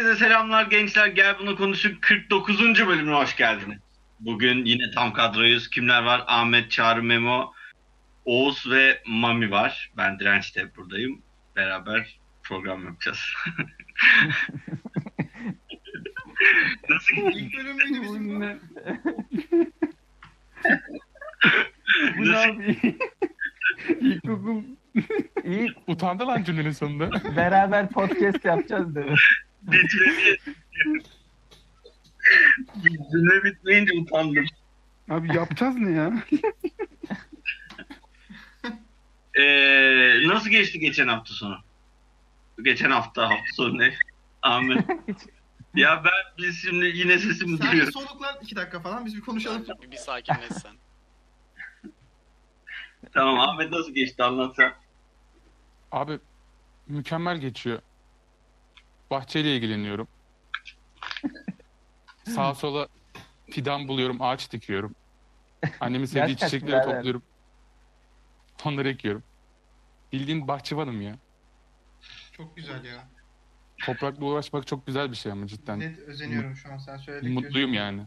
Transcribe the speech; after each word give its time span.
Herkese 0.00 0.24
selamlar 0.24 0.64
gençler. 0.66 1.06
Gel 1.06 1.36
bunu 1.38 1.56
konuşun 1.56 1.98
49. 2.00 2.86
bölümüne 2.86 3.14
hoş 3.14 3.36
geldiniz. 3.36 3.78
Bugün 4.20 4.64
yine 4.64 4.90
tam 4.90 5.12
kadroyuz. 5.12 5.70
Kimler 5.70 6.02
var? 6.02 6.24
Ahmet, 6.26 6.70
Çağrı, 6.70 7.02
Memo, 7.02 7.52
Oğuz 8.24 8.70
ve 8.70 9.02
Mami 9.06 9.50
var. 9.50 9.90
Ben 9.96 10.18
Direnç'te 10.18 10.76
buradayım. 10.76 11.22
Beraber 11.56 12.18
program 12.42 12.84
yapacağız. 12.84 13.18
Nasıl 16.88 17.16
gidiyor? 17.16 17.32
İlk 17.34 17.56
bölüm 17.56 17.76
Bu 17.76 18.02
bizim 18.02 18.28
bu. 18.36 18.40
ne? 18.40 18.56
Bu 22.18 22.24
ne 22.32 22.36
abi? 22.38 22.78
İlkokul 24.00 24.62
İyi 25.44 25.72
utandı 25.86 26.26
lan 26.26 26.44
cümlenin 26.44 26.70
sonunda. 26.70 27.10
beraber 27.36 27.88
podcast 27.88 28.44
yapacağız 28.44 28.94
dedi. 28.94 29.14
Bitmedi. 29.62 30.40
Cümle 33.12 33.44
bitmeyince 33.44 33.92
utandım. 33.98 34.46
Abi 35.10 35.36
yapacağız 35.36 35.76
ne 35.78 35.90
ya? 35.90 36.22
Ee, 39.34 40.28
nasıl 40.28 40.50
geçti 40.50 40.78
geçen 40.78 41.08
hafta 41.08 41.34
sonu? 41.34 41.58
Geçen 42.62 42.90
hafta 42.90 43.22
hafta 43.22 43.52
sonu 43.54 43.78
ne? 43.78 43.94
Ahmet. 44.42 44.84
ya 45.74 46.04
ben 46.04 46.44
biz 46.44 46.58
şimdi 46.62 46.84
yine 46.86 47.18
sesimi 47.18 47.56
Sen 47.58 47.66
bir 47.66 47.72
duyuyorum. 47.72 47.92
soluklan 47.92 48.36
iki 48.42 48.56
dakika 48.56 48.80
falan 48.80 49.06
biz 49.06 49.16
bir 49.16 49.20
konuşalım. 49.20 49.64
Bir, 49.82 49.90
bir 49.90 49.96
sakinleş 49.96 50.48
sen. 50.62 50.72
Tamam 53.12 53.40
Ahmet 53.40 53.70
nasıl 53.70 53.94
geçti 53.94 54.22
anlatsa. 54.22 54.72
Abi 55.92 56.18
mükemmel 56.86 57.38
geçiyor. 57.38 57.78
Bahçeyle 59.10 59.56
ilgileniyorum. 59.56 60.08
Sağa 62.34 62.54
sola 62.54 62.88
fidan 63.50 63.88
buluyorum, 63.88 64.22
ağaç 64.22 64.52
dikiyorum. 64.52 64.94
Annemin 65.80 66.06
sevdiği 66.06 66.26
Gerçekten 66.36 66.46
çiçekleri 66.48 66.68
birader. 66.72 66.94
topluyorum. 66.96 67.22
Onları 68.64 68.88
ekiyorum. 68.88 69.22
Bildiğin 70.12 70.48
bahçıvanım 70.48 71.02
ya. 71.02 71.16
Çok 72.32 72.56
güzel 72.56 72.84
ya. 72.84 73.08
Toprakla 73.86 74.24
uğraşmak 74.24 74.66
çok 74.66 74.86
güzel 74.86 75.10
bir 75.10 75.16
şey 75.16 75.32
ama 75.32 75.46
cidden. 75.46 75.80
Net 75.80 75.98
özeniyorum 75.98 76.56
şu 76.56 76.72
an 76.72 76.78
sen 76.78 76.96
söyledikçe. 76.96 77.34
Mutluyum 77.34 77.74
yani. 77.74 78.02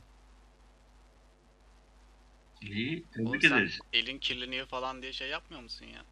İyi, 2.62 3.06
Oğlum 3.20 3.26
tebrik 3.26 3.42
sen 3.44 3.50
ederiz. 3.58 3.80
elin 3.94 4.18
kirleniyor 4.20 4.68
falan 4.68 5.02
diye 5.02 5.14
şey 5.14 5.30
yapmıyor 5.30 5.62
musun 5.64 5.86
ya? 5.86 6.04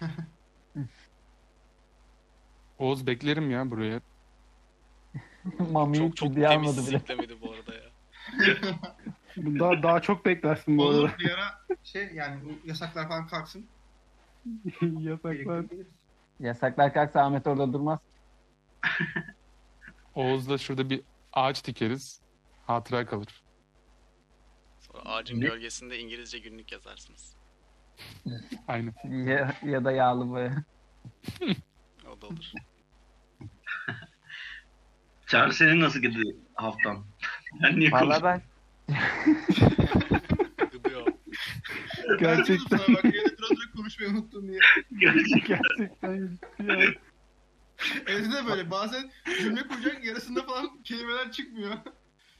Oğuz 2.82 3.06
beklerim 3.06 3.50
ya 3.50 3.70
buraya. 3.70 4.00
Mami'yi 5.72 6.02
Çok 6.08 6.16
çok 6.16 6.28
ciddiye 6.28 6.48
almadı 6.48 6.74
temiz 6.74 6.88
bile. 6.88 6.98
siklemedi 6.98 7.40
bu 7.40 7.52
arada 7.52 7.74
ya. 7.74 7.82
Daha, 9.36 9.82
daha 9.82 10.02
çok 10.02 10.24
beklersin 10.26 10.78
bu 10.78 10.82
Olur 10.84 11.04
arada. 11.08 11.18
bir 11.18 11.30
ara 11.30 11.58
şey 11.84 12.10
yani 12.14 12.44
bu 12.44 12.68
yasaklar 12.68 13.08
falan 13.08 13.26
kalksın. 13.26 13.66
Yasaklar. 15.00 15.64
Yasaklar 16.40 16.92
kalksa 16.94 17.22
Ahmet 17.24 17.46
orada 17.46 17.72
durmaz. 17.72 17.98
Oğuz'la 20.14 20.58
şurada 20.58 20.90
bir 20.90 21.00
ağaç 21.32 21.66
dikeriz. 21.66 22.20
Hatıra 22.66 23.06
kalır. 23.06 23.42
Sonra 24.80 25.02
ağacın 25.04 25.40
Ne? 25.40 25.44
gölgesinde 25.46 25.98
İngilizce 25.98 26.38
günlük 26.38 26.72
yazarsınız. 26.72 27.36
Aynen. 28.68 28.94
Ya, 29.26 29.54
ya 29.64 29.84
da 29.84 29.92
yağlı 29.92 30.28
boya. 30.30 30.64
O 32.16 32.20
da 32.20 32.26
olur. 32.26 32.52
Çağrı 35.32 35.52
senin 35.52 35.80
nasıl 35.80 36.00
gidiyor 36.00 36.34
haftan? 36.54 37.04
Ben 37.62 37.80
niye 37.80 37.92
Valla 37.92 38.22
ben. 38.22 38.42
Gerçekten. 42.20 42.78
Bak 42.78 43.04
yine 43.04 43.14
biraz 43.14 43.50
önce 43.50 43.62
konuşmayı 43.76 44.10
unuttum 44.10 44.48
diye. 44.48 44.60
Gerçekten. 45.00 45.60
Gerçekten. 46.02 46.94
Evde 48.06 48.32
de 48.32 48.46
böyle 48.46 48.70
bazen 48.70 49.10
cümle 49.40 49.62
kuracak 49.68 50.04
yarısında 50.04 50.42
falan 50.42 50.82
kelimeler 50.84 51.32
çıkmıyor. 51.32 51.72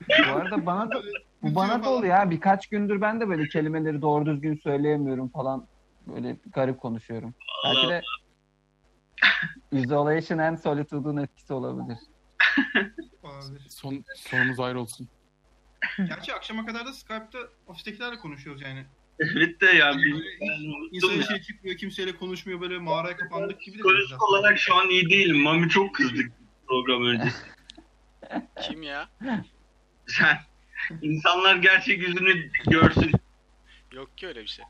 bu 0.09 0.33
arada 0.33 0.67
bana 0.67 0.91
da 0.91 1.03
bu 1.43 1.55
bana 1.55 1.85
da 1.85 1.91
oluyor 1.91 2.15
ya. 2.15 2.31
Birkaç 2.31 2.67
gündür 2.67 3.01
ben 3.01 3.21
de 3.21 3.29
böyle 3.29 3.49
kelimeleri 3.49 4.03
doğru 4.03 4.27
düzgün 4.27 4.57
söyleyemiyorum 4.57 5.29
falan. 5.29 5.67
Böyle 6.07 6.37
garip 6.53 6.81
konuşuyorum. 6.81 7.35
Belki 7.65 7.89
de 7.89 8.03
isolation 9.73 10.39
and 10.39 10.59
solitude'un 10.59 11.17
etkisi 11.17 11.53
olabilir. 11.53 11.99
Olabilir. 13.23 13.63
Son, 13.69 14.05
sonumuz 14.17 14.61
ayrı 14.61 14.81
olsun. 14.81 15.09
Gerçi 15.99 16.35
akşama 16.35 16.67
kadar 16.67 16.87
da 16.87 16.93
Skype'da 16.93 17.39
ofistekilerle 17.67 18.19
konuşuyoruz 18.19 18.63
yani. 18.63 18.85
Evet 19.19 19.61
de 19.61 19.67
ya. 19.67 19.93
Ben 20.41 20.69
unuttum 20.69 20.89
İnsan 20.93 21.13
ya. 21.13 21.23
şey 21.23 21.41
çıkmıyor, 21.41 21.77
kimseyle 21.77 22.17
konuşmuyor 22.17 22.61
böyle 22.61 22.79
mağaraya 22.79 23.17
kapandık 23.17 23.61
gibi 23.61 23.79
de. 23.79 23.83
Psikolojik 23.83 24.23
olarak 24.29 24.59
şu 24.59 24.75
an 24.75 24.89
iyi 24.89 25.11
değilim. 25.11 25.37
Mami 25.37 25.69
çok 25.69 25.95
kızdık 25.95 26.33
program 26.69 27.05
öncesi. 27.07 27.37
Kim 28.63 28.83
ya? 28.83 29.09
Sen 30.07 30.39
insanlar 31.03 31.57
gerçek 31.57 31.99
yüzünü 31.99 32.51
görsün. 32.71 33.13
Yok 33.93 34.19
ki 34.19 34.27
öyle 34.27 34.43
bir 34.43 34.47
şey. 34.47 34.65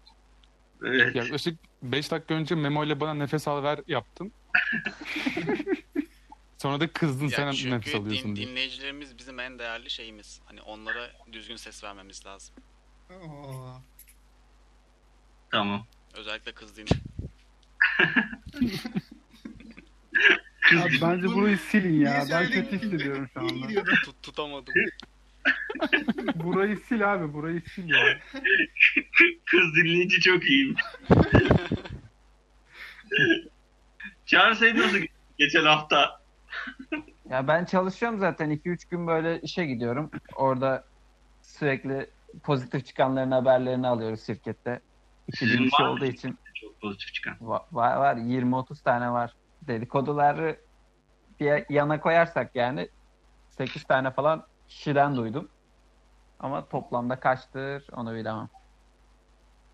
Evet. 0.85 1.17
Yaklaşık 1.17 1.59
5 1.83 2.11
dakika 2.11 2.35
önce 2.35 2.55
Memo 2.55 2.85
ile 2.85 3.01
bana 3.01 3.15
nefes 3.15 3.49
al 3.49 3.63
ver 3.63 3.81
yaptın. 3.87 4.33
Sonra 6.63 6.81
da 6.81 6.93
kızdın 6.93 7.25
Ya 7.25 7.31
sen 7.31 7.53
çünkü 7.53 7.71
nefes 7.77 7.95
alıyorsun 7.95 8.29
din, 8.31 8.37
diye. 8.37 8.47
dinleyicilerimiz 8.49 9.19
bizim 9.19 9.41
en 9.41 9.59
değerli 9.59 9.91
şeyimiz. 9.91 10.41
Hani 10.45 10.63
onlara 10.63 11.11
düzgün 11.33 11.57
ses 11.57 11.85
vermemiz 11.85 12.27
lazım. 12.27 12.55
Oo. 13.11 13.81
Tamam. 15.51 15.87
Özellikle 16.15 16.53
kız 16.53 16.77
din. 16.77 16.87
Kız 20.63 20.81
Abi 20.83 20.99
bence 21.03 21.27
burayı 21.27 21.59
silin 21.59 22.01
ya. 22.01 22.11
Niye 22.11 22.21
Ben 22.21 22.25
söyledin 22.45 22.63
kötü 22.63 22.77
hissediyorum 22.87 23.29
şu 23.35 23.41
İyi 23.41 23.53
anda. 23.53 23.67
gidiyordu. 23.67 23.91
Tut, 24.05 24.23
tutamadım. 24.23 24.75
Burayı 26.35 26.77
sil 26.87 27.13
abi. 27.15 27.33
Burayı 27.33 27.63
sil 27.73 27.89
ya. 27.91 28.21
kız 29.47 29.75
dinleyici 29.77 30.21
çok 30.21 30.45
iyi. 30.45 30.75
Çağrı 34.27 34.57
sen 34.57 34.77
nasıl 34.79 34.99
geçen 35.39 35.65
hafta? 35.65 36.22
Ya 37.33 37.49
ben 37.49 37.65
çalışıyorum 37.65 38.19
zaten 38.19 38.51
2-3 38.51 38.85
gün 38.85 39.07
böyle 39.07 39.41
işe 39.41 39.67
gidiyorum. 39.67 40.11
Orada 40.37 40.85
sürekli 41.43 42.11
pozitif 42.43 42.87
çıkanların 42.87 43.31
haberlerini 43.31 43.87
alıyoruz 43.89 44.27
şirkette. 44.27 44.81
Sizin 45.35 45.55
2000 45.55 45.71
kişi 45.71 45.83
var 45.83 45.89
mı? 45.89 45.95
olduğu 45.95 46.05
için 46.05 46.39
Çok 46.55 46.81
pozitif 46.81 47.15
çıkan. 47.15 47.35
va- 47.35 47.67
var 47.73 47.97
var 47.97 48.17
20-30 48.17 48.83
tane 48.83 49.11
var. 49.11 49.35
Dedikoduları 49.63 50.61
bir 51.41 51.65
yana 51.75 52.01
koyarsak 52.01 52.57
yani 52.57 52.89
8 53.51 53.85
tane 53.85 54.11
falan 54.11 54.47
kişiden 54.67 55.17
duydum. 55.17 55.49
Ama 56.39 56.69
toplamda 56.69 57.21
kaçtır 57.21 57.87
onu 57.93 58.15
bilemem. 58.15 58.49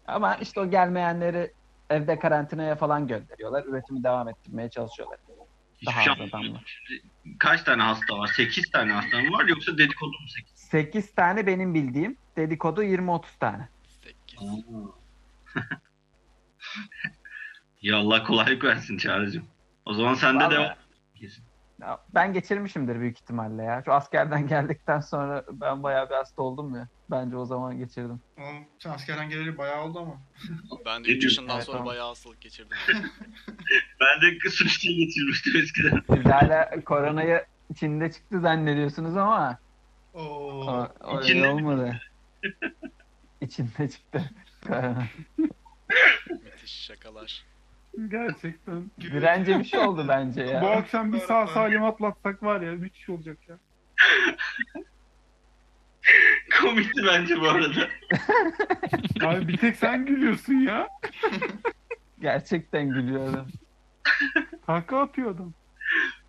Ama 0.07 0.35
işte 0.37 0.61
o 0.61 0.71
gelmeyenleri 0.71 1.55
evde 1.91 2.19
karantinaya 2.19 2.77
falan 2.77 3.07
gönderiyorlar. 3.07 3.65
Üretimi 3.65 4.05
devam 4.05 4.29
ettirmeye 4.29 4.71
çalışıyorlar. 4.71 5.19
Hiçbir 5.79 5.87
Daha 5.93 6.03
şey 6.03 6.13
az 6.13 6.21
adamla. 6.21 6.61
Kaç 7.39 7.63
tane 7.63 7.83
hasta 7.83 8.19
var? 8.19 8.31
8 8.37 8.71
tane 8.71 8.93
hasta 8.93 9.21
mı 9.23 9.33
var 9.33 9.45
yoksa 9.45 9.79
dedikodu 9.79 10.11
mu 10.11 10.29
8? 10.29 10.53
8 10.55 11.15
tane 11.15 11.47
benim 11.47 11.75
bildiğim. 11.75 12.17
Dedikodu 12.37 12.83
20-30 12.85 13.23
tane. 13.41 13.69
8. 14.03 14.39
ya 17.83 17.97
Allah 17.97 18.25
kolaylık 18.25 18.65
versin 18.65 18.99
Çağrı'cığım. 18.99 19.45
O 19.85 19.93
zaman 19.95 20.15
sen 20.15 20.35
de 20.41 20.45
Vallahi- 20.45 20.51
devam. 20.55 20.75
Kesin. 21.15 21.45
Ben 22.15 22.33
geçirmişimdir 22.33 23.01
büyük 23.01 23.19
ihtimalle 23.21 23.63
ya. 23.63 23.83
Şu 23.85 23.93
askerden 23.93 24.47
geldikten 24.49 25.01
sonra 25.01 25.45
ben 25.53 25.83
bayağı 25.83 26.11
bir 26.11 26.15
hasta 26.15 26.43
oldum 26.43 26.75
ya. 26.75 26.89
Bence 27.11 27.37
o 27.37 27.45
zaman 27.45 27.79
geçirdim. 27.79 28.21
Oğlum 28.39 28.65
sen 28.79 28.91
askerden 28.91 29.29
geleli 29.29 29.59
bayağı 29.59 29.85
oldu 29.85 29.99
ama. 29.99 30.21
Ben 30.87 31.05
de 31.05 31.09
Ne 31.09 31.13
3 31.13 31.21
diyorsun? 31.21 31.25
yaşından 31.43 31.57
Evet, 31.57 31.65
sonra 31.67 31.77
tamam. 31.77 31.87
bayağı 31.93 32.07
hastalık 32.09 32.41
geçirdim. 32.41 32.77
Ben 34.01 34.21
de 34.45 34.51
suçlu 34.51 34.91
geçirmiştim 34.91 35.57
eskiden. 35.57 36.03
Siz 36.15 36.25
hala 36.25 36.71
koronayı 36.85 37.45
Çin'de 37.77 38.13
çıktı 38.13 38.41
zannediyorsunuz 38.41 39.17
ama 39.17 39.59
Oo. 40.15 40.89
o, 41.05 41.21
İçinde 41.21 41.39
öyle 41.39 41.41
mi? 41.41 41.47
olmadı. 41.47 42.01
İçinde 43.41 43.89
çıktı. 43.91 44.31
Korona. 44.67 45.07
Müthiş 46.43 46.85
şakalar. 46.87 47.45
Gerçekten. 48.09 48.91
Dirence 49.01 49.59
bir 49.59 49.65
şey 49.65 49.81
oldu 49.81 50.05
bence 50.09 50.47
Bu 50.47 50.51
ya. 50.51 50.71
akşam 50.71 51.13
bir 51.13 51.19
sağ 51.19 51.47
salim 51.47 51.85
atlatsak 51.85 52.43
var 52.43 52.61
ya 52.61 52.73
müthiş 52.73 53.09
olacak 53.09 53.39
ya. 53.49 53.59
Komikti 56.99 57.07
bence 57.07 57.41
bu 57.41 57.49
arada. 57.49 57.89
Abi 59.27 59.49
bir 59.49 59.57
tek 59.57 59.77
sen 59.77 60.07
gülüyorsun 60.07 60.55
ya. 60.55 60.89
Gerçekten 62.21 62.89
gülüyorum. 62.89 63.47
Kaka 64.67 65.01
atıyor 65.01 65.35
adam. 65.35 65.53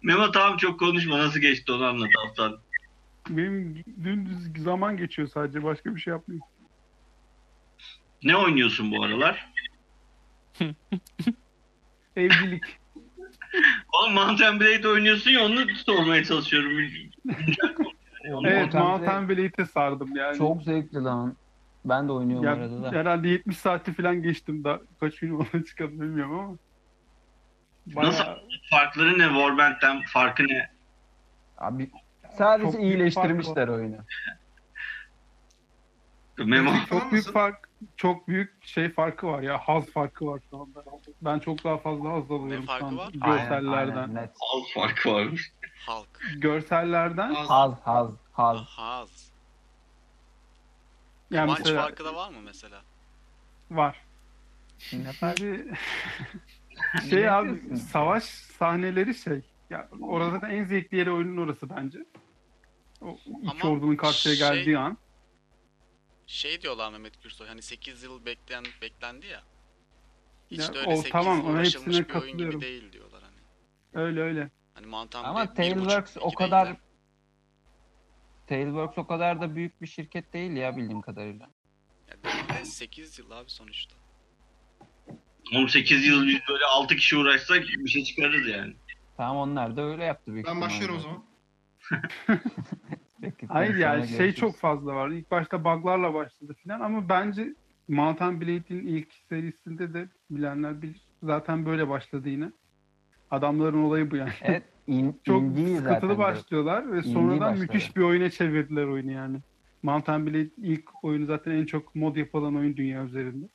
Memo 0.04 0.32
tamam 0.32 0.58
çok 0.58 0.80
konuşma. 0.80 1.20
Nasıl 1.20 1.40
geçti 1.40 1.72
onu 1.72 1.86
anlat 1.86 2.10
Altan. 2.26 2.58
Benim 3.30 3.84
dümdüz 4.04 4.64
zaman 4.64 4.98
geçiyor 4.98 5.28
sadece. 5.28 5.64
Başka 5.64 5.96
bir 5.96 6.02
şey 6.02 6.12
yapmıyorum. 6.12 6.48
Ne 8.24 8.36
oynuyorsun 8.36 8.92
bu 8.92 9.04
aralar? 9.04 9.50
Evlilik. 12.16 12.64
Oğlum 13.94 14.14
Mountain 14.14 14.60
Blade 14.60 14.88
oynuyorsun 14.88 15.32
ya 15.32 15.46
onu 15.46 15.76
sormaya 15.76 16.24
çalışıyorum. 16.24 16.72
Onu 18.34 18.48
evet 18.48 18.74
Mountain 18.74 18.86
Mountain 18.86 19.30
Blade'e 19.30 19.66
sardım 19.66 20.16
yani. 20.16 20.38
Çok 20.38 20.64
zevkli 20.64 21.04
lan. 21.04 21.36
Ben 21.86 22.08
de 22.08 22.12
oynuyorum 22.12 22.46
Ya, 22.46 22.54
arada 22.54 22.84
da. 22.84 22.92
herhalde 22.92 23.28
70 23.28 23.58
saati 23.58 23.94
falan 23.94 24.22
geçtim 24.24 24.64
da 24.64 24.80
kaç 25.00 25.20
gün 25.20 25.36
ona 25.54 25.64
çıkalım 25.66 26.02
bilmiyorum 26.02 26.40
ama. 26.40 26.56
Bayağı, 27.96 28.12
Nasıl? 28.12 28.24
Farkları 28.70 29.20
ne 29.20 29.24
Warband'den? 29.28 30.02
Farkı 30.08 30.44
ne? 30.44 30.70
Abi 31.58 31.92
sadece 32.38 32.72
Çok 32.72 32.82
iyileştirmişler 32.82 33.68
oyunu. 33.68 33.96
Memo. 36.46 36.72
Çok 36.90 37.12
büyük 37.12 37.34
fark 37.34 37.69
çok 37.98 38.28
büyük 38.28 38.66
şey 38.66 38.90
farkı 38.90 39.28
var 39.28 39.42
ya 39.42 39.58
haz 39.58 39.86
farkı 39.86 40.26
var 40.26 40.42
şu 40.50 40.58
anda. 40.58 40.84
Ben 41.22 41.40
çok 41.40 41.64
daha 41.64 41.78
fazla 41.78 42.10
haz 42.14 42.32
alıyorum 42.32 42.66
şu 42.80 42.98
var? 42.98 43.12
Görsellerden. 43.14 43.96
Aynen, 43.96 44.16
net. 44.16 44.30
Az 44.30 44.64
farkı 44.74 45.14
varmış. 45.14 45.52
Halk. 45.88 46.08
Görsellerden 46.38 47.30
Az. 47.36 47.50
Haz, 47.50 47.74
haz, 47.84 48.12
haz. 48.32 48.58
Haz. 48.58 49.32
yani 51.32 51.46
Kıvanç 51.46 51.60
mesela 51.60 51.82
farkı 51.82 52.06
da 52.06 52.16
var 52.16 52.30
mı 52.30 52.38
mesela? 52.42 52.82
var. 53.72 54.02
Ne? 54.94 55.14
Şimdi 55.14 55.74
Ne 56.96 57.10
şey 57.10 57.30
abi 57.30 57.78
savaş 57.78 58.24
sahneleri 58.24 59.16
şey. 59.16 59.42
Ya 59.70 59.90
orada 60.02 60.30
zaten 60.30 60.50
en 60.50 60.64
zevkli 60.64 60.98
yeri 60.98 61.12
oyunun 61.12 61.46
orası 61.46 61.70
bence. 61.70 62.00
O 63.02 63.18
iki 63.44 63.64
Ama 63.64 63.74
ordunun 63.74 63.96
karşıya 63.96 64.36
şey- 64.36 64.48
geldiği 64.50 64.78
an. 64.78 64.98
Şey 66.30 66.62
diyorlar 66.62 66.92
Mehmet 66.92 67.24
Gürsoy 67.24 67.48
hani 67.48 67.62
8 67.62 68.04
yıl 68.04 68.26
bekleyen 68.26 68.66
beklendi 68.82 69.28
ya. 69.28 69.44
Hiç 70.52 70.60
Ya, 70.60 70.74
de 70.74 70.80
öyle 70.80 70.90
o 70.90 70.96
8 70.96 71.12
tamam, 71.12 71.38
yıl 71.38 71.46
ona 71.46 71.54
uğraşılmış 71.54 71.98
hepsine 71.98 72.16
bir 72.16 72.22
oyun 72.22 72.38
gibi 72.38 72.62
değil 72.62 72.92
diyorlar 72.94 73.24
hani. 73.24 74.04
Öyle 74.06 74.22
öyle. 74.22 74.50
Hani 74.74 74.86
Mountain 74.88 75.24
Ama 75.24 75.54
Tailworks 75.54 76.18
o 76.22 76.34
kadar. 76.34 76.76
Tailworks 78.48 78.98
o 78.98 79.08
kadar 79.08 79.42
da 79.42 79.56
büyük 79.56 79.82
bir 79.82 79.88
şirket 79.88 80.34
değil 80.34 80.52
ya 80.52 80.78
bildiğim 80.78 81.02
kadarıyla. 81.02 81.50
Ya 82.08 82.24
değil 82.24 82.60
de 82.60 82.66
8 82.66 83.20
yıl 83.20 83.32
abi 83.32 83.50
sonuçta. 83.50 83.96
18 85.56 86.06
yıl 86.06 86.28
biz 86.28 86.40
böyle 86.50 86.66
6 86.66 86.96
kişi 86.96 87.18
uğraşsak 87.18 87.62
bir 87.62 87.90
şey 87.90 88.04
çıkarırız 88.04 88.48
yani. 88.48 88.76
Tamam 89.18 89.38
onlar 89.38 89.78
da 89.78 89.82
öyle 89.82 90.04
yaptı 90.04 90.34
büyük 90.34 90.48
Ben 90.48 90.62
başlıyorum 90.62 90.96
o 90.98 91.00
zaman. 91.00 91.26
Hayır 93.48 93.76
yani 93.76 94.08
şey 94.08 94.18
görüşürüz. 94.18 94.36
çok 94.36 94.56
fazla 94.56 94.96
var. 94.96 95.10
İlk 95.10 95.32
başta 95.32 95.64
bug'larla 95.64 96.14
başladı 96.14 96.54
filan 96.54 96.80
ama 96.80 97.10
bence 97.10 97.54
Mountain 97.88 98.42
Blade'in 98.42 98.88
ilk 98.88 99.14
serisinde 99.30 99.94
de 99.94 100.10
bilenler 100.32 100.82
bilir. 100.82 101.02
Zaten 101.24 101.66
böyle 101.66 101.90
başladı 101.90 102.30
yine. 102.30 102.52
Adamların 103.32 103.84
olayı 103.84 104.12
bu 104.12 104.16
yani. 104.16 104.32
Evet 104.42 104.64
in, 104.88 105.20
Çok 105.24 105.44
sıkıntılı 105.58 106.18
başlıyorlar 106.18 106.92
ve 106.92 107.02
sonradan 107.02 107.58
müthiş 107.58 107.96
bir 107.96 108.02
oyuna 108.02 108.30
çevirdiler 108.30 108.86
oyunu 108.86 109.12
yani. 109.12 109.40
Mountain 109.84 110.26
Blade 110.26 110.50
ilk 110.58 111.04
oyunu 111.04 111.26
zaten 111.26 111.52
en 111.52 111.66
çok 111.66 111.96
mod 111.96 112.16
yapılan 112.16 112.56
oyun 112.56 112.78
dünya 112.78 113.04
üzerinde. 113.04 113.46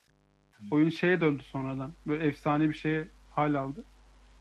Oyun 0.71 0.89
şeye 0.89 1.21
döndü 1.21 1.43
sonradan. 1.43 1.93
Böyle 2.07 2.27
efsane 2.27 2.69
bir 2.69 2.75
şeye 2.75 3.09
hal 3.31 3.55
aldı. 3.55 3.85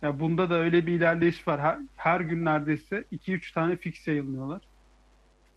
Ya 0.02 0.20
bunda 0.20 0.50
da 0.50 0.60
öyle 0.60 0.88
bir 0.88 0.94
ilerleyiş 0.94 1.48
var. 1.48 1.62
Her, 1.62 1.80
her 1.96 2.20
gün 2.22 2.46
neredeyse 2.46 3.04
2-3 3.12 3.54
tane 3.54 3.76
fix 3.76 4.08
yayınlıyorlar. 4.08 4.62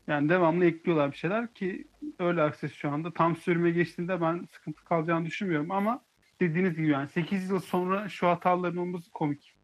Yani 0.06 0.28
devamlı 0.28 0.64
ekliyorlar 0.64 1.12
bir 1.12 1.16
şeyler 1.16 1.54
ki 1.54 1.86
öyle 2.18 2.42
akses 2.42 2.74
şu 2.74 2.90
anda. 2.90 3.12
Tam 3.12 3.36
sürüme 3.36 3.70
geçtiğinde 3.70 4.20
ben 4.20 4.48
sıkıntı 4.52 4.84
kalacağını 4.84 5.26
düşünmüyorum 5.26 5.70
ama 5.70 6.02
dediğiniz 6.40 6.76
gibi 6.76 6.88
yani 6.88 7.08
8 7.08 7.50
yıl 7.50 7.60
sonra 7.60 8.08
şu 8.08 8.28
hataların 8.28 8.76
olması 8.76 9.10
komik. 9.10 9.54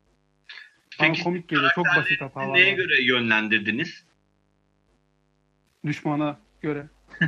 Bana 1.01 1.13
komik 1.25 1.49
geliyor. 1.49 1.71
Çok 1.75 1.87
basit 1.97 2.21
hatalar. 2.21 2.55
neye 2.55 2.73
var. 2.73 2.77
göre 2.77 3.03
yönlendirdiniz? 3.03 4.07
Düşmana 5.87 6.39
göre. 6.61 6.87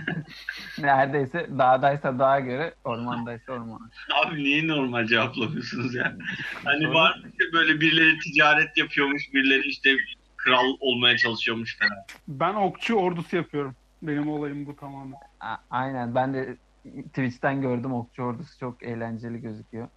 Neredeyse 0.79 1.49
dağdaysa 1.59 2.19
dağa 2.19 2.41
göre, 2.41 2.75
ormandaysa 2.85 3.53
ormana. 3.53 3.91
Abi 4.15 4.45
niye 4.45 4.69
normal 4.69 5.07
cevaplamıyorsunuz 5.07 5.95
ya? 5.95 6.17
Hani 6.65 6.85
Sonra- 6.85 6.95
var 6.95 7.17
mı 7.17 7.23
işte 7.31 7.53
böyle 7.53 7.81
birileri 7.81 8.19
ticaret 8.19 8.77
yapıyormuş, 8.77 9.23
birileri 9.35 9.69
işte 9.69 9.97
kral 10.45 10.77
olmaya 10.81 11.17
çalışıyormuş 11.17 11.79
falan. 11.79 12.05
Ben 12.29 12.55
okçu 12.55 12.95
ordusu 12.95 13.37
yapıyorum. 13.37 13.77
Benim 14.03 14.29
olayım 14.29 14.67
bu 14.67 14.77
tamamen. 14.77 15.17
A- 15.41 15.57
Aynen 15.71 16.15
ben 16.15 16.35
de 16.35 16.57
Twitch'ten 17.07 17.61
gördüm 17.61 17.93
okçu 17.93 18.23
ordusu 18.23 18.59
çok 18.59 18.83
eğlenceli 18.83 19.41
gözüküyor. 19.41 19.89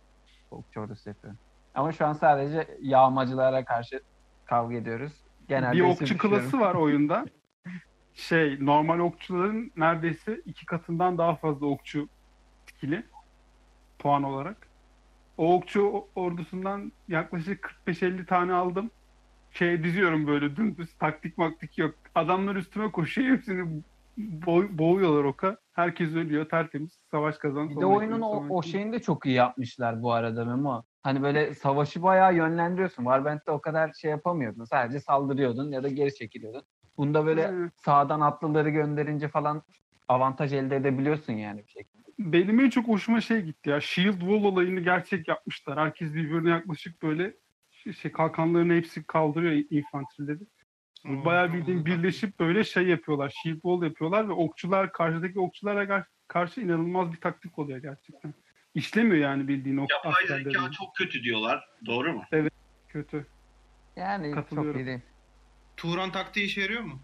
Okçu 0.52 0.80
ordusu 0.80 1.10
yapıyorum. 1.10 1.40
Ama 1.76 1.92
şu 1.92 2.06
an 2.06 2.14
sadece 2.14 2.68
yağmacılara 2.82 3.66
karşı 3.66 4.02
kavga 4.46 4.76
ediyoruz. 4.76 5.14
Genelde 5.48 5.74
bir 5.78 5.82
okçu 5.82 6.18
klası 6.18 6.60
var 6.60 6.76
oyunda. 6.76 7.26
Şey 8.14 8.58
normal 8.66 9.00
okçuların 9.00 9.72
neredeyse 9.78 10.42
iki 10.46 10.66
katından 10.66 11.18
daha 11.18 11.36
fazla 11.36 11.66
okçu 11.66 12.10
skill'i 12.66 13.06
puan 14.00 14.24
olarak. 14.24 14.68
O 15.38 15.54
okçu 15.56 16.08
ordusundan 16.16 16.92
yaklaşık 17.08 17.76
45-50 17.88 18.26
tane 18.26 18.54
aldım. 18.54 18.92
Şey 19.57 19.83
diziyorum 19.83 20.27
böyle 20.27 20.56
dümdüz 20.56 20.94
taktik 20.94 21.38
maktik 21.38 21.77
yok. 21.77 21.95
Adamlar 22.15 22.56
üstüme 22.56 22.92
koşuyor 22.92 23.38
hepsini 23.38 23.83
boğ- 24.18 24.77
boğuyorlar 24.77 25.24
oka. 25.24 25.57
Herkes 25.74 26.15
ölüyor 26.15 26.50
tertemiz. 26.50 27.00
Savaş 27.12 27.38
kazan. 27.38 27.69
Bir 27.69 27.81
de 27.81 27.86
oyunun 27.86 28.21
o, 28.21 28.45
o 28.50 28.63
şeyini 28.63 28.94
de 28.94 29.00
çok 29.00 29.25
iyi 29.25 29.36
yapmışlar 29.36 30.01
bu 30.01 30.13
arada 30.13 30.45
Memo. 30.45 30.83
Hani 31.04 31.21
böyle 31.21 31.54
savaşı 31.54 32.04
bayağı 32.04 32.36
yönlendiriyorsun. 32.36 33.03
Warband'de 33.03 33.51
o 33.51 33.62
kadar 33.62 33.93
şey 33.93 34.12
yapamıyordun. 34.12 34.63
Sadece 34.63 35.00
saldırıyordun 35.00 35.72
ya 35.72 35.84
da 35.84 35.88
geri 35.88 36.15
çekiliyordun. 36.15 36.63
Bunda 36.98 37.25
böyle 37.25 37.48
Hı. 37.48 37.70
sağdan 37.75 38.22
atlıları 38.22 38.70
gönderince 38.70 39.27
falan 39.27 39.63
avantaj 40.08 40.53
elde 40.53 40.75
edebiliyorsun 40.75 41.34
yani 41.34 41.63
bir 41.63 41.72
şekilde. 41.72 42.03
Benim 42.20 42.60
en 42.60 42.70
çok 42.70 42.88
hoşuma 42.88 43.22
şey 43.22 43.41
gitti 43.41 43.70
ya. 43.70 43.82
Shield 43.82 44.20
Wall 44.20 44.43
olayını 44.43 44.79
gerçek 44.79 45.27
yapmışlar. 45.27 45.79
Herkes 45.79 46.13
birbirine 46.13 46.50
yaklaşık 46.50 47.01
böyle 47.01 47.34
şey, 47.94 48.12
kalkanlarını 48.12 48.74
hepsi 48.74 49.03
kaldırıyor 49.03 49.65
infanterileri. 49.70 50.39
Aa, 51.06 51.25
Bayağı 51.25 51.53
bildiğin 51.53 51.86
birleşip 51.86 52.39
böyle 52.39 52.63
şey 52.63 52.88
yapıyorlar. 52.88 53.29
Shield 53.44 53.56
Wall 53.56 53.84
yapıyorlar 53.84 54.29
ve 54.29 54.34
okçular 54.34 54.91
karşıdaki 54.94 55.39
okçulara 55.39 56.06
karşı 56.27 56.62
inanılmaz 56.62 57.12
bir 57.13 57.17
taktik 57.17 57.60
oluyor 57.60 57.79
gerçekten. 57.82 58.34
İşlemiyor 58.75 59.17
yani 59.17 59.48
bildiğin 59.48 59.77
ok 59.77 59.91
Yapay 59.91 60.27
zeka 60.27 60.72
çok 60.72 60.96
kötü 60.96 61.24
diyorlar. 61.24 61.63
Doğru 61.86 62.13
mu? 62.13 62.24
Kötü. 62.89 63.27
Yani 63.96 64.36
çok 64.50 64.75
iyi 64.75 64.86
değil. 64.86 65.00
Turan 65.77 66.12
taktiği 66.12 66.46
işe 66.46 66.62
yarıyor 66.62 66.82
mu? 66.82 67.01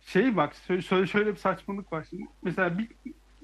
Şey 0.00 0.36
bak 0.36 0.54
şöyle, 0.66 1.06
şöyle 1.06 1.30
bir 1.30 1.36
saçmalık 1.36 1.92
var 1.92 2.06
şimdi. 2.10 2.24
Mesela 2.42 2.78
bir 2.78 2.88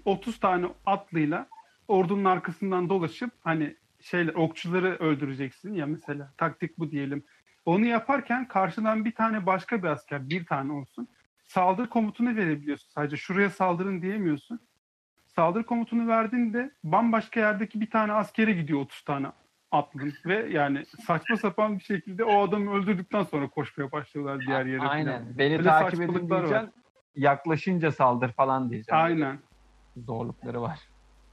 30 0.05 0.41
tane 0.41 0.67
atlıyla 0.87 1.49
ordunun 1.88 2.25
arkasından 2.25 2.88
dolaşıp 2.88 3.31
hani 3.41 3.76
şeyler 4.02 4.35
okçuları 4.35 4.97
öldüreceksin 4.97 5.75
ya 5.75 5.87
mesela 5.87 6.32
taktik 6.37 6.78
bu 6.78 6.90
diyelim. 6.90 7.25
Onu 7.64 7.87
yaparken 7.87 8.49
karşıdan 8.49 9.04
bir 9.04 9.14
tane 9.14 9.47
başka 9.47 9.82
bir 9.82 9.88
asker 9.88 10.28
bir 10.28 10.47
tane 10.47 10.73
olsun. 10.73 11.09
Saldır 11.44 11.87
komutunu 11.87 12.37
verebiliyorsun. 12.37 12.90
Sadece 12.90 13.16
şuraya 13.16 13.50
saldırın 13.50 14.02
diyemiyorsun. 14.02 14.61
Saldır 15.26 15.62
komutunu 15.62 16.09
verdiğinde 16.09 16.73
bambaşka 16.85 17.40
yerdeki 17.40 17.80
bir 17.80 17.90
tane 17.90 18.12
askere 18.12 18.52
gidiyor 18.52 18.80
30 18.80 19.02
tane 19.02 19.26
atlın 19.71 20.12
ve 20.26 20.47
yani 20.50 20.85
saçma 21.06 21.37
sapan 21.37 21.78
bir 21.78 21.85
şekilde 21.85 22.25
o 22.25 22.42
adamı 22.42 22.75
öldürdükten 22.75 23.23
sonra 23.23 23.49
koşmaya 23.49 23.92
başlıyorlar 23.92 24.40
diğer 24.40 24.66
yere. 24.66 24.78
falan. 24.78 24.90
Aynen. 24.90 25.38
Beni 25.38 25.52
Öyle 25.52 25.62
takip 25.62 26.02
edin 26.02 26.28
diyeceksin. 26.28 26.73
Yaklaşınca 27.16 27.92
saldır 27.92 28.32
falan 28.32 28.71
diyeceğim. 28.71 29.04
Aynen. 29.04 29.38
Zorlukları 29.97 30.62
var. 30.62 30.78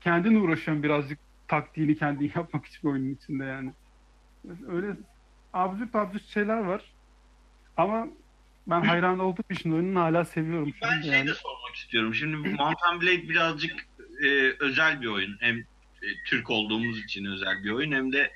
kendin 0.01 0.35
uğraşıyorsun 0.35 0.83
birazcık 0.83 1.19
taktiğini 1.50 1.98
kendin 1.98 2.32
yapmak 2.36 2.65
için 2.65 2.88
oyunun 2.88 3.15
içinde 3.15 3.44
yani. 3.46 3.72
Öyle 4.68 4.88
absürt 5.53 5.96
absürt 5.96 6.25
şeyler 6.25 6.58
var. 6.58 6.82
Ama 7.77 8.08
ben 8.68 8.82
hayran 8.82 9.20
olduğum 9.20 9.44
için 9.50 9.72
oyununu 9.72 10.00
hala 10.00 10.25
seviyorum 10.25 10.74
şu 10.74 10.82
Ben 10.82 11.01
şey 11.01 11.12
yani. 11.12 11.27
de 11.27 11.34
sormak 11.34 11.75
istiyorum. 11.75 12.15
Şimdi 12.15 12.36
Mountain 12.36 13.01
Blade 13.01 13.29
birazcık 13.29 13.88
e, 14.24 14.27
özel 14.60 15.01
bir 15.01 15.08
oyun. 15.08 15.38
Hem 15.39 15.58
e, 16.01 16.08
Türk 16.27 16.50
olduğumuz 16.50 17.00
için 17.00 17.25
özel 17.25 17.63
bir 17.63 17.72
oyun 17.72 17.91
hem 17.91 18.13
de 18.13 18.32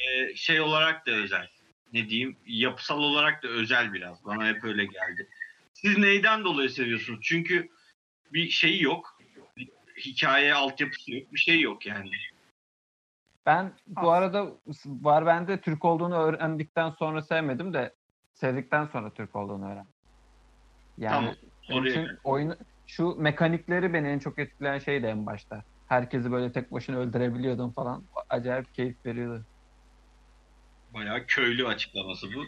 e, 0.00 0.34
şey 0.34 0.60
olarak 0.60 1.06
da 1.06 1.10
özel. 1.10 1.48
Ne 1.92 2.08
diyeyim? 2.08 2.36
Yapısal 2.46 2.98
olarak 2.98 3.42
da 3.42 3.48
özel 3.48 3.92
biraz. 3.92 4.24
Bana 4.24 4.46
hep 4.46 4.64
öyle 4.64 4.84
geldi. 4.84 5.28
Siz 5.74 5.98
neyden 5.98 6.44
dolayı 6.44 6.70
seviyorsunuz? 6.70 7.20
Çünkü 7.22 7.68
bir 8.32 8.48
şeyi 8.48 8.82
yok. 8.82 9.18
Bir 9.56 9.68
hikaye 9.98 10.54
altyapısı 10.54 11.12
yok. 11.12 11.32
Bir 11.32 11.38
şey 11.38 11.60
yok 11.60 11.86
yani. 11.86 12.10
Ben 13.46 13.72
bu 13.86 14.10
arada 14.10 14.46
var 14.86 15.26
bende 15.26 15.60
Türk 15.60 15.84
olduğunu 15.84 16.14
öğrendikten 16.14 16.90
sonra 16.90 17.22
sevmedim 17.22 17.74
de 17.74 17.94
sevdikten 18.34 18.86
sonra 18.86 19.10
Türk 19.10 19.36
olduğunu 19.36 19.66
öğrendim. 19.66 19.92
Yani 20.98 21.12
Tamam. 21.14 21.34
Oraya 21.72 21.90
için 21.90 22.08
oyunu 22.24 22.56
şu 22.86 23.16
mekanikleri 23.18 23.92
beni 23.92 24.08
en 24.08 24.18
çok 24.18 24.38
etkileyen 24.38 24.78
şeydi 24.78 25.06
en 25.06 25.26
başta. 25.26 25.62
Herkesi 25.88 26.32
böyle 26.32 26.52
tek 26.52 26.72
başına 26.72 26.96
öldürebiliyordum 26.96 27.72
falan. 27.72 28.04
Acayip 28.30 28.74
keyif 28.74 29.06
veriyordu. 29.06 29.44
bayağı 30.94 31.26
köylü 31.26 31.66
açıklaması 31.66 32.26
bu. 32.34 32.44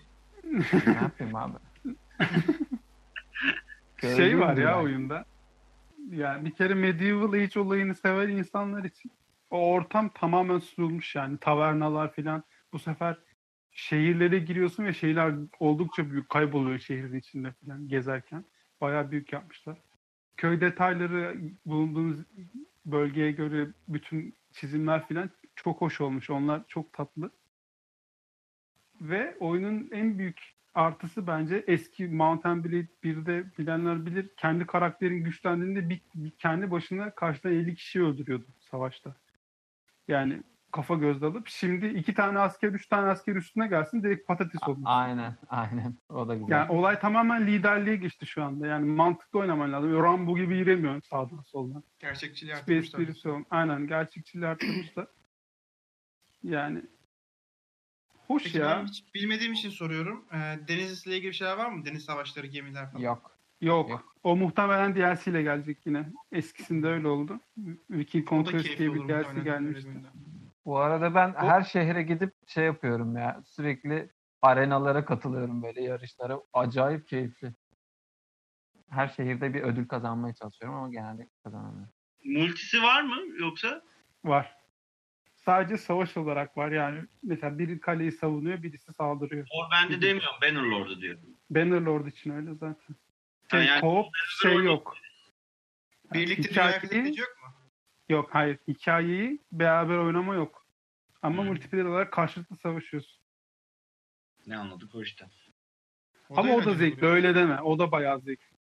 ne 0.86 0.94
yapayım 0.94 1.36
abi? 1.36 1.56
şey 4.16 4.38
var 4.38 4.56
ya 4.56 4.70
yani. 4.70 4.82
oyunda. 4.82 5.24
Yani 6.10 6.44
bir 6.44 6.50
kere 6.50 6.74
Medieval 6.74 7.32
Age 7.32 7.60
olayını 7.60 7.94
seven 7.94 8.28
insanlar 8.28 8.84
için 8.84 9.12
o 9.56 9.72
ortam 9.72 10.08
tamamen 10.08 10.58
sunulmuş 10.58 11.14
yani. 11.14 11.38
Tavernalar 11.38 12.12
filan. 12.12 12.44
Bu 12.72 12.78
sefer 12.78 13.18
şehirlere 13.70 14.38
giriyorsun 14.38 14.84
ve 14.84 14.92
şehirler 14.92 15.34
oldukça 15.60 16.10
büyük 16.10 16.28
kayboluyor 16.28 16.78
şehrin 16.78 17.18
içinde 17.18 17.52
filan 17.52 17.88
gezerken. 17.88 18.44
Bayağı 18.80 19.10
büyük 19.10 19.32
yapmışlar. 19.32 19.78
Köy 20.36 20.60
detayları 20.60 21.36
bulunduğunuz 21.66 22.18
bölgeye 22.86 23.32
göre 23.32 23.68
bütün 23.88 24.34
çizimler 24.52 25.08
filan 25.08 25.30
çok 25.54 25.80
hoş 25.80 26.00
olmuş. 26.00 26.30
Onlar 26.30 26.62
çok 26.68 26.92
tatlı. 26.92 27.30
Ve 29.00 29.36
oyunun 29.40 29.88
en 29.92 30.18
büyük 30.18 30.56
artısı 30.74 31.26
bence 31.26 31.64
eski 31.66 32.08
Mountain 32.08 32.64
Blade 32.64 32.86
1'de 33.04 33.44
bilenler 33.58 34.06
bilir. 34.06 34.30
Kendi 34.36 34.66
karakterin 34.66 35.24
güçlendiğinde 35.24 35.88
bir, 35.88 36.00
bir 36.14 36.30
kendi 36.30 36.70
başına 36.70 37.10
karşıdan 37.10 37.52
50 37.52 37.74
kişiyi 37.74 38.02
öldürüyordu 38.02 38.46
savaşta. 38.70 39.16
Yani 40.08 40.42
kafa 40.72 40.94
gözde 40.94 41.26
alıp 41.26 41.48
şimdi 41.48 41.86
iki 41.86 42.14
tane 42.14 42.38
asker, 42.38 42.68
üç 42.68 42.86
tane 42.86 43.08
asker 43.08 43.36
üstüne 43.36 43.66
gelsin 43.66 44.02
direkt 44.02 44.28
patates 44.28 44.68
olmuş. 44.68 44.82
Aynen, 44.84 45.36
aynen. 45.48 45.96
O 46.08 46.28
da 46.28 46.34
güzel. 46.34 46.50
Yani 46.50 46.72
olay 46.72 47.00
tamamen 47.00 47.46
liderliğe 47.46 47.96
geçti 47.96 48.26
şu 48.26 48.44
anda. 48.44 48.66
Yani 48.66 48.84
mantıklı 48.84 49.38
oynaman 49.38 49.72
lazım. 49.72 50.02
Rambo 50.02 50.36
gibi 50.36 50.56
yüremiyorsun 50.56 51.00
sağdan 51.00 51.42
soldan. 51.42 51.82
Gerçekçiliği 51.98 52.56
arttırmışlar. 52.56 53.42
Aynen 53.50 53.86
gerçekçiliği 53.86 54.48
arttırmışlar. 54.48 55.06
Yani 56.42 56.82
hoş 58.26 58.44
Peki 58.44 58.58
ya. 58.58 58.66
ben 58.66 58.86
hiç 58.86 59.14
bilmediğim 59.14 59.52
için 59.52 59.70
soruyorum. 59.70 60.24
Ee, 60.32 60.36
denizle 60.68 61.16
ilgili 61.16 61.28
bir 61.28 61.36
şeyler 61.36 61.56
var 61.56 61.70
mı? 61.70 61.84
Deniz 61.84 62.04
savaşları, 62.04 62.46
gemiler 62.46 62.90
falan. 62.90 63.02
Yok. 63.02 63.38
Yok. 63.60 63.90
Yok. 63.90 64.15
O 64.26 64.36
muhtemelen 64.36 64.94
DLC 64.94 65.30
ile 65.30 65.42
gelecek 65.42 65.86
yine. 65.86 66.12
Eskisinde 66.32 66.86
öyle 66.88 67.08
oldu. 67.08 67.40
Viking 67.90 68.28
Conquest 68.28 68.78
diye 68.78 68.94
bir 68.94 69.08
DLC 69.08 69.42
gelmişti. 69.44 69.90
Bu 70.64 70.78
arada 70.78 71.14
ben 71.14 71.28
O- 71.28 71.48
her 71.48 71.62
şehre 71.62 72.02
gidip 72.02 72.34
şey 72.46 72.64
yapıyorum 72.64 73.16
ya. 73.16 73.42
Sürekli 73.44 74.10
arenalara 74.42 75.04
katılıyorum 75.04 75.62
böyle 75.62 75.82
yarışlara. 75.82 76.40
Acayip 76.52 77.08
keyifli. 77.08 77.52
Her 78.90 79.08
şehirde 79.08 79.54
bir 79.54 79.62
ödül 79.62 79.88
kazanmaya 79.88 80.34
çalışıyorum 80.34 80.78
ama 80.78 80.90
genelde 80.90 81.28
kazanamıyorum. 81.44 81.92
Multisi 82.24 82.82
var 82.82 83.02
mı 83.02 83.16
yoksa? 83.40 83.82
Var. 84.24 84.56
Sadece 85.34 85.76
savaş 85.76 86.16
olarak 86.16 86.56
var 86.56 86.70
yani. 86.72 87.00
Mesela 87.22 87.58
biri 87.58 87.80
kaleyi 87.80 88.12
savunuyor, 88.12 88.62
birisi 88.62 88.92
saldırıyor. 88.92 89.46
O 89.50 89.70
bende 89.72 90.02
demiyorum. 90.02 90.36
Bannerlord'u 90.42 91.00
diyorum. 91.00 91.20
Bannerlord 91.50 92.06
için 92.06 92.30
öyle 92.30 92.54
zaten. 92.54 92.96
Şey, 93.50 93.64
yani 93.64 93.80
co-op 93.80 94.08
şey 94.42 94.54
yok. 94.56 94.96
Birlikte 96.12 96.42
dünya 96.54 96.68
hikayeyi- 96.70 96.80
kazanıcı 96.80 97.20
yok 97.20 97.36
mu? 97.42 97.54
Yok 98.08 98.28
hayır. 98.32 98.58
Hikayeyi 98.68 99.40
beraber 99.52 99.96
oynama 99.98 100.34
yok. 100.34 100.66
Ama 101.22 101.42
Hmm. 101.42 101.48
multiplayer 101.48 101.84
olarak 101.84 102.12
karşılıklı 102.12 102.56
savaşıyorsun. 102.56 103.20
Ne 104.46 104.56
anladık 104.56 104.94
o 104.94 105.02
işte. 105.02 105.26
Ama 106.30 106.52
o 106.54 106.64
da 106.64 106.74
zevkli. 106.74 106.98
oluyor. 106.98 107.12
Öyle 107.16 107.34
deme. 107.34 107.60
O 107.60 107.78
da 107.78 107.92
bayağı 107.92 108.20
zevkli. 108.20 108.56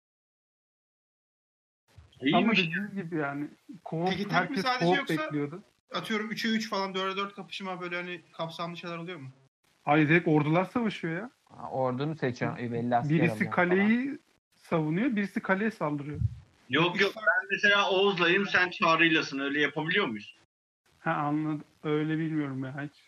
Ama 2.21 2.39
İyiymiş. 2.39 2.59
dediğim 2.59 2.91
gibi 2.95 3.17
yani. 3.17 3.49
Co-op, 3.85 4.05
Peki 4.11 4.19
tek 4.19 4.27
mi 4.27 4.33
herkes 4.33 4.63
sadece 4.63 4.85
co-op 4.87 4.97
yoksa- 4.97 5.23
bekliyordu. 5.25 5.63
Atıyorum 5.95 6.31
3'e 6.31 6.49
3 6.49 6.69
falan 6.71 6.95
4'e 6.95 7.17
4 7.17 7.35
kapışma 7.35 7.81
böyle 7.81 7.97
hani 7.97 8.23
kapsamlı 8.33 8.77
şeyler 8.77 8.97
oluyor 8.97 9.19
mu? 9.19 9.29
Hayır 9.83 10.09
direkt 10.09 10.29
ordular 10.29 10.65
savaşıyor 10.65 11.17
ya. 11.17 11.31
Ha, 11.45 11.71
Ordunu 11.71 12.17
seçiyorum. 12.17 12.59
Belli 12.73 12.97
asker 12.97 13.19
Birisi 13.19 13.51
kaleyi 13.51 14.19
savunuyor, 14.77 15.17
birisi 15.17 15.41
kaleye 15.41 15.71
saldırıyor. 15.71 16.21
Yok 16.69 17.01
yok 17.01 17.13
ben 17.17 17.49
mesela 17.51 17.91
Oğuz'layım 17.91 18.47
sen 18.47 18.71
Çağrı'ylasın 18.71 19.39
öyle 19.39 19.61
yapabiliyor 19.61 20.07
muyuz? 20.07 20.37
Ha 21.01 21.11
anladım. 21.13 21.65
Öyle 21.85 22.19
bilmiyorum 22.19 22.65
ya 22.65 22.83
hiç. 22.83 23.03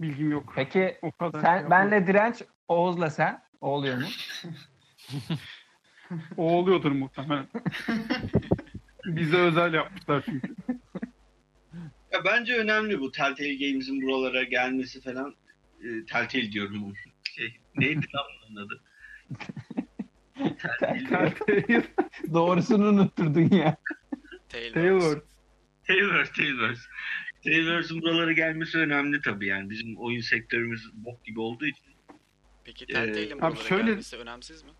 Bilgim 0.00 0.30
yok. 0.30 0.52
Peki 0.56 0.98
O 1.02 1.10
kadar. 1.12 1.32
şey 1.32 1.40
sen 1.40 1.56
yapmadım. 1.56 1.70
benle 1.70 2.06
direnç 2.06 2.42
Oğuz'la 2.68 3.10
sen. 3.10 3.42
O 3.60 3.68
oluyor 3.70 3.96
mu? 3.98 4.04
O 6.36 6.52
oluyordur 6.52 6.90
muhtemelen. 6.92 7.46
Bize 9.06 9.36
özel 9.36 9.74
yapmışlar 9.74 10.22
çünkü. 10.24 10.54
Ya 12.12 12.24
bence 12.24 12.56
önemli 12.56 13.00
bu 13.00 13.12
Telltale 13.12 13.54
Games'in 13.54 14.02
buralara 14.02 14.42
gelmesi 14.44 15.00
falan. 15.00 15.34
E, 15.80 16.04
Telltale 16.06 16.52
diyorum 16.52 16.84
onu. 16.84 16.94
Şey, 17.24 17.60
neydi 17.76 18.06
lan 18.14 18.24
bunun 18.50 18.66
adı? 18.66 18.80
Doğrusunu 22.34 22.88
unutturdun 22.88 23.50
ya. 23.56 23.76
Tailwords. 24.48 25.24
Tailverse, 25.86 26.32
Tailverse. 26.32 26.82
Tailverse'in 27.44 28.02
buralara 28.02 28.32
gelmesi 28.32 28.78
önemli 28.78 29.20
tabii 29.20 29.46
yani. 29.46 29.70
Bizim 29.70 29.96
oyun 29.98 30.20
sektörümüz 30.20 30.90
bok 30.94 31.24
gibi 31.24 31.40
olduğu 31.40 31.66
için. 31.66 31.86
Peki 32.64 32.86
Telltale'in 32.86 33.30
abi 33.32 33.40
buralara 33.40 33.56
şöyle- 33.68 33.82
gelmesi 33.90 34.16
önemsiz 34.16 34.62
mi? 34.64 34.70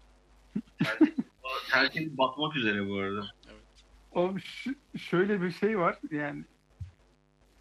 Telltale 1.70 2.18
batmak 2.18 2.56
üzere 2.56 2.88
bu 2.88 2.96
arada. 2.98 3.26
O 4.12 4.38
ş- 4.38 4.74
şöyle 4.98 5.42
bir 5.42 5.50
şey 5.50 5.78
var 5.78 5.98
yani 6.10 6.44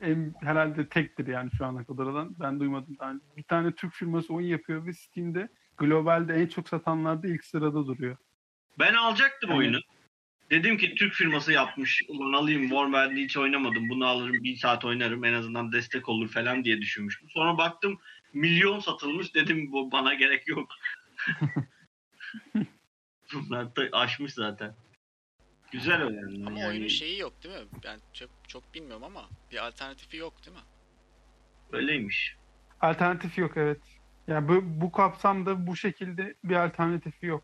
en, 0.01 0.35
herhalde 0.41 0.89
tektir 0.89 1.27
yani 1.27 1.49
şu 1.57 1.65
ana 1.65 1.83
kadar 1.83 2.03
olan. 2.03 2.35
Ben 2.39 2.59
duymadım 2.59 2.97
daha 2.99 3.11
önce. 3.11 3.23
Bir 3.37 3.43
tane 3.43 3.71
Türk 3.71 3.93
firması 3.93 4.33
oyun 4.33 4.47
yapıyor 4.47 4.85
ve 4.85 4.93
Steam'de 4.93 5.49
globalde 5.77 6.34
en 6.34 6.48
çok 6.48 6.70
satanlarda 6.70 7.27
ilk 7.27 7.46
sırada 7.46 7.88
duruyor. 7.88 8.17
Ben 8.79 8.94
alacaktım 8.94 9.50
Evet. 9.50 9.60
oyunu. 9.60 9.79
Dedim 10.51 10.77
ki 10.77 10.96
Türk 10.96 11.13
firması 11.13 11.51
yapmış. 11.51 12.03
Ulan 12.08 12.34
alayım 12.34 12.62
Warward'ı 12.62 13.15
hiç 13.15 13.38
oynamadım. 13.38 13.89
Bunu 13.89 14.05
alırım 14.05 14.44
bir 14.44 14.55
saat 14.55 14.86
oynarım. 14.86 15.25
En 15.25 15.34
azından 15.34 15.72
destek 15.72 16.10
olur 16.10 16.27
falan 16.29 16.63
diye 16.63 16.82
düşünmüştüm. 16.82 17.29
Sonra 17.29 17.58
baktım 17.58 18.00
milyon 18.34 18.79
satılmış. 18.79 19.36
Dedim 19.36 19.72
bu 19.72 19.91
bana 19.91 20.13
gerek 20.13 20.48
yok. 20.48 20.70
Bunlar 23.34 23.75
da 23.75 23.89
aşmış 23.91 24.34
zaten. 24.34 24.75
Güzel 25.72 26.01
önemli. 26.01 26.48
Ama 26.48 26.60
yani. 26.60 26.70
oyunun 26.70 26.88
şeyi 26.88 27.20
yok 27.20 27.44
değil 27.44 27.55
mi? 27.55 27.67
Ben 27.84 28.00
çok, 28.13 28.29
çok 28.48 28.74
bilmiyorum 28.74 29.03
ama 29.03 29.29
bir 29.51 29.65
alternatifi 29.65 30.17
yok 30.17 30.46
değil 30.46 30.58
mi? 30.58 30.63
Öyleymiş. 31.72 32.36
Alternatifi 32.82 33.41
yok 33.41 33.51
evet. 33.55 33.82
Yani 34.27 34.48
bu, 34.48 34.62
bu 34.82 34.91
kapsamda 34.91 35.67
bu 35.67 35.75
şekilde 35.75 36.36
bir 36.44 36.55
alternatifi 36.55 37.25
yok. 37.25 37.44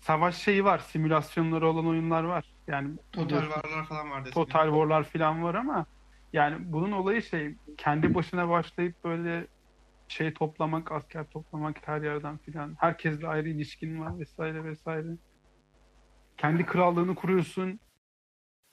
Savaş 0.00 0.36
şeyi 0.36 0.64
var, 0.64 0.78
simülasyonları 0.78 1.68
olan 1.68 1.86
oyunlar 1.86 2.24
var. 2.24 2.44
Yani 2.66 2.96
Total 3.12 3.36
varlar 3.36 3.86
falan 3.86 4.10
var 4.10 4.24
desin. 4.24 4.34
Total 4.34 4.66
War'lar 4.66 5.04
falan 5.04 5.42
var 5.42 5.54
ama 5.54 5.86
yani 6.32 6.56
bunun 6.72 6.92
olayı 6.92 7.22
şey 7.22 7.54
kendi 7.76 8.14
başına 8.14 8.48
başlayıp 8.48 9.04
böyle 9.04 9.46
şey 10.08 10.34
toplamak, 10.34 10.92
asker 10.92 11.26
toplamak 11.30 11.88
her 11.88 12.02
yerden 12.02 12.38
filan. 12.38 12.76
Herkesle 12.80 13.28
ayrı 13.28 13.48
ilişkin 13.48 14.00
var 14.00 14.18
vesaire 14.18 14.64
vesaire. 14.64 15.08
Kendi 16.36 16.66
krallığını 16.66 17.14
kuruyorsun. 17.14 17.80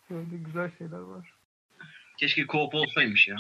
Böyle 0.10 0.38
güzel 0.38 0.72
şeyler 0.78 1.00
var. 1.00 1.34
Keşke 2.18 2.42
co-op 2.42 2.78
olsaymış 2.78 3.28
ya. 3.28 3.36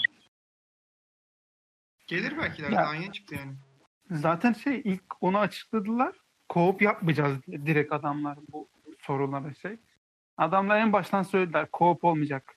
Gelir 2.09 2.37
belki 2.37 2.61
de 2.63 2.65
Ya. 2.65 2.71
daha 2.71 2.95
yeni 2.95 3.13
çıktı 3.13 3.35
yani. 3.35 3.53
Zaten 4.11 4.53
şey 4.53 4.81
ilk 4.85 5.23
onu 5.23 5.37
açıkladılar. 5.37 6.15
Co-op 6.49 6.83
yapmayacağız 6.83 7.45
diye 7.45 7.65
direkt 7.65 7.93
adamlar 7.93 8.37
bu 8.51 8.69
sorulara 8.99 9.53
şey. 9.53 9.77
Adamlar 10.37 10.79
en 10.79 10.93
baştan 10.93 11.23
söylediler 11.23 11.67
co-op 11.73 11.99
olmayacak. 12.01 12.55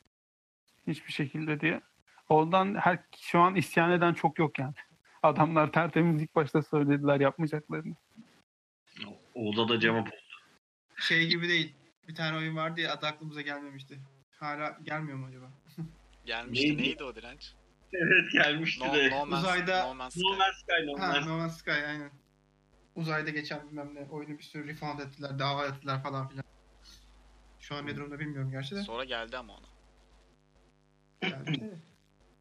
Hiçbir 0.87 1.13
şekilde 1.13 1.61
diye. 1.61 1.81
Ondan 2.29 2.75
her 2.75 2.99
şu 3.21 3.41
an 3.41 3.55
isyan 3.55 3.91
eden 3.91 4.15
çok 4.15 4.39
yok 4.39 4.59
yani. 4.59 4.75
Adamlar 5.23 5.73
tertemiz 5.73 6.23
ilk 6.23 6.35
başta 6.35 6.63
söylediler 6.63 7.21
yapmayacaklarını. 7.21 7.95
Oğuz'a 9.35 9.69
da 9.69 9.81
cevap 9.81 10.09
Şey 10.97 11.29
gibi 11.29 11.49
değil. 11.49 11.75
Bir 12.09 12.15
tane 12.15 12.37
oyun 12.37 12.57
vardı 12.57 12.81
ya 12.81 12.93
adı 12.93 13.07
aklımıza 13.07 13.41
gelmemişti. 13.41 14.01
Hala 14.41 14.79
gelmiyor 14.83 15.19
mu 15.19 15.27
acaba? 15.27 15.51
Gelmişti. 16.25 16.69
Neydi? 16.69 16.83
Neydi, 16.83 17.05
o 17.05 17.15
direnç? 17.15 17.55
Evet 17.93 18.33
gelmişti 18.33 18.89
No, 18.89 18.95
de. 18.95 19.11
no 19.11 19.27
Man's, 19.27 19.45
Uzayda- 19.45 19.83
no 19.89 19.95
Man's 19.95 20.13
Sky. 20.15 20.23
No 20.25 20.37
Man's 20.37 20.57
Sky, 20.57 20.87
No 20.87 20.99
Ha, 21.01 21.07
Man's 21.13 21.27
No 21.27 21.37
Man's 21.39 21.59
Sky 21.59 21.71
aynen. 21.71 22.11
Uzayda 22.95 23.31
geçen 23.31 23.67
bilmem 23.69 23.95
ne 23.95 24.01
oyunu 24.11 24.39
bir 24.39 24.43
sürü 24.43 24.67
refund 24.69 24.99
ettiler, 24.99 25.39
dava 25.39 25.67
ettiler 25.67 26.03
falan 26.03 26.29
filan. 26.29 26.45
Şu 27.61 27.75
an 27.75 27.87
ne 27.87 27.97
durumda 27.97 28.19
bilmiyorum 28.19 28.51
gerçi 28.51 28.75
de. 28.77 28.83
Sonra 28.83 29.05
geldi 29.05 29.37
ama 29.37 29.53
ona. 29.57 29.67
Yani, 31.23 31.71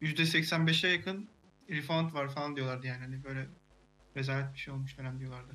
%85'e 0.02 0.88
yakın 0.90 1.28
refund 1.70 2.12
var 2.14 2.28
falan 2.34 2.56
diyorlardı 2.56 2.86
yani. 2.86 2.98
Hani 2.98 3.24
böyle 3.24 3.46
rezalet 4.16 4.54
bir 4.54 4.58
şey 4.58 4.74
olmuş 4.74 4.94
falan 4.96 5.20
diyorlardı. 5.20 5.54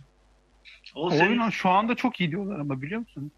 O 0.96 1.10
senin 1.12 1.39
Oyun 1.39 1.50
şu 1.50 1.70
anda 1.70 1.96
çok 1.96 2.20
iyi 2.20 2.32
diyorlar 2.32 2.60
ama 2.60 2.82
biliyor 2.82 3.00
musun? 3.01 3.32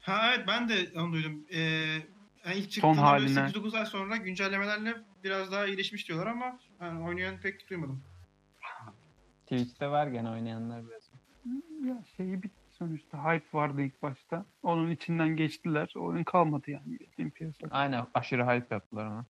Ha 0.00 0.32
evet 0.34 0.46
ben 0.48 0.68
de 0.68 0.88
onu 0.96 1.12
duydum. 1.12 1.46
Ee, 1.54 1.98
yani 2.44 2.56
ilk 2.56 2.72
Son 2.72 2.94
haline. 2.94 3.40
8-9 3.40 3.78
ay 3.78 3.86
sonra 3.86 4.16
güncellemelerle 4.16 4.94
biraz 5.24 5.52
daha 5.52 5.66
iyileşmiş 5.66 6.08
diyorlar 6.08 6.26
ama 6.26 6.58
yani 6.80 7.04
oynayan 7.04 7.40
pek 7.40 7.70
duymadım. 7.70 8.02
Twitch'te 9.42 9.88
var 9.88 10.06
gene 10.06 10.30
oynayanlar 10.30 10.82
biraz. 10.88 11.10
Ya 11.86 12.04
şeyi 12.16 12.42
bitti 12.42 12.62
sonuçta. 12.70 13.24
Hype 13.24 13.58
vardı 13.58 13.82
ilk 13.82 14.02
başta. 14.02 14.46
Onun 14.62 14.90
içinden 14.90 15.36
geçtiler. 15.36 15.92
Oyun 15.96 16.24
kalmadı 16.24 16.70
yani. 16.70 17.00
bildiğin 17.00 17.30
piyasada. 17.30 17.74
Aynen 17.74 18.06
aşırı 18.14 18.42
hype 18.42 18.74
yaptılar 18.74 19.06
ona. 19.06 19.26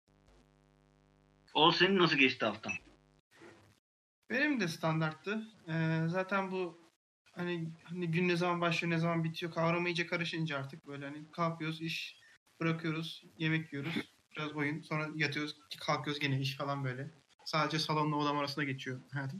o 1.54 1.72
senin 1.72 1.98
nasıl 1.98 2.16
geçti 2.16 2.46
haftan? 2.46 2.72
Benim 4.30 4.60
de 4.60 4.68
standarttı. 4.68 5.42
Ee, 5.68 6.00
zaten 6.06 6.50
bu 6.50 6.78
hani, 7.32 7.68
hani 7.84 8.10
gün 8.10 8.28
ne 8.28 8.36
zaman 8.36 8.60
başlıyor 8.60 8.94
ne 8.94 8.98
zaman 8.98 9.24
bitiyor 9.24 9.52
kavramı 9.52 9.88
iyice 9.88 10.06
karışınca 10.06 10.58
artık 10.58 10.86
böyle 10.86 11.04
hani 11.04 11.30
kalkıyoruz 11.30 11.82
iş 11.82 12.16
bırakıyoruz 12.60 13.24
yemek 13.38 13.72
yiyoruz 13.72 13.94
biraz 14.36 14.52
oyun 14.52 14.82
sonra 14.82 15.08
yatıyoruz 15.14 15.56
kalkıyoruz 15.80 16.20
gene 16.20 16.40
iş 16.40 16.56
falan 16.56 16.84
böyle. 16.84 17.10
Sadece 17.44 17.78
salonla 17.78 18.16
odam 18.16 18.38
arasında 18.38 18.64
geçiyor 18.64 19.00
hayatım. 19.12 19.38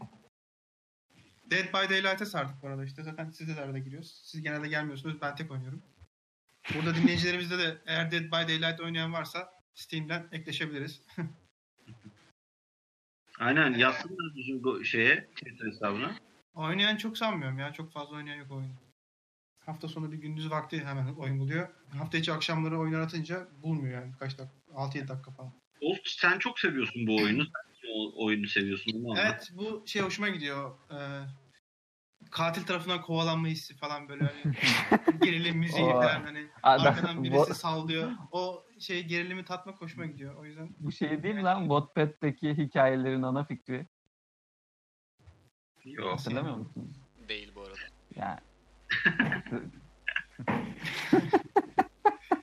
Dead 1.51 1.69
by 1.69 1.91
Daylight'a 1.95 2.27
sardık 2.27 2.63
bu 2.63 2.69
arada 2.69 2.85
işte. 2.85 3.03
Zaten 3.03 3.31
siz 3.31 3.49
de 3.49 3.61
arada 3.61 3.79
giriyoruz. 3.79 4.21
Siz 4.25 4.43
genelde 4.43 4.69
gelmiyorsunuz. 4.69 5.21
Ben 5.21 5.37
tek 5.37 5.51
oynuyorum. 5.51 5.83
Burada 6.75 6.95
dinleyicilerimizde 6.95 7.59
de 7.59 7.83
eğer 7.87 8.11
Dead 8.11 8.25
by 8.25 8.53
Daylight 8.53 8.81
oynayan 8.81 9.13
varsa 9.13 9.53
Steam'den 9.75 10.29
ekleşebiliriz. 10.33 11.03
Aynen 13.39 13.75
yazsınlar 13.75 14.35
bizim 14.37 14.65
bu 14.65 14.85
şeye 14.85 15.27
Twitter 15.27 15.67
hesabına. 15.67 16.17
Oynayan 16.55 16.97
çok 16.97 17.19
sanmıyorum 17.19 17.59
ya. 17.59 17.73
Çok 17.73 17.93
fazla 17.93 18.17
oynayan 18.17 18.37
yok 18.37 18.51
oyunu. 18.51 18.86
Hafta 19.67 19.89
sonu 19.89 20.13
bir 20.13 20.17
gündüz 20.17 20.51
vakti 20.51 20.85
hemen 20.85 21.15
oyun 21.15 21.39
buluyor. 21.39 21.69
Hafta 21.99 22.19
içi 22.19 22.33
akşamları 22.33 22.79
oyun 22.79 22.93
aratınca 22.93 23.49
bulmuyor 23.63 24.01
yani. 24.03 24.13
Kaç 24.19 24.39
dakika? 24.39 24.55
6-7 24.75 25.09
dakika 25.09 25.31
falan. 25.31 25.53
Of 25.83 25.99
sen 26.05 26.39
çok 26.39 26.59
seviyorsun 26.59 27.07
bu 27.07 27.17
oyunu. 27.17 27.45
Sen 27.45 27.89
o 27.95 28.25
oyunu 28.27 28.47
seviyorsun 28.47 29.05
anlat. 29.05 29.19
Evet 29.27 29.51
bu 29.57 29.83
şey 29.87 30.03
hoşuma 30.03 30.29
gidiyor. 30.29 30.79
Ee, 30.91 30.97
katil 32.31 32.63
tarafından 32.63 33.03
kovalanma 33.03 33.47
hissi 33.47 33.77
falan 33.77 34.09
böyle 34.09 34.25
hani 34.25 34.55
gerilim 35.23 35.59
müziği 35.59 35.85
O- 35.87 35.93
falan 35.93 36.23
hani 36.25 36.47
Adam- 36.63 36.87
arkadan 36.87 37.25
birisi 37.25 37.51
bu- 37.51 37.55
sallıyor. 37.55 38.13
O 38.33 38.65
şey 38.81 39.05
gerilimi 39.05 39.45
tatmak 39.45 39.81
hoşuma 39.81 40.07
gidiyor. 40.07 40.35
O 40.35 40.45
yüzden 40.45 40.69
Bu 40.79 40.93
şey 40.93 41.23
değil 41.23 41.35
mi 41.35 41.43
lan 41.43 41.61
Wattpad'deki 41.61 42.55
hikayelerin 42.57 43.23
ana 43.23 43.45
fikri. 43.45 43.87
Yok. 45.85 46.13
Hatırlamıyor 46.19 46.57
musun? 46.57 46.95
Değil 47.29 47.53
bu 47.55 47.61
arada. 47.63 47.77
Yani 48.17 48.41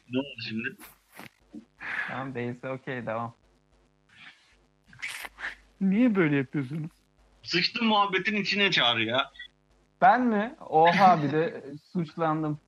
Ne 0.10 0.20
oldu 0.20 0.42
şimdi? 0.48 0.78
tamam 2.08 2.36
değilse 2.36 2.70
okey 2.70 3.06
devam. 3.06 3.36
Niye 5.82 6.16
böyle 6.16 6.36
yapıyorsunuz? 6.36 6.92
Sıçtı 7.44 7.84
muhabbetin 7.84 8.36
içine 8.36 8.72
çağır 8.72 8.98
ya. 8.98 9.32
Ben 10.02 10.22
mi? 10.22 10.56
Oha 10.60 11.24
bir 11.24 11.32
de 11.32 11.64
suçlandım. 11.92 12.60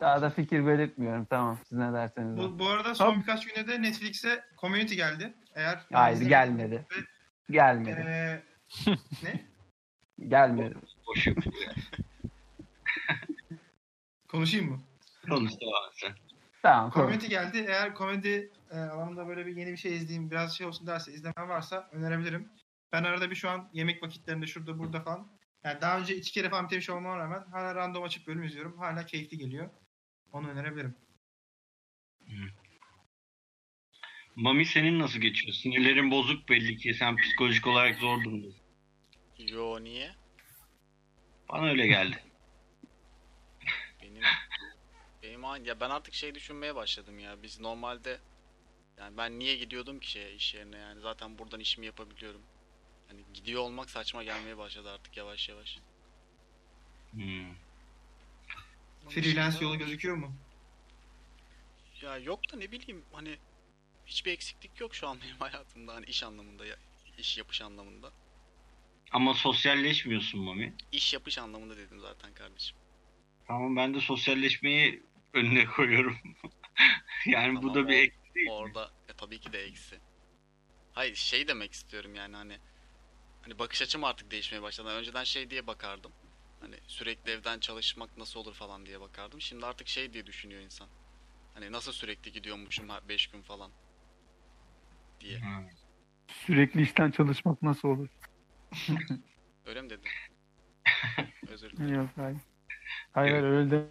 Daha 0.00 0.22
da 0.22 0.30
fikir 0.30 0.66
belirtmiyorum. 0.66 1.24
Tamam 1.24 1.58
siz 1.68 1.78
ne 1.78 1.92
derseniz. 1.92 2.36
bu, 2.38 2.58
bu 2.58 2.68
arada 2.68 2.94
son 2.94 3.12
Abi- 3.12 3.20
birkaç 3.20 3.46
günde 3.46 3.68
de 3.68 3.82
Netflix'e 3.82 4.44
Community 4.60 4.94
geldi. 4.94 5.34
Eğer 5.54 5.80
Hayır 5.92 6.20
gelmedi. 6.20 6.86
Gelmedi. 7.50 8.00
Ee, 8.00 8.42
ne? 9.22 9.40
Gelmedi. 10.28 10.74
Boş. 11.06 11.28
Konuşayım 14.28 14.70
mı? 14.70 14.80
Konuş 15.28 15.52
devam 15.60 15.88
et 15.88 15.92
sen. 15.94 16.14
Tamam. 16.62 16.90
Community 16.90 17.26
geldi. 17.26 17.64
Eğer 17.68 17.94
komedi 17.94 18.52
e, 18.70 18.76
alanında 18.78 19.28
böyle 19.28 19.46
bir 19.46 19.56
yeni 19.56 19.72
bir 19.72 19.76
şey 19.76 19.96
izleyeyim, 19.96 20.30
biraz 20.30 20.56
şey 20.56 20.66
olsun 20.66 20.86
derse, 20.86 21.12
izlemen 21.12 21.48
varsa 21.48 21.88
önerebilirim. 21.92 22.48
Ben 22.92 23.04
arada 23.04 23.30
bir 23.30 23.36
şu 23.36 23.50
an 23.50 23.70
yemek 23.72 24.02
vakitlerinde 24.02 24.46
şurada 24.46 24.78
burada 24.78 25.00
falan. 25.00 25.28
Yani 25.64 25.80
daha 25.80 25.98
önce 25.98 26.16
iki 26.16 26.32
kere 26.32 26.50
falan 26.50 26.64
bitirmiş 26.64 26.90
olmama 26.90 27.18
rağmen 27.18 27.44
hala 27.52 27.74
random 27.74 28.02
açıp 28.02 28.26
bölüm 28.26 28.42
izliyorum. 28.42 28.78
Hala 28.78 29.06
keyifli 29.06 29.38
geliyor. 29.38 29.70
Onu 30.32 30.48
önerebilirim. 30.48 30.94
Mami 34.36 34.66
senin 34.66 34.98
nasıl 34.98 35.18
geçiyor? 35.18 35.54
Sinirlerin 35.54 36.10
bozuk 36.10 36.48
belli 36.48 36.76
ki. 36.76 36.94
Sen 36.94 37.16
psikolojik 37.16 37.66
olarak 37.66 37.96
zor 37.96 38.24
durumdasın. 38.24 38.62
Yo 39.38 39.84
niye? 39.84 40.23
Bana 41.54 41.70
öyle 41.70 41.86
geldi. 41.86 42.22
Benim 44.02 44.22
benim 45.22 45.64
ya 45.64 45.80
ben 45.80 45.90
artık 45.90 46.14
şey 46.14 46.34
düşünmeye 46.34 46.74
başladım 46.74 47.18
ya. 47.18 47.42
Biz 47.42 47.60
normalde 47.60 48.20
yani 48.98 49.16
ben 49.16 49.38
niye 49.38 49.56
gidiyordum 49.56 50.00
ki 50.00 50.10
şeye 50.10 50.34
iş 50.34 50.54
yerine 50.54 50.78
yani 50.78 51.00
zaten 51.00 51.38
buradan 51.38 51.60
işimi 51.60 51.86
yapabiliyorum. 51.86 52.42
Hani 53.08 53.20
gidiyor 53.34 53.62
olmak 53.62 53.90
saçma 53.90 54.24
gelmeye 54.24 54.58
başladı 54.58 54.90
artık 54.90 55.16
yavaş 55.16 55.48
yavaş. 55.48 55.78
Hmm. 57.12 57.54
Freelance 59.08 59.58
yolu 59.60 59.78
gözüküyor 59.78 60.16
mu? 60.16 60.34
Ya 62.02 62.18
yok 62.18 62.52
da 62.52 62.56
ne 62.56 62.72
bileyim 62.72 63.04
hani 63.12 63.38
hiçbir 64.06 64.32
eksiklik 64.32 64.80
yok 64.80 64.94
şu 64.94 65.08
an 65.08 65.18
benim 65.20 65.36
hayatımda 65.38 65.94
hani 65.94 66.06
iş 66.06 66.22
anlamında 66.22 66.66
ya 66.66 66.76
iş 67.18 67.38
yapış 67.38 67.62
anlamında. 67.62 68.12
Ama 69.14 69.34
sosyalleşmiyorsun 69.34 70.40
Mami. 70.40 70.76
İş 70.92 71.14
yapış 71.14 71.38
anlamında 71.38 71.76
dedim 71.76 72.00
zaten 72.00 72.34
kardeşim. 72.34 72.78
Tamam 73.44 73.76
ben 73.76 73.94
de 73.94 74.00
sosyalleşmeyi 74.00 75.02
önüne 75.34 75.66
koyuyorum. 75.66 76.16
yani 77.26 77.56
bu 77.56 77.60
Tamam, 77.62 77.74
da 77.74 77.88
bir 77.88 77.94
o- 77.94 77.98
ek 77.98 78.16
değil 78.34 78.46
mi? 78.46 78.52
Orada 78.52 78.90
e, 79.08 79.12
tabii 79.14 79.40
ki 79.40 79.52
de 79.52 79.64
eksi. 79.64 80.00
Hayır 80.92 81.14
şey 81.14 81.48
demek 81.48 81.72
istiyorum 81.72 82.14
yani 82.14 82.36
hani 82.36 82.60
hani 83.42 83.58
bakış 83.58 83.82
açım 83.82 84.04
artık 84.04 84.30
değişmeye 84.30 84.62
başladı. 84.62 84.88
Önceden 84.88 85.24
şey 85.24 85.50
diye 85.50 85.66
bakardım. 85.66 86.12
Hani 86.60 86.76
sürekli 86.86 87.32
evden 87.32 87.60
çalışmak 87.60 88.16
nasıl 88.18 88.40
olur 88.40 88.54
falan 88.54 88.86
diye 88.86 89.00
bakardım. 89.00 89.40
Şimdi 89.40 89.66
artık 89.66 89.88
şey 89.88 90.12
diye 90.12 90.26
düşünüyor 90.26 90.62
insan. 90.62 90.88
Hani 91.54 91.72
nasıl 91.72 91.92
sürekli 91.92 92.32
gidiyormuşum 92.32 92.88
5 93.08 93.26
gün 93.26 93.42
falan 93.42 93.72
diye. 95.20 95.42
Ha. 95.42 95.64
Sürekli 96.28 96.82
işten 96.82 97.10
çalışmak 97.10 97.62
nasıl 97.62 97.88
olur? 97.88 98.08
Öyle 99.66 99.82
mi 99.82 99.90
dedim? 99.90 100.10
Özür 101.48 101.70
dilerim. 101.70 101.94
Yok 101.94 102.08
hayır. 102.16 102.38
Hayır 103.12 103.42
öyle 103.42 103.70
de. 103.70 103.84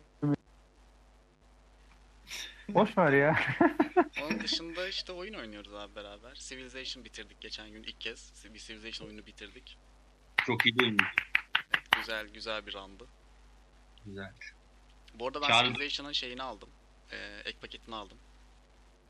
Boş 2.69 2.98
ver 2.98 3.13
ya. 3.13 3.39
Onun 4.24 4.39
dışında 4.39 4.88
işte 4.88 5.12
oyun 5.12 5.34
oynuyoruz 5.34 5.74
abi 5.74 5.96
beraber. 5.96 6.34
Civilization 6.36 7.06
bitirdik 7.06 7.41
geçen 7.41 7.72
gün 7.72 7.84
ilk 7.84 8.02
kez. 8.02 8.46
Bir 8.54 8.60
Civilization 8.60 9.08
oyunu 9.08 9.26
bitirdik. 9.26 9.78
Çok 10.46 10.65
iyi 10.65 10.80
değil 10.80 10.91
mi? 10.91 11.08
Evet, 11.56 11.86
güzel 11.98 12.28
güzel 12.28 12.65
bir 12.65 12.76
andı. 12.76 13.08
Güzel. 14.06 14.34
Bu 15.13 15.28
arada 15.28 15.41
ben 15.41 15.48
Çağrı- 15.48 15.67
Civilization'ın 15.67 16.12
şeyini 16.12 16.43
aldım. 16.43 16.69
Ee, 17.12 17.41
ek 17.46 17.58
paketini 17.62 17.96
aldım. 17.96 18.17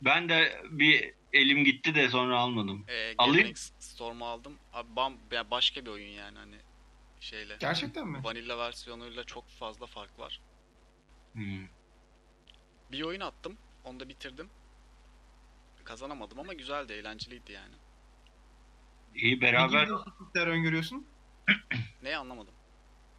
Ben 0.05 0.29
de 0.29 0.61
bir 0.69 1.13
elim 1.33 1.63
gitti 1.63 1.95
de 1.95 2.09
sonra 2.09 2.39
almadım. 2.39 2.85
Ee, 2.87 3.13
Alayım. 3.17 3.55
Storm'u 3.79 4.25
aldım. 4.25 4.57
Abi 4.73 4.95
bam, 4.95 5.17
ya 5.31 5.51
başka 5.51 5.85
bir 5.85 5.89
oyun 5.91 6.07
yani 6.09 6.37
hani 6.37 6.55
şeyle. 7.19 7.57
Gerçekten 7.59 8.07
mi? 8.07 8.23
Vanilla 8.23 8.57
versiyonuyla 8.57 9.23
çok 9.23 9.49
fazla 9.49 9.85
fark 9.85 10.19
var. 10.19 10.41
Hmm. 11.33 11.65
Bir 12.91 13.01
oyun 13.01 13.19
attım. 13.21 13.57
Onu 13.85 13.99
da 13.99 14.09
bitirdim. 14.09 14.49
Kazanamadım 15.83 16.39
ama 16.39 16.53
güzeldi, 16.53 16.93
eğlenceliydi 16.93 17.51
yani. 17.51 17.75
İyi 19.15 19.37
Ne 19.37 19.41
beraber 19.41 19.83
gibi 19.83 19.89
değişiklikler 19.95 20.47
öngörüyorsun? 20.47 21.07
Ne 22.03 22.17
anlamadım. 22.17 22.53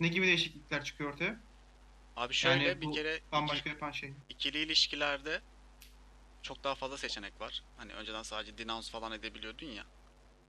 Ne 0.00 0.08
gibi 0.08 0.26
değişiklikler 0.26 0.84
çıkıyor 0.84 1.12
ortaya? 1.12 1.40
Abi 2.16 2.34
şöyle 2.34 2.64
Yani 2.68 2.80
bir 2.80 2.92
kere 2.92 3.16
iki- 3.16 3.32
Bambaşka 3.32 3.70
yapan 3.70 3.90
şey. 3.90 4.12
ikili 4.28 4.58
ilişkilerde 4.58 5.40
çok 6.44 6.64
daha 6.64 6.76
fazla 6.76 6.98
seçenek 6.98 7.40
var. 7.42 7.64
Hani 7.76 7.94
önceden 7.94 8.24
sadece 8.24 8.58
denounce 8.58 8.90
falan 8.92 9.12
edebiliyordun 9.12 9.66
ya. 9.68 9.86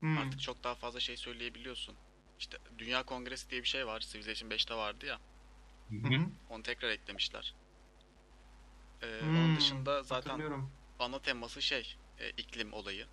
Hmm. 0.01 0.17
Artık 0.17 0.41
çok 0.41 0.63
daha 0.65 0.75
fazla 0.75 1.01
şey 1.01 1.17
söyleyebiliyorsun. 1.17 1.99
İşte 2.39 2.59
Dünya 2.79 3.03
Kongresi 3.03 3.51
diye 3.51 3.63
bir 3.63 3.67
şey 3.69 3.87
var. 3.87 4.01
Civilization 4.01 4.51
5'te 4.51 4.75
vardı 4.75 5.07
ya. 5.07 5.21
Hı 5.89 5.95
Hı 6.03 6.07
hı. 6.07 6.15
hı. 6.15 6.31
Onu 6.49 6.63
tekrar 6.63 6.89
eklemişler. 6.89 7.57
Ee, 9.03 9.07
Hmm, 9.21 9.35
Onun 9.35 9.55
dışında 9.55 10.03
zaten 10.03 10.45
ana 10.99 11.21
teması 11.21 11.61
şey 11.61 11.95
e, 12.17 12.31
iklim 12.31 12.73
olayı. 12.73 13.07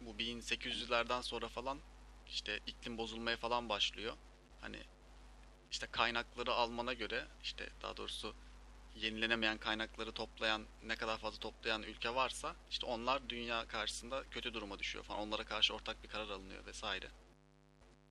Bu 0.00 0.18
1800'lerden 0.18 1.20
sonra 1.20 1.48
falan 1.48 1.84
işte 2.26 2.60
iklim 2.66 2.98
bozulmaya 2.98 3.36
falan 3.36 3.68
başlıyor. 3.68 4.18
Hani 4.60 4.84
işte 5.70 5.88
kaynakları 5.92 6.52
almana 6.54 6.94
göre 6.94 7.28
işte 7.42 7.70
daha 7.82 7.96
doğrusu 7.96 8.36
yenilenemeyen 8.94 9.58
kaynakları 9.58 10.12
toplayan 10.12 10.62
ne 10.86 10.96
kadar 10.96 11.18
fazla 11.18 11.38
toplayan 11.38 11.82
ülke 11.82 12.14
varsa 12.14 12.54
işte 12.70 12.86
onlar 12.86 13.28
dünya 13.28 13.66
karşısında 13.66 14.24
kötü 14.30 14.54
duruma 14.54 14.78
düşüyor 14.78 15.04
falan. 15.04 15.20
Onlara 15.20 15.44
karşı 15.44 15.74
ortak 15.74 16.02
bir 16.02 16.08
karar 16.08 16.28
alınıyor 16.28 16.66
vesaire. 16.66 17.06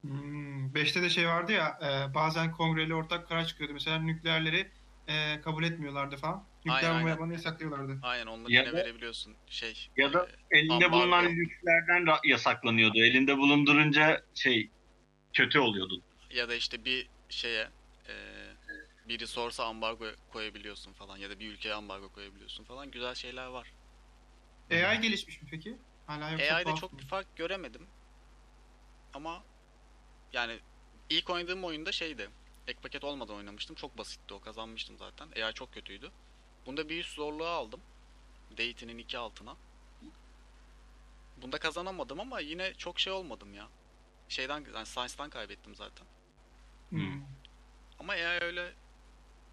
Hmm, 0.01 0.73
beşte 0.75 1.01
de 1.01 1.09
şey 1.09 1.27
vardı 1.27 1.51
ya 1.51 1.79
e, 1.83 2.13
bazen 2.13 2.51
kongreli 2.51 2.95
ortak 2.95 3.27
karar 3.27 3.45
çıkıyordu. 3.45 3.73
Mesela 3.73 3.99
nükleerleri 3.99 4.71
e, 5.07 5.41
kabul 5.41 5.63
etmiyorlardı 5.63 6.17
falan. 6.17 6.47
Nükleer 6.65 6.91
Aynen, 6.91 7.19
bomba 7.19 7.33
yasaklıyorlardı. 7.33 7.99
Aynen 8.03 8.25
onları 8.25 8.51
Ya 8.53 8.61
yine 8.61 8.73
da- 8.73 8.77
verebiliyorsun. 8.77 9.35
Şey 9.47 9.87
Ya 9.97 10.13
da 10.13 10.27
e, 10.51 10.57
elinde 10.59 10.73
ambargo. 10.73 10.93
bulunan 10.93 11.25
lükslerden 11.25 12.03
ra- 12.03 12.27
yasaklanıyordu. 12.27 12.97
Elinde 12.97 13.37
bulundurunca 13.37 14.21
şey 14.33 14.71
kötü 15.33 15.59
oluyordu. 15.59 16.01
ya 16.33 16.49
da 16.49 16.55
işte 16.55 16.85
bir 16.85 17.07
şeye 17.29 17.69
e, 18.09 18.13
biri 19.07 19.27
sorsa 19.27 19.65
ambargo 19.65 20.05
koyabiliyorsun 20.33 20.93
falan 20.93 21.17
ya 21.17 21.29
da 21.29 21.39
bir 21.39 21.51
ülkeye 21.51 21.73
ambargo 21.73 22.09
koyabiliyorsun 22.09 22.63
falan 22.63 22.91
güzel 22.91 23.15
şeyler 23.15 23.47
var. 23.47 23.73
AI 24.71 25.01
gelişmiş 25.01 25.41
mi 25.41 25.47
peki? 25.51 25.77
Hala 26.07 26.29
yoksa 26.29 26.55
AI'de 26.55 26.75
çok 26.75 26.97
bir 26.97 27.03
fark 27.03 27.35
göremedim. 27.35 27.87
Ama 29.13 29.43
yani 30.33 30.59
ilk 31.09 31.29
oynadığım 31.29 31.63
oyunda 31.63 31.91
şeydi. 31.91 32.29
Ek 32.67 32.79
paket 32.81 33.03
olmadan 33.03 33.35
oynamıştım. 33.35 33.75
Çok 33.75 33.97
basitti 33.97 34.33
o. 34.33 34.41
Kazanmıştım 34.41 34.97
zaten. 34.97 35.27
AI 35.43 35.53
çok 35.53 35.73
kötüydü. 35.73 36.11
Bunda 36.65 36.89
bir 36.89 36.99
üst 36.99 37.15
zorluğu 37.15 37.45
aldım. 37.47 37.81
Daity'nin 38.57 38.97
iki 38.97 39.17
altına. 39.17 39.55
Bunda 41.41 41.57
kazanamadım 41.57 42.19
ama 42.19 42.39
yine 42.39 42.73
çok 42.73 42.99
şey 42.99 43.13
olmadım 43.13 43.53
ya. 43.53 43.67
Şeyden, 44.29 44.65
yani 44.75 44.85
Science'dan 44.85 45.29
kaybettim 45.29 45.75
zaten. 45.75 46.07
Hmm. 46.89 47.21
Ama 47.99 48.13
AI 48.13 48.43
öyle 48.43 48.73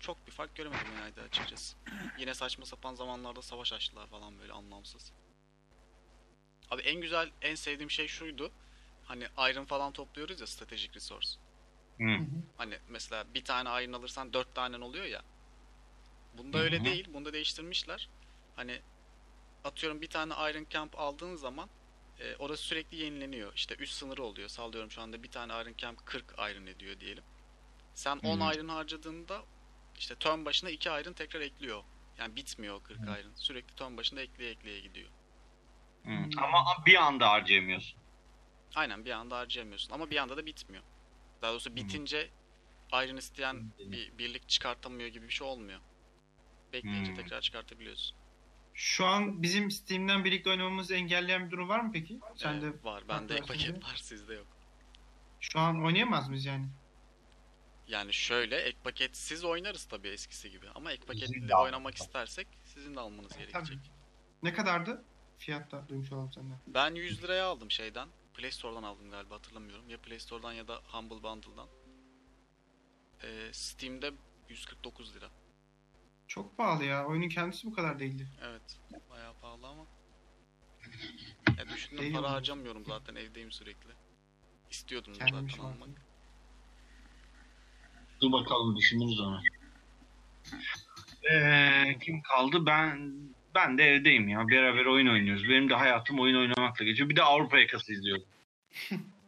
çok 0.01 0.27
bir 0.27 0.33
fark 0.33 0.55
göremedim 0.57 1.03
AI'de 1.05 1.21
açıkçası. 1.21 1.77
Yine 2.19 2.35
saçma 2.35 2.65
sapan 2.65 2.95
zamanlarda 2.95 3.43
savaş 3.43 3.73
açtılar 3.73 4.07
falan 4.07 4.39
böyle 4.39 4.53
anlamsız. 4.53 5.13
Abi 6.71 6.83
en 6.83 7.01
güzel, 7.01 7.31
en 7.43 7.55
sevdiğim 7.55 7.91
şey 7.91 8.09
şuydu. 8.09 8.51
Hani 9.05 9.25
iron 9.25 9.65
falan 9.65 9.93
topluyoruz 9.93 10.41
ya 10.41 10.47
stratejik 10.47 10.97
resource. 10.97 11.29
Hı. 11.99 12.19
Hani 12.57 12.79
mesela 12.89 13.35
bir 13.35 13.45
tane 13.45 13.85
iron 13.85 13.93
alırsan 13.93 14.33
dört 14.33 14.55
tane 14.55 14.85
oluyor 14.85 15.05
ya. 15.05 15.23
Bunda 16.35 16.59
Hı 16.59 16.63
öyle 16.63 16.85
değil. 16.85 17.09
Bunda 17.15 17.33
değiştirmişler. 17.33 18.09
Hani 18.57 18.81
atıyorum 19.65 20.01
bir 20.01 20.11
tane 20.11 20.33
iron 20.51 20.67
camp 20.71 20.99
aldığın 20.99 21.37
zaman 21.37 21.69
e, 22.21 22.37
orası 22.37 22.63
sürekli 22.63 22.97
yenileniyor. 22.97 23.53
İşte 23.55 23.77
üst 23.79 23.93
sınırı 23.93 24.23
oluyor. 24.23 24.49
Sallıyorum 24.49 24.91
şu 24.91 25.03
anda 25.03 25.23
bir 25.23 25.31
tane 25.31 25.53
iron 25.53 25.75
camp 25.77 26.07
40 26.07 26.35
iron 26.39 26.67
ediyor 26.67 27.01
diyelim. 27.01 27.25
Sen 27.95 28.19
10 28.19 28.41
Hı. 28.41 28.55
iron 28.55 28.69
harcadığında 28.69 29.43
işte 29.99 30.15
turn 30.15 30.45
başına 30.45 30.71
2 30.71 30.89
iron 30.89 31.13
tekrar 31.13 31.41
ekliyor. 31.41 31.83
Yani 32.19 32.37
bitmiyor 32.37 32.75
o 32.75 32.81
40 32.83 32.99
iron. 32.99 33.35
Sürekli 33.35 33.75
turn 33.75 33.97
başında 33.97 34.21
ekleye 34.21 34.51
ekleye 34.51 34.81
gidiyor. 34.81 35.09
Hı. 36.05 36.11
Ama 36.37 36.65
bir 36.87 36.95
anda 36.95 37.31
harcayamıyorsun. 37.31 37.99
Aynen 38.75 39.05
bir 39.05 39.11
anda 39.11 39.37
harcayamıyorsun 39.37 39.93
ama 39.93 40.11
bir 40.11 40.17
anda 40.17 40.37
da 40.37 40.47
bitmiyor. 40.47 40.83
Daha 41.43 41.51
doğrusu 41.53 41.77
bitince 41.77 42.31
iron 42.93 43.17
isteyen 43.17 43.55
Hı. 43.55 43.93
bir 43.93 44.19
birlik 44.19 44.49
çıkartamıyor 44.49 45.09
gibi 45.09 45.29
bir 45.29 45.33
şey 45.33 45.47
olmuyor. 45.47 45.81
Bekleyince 46.73 47.11
Hmm. 47.11 47.17
tekrar 47.17 47.41
çıkartabiliyorsun. 47.41 48.17
Şu 48.75 49.07
an 49.07 49.43
bizim 49.43 49.71
Steam'den 49.71 50.25
birlikte 50.25 50.51
oynamamızı 50.51 50.95
engelleyen 50.95 51.47
bir 51.47 51.51
durum 51.51 51.69
var 51.69 51.81
mı 51.81 51.91
peki? 51.93 52.19
Sen 52.37 52.55
Ee, 52.55 52.63
de 52.63 52.73
var. 52.85 53.09
Bende 53.09 53.37
paket 53.37 53.85
var 53.85 53.97
sizde 53.97 54.35
yok. 54.35 54.47
şu 55.41 55.59
an 55.61 55.85
oynayamaz 55.85 56.29
mıyız 56.29 56.45
yani? 56.45 56.69
Yani 57.89 58.13
şöyle 58.13 58.57
ek 58.57 58.79
paketsiz 58.85 59.45
oynarız 59.45 59.85
tabii 59.85 60.09
eskisi 60.09 60.51
gibi. 60.51 60.67
Ama 60.75 60.93
ek 60.93 61.07
paketli 61.07 61.49
de 61.49 61.57
oynamak 61.57 61.95
istersek 61.95 62.49
sizin 62.65 62.95
de 62.95 63.01
almanız 63.01 63.37
gerekecek. 63.37 63.79
Ne 64.43 64.53
kadardı? 64.53 65.05
Fiyatta 65.39 65.89
duymuş 65.89 66.13
olalım 66.13 66.33
senden. 66.33 66.59
Ben 66.67 66.95
100 66.95 67.23
liraya 67.23 67.47
aldım 67.47 67.71
şeyden. 67.71 68.09
Play 68.35 68.51
Store'dan 68.51 68.83
aldım 68.83 69.11
galiba 69.11 69.35
hatırlamıyorum. 69.35 69.91
Ya 69.91 70.01
Play 70.01 70.19
Store'dan 70.19 70.53
ya 70.53 70.69
da 70.69 70.83
Humble 70.85 71.23
Bundle'dan. 71.23 71.69
Ee, 73.23 73.51
Steam'de 73.53 74.13
149 74.49 75.15
lira. 75.15 75.31
Çok 76.29 76.57
pahalı 76.57 76.85
ya. 76.85 77.07
Oyunun 77.07 77.29
kendisi 77.29 77.67
bu 77.67 77.73
kadar 77.73 77.99
değildi. 77.99 78.29
Evet. 78.43 78.81
Bayağı 79.11 79.35
pahalı 79.35 79.67
ama. 79.67 79.87
Ya 81.59 81.69
düşündüm 81.69 81.99
Değil 81.99 82.13
para 82.13 82.23
mi? 82.23 82.29
harcamıyorum 82.29 82.85
zaten 82.87 83.15
evdeyim 83.15 83.53
sürekli. 83.53 83.91
İstiyordum 84.71 85.13
Kendim 85.13 85.51
zaten 85.51 85.65
almak. 85.65 86.08
Dur 88.21 88.33
bakalım 88.33 88.77
düşünürüz 88.77 89.21
onu. 89.21 89.41
Ee, 91.33 91.99
kim 92.01 92.23
kaldı? 92.23 92.67
Ben 92.67 93.13
ben 93.55 93.79
de 93.79 93.85
evdeyim 93.85 94.29
ya. 94.29 94.49
Beraber 94.49 94.85
oyun 94.85 95.07
oynuyoruz. 95.07 95.49
Benim 95.49 95.71
de 95.71 95.75
hayatım 95.75 96.21
oyun 96.21 96.37
oynamakla 96.37 96.85
geçiyor. 96.85 97.09
Bir 97.09 97.17
de 97.17 97.23
Avrupa 97.23 97.59
yakası 97.59 97.93
izliyorum. 97.93 98.25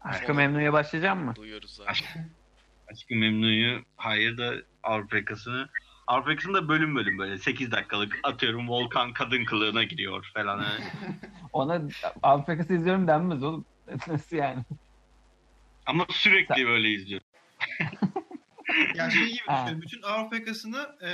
Aşkı 0.00 0.34
Memnu'ya 0.34 0.72
başlayacak 0.72 1.16
mı? 1.16 1.36
Duyuyoruz 1.36 1.70
zaten. 1.70 1.90
Aşk, 1.90 2.04
Aşkı 2.92 3.14
Memnu'yu 3.14 3.82
hayır 3.96 4.38
da 4.38 4.54
Avrupa 4.82 5.16
yakasını. 5.16 5.68
Avrupa 6.06 6.30
yakasında 6.30 6.68
bölüm 6.68 6.96
bölüm 6.96 7.18
böyle 7.18 7.38
8 7.38 7.70
dakikalık 7.72 8.20
atıyorum 8.22 8.68
Volkan 8.68 9.12
kadın 9.12 9.44
kılığına 9.44 9.82
giriyor 9.82 10.30
falan. 10.34 10.64
Ona 11.52 11.82
Avrupa 12.22 12.52
yakası 12.52 12.74
izliyorum 12.74 13.08
denmez 13.08 13.42
oğlum. 13.42 13.64
Nasıl 14.08 14.36
yani? 14.36 14.64
Ama 15.86 16.06
sürekli 16.10 16.54
Sen- 16.54 16.66
böyle 16.66 16.90
izliyorum. 16.90 17.26
Ya 18.94 19.10
şey 19.10 19.26
gibi 19.26 19.38
Ha. 19.46 19.66
düşün. 19.66 19.82
Bütün 19.82 20.02
Avrupa 20.02 20.36
yakasını 20.36 20.96
e, 21.02 21.10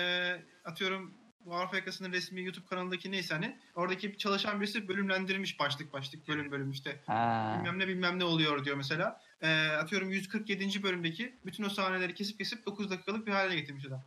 atıyorum 0.64 1.14
bu 1.40 1.54
Avrupa 1.56 1.76
yakasının 1.76 2.12
resmi 2.12 2.42
YouTube 2.44 2.66
kanalındaki 2.66 3.10
neyse 3.10 3.34
hani 3.34 3.58
oradaki 3.74 4.18
çalışan 4.18 4.60
birisi 4.60 4.88
bölümlendirmiş 4.88 5.60
başlık 5.60 5.92
başlık 5.92 6.28
bölüm 6.28 6.50
bölüm 6.50 6.70
işte. 6.70 7.00
Ha. 7.06 7.56
Bilmem 7.58 7.78
ne 7.78 7.88
bilmem 7.88 8.18
ne 8.18 8.24
oluyor 8.24 8.64
diyor 8.64 8.76
mesela. 8.76 9.20
E, 9.42 9.66
atıyorum 9.66 10.10
147. 10.10 10.82
bölümdeki 10.82 11.38
bütün 11.46 11.64
o 11.64 11.68
sahneleri 11.68 12.14
kesip 12.14 12.38
kesip 12.38 12.66
9 12.66 12.90
dakikalık 12.90 13.26
bir 13.26 13.32
hale 13.32 13.54
getirmiş 13.60 13.86
adam. 13.86 14.02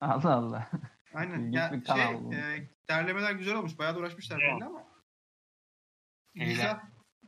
Allah 0.00 0.32
Allah. 0.34 0.70
Aynen. 1.14 1.38
İlginç 1.38 1.54
Ya, 1.54 1.72
bir 1.72 1.86
şey, 1.86 2.38
e, 2.38 2.68
derlemeler 2.88 3.32
güzel 3.32 3.54
olmuş. 3.54 3.78
Bayağı 3.78 3.94
da 3.94 3.98
uğraşmışlar 3.98 4.40
Evet. 4.42 4.54
belli 4.56 4.64
ama. 4.64 4.84
Güzel. 6.34 6.76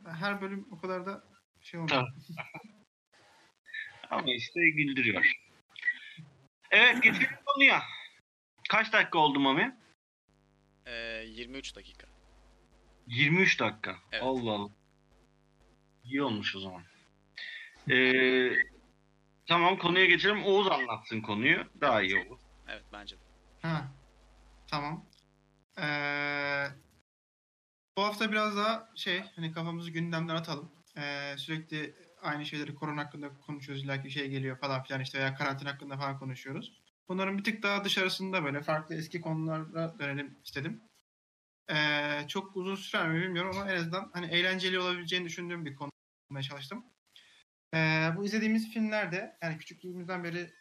Her 0.06 0.40
bölüm 0.40 0.68
o 0.70 0.78
kadar 0.80 1.06
da 1.06 1.24
şey 1.66 1.80
olmuş. 1.80 1.92
Tabii. 1.92 2.08
Ama 4.10 4.34
işte 4.34 4.70
güldürüyor. 4.70 5.32
Evet 6.70 7.02
geçelim 7.02 7.28
konuya. 7.46 7.82
Kaç 8.68 8.92
dakika 8.92 9.18
oldu 9.18 9.40
Mami? 9.40 9.76
Ee, 10.86 11.24
23 11.26 11.76
dakika. 11.76 12.06
23 13.06 13.60
dakika. 13.60 13.96
Evet. 14.12 14.22
Allah 14.22 14.52
Allah. 14.52 14.70
İyi 16.04 16.22
olmuş 16.22 16.56
o 16.56 16.60
zaman. 16.60 16.82
Ee, 17.90 18.52
tamam 19.46 19.78
konuya 19.78 20.04
geçelim. 20.04 20.44
Oğuz 20.44 20.68
anlatsın 20.68 21.20
konuyu. 21.20 21.64
Daha 21.80 22.02
iyi 22.02 22.16
olur. 22.16 22.38
Evet 22.68 22.84
bence 22.92 23.16
de. 23.16 23.22
Ha. 23.62 23.92
Tamam. 24.70 25.04
Ee, 25.78 26.66
bu 27.96 28.02
hafta 28.02 28.32
biraz 28.32 28.56
daha 28.56 28.90
şey 28.96 29.22
hani 29.36 29.52
kafamızı 29.52 29.90
gündemden 29.90 30.34
atalım. 30.34 30.75
Ee, 30.98 31.34
sürekli 31.38 31.94
aynı 32.22 32.46
şeyleri 32.46 32.74
korona 32.74 33.04
hakkında 33.04 33.34
konuşuyoruz. 33.34 33.84
İlla 33.84 34.08
şey 34.08 34.28
geliyor 34.28 34.58
falan 34.58 34.82
filan 34.82 35.00
işte 35.00 35.18
veya 35.18 35.34
karantina 35.34 35.72
hakkında 35.72 35.96
falan 35.96 36.18
konuşuyoruz. 36.18 36.82
Bunların 37.08 37.38
bir 37.38 37.44
tık 37.44 37.62
daha 37.62 37.84
dışarısında 37.84 38.44
böyle 38.44 38.62
farklı 38.62 38.94
eski 38.94 39.20
konulara 39.20 39.98
dönelim 39.98 40.38
istedim. 40.44 40.82
Ee, 41.70 42.28
çok 42.28 42.56
uzun 42.56 42.74
sürer 42.74 43.08
mi 43.08 43.20
bilmiyorum 43.20 43.56
ama 43.56 43.70
en 43.70 43.76
azından 43.76 44.10
hani 44.12 44.26
eğlenceli 44.26 44.78
olabileceğini 44.78 45.26
düşündüğüm 45.26 45.64
bir 45.64 45.76
konu 45.76 45.90
bulmaya 46.30 46.42
çalıştım. 46.42 46.84
Ee, 47.74 48.10
bu 48.16 48.24
izlediğimiz 48.24 48.70
filmlerde 48.70 49.38
yani 49.42 49.58
küçüklüğümüzden 49.58 50.24
beri 50.24 50.52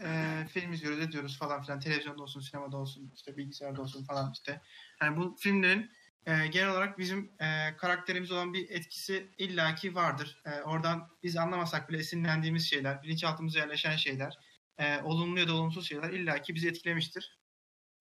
e, 0.00 0.46
film 0.48 0.72
izliyoruz, 0.72 1.00
ediyoruz 1.00 1.38
falan 1.38 1.62
filan. 1.62 1.80
Televizyonda 1.80 2.22
olsun, 2.22 2.40
sinemada 2.40 2.76
olsun, 2.76 3.12
işte 3.14 3.36
bilgisayarda 3.36 3.82
olsun 3.82 4.04
falan 4.04 4.32
işte. 4.32 4.60
Yani 5.02 5.16
bu 5.16 5.36
filmlerin 5.40 5.90
e, 6.26 6.46
genel 6.46 6.70
olarak 6.70 6.98
bizim 6.98 7.32
e, 7.40 7.76
karakterimiz 7.76 8.30
olan 8.30 8.54
bir 8.54 8.70
etkisi 8.70 9.30
illaki 9.38 9.94
vardır. 9.94 10.42
E, 10.44 10.62
oradan 10.62 11.08
biz 11.22 11.36
anlamasak 11.36 11.88
bile 11.88 11.98
esinlendiğimiz 11.98 12.70
şeyler, 12.70 13.02
bilinçaltımıza 13.02 13.58
yerleşen 13.58 13.96
şeyler, 13.96 14.38
e, 14.78 14.98
olumlu 14.98 15.40
ya 15.40 15.48
da 15.48 15.54
olumsuz 15.54 15.88
şeyler 15.88 16.10
illaki 16.10 16.54
bizi 16.54 16.68
etkilemiştir. 16.68 17.38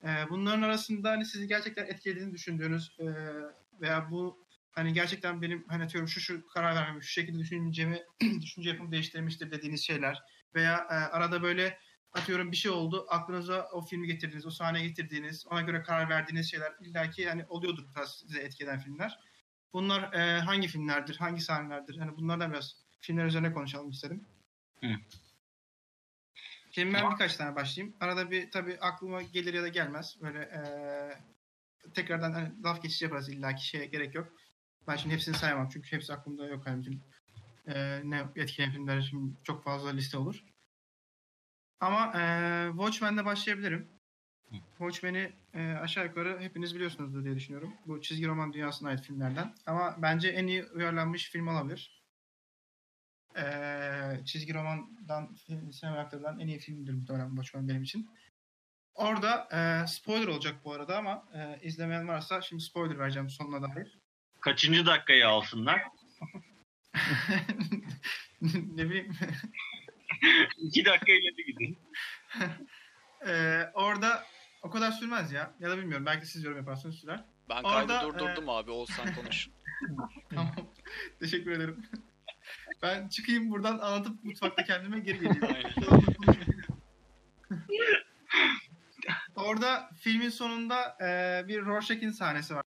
E, 0.04 0.08
bunların 0.30 0.62
arasında 0.62 1.10
hani 1.10 1.26
sizi 1.26 1.48
gerçekten 1.48 1.86
etkilediğini 1.86 2.34
düşündüğünüz 2.34 3.00
e, 3.00 3.06
veya 3.82 4.12
bu 4.12 4.46
hani 4.72 4.94
gerçekten 4.94 5.42
benim 5.42 5.66
hani 5.68 5.84
atıyorum 5.84 6.08
şu 6.08 6.20
şu 6.20 6.48
karar 6.48 6.76
vermemi, 6.76 7.04
şu 7.04 7.10
şekilde 7.10 7.40
düşüncemi, 7.40 8.04
düşünce 8.42 8.70
yapımı 8.70 8.92
değiştirmiştir 8.92 9.52
dediğiniz 9.52 9.82
şeyler 9.82 10.24
veya 10.56 10.78
e, 10.78 10.94
arada 10.94 11.44
böyle 11.44 11.78
atıyorum 12.14 12.52
bir 12.52 12.58
şey 12.58 12.72
oldu 12.72 13.06
aklınıza 13.10 13.70
o 13.72 13.82
filmi 13.82 14.08
getirdiğiniz, 14.08 14.46
o 14.46 14.50
sahne 14.52 14.88
getirdiğiniz, 14.88 15.48
ona 15.48 15.62
göre 15.62 15.84
karar 15.84 16.10
verdiğiniz 16.10 16.52
şeyler 16.52 16.74
illaki 16.82 17.22
yani 17.22 17.46
oluyordur 17.50 17.84
bu 17.90 17.94
tarz 17.94 18.10
size 18.10 18.40
etki 18.40 18.64
eden 18.64 18.80
filmler. 18.80 19.20
Bunlar 19.74 20.14
e, 20.14 20.40
hangi 20.40 20.68
filmlerdir, 20.68 21.16
hangi 21.18 21.42
sahnelerdir? 21.42 21.98
Hani 21.98 22.18
bunlardan 22.18 22.52
biraz 22.52 22.76
filmler 23.00 23.26
üzerine 23.26 23.54
konuşalım 23.54 23.90
istedim. 23.90 24.26
Şimdi 26.72 26.94
ben 26.94 27.12
birkaç 27.12 27.36
tane 27.36 27.56
başlayayım. 27.56 27.96
Arada 28.00 28.32
bir 28.32 28.52
tabii 28.52 28.78
aklıma 28.82 29.22
gelir 29.22 29.54
ya 29.54 29.64
da 29.64 29.68
gelmez. 29.68 30.18
Böyle 30.22 30.40
eee, 30.40 31.18
tekrardan 31.94 32.34
hani 32.34 32.64
laf 32.64 32.82
geçiş 32.82 33.02
yaparız 33.02 33.30
illa 33.30 33.56
ki 33.56 33.68
şeye 33.68 33.86
gerek 33.86 34.16
yok. 34.16 34.34
Ben 34.88 34.96
şimdi 34.96 35.14
hepsini 35.16 35.36
sayamam 35.36 35.70
çünkü 35.70 35.92
hepsi 35.92 36.14
aklımda 36.14 36.46
yok. 36.48 36.68
Yani 36.68 36.80
bütün, 36.80 37.02
eee, 37.68 38.02
ne 38.04 38.24
etkileyen 38.36 38.72
filmler 38.72 39.02
şimdi 39.02 39.34
çok 39.44 39.64
fazla 39.64 39.90
liste 39.90 40.18
olur. 40.18 40.44
Ama 41.82 42.12
eee 42.16 42.68
Watchmen'le 42.72 43.26
başlayabilirim. 43.26 43.88
Watchmen'i 44.78 45.32
eee, 45.56 45.74
aşağı 45.74 46.06
yukarı 46.06 46.40
hepiniz 46.40 46.76
biliyorsunuzdur 46.76 47.24
diye 47.24 47.36
düşünüyorum. 47.36 47.74
Bu 47.88 48.02
çizgi 48.02 48.28
roman 48.28 48.54
dünyasına 48.54 48.90
ait 48.90 49.02
filmlerden. 49.02 49.54
Ama 49.66 49.96
bence 50.02 50.28
en 50.30 50.48
iyi 50.48 50.66
uyarlanmış 50.66 51.30
film 51.30 51.48
olabilir. 51.48 52.02
Eee, 53.36 54.22
çizgi 54.26 54.54
romandan 54.54 55.34
film- 55.36 55.74
sinema 55.74 55.98
aktarılan 56.00 56.40
en 56.40 56.48
iyi 56.48 56.60
filmdir 56.60 56.94
muhtemelen 56.94 57.28
Watchmen 57.30 57.68
benim 57.70 57.84
için. 57.84 58.10
Orada 58.96 59.48
eee, 59.54 59.88
spoiler 59.88 60.28
olacak 60.28 60.56
bu 60.66 60.74
arada 60.74 60.98
ama 60.98 61.30
eee, 61.34 61.60
izlemeyen 61.64 62.08
varsa 62.08 62.42
şimdi 62.42 62.64
spoiler 62.64 63.00
vereceğim 63.00 63.30
sonuna 63.30 63.62
dair. 63.62 64.00
Kaçıncı 64.40 64.86
dakikayı 64.86 65.28
alsınlar? 65.28 65.82
ne 68.52 68.90
bileyim. 68.90 69.12
İki 70.58 70.86
dakika 70.86 71.12
ileri 71.12 71.46
gidin. 71.46 71.80
Eee, 73.26 73.72
orada 73.74 74.24
o 74.62 74.70
kadar 74.70 74.92
sürmez 74.92 75.32
ya. 75.32 75.54
Ya 75.60 75.70
da 75.70 75.78
bilmiyorum. 75.78 76.06
Belki 76.06 76.26
siz 76.26 76.44
yorum 76.44 76.58
yaparsınız 76.58 76.96
sürer. 76.96 77.24
Ben 77.50 77.64
Orada, 77.64 77.88
kaydı 77.88 78.06
durdurdum 78.08 78.50
abi. 78.50 78.72
Olsan 78.72 79.16
konuş. 79.16 79.50
Tamam. 80.30 80.56
Teşekkür 81.20 81.52
ederim. 81.52 81.86
Ben 82.82 83.08
çıkayım 83.08 83.52
buradan 83.52 83.80
anlatıp 83.80 84.24
mutfakta 84.24 84.64
kendime 84.64 85.00
geri 85.00 85.20
geleyim. 85.20 85.44
Aynen. 85.44 85.74
Orada 89.36 89.90
filmin 90.00 90.30
sonunda 90.30 90.98
e, 91.02 91.48
bir 91.48 91.66
Rorschach'in 91.66 92.10
sahnesi 92.10 92.56
var. 92.56 92.64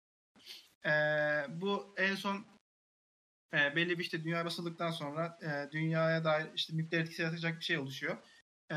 E, 0.85 0.91
bu 1.61 1.95
en 1.97 2.15
son 2.15 2.45
e, 3.55 3.75
belli 3.75 3.99
bir 3.99 4.03
işte 4.03 4.23
dünya 4.23 4.45
basıldıktan 4.45 4.91
sonra 4.91 5.39
e, 5.41 5.71
dünyaya 5.71 6.23
dair 6.23 6.47
işte 6.55 6.77
nükleer 6.77 7.01
etkisi 7.01 7.21
yaratacak 7.21 7.59
bir 7.59 7.65
şey 7.65 7.77
oluşuyor. 7.77 8.17
E, 8.71 8.75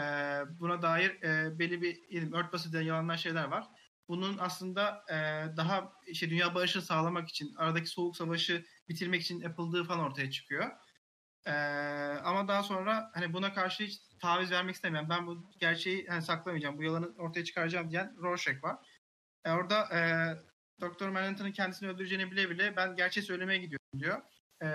buna 0.60 0.82
dair 0.82 1.22
e, 1.22 1.58
belli 1.58 1.82
bir 1.82 2.08
diyelim, 2.08 2.32
örtbası 2.32 2.72
diye 2.72 2.82
yalanlanan 2.82 3.16
şeyler 3.16 3.44
var. 3.44 3.66
Bunun 4.08 4.38
aslında 4.38 5.04
e, 5.10 5.16
daha 5.56 5.92
işte 6.06 6.30
dünya 6.30 6.54
barışını 6.54 6.82
sağlamak 6.82 7.28
için, 7.28 7.54
aradaki 7.54 7.86
soğuk 7.86 8.16
savaşı 8.16 8.64
bitirmek 8.88 9.22
için 9.22 9.40
yapıldığı 9.40 9.84
falan 9.84 10.00
ortaya 10.00 10.30
çıkıyor. 10.30 10.70
E, 11.46 11.52
ama 12.24 12.48
daha 12.48 12.62
sonra 12.62 13.10
hani 13.14 13.32
buna 13.32 13.54
karşı 13.54 13.84
hiç 13.84 14.00
taviz 14.20 14.50
vermek 14.50 14.74
istemeyen, 14.74 15.08
ben 15.08 15.26
bu 15.26 15.50
gerçeği 15.58 16.06
hani 16.06 16.22
saklamayacağım, 16.22 16.78
bu 16.78 16.82
yalanı 16.82 17.06
ortaya 17.18 17.44
çıkaracağım 17.44 17.90
diyen 17.90 18.16
Rorschach 18.22 18.64
var. 18.64 18.76
E, 19.44 19.50
orada 19.50 19.88
e, 19.96 20.00
Doktor 20.80 21.08
Manhattan'ın 21.08 21.52
kendisini 21.52 21.88
öldüreceğini 21.88 22.30
bile 22.30 22.50
bile 22.50 22.76
ben 22.76 22.96
gerçeği 22.96 23.26
söylemeye 23.26 23.58
gidiyorum 23.58 24.00
diyor. 24.00 24.22
E, 24.62 24.66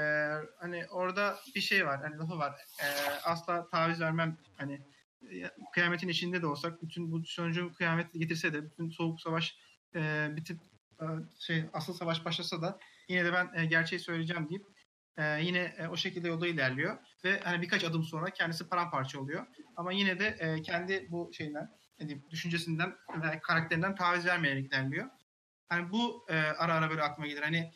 hani 0.60 0.86
orada 0.88 1.38
bir 1.56 1.62
şey 1.62 1.86
var, 1.86 2.02
hani 2.02 2.18
lafı 2.18 2.38
var. 2.38 2.56
E, 2.84 2.88
asla 3.24 3.70
taviz 3.70 4.02
vermem 4.02 4.38
hani 4.58 4.82
kıyametin 5.74 6.08
içinde 6.08 6.42
de 6.42 6.48
olsak, 6.48 6.82
bütün 6.82 7.12
bu 7.12 7.26
sonucu 7.26 7.74
kıyamet 7.74 8.14
getirse 8.14 8.54
de, 8.54 8.66
bütün 8.66 8.90
soğuk 8.90 9.22
savaş 9.22 9.58
e, 9.96 10.28
bitip 10.36 10.60
e, 11.02 11.06
şey 11.40 11.66
asıl 11.74 11.94
savaş 11.94 12.26
başlasa 12.26 12.62
da 12.62 12.80
yine 13.10 13.26
de 13.26 13.34
ben 13.34 13.52
e, 13.56 13.66
gerçeği 13.66 14.00
söyleyeceğim 14.00 14.50
deyip 14.50 14.66
e, 15.18 15.42
yine 15.42 15.60
e, 15.60 15.88
o 15.88 15.98
şekilde 15.98 16.28
yolda 16.28 16.48
ilerliyor 16.48 16.98
ve 17.26 17.40
hani 17.40 17.62
birkaç 17.62 17.84
adım 17.84 18.04
sonra 18.04 18.30
kendisi 18.30 18.70
paramparça 18.70 19.20
oluyor. 19.20 19.46
Ama 19.76 19.92
yine 19.92 20.20
de 20.20 20.28
e, 20.28 20.62
kendi 20.62 21.08
bu 21.12 21.32
ne 22.00 22.08
diyeyim, 22.08 22.26
düşüncesinden 22.30 22.96
ve 23.24 23.40
karakterinden 23.40 23.96
taviz 23.96 24.26
vermeyerek 24.26 24.66
ilerliyor. 24.68 25.10
Hani 25.70 25.92
bu 25.92 26.26
e, 26.30 26.36
ara 26.36 26.74
ara 26.74 26.90
böyle 26.90 27.02
aklıma 27.02 27.28
gelir. 27.28 27.42
Hani 27.42 27.72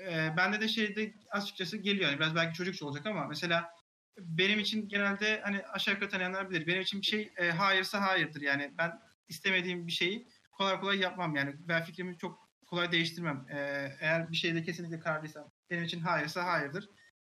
e, 0.00 0.34
bende 0.36 0.60
de 0.60 0.68
şeyde 0.68 1.14
açıkçası 1.30 1.76
geliyor. 1.76 2.10
Yani 2.10 2.20
biraz 2.20 2.34
belki 2.34 2.54
çocukça 2.56 2.86
olacak 2.86 3.06
ama 3.06 3.26
mesela 3.26 3.74
benim 4.18 4.58
için 4.58 4.88
genelde 4.88 5.40
hani 5.40 5.62
aşağı 5.66 5.94
yukarı 5.94 6.10
tanıyanlar 6.10 6.50
bilir. 6.50 6.66
Benim 6.66 6.80
için 6.80 7.00
bir 7.00 7.06
şey 7.06 7.32
e, 7.36 7.50
hayırsa 7.50 8.02
hayırdır. 8.02 8.40
Yani 8.40 8.74
ben 8.78 9.00
istemediğim 9.28 9.86
bir 9.86 9.92
şeyi 9.92 10.28
kolay 10.52 10.80
kolay 10.80 10.98
yapmam. 10.98 11.36
Yani 11.36 11.54
ben 11.58 11.84
fikrimi 11.84 12.18
çok 12.18 12.50
kolay 12.66 12.92
değiştirmem. 12.92 13.46
E, 13.50 13.56
eğer 14.00 14.30
bir 14.30 14.36
şeyde 14.36 14.62
kesinlikle 14.62 15.00
kararlıysam 15.00 15.52
benim 15.70 15.84
için 15.84 16.00
hayırsa 16.00 16.44
hayırdır. 16.44 16.88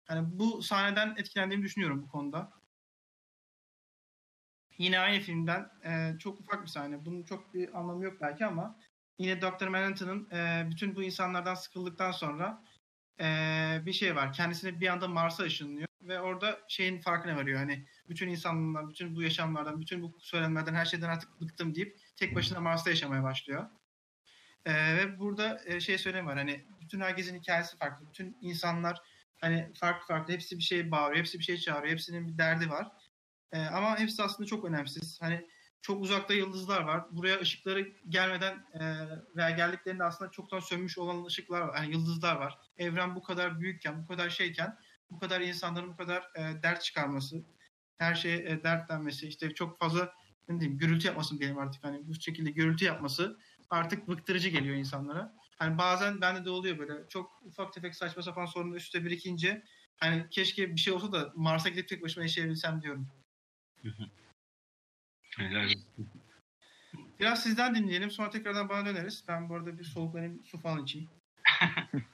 Hani 0.06 0.40
bu 0.40 0.62
sahneden 0.62 1.16
etkilendiğimi 1.18 1.66
düşünüyorum 1.66 2.02
bu 2.02 2.08
konuda. 2.08 2.52
Yine 4.78 5.00
aynı 5.00 5.20
filmden 5.20 5.70
e, 5.86 6.20
çok 6.20 6.40
ufak 6.40 6.64
bir 6.64 6.68
sahne. 6.68 7.06
Bunun 7.06 7.24
çok 7.24 7.54
bir 7.54 7.80
anlamı 7.80 8.04
yok 8.04 8.22
belki 8.22 8.46
ama 8.46 8.80
yine 9.20 9.42
Dr. 9.42 9.68
Manhattan'ın 9.68 10.30
e, 10.32 10.68
bütün 10.72 10.96
bu 10.96 11.04
insanlardan 11.04 11.56
sıkıldıktan 11.56 12.12
sonra 12.12 12.64
e, 13.20 13.26
bir 13.86 13.94
şey 13.94 14.16
var. 14.16 14.34
Kendisini 14.34 14.82
bir 14.82 14.88
anda 14.88 15.08
Mars'a 15.08 15.44
ışınlıyor 15.44 15.88
ve 16.02 16.20
orada 16.20 16.60
şeyin 16.68 17.02
farkına 17.02 17.36
varıyor. 17.36 17.60
Hani 17.60 17.86
bütün 18.10 18.28
insanlardan, 18.28 18.90
bütün 18.90 19.16
bu 19.16 19.22
yaşamlardan, 19.22 19.82
bütün 19.82 20.02
bu 20.02 20.18
söylemlerden, 20.20 20.74
her 20.74 20.86
şeyden 20.86 21.10
artık 21.10 21.42
bıktım 21.42 21.76
deyip 21.76 22.00
tek 22.16 22.36
başına 22.36 22.60
Mars'ta 22.60 22.90
yaşamaya 22.90 23.24
başlıyor. 23.24 23.70
E, 24.66 24.98
ve 24.98 25.20
burada 25.20 25.62
e, 25.66 25.80
şey 25.80 25.98
söylemi 25.98 26.28
var. 26.28 26.38
Hani 26.38 26.66
bütün 26.82 27.02
herkesin 27.02 27.40
hikayesi 27.40 27.78
farklı. 27.78 28.08
Bütün 28.08 28.38
insanlar 28.42 29.02
hani 29.42 29.72
farklı 29.74 30.08
farklı. 30.08 30.34
Hepsi 30.34 30.58
bir 30.58 30.64
şey 30.64 30.92
bağırıyor, 30.92 31.20
hepsi 31.20 31.40
bir 31.40 31.44
şey 31.44 31.58
çağırıyor. 31.58 31.92
Hepsinin 31.92 32.28
bir 32.28 32.38
derdi 32.38 32.70
var. 32.70 32.92
E, 33.52 33.60
ama 33.60 34.00
hepsi 34.00 34.24
aslında 34.24 34.48
çok 34.48 34.66
önemsiz. 34.66 35.22
Hani 35.22 35.48
çok 35.86 36.02
uzakta 36.04 36.34
yıldızlar 36.34 36.82
var. 36.82 37.06
Buraya 37.12 37.40
ışıkları 37.40 37.92
gelmeden 38.10 38.66
e, 38.74 38.82
veya 39.36 39.50
geldiklerinde 39.50 40.04
aslında 40.04 40.32
çoktan 40.32 40.60
sönmüş 40.60 40.98
olan 40.98 41.26
ışıklar 41.26 41.62
var. 41.62 41.76
Yani 41.76 41.92
yıldızlar 41.92 42.36
var. 42.36 42.58
Evren 42.78 43.16
bu 43.16 43.24
kadar 43.24 43.60
büyükken, 43.60 44.04
bu 44.04 44.08
kadar 44.08 44.30
şeyken 44.30 44.78
bu 45.12 45.20
kadar 45.20 45.42
insanların 45.42 45.90
bu 45.90 45.98
kadar 45.98 46.32
e, 46.36 46.64
dert 46.64 46.84
çıkarması, 46.84 47.44
her 47.98 48.16
şeye 48.16 48.38
e, 48.38 48.64
dertlenmesi, 48.64 49.28
işte 49.28 49.54
çok 49.54 49.80
fazla 49.80 50.14
ne 50.50 50.60
diyeyim, 50.60 50.80
gürültü 50.80 51.08
yapmasın 51.08 51.40
diyelim 51.40 51.58
artık. 51.58 51.84
Hani 51.84 52.08
bu 52.08 52.14
şekilde 52.14 52.52
gürültü 52.52 52.86
yapması 52.86 53.40
artık 53.70 54.08
bıktırıcı 54.08 54.50
geliyor 54.50 54.76
insanlara. 54.76 55.36
Hani 55.56 55.78
bazen 55.78 56.22
bende 56.22 56.46
de 56.46 56.50
oluyor 56.50 56.78
böyle 56.78 56.94
çok 57.10 57.42
ufak 57.46 57.74
tefek 57.74 57.96
saçma 57.96 58.24
sapan 58.24 58.46
sorunlar 58.46 58.76
üst 58.76 58.86
üste 58.86 59.06
birikince 59.06 59.64
hani 59.98 60.26
keşke 60.32 60.76
bir 60.76 60.80
şey 60.80 60.94
olsa 60.94 61.12
da 61.12 61.32
Mars'a 61.36 61.70
gidip 61.70 61.88
tek 61.88 62.04
başıma 62.04 62.24
yaşayabilsem 62.24 62.82
diyorum. 62.82 63.08
Helal. 65.38 65.70
Biraz 67.20 67.44
sizden 67.44 67.76
dinleyelim 67.76 68.12
sonra 68.12 68.30
tekrardan 68.30 68.70
bana 68.70 68.86
döneriz. 68.86 69.26
Ben 69.28 69.50
bu 69.50 69.56
arada 69.56 69.80
bir 69.80 69.84
soluklanayım 69.84 70.44
su 70.46 70.62
falan 70.62 70.84
içeyim. 70.84 71.10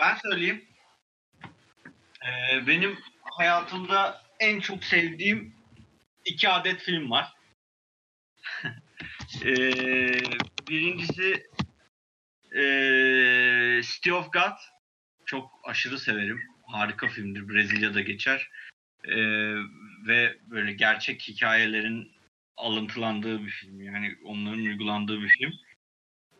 Ben 0.00 0.14
söyleyeyim. 0.14 0.64
Ee, 2.22 2.66
benim 2.66 2.98
hayatımda 3.22 4.22
en 4.40 4.60
çok 4.60 4.84
sevdiğim 4.84 5.54
iki 6.24 6.48
adet 6.48 6.80
film 6.80 7.10
var. 7.10 7.32
Ee, 9.44 10.20
birincisi 10.68 11.50
ee, 12.54 13.80
City 13.82 14.12
of 14.12 14.32
God. 14.32 14.56
Çok 15.26 15.50
aşırı 15.64 15.98
severim. 15.98 16.42
Harika 16.66 17.08
filmdir. 17.08 17.48
Brezilya'da 17.48 18.00
geçer. 18.00 18.50
Ee, 19.04 19.54
ve 20.08 20.36
böyle 20.46 20.72
gerçek 20.72 21.22
hikayelerin 21.28 22.12
alıntılandığı 22.56 23.46
bir 23.46 23.50
film. 23.50 23.82
Yani 23.82 24.16
onların 24.24 24.64
uygulandığı 24.64 25.22
bir 25.22 25.28
film. 25.28 25.52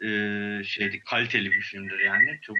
Ee, 0.03 0.65
şeydi 0.65 1.01
kaliteli 1.01 1.53
bir 1.53 1.61
filmdir 1.61 1.99
yani. 1.99 2.39
Çok 2.43 2.57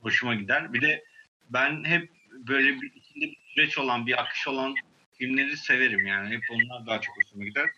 hoşuma 0.00 0.34
gider. 0.34 0.72
Bir 0.72 0.80
de 0.80 1.04
ben 1.50 1.84
hep 1.84 2.10
böyle 2.32 2.80
bir 2.80 2.92
içinde 2.94 3.24
bir 3.24 3.36
süreç 3.54 3.78
olan, 3.78 4.06
bir 4.06 4.20
akış 4.20 4.48
olan 4.48 4.74
filmleri 5.18 5.56
severim 5.56 6.06
yani. 6.06 6.34
Hep 6.34 6.42
onlar 6.50 6.86
daha 6.86 7.00
çok 7.00 7.16
hoşuma 7.16 7.44
gider. 7.44 7.70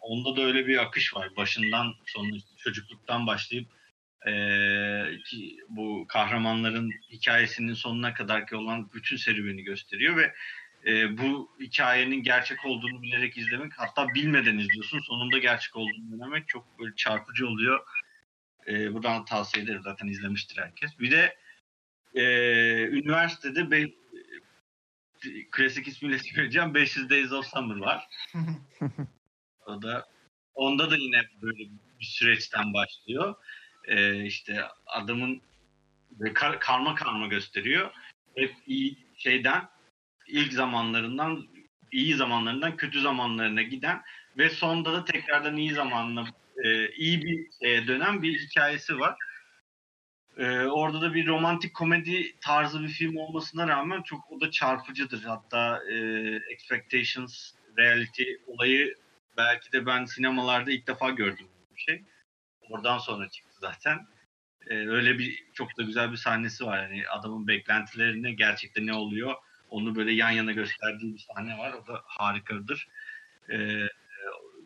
Onda 0.00 0.36
da 0.36 0.42
öyle 0.42 0.66
bir 0.66 0.82
akış 0.82 1.14
var. 1.14 1.28
Başından 1.36 1.94
sonuna 2.06 2.38
çocukluktan 2.56 3.26
başlayıp 3.26 3.68
eee, 4.26 5.18
ki 5.24 5.56
bu 5.68 6.06
kahramanların 6.08 6.92
hikayesinin 7.10 7.74
sonuna 7.74 8.14
kadarki 8.14 8.56
olan 8.56 8.92
bütün 8.92 9.16
serüveni 9.16 9.62
gösteriyor 9.62 10.16
ve 10.16 10.34
eee, 10.86 11.18
bu 11.18 11.50
hikayenin 11.60 12.22
gerçek 12.22 12.64
olduğunu 12.64 13.02
bilerek 13.02 13.38
izlemek 13.38 13.72
hatta 13.76 14.14
bilmeden 14.14 14.58
izliyorsun. 14.58 15.00
Sonunda 15.00 15.38
gerçek 15.38 15.76
olduğunu 15.76 16.18
denemek 16.18 16.48
çok 16.48 16.78
böyle 16.78 16.96
çarpıcı 16.96 17.48
oluyor. 17.48 17.80
Eee, 18.66 18.92
buradan 18.92 19.24
tavsiye 19.24 19.64
ederim. 19.64 19.82
Zaten 19.84 20.06
izlemiştir 20.08 20.62
herkes. 20.62 20.98
Bir 20.98 21.10
de 21.10 21.36
eee, 22.14 22.88
üniversitede 22.92 23.70
be, 23.70 23.90
klasik 25.50 25.88
ismiyle 25.88 26.18
söyleyeceğim 26.34 26.74
500 26.74 27.10
Days 27.10 27.32
of 27.32 27.46
Summer 27.46 27.76
var. 27.76 28.06
O 29.66 29.82
da 29.82 30.06
onda 30.54 30.90
da 30.90 30.96
yine 30.96 31.22
böyle 31.42 31.58
bir 32.00 32.04
süreçten 32.04 32.74
başlıyor. 32.74 33.34
Ee, 33.88 34.24
işte 34.24 34.64
adamın 34.86 35.42
böyle 36.10 36.32
kar- 36.34 36.60
karma 36.60 36.94
karma 36.94 37.26
gösteriyor. 37.26 37.90
Hep 38.36 38.54
iyi 38.66 38.98
şeyden 39.16 39.68
ilk 40.28 40.52
zamanlarından 40.52 41.46
iyi 41.92 42.14
zamanlarından 42.14 42.76
kötü 42.76 43.00
zamanlarına 43.00 43.62
giden 43.62 44.02
ve 44.38 44.50
sonda 44.50 44.92
da 44.92 45.04
tekrardan 45.04 45.56
iyi 45.56 45.74
zamanla 45.74 46.26
e, 46.64 46.88
iyi 46.88 47.22
bir 47.22 47.50
şeye 47.62 47.86
dönen 47.86 48.22
bir 48.22 48.38
hikayesi 48.38 48.98
var. 48.98 49.16
E, 50.36 50.60
orada 50.60 51.00
da 51.00 51.14
bir 51.14 51.26
romantik 51.26 51.74
komedi 51.74 52.36
tarzı 52.40 52.82
bir 52.82 52.88
film 52.88 53.16
olmasına 53.16 53.68
rağmen 53.68 54.02
çok 54.02 54.32
o 54.32 54.40
da 54.40 54.50
çarpıcıdır. 54.50 55.22
Hatta 55.22 55.80
e, 55.90 55.94
Expectations 56.52 57.52
Reality 57.78 58.24
olayı 58.46 58.94
belki 59.36 59.72
de 59.72 59.86
ben 59.86 60.04
sinemalarda 60.04 60.70
ilk 60.70 60.86
defa 60.86 61.10
gördüm 61.10 61.46
bir 61.76 61.80
şey. 61.80 62.02
Oradan 62.70 62.98
sonra 62.98 63.28
çıktı 63.28 63.56
zaten. 63.60 64.06
E, 64.66 64.74
öyle 64.74 65.18
bir 65.18 65.44
çok 65.52 65.78
da 65.78 65.82
güzel 65.82 66.12
bir 66.12 66.16
sahnesi 66.16 66.66
var. 66.66 66.82
Yani 66.82 67.08
adamın 67.08 67.48
beklentilerine 67.48 68.32
gerçekten 68.32 68.86
ne 68.86 68.94
oluyor 68.94 69.34
onu 69.74 69.94
böyle 69.94 70.12
yan 70.12 70.30
yana 70.30 70.52
gösterdiği 70.52 71.14
bir 71.14 71.18
sahne 71.18 71.58
var. 71.58 71.72
O 71.72 71.86
da 71.86 72.02
harikadır. 72.04 72.88
E, 73.52 73.80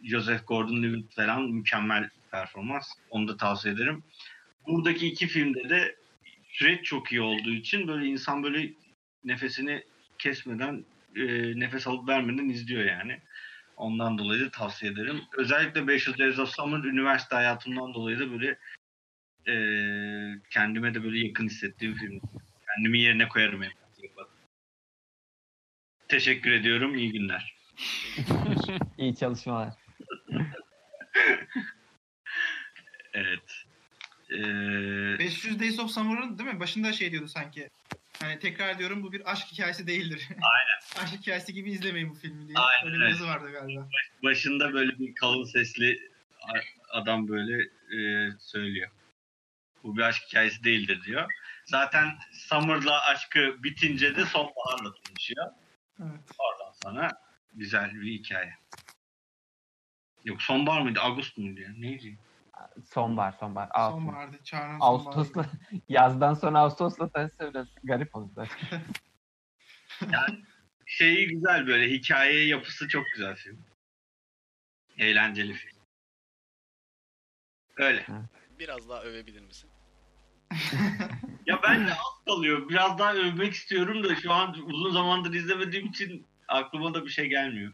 Joseph 0.04 0.46
Gordon-Levitt 0.46 1.14
falan 1.14 1.42
mükemmel 1.42 2.10
performans. 2.30 2.88
Onu 3.10 3.28
da 3.28 3.36
tavsiye 3.36 3.74
ederim. 3.74 4.02
Buradaki 4.66 5.06
iki 5.06 5.26
filmde 5.26 5.68
de 5.68 5.96
süreç 6.48 6.84
çok 6.84 7.12
iyi 7.12 7.20
olduğu 7.20 7.50
için 7.50 7.88
böyle 7.88 8.06
insan 8.06 8.42
böyle 8.42 8.72
nefesini 9.24 9.82
kesmeden 10.18 10.84
e, 11.16 11.24
nefes 11.60 11.86
alıp 11.86 12.08
vermeden 12.08 12.48
izliyor 12.48 12.84
yani. 12.84 13.20
Ondan 13.76 14.18
dolayı 14.18 14.44
da 14.44 14.50
tavsiye 14.50 14.92
ederim. 14.92 15.20
Özellikle 15.36 15.88
500 15.88 16.18
Days 16.18 16.38
of 16.38 16.48
Summer 16.48 16.78
üniversite 16.78 17.34
hayatımdan 17.34 17.94
dolayı 17.94 18.18
da 18.18 18.30
böyle 18.30 18.58
e, 19.48 19.54
kendime 20.50 20.94
de 20.94 21.04
böyle 21.04 21.26
yakın 21.26 21.46
hissettiğim 21.46 21.94
film. 21.94 22.20
Kendimi 22.66 23.00
yerine 23.00 23.28
koyarım 23.28 23.62
yani. 23.62 23.72
Teşekkür 26.08 26.52
ediyorum. 26.52 26.94
İyi 26.98 27.12
günler. 27.12 27.54
İyi 28.98 29.16
çalışmalar. 29.16 29.74
Evet. 33.12 33.64
Ee, 34.30 35.18
500 35.18 35.60
Days 35.60 35.78
of 35.78 35.90
Summer'ın 35.90 36.38
değil 36.38 36.50
mi? 36.50 36.60
Başında 36.60 36.92
şey 36.92 37.12
diyordu 37.12 37.28
sanki. 37.28 37.70
Hani 38.20 38.38
tekrar 38.38 38.78
diyorum 38.78 39.02
bu 39.02 39.12
bir 39.12 39.32
aşk 39.32 39.46
hikayesi 39.52 39.86
değildir. 39.86 40.28
Aynen. 40.30 41.04
aşk 41.04 41.20
hikayesi 41.20 41.52
gibi 41.54 41.70
izlemeyin 41.70 42.10
bu 42.10 42.14
filmi 42.14 42.48
diye. 42.48 42.58
Aynen, 42.58 42.92
Öyle 42.92 43.04
bir 43.04 43.10
yazı 43.10 43.26
vardı 43.26 43.52
galiba. 43.52 43.88
başında 44.22 44.72
böyle 44.72 44.98
bir 44.98 45.14
kalın 45.14 45.44
sesli 45.44 46.10
adam 46.88 47.28
böyle 47.28 47.62
e, 47.96 48.30
söylüyor. 48.38 48.90
Bu 49.84 49.96
bir 49.96 50.02
aşk 50.02 50.22
hikayesi 50.28 50.64
değildir 50.64 51.02
diyor. 51.06 51.32
Zaten 51.64 52.18
Summer'la 52.32 53.00
aşkı 53.06 53.62
bitince 53.62 54.16
de 54.16 54.24
sonbaharla 54.24 54.94
tanışıyor. 55.04 55.46
Evet. 56.00 56.20
Oradan 56.38 56.72
sonra 56.82 57.10
güzel 57.52 57.94
bir 57.94 58.12
hikaye. 58.12 58.54
Yok 60.24 60.42
sonbahar 60.42 60.80
mıydı? 60.80 61.00
Ağustos 61.00 61.36
muydu 61.36 61.60
ya? 61.60 61.72
Neydi? 61.72 62.18
Sonbahar, 62.84 63.32
sonbahar. 63.32 63.68
Ağustos. 63.72 64.02
Sonbahardı. 64.02 64.44
Çağrı'nın 64.44 64.78
Ağustos'la, 64.80 65.46
yazdan 65.88 66.34
sonra 66.34 66.58
Ağustos'la 66.58 67.08
tanışsa 67.08 67.50
biraz 67.50 67.66
garip 67.84 68.16
olur 68.16 68.30
zaten. 68.34 68.82
Şeyi 70.86 71.28
güzel 71.28 71.66
böyle. 71.66 71.90
Hikaye 71.90 72.46
yapısı 72.46 72.88
çok 72.88 73.06
güzel 73.14 73.36
film. 73.36 73.64
Eğlenceli 74.98 75.52
film. 75.52 75.78
Öyle. 77.76 78.06
Biraz 78.58 78.88
daha 78.88 79.02
övebilir 79.02 79.42
misin? 79.42 79.70
Ya 81.46 81.60
ben 81.62 81.86
de 81.86 81.90
az 81.92 82.24
kalıyor. 82.26 82.68
Biraz 82.68 82.98
daha 82.98 83.14
övmek 83.14 83.52
istiyorum 83.52 84.04
da 84.04 84.16
şu 84.16 84.32
an 84.32 84.56
uzun 84.64 84.90
zamandır 84.90 85.34
izlemediğim 85.34 85.86
için 85.86 86.26
aklıma 86.48 86.94
da 86.94 87.04
bir 87.04 87.10
şey 87.10 87.26
gelmiyor. 87.26 87.72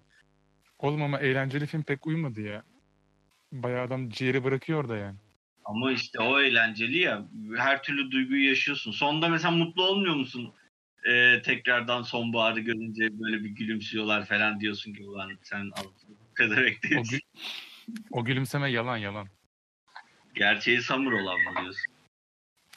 Oğlum 0.79 1.03
ama 1.03 1.19
eğlenceli 1.21 1.67
film 1.67 1.83
pek 1.83 2.07
uymadı 2.07 2.41
ya. 2.41 2.63
Bayağı 3.53 3.83
adam 3.85 4.09
ciğeri 4.09 4.45
bırakıyor 4.45 4.89
da 4.89 4.97
yani. 4.97 5.17
Ama 5.65 5.93
işte 5.93 6.21
o 6.21 6.41
eğlenceli 6.41 6.99
ya. 6.99 7.25
Her 7.57 7.83
türlü 7.83 8.11
duyguyu 8.11 8.49
yaşıyorsun. 8.49 8.93
Sonda 8.93 9.29
mesela 9.29 9.51
mutlu 9.51 9.83
olmuyor 9.87 10.15
musun? 10.15 10.53
Ee, 11.11 11.43
tekrardan 11.43 12.03
sonbaharı 12.03 12.61
görünce 12.61 13.21
böyle 13.21 13.45
bir 13.45 13.49
gülümsüyorlar 13.49 14.27
falan 14.27 14.61
diyorsun 14.61 14.95
ki 14.95 15.05
ulan 15.05 15.39
sen 15.43 15.71
bu 16.31 16.35
kadar 16.35 16.57
O, 16.57 16.65
bekliyorsun. 16.65 17.17
gü- 17.19 17.23
o 18.11 18.25
gülümseme 18.25 18.71
yalan 18.71 18.97
yalan. 18.97 19.27
Gerçeği 20.35 20.83
samur 20.83 21.13
olan 21.13 21.41
mı 21.41 21.61
diyorsun? 21.61 21.94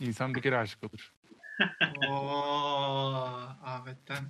İnsan 0.02 0.36
bir 0.36 0.42
kere 0.42 0.58
aşık 0.58 0.84
olur. 0.84 1.14
Oo, 2.10 3.14
Ahmet'ten. 3.64 4.24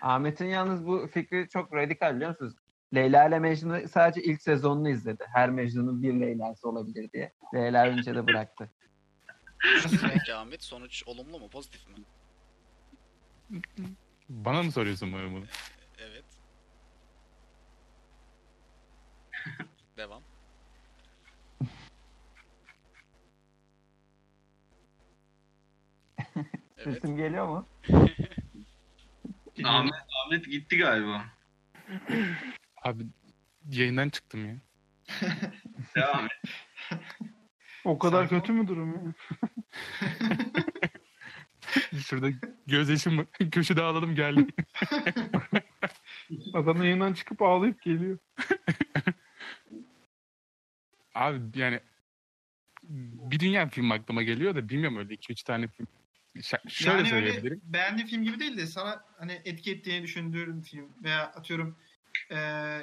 Ahmet'in 0.00 0.46
yalnız 0.46 0.86
bu 0.86 1.06
fikri 1.06 1.48
çok 1.48 1.74
radikal 1.74 2.16
biliyor 2.16 2.30
musunuz? 2.30 2.54
Leyla 2.94 3.28
ile 3.28 3.38
Mecnun'u 3.38 3.88
sadece 3.88 4.22
ilk 4.22 4.42
sezonunu 4.42 4.88
izledi. 4.88 5.24
Her 5.34 5.50
Mecnun'un 5.50 6.02
bir 6.02 6.20
Leyla'sı 6.20 6.68
olabilir 6.68 7.12
diye. 7.12 7.32
Leyla 7.54 7.86
önce 7.86 8.14
de 8.14 8.26
bıraktı. 8.26 8.70
Peki 10.12 10.34
Ahmet 10.34 10.64
sonuç 10.64 11.02
olumlu 11.06 11.38
mu 11.38 11.50
pozitif 11.50 11.88
mi? 11.88 11.94
Bana 14.28 14.62
mı 14.62 14.72
soruyorsun 14.72 15.12
bunu? 15.12 15.32
bunu? 15.32 15.44
Evet. 15.98 16.24
Devam. 19.96 20.22
Evet. 26.78 26.94
Sesim 26.94 27.16
geliyor 27.16 27.48
mu? 27.48 27.66
Ahmet, 29.64 29.92
Ahmet 30.24 30.44
gitti 30.44 30.78
galiba. 30.78 31.24
Abi 32.82 33.06
yayından 33.70 34.08
çıktım 34.08 34.46
ya. 34.48 34.56
Devam 35.96 36.24
et. 36.24 36.32
O 37.84 37.98
kadar 37.98 38.28
kötü 38.28 38.52
mü 38.52 38.68
durum 38.68 38.94
ya? 38.94 39.14
Şurada 42.06 42.30
gözyaşım 42.66 43.26
köşede 43.52 43.82
ağladım 43.82 44.14
geldim. 44.14 44.48
Adam 46.54 46.82
yayından 46.82 47.12
çıkıp 47.12 47.42
ağlayıp 47.42 47.82
geliyor. 47.82 48.18
Abi 51.14 51.58
yani 51.58 51.80
bir 52.82 53.40
dünya 53.40 53.68
film 53.68 53.92
aklıma 53.92 54.22
geliyor 54.22 54.54
da 54.54 54.68
bilmiyorum 54.68 54.96
öyle 54.98 55.14
2-3 55.14 55.44
tane 55.44 55.68
film. 55.68 55.86
Şöyle 56.68 56.98
yani 56.98 57.08
söyleyebilirim. 57.08 57.60
öyle 57.62 57.72
beğendiğin 57.72 58.08
film 58.08 58.22
gibi 58.22 58.40
değil 58.40 58.56
de 58.56 58.66
sana 58.66 59.04
hani 59.18 59.42
etki 59.44 59.72
ettiğini 59.72 60.02
düşündüğün 60.02 60.60
film 60.60 60.92
veya 61.02 61.22
atıyorum 61.22 61.78
e, 62.30 62.36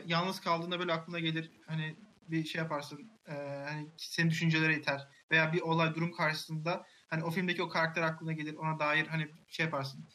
yalnız 0.05 0.39
kaldığında 0.41 0.79
böyle 0.79 0.93
aklına 0.93 1.19
gelir 1.19 1.51
hani 1.67 1.95
bir 2.27 2.45
şey 2.45 2.61
yaparsın 2.61 3.11
e, 3.27 3.33
hani 3.67 3.87
senin 3.97 4.29
düşüncelere 4.29 4.75
iter 4.75 5.07
veya 5.31 5.53
bir 5.53 5.61
olay 5.61 5.95
durum 5.95 6.11
karşısında 6.11 6.85
hani 7.07 7.23
o 7.23 7.31
filmdeki 7.31 7.63
o 7.63 7.69
karakter 7.69 8.01
aklına 8.01 8.33
gelir 8.33 8.55
ona 8.55 8.79
dair 8.79 9.07
hani 9.07 9.27
şey 9.47 9.65
yaparsın. 9.65 10.05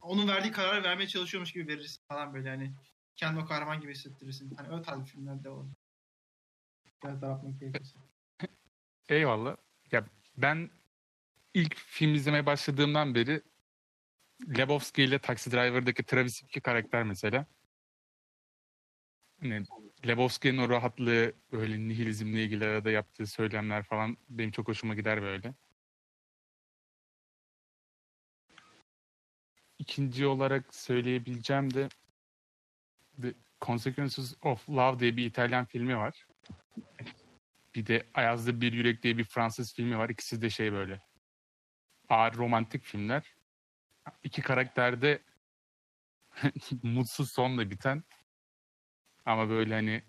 Onun 0.00 0.28
verdiği 0.28 0.52
kararı 0.52 0.84
vermeye 0.84 1.06
çalışıyormuş 1.06 1.52
gibi 1.52 1.68
verirsin 1.68 2.02
falan 2.08 2.34
böyle 2.34 2.48
hani 2.48 2.72
kendi 3.16 3.40
o 3.40 3.44
kahraman 3.44 3.80
gibi 3.80 3.92
hissettirirsin. 3.92 4.54
Hani 4.56 4.68
öyle 4.68 4.82
tarz 4.82 5.04
filmler 5.04 5.44
de 5.44 5.48
olur. 5.48 5.70
Biraz 7.04 7.22
daha 7.22 7.30
yapmak 7.30 7.60
gerekirse. 7.60 7.98
Eyvallah. 9.08 9.56
Ya 9.92 10.06
ben 10.36 10.70
ilk 11.54 11.76
film 11.76 12.14
izlemeye 12.14 12.46
başladığımdan 12.46 13.14
beri 13.14 13.42
Lebowski 14.58 15.02
ile 15.02 15.18
Taxi 15.18 15.52
Driver'daki 15.52 16.04
Travis 16.04 16.42
Bickle 16.44 16.60
karakter 16.60 17.02
mesela. 17.02 17.46
Hani 19.40 19.64
Lebowski'nin 20.06 20.58
o 20.58 20.68
rahatlığı, 20.68 21.32
böyle 21.52 21.78
nihilizmle 21.88 22.44
ilgili 22.44 22.64
arada 22.64 22.90
yaptığı 22.90 23.26
söylemler 23.26 23.82
falan 23.82 24.16
benim 24.28 24.50
çok 24.50 24.68
hoşuma 24.68 24.94
gider 24.94 25.22
böyle. 25.22 25.54
İkinci 29.78 30.26
olarak 30.26 30.74
söyleyebileceğim 30.74 31.74
de 31.74 31.88
The 33.22 33.34
Consequences 33.60 34.34
of 34.42 34.68
Love 34.68 34.98
diye 35.00 35.16
bir 35.16 35.26
İtalyan 35.26 35.64
filmi 35.64 35.96
var. 35.96 36.26
Bir 37.74 37.86
de 37.86 38.06
Ayaz'da 38.14 38.60
Bir 38.60 38.72
Yürek 38.72 39.02
diye 39.02 39.18
bir 39.18 39.24
Fransız 39.24 39.74
filmi 39.74 39.98
var. 39.98 40.08
İkisi 40.08 40.42
de 40.42 40.50
şey 40.50 40.72
böyle. 40.72 41.11
Ağır 42.08 42.34
romantik 42.34 42.84
filmler. 42.84 43.22
İki 44.22 44.42
karakter 44.42 45.02
de 45.02 45.22
mutsuz 46.82 47.32
sonla 47.32 47.70
biten. 47.70 48.02
Ama 49.26 49.48
böyle 49.48 49.74
hani 49.74 50.02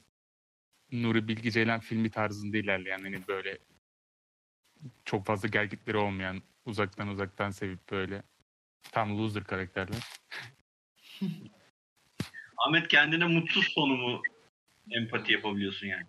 Nuri 0.92 1.28
Bilge 1.28 1.52
Ceylan 1.52 1.80
filmi 1.80 2.10
tarzında 2.10 2.58
ilerleyen 2.58 3.02
hani 3.02 3.28
böyle 3.28 3.58
çok 5.06 5.26
fazla 5.26 5.48
gelgitleri 5.48 5.98
olmayan 5.98 6.42
uzaktan 6.66 7.08
uzaktan 7.08 7.52
sevip 7.52 7.92
böyle 7.92 8.24
tam 8.92 9.18
loser 9.18 9.44
karakterler. 9.44 10.04
Ahmet 12.58 12.88
kendine 12.88 13.26
mutsuz 13.26 13.68
sonu 13.68 13.96
mu 13.98 14.22
empati 14.92 15.34
yapabiliyorsun 15.34 15.88
yani? 15.88 16.06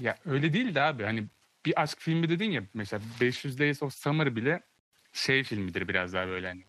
Ya 0.00 0.18
öyle 0.24 0.52
değil 0.52 0.74
de 0.74 0.82
abi 0.82 1.02
hani 1.04 1.26
bir 1.66 1.82
aşk 1.82 1.98
filmi 2.00 2.28
dedin 2.28 2.50
ya 2.50 2.62
mesela 2.74 3.02
500 3.20 3.58
Days 3.58 3.82
of 3.82 3.94
Summer 3.94 4.36
bile 4.36 4.62
şey 5.16 5.44
filmidir 5.44 5.88
biraz 5.88 6.12
daha 6.12 6.26
böyle 6.26 6.48
hani 6.48 6.64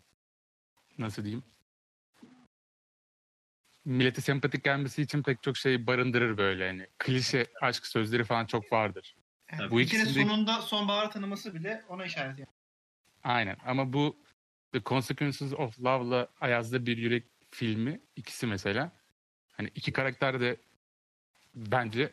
nasıl 0.98 1.24
diyeyim 1.24 1.42
millete 3.84 4.20
sempatik 4.20 4.64
gelmesi 4.64 5.02
için 5.02 5.22
pek 5.22 5.42
çok 5.42 5.56
şey 5.56 5.86
barındırır 5.86 6.36
böyle 6.38 6.64
yani. 6.64 6.86
Klişe 6.98 7.46
aşk 7.60 7.86
sözleri 7.86 8.24
falan 8.24 8.46
çok 8.46 8.72
vardır. 8.72 9.16
Evet, 9.48 9.70
Bu 9.70 9.78
bir 9.78 9.86
kere 9.88 10.02
ikisinde- 10.02 10.24
sonunda 10.24 10.62
sonbahar 10.62 11.10
tanıması 11.10 11.54
bile 11.54 11.84
ona 11.88 12.04
işaret 12.04 12.38
yani. 12.38 12.48
Aynen 13.24 13.56
ama 13.66 13.92
bu 13.92 14.16
The 14.72 14.80
Consequences 14.82 15.52
of 15.52 15.80
Love'la 15.80 16.28
Ayaz'da 16.40 16.86
Bir 16.86 16.96
Yürek 16.96 17.26
filmi 17.50 18.00
ikisi 18.16 18.46
mesela. 18.46 18.92
Hani 19.52 19.70
iki 19.74 19.92
karakter 19.92 20.40
de 20.40 20.56
bence 21.54 22.12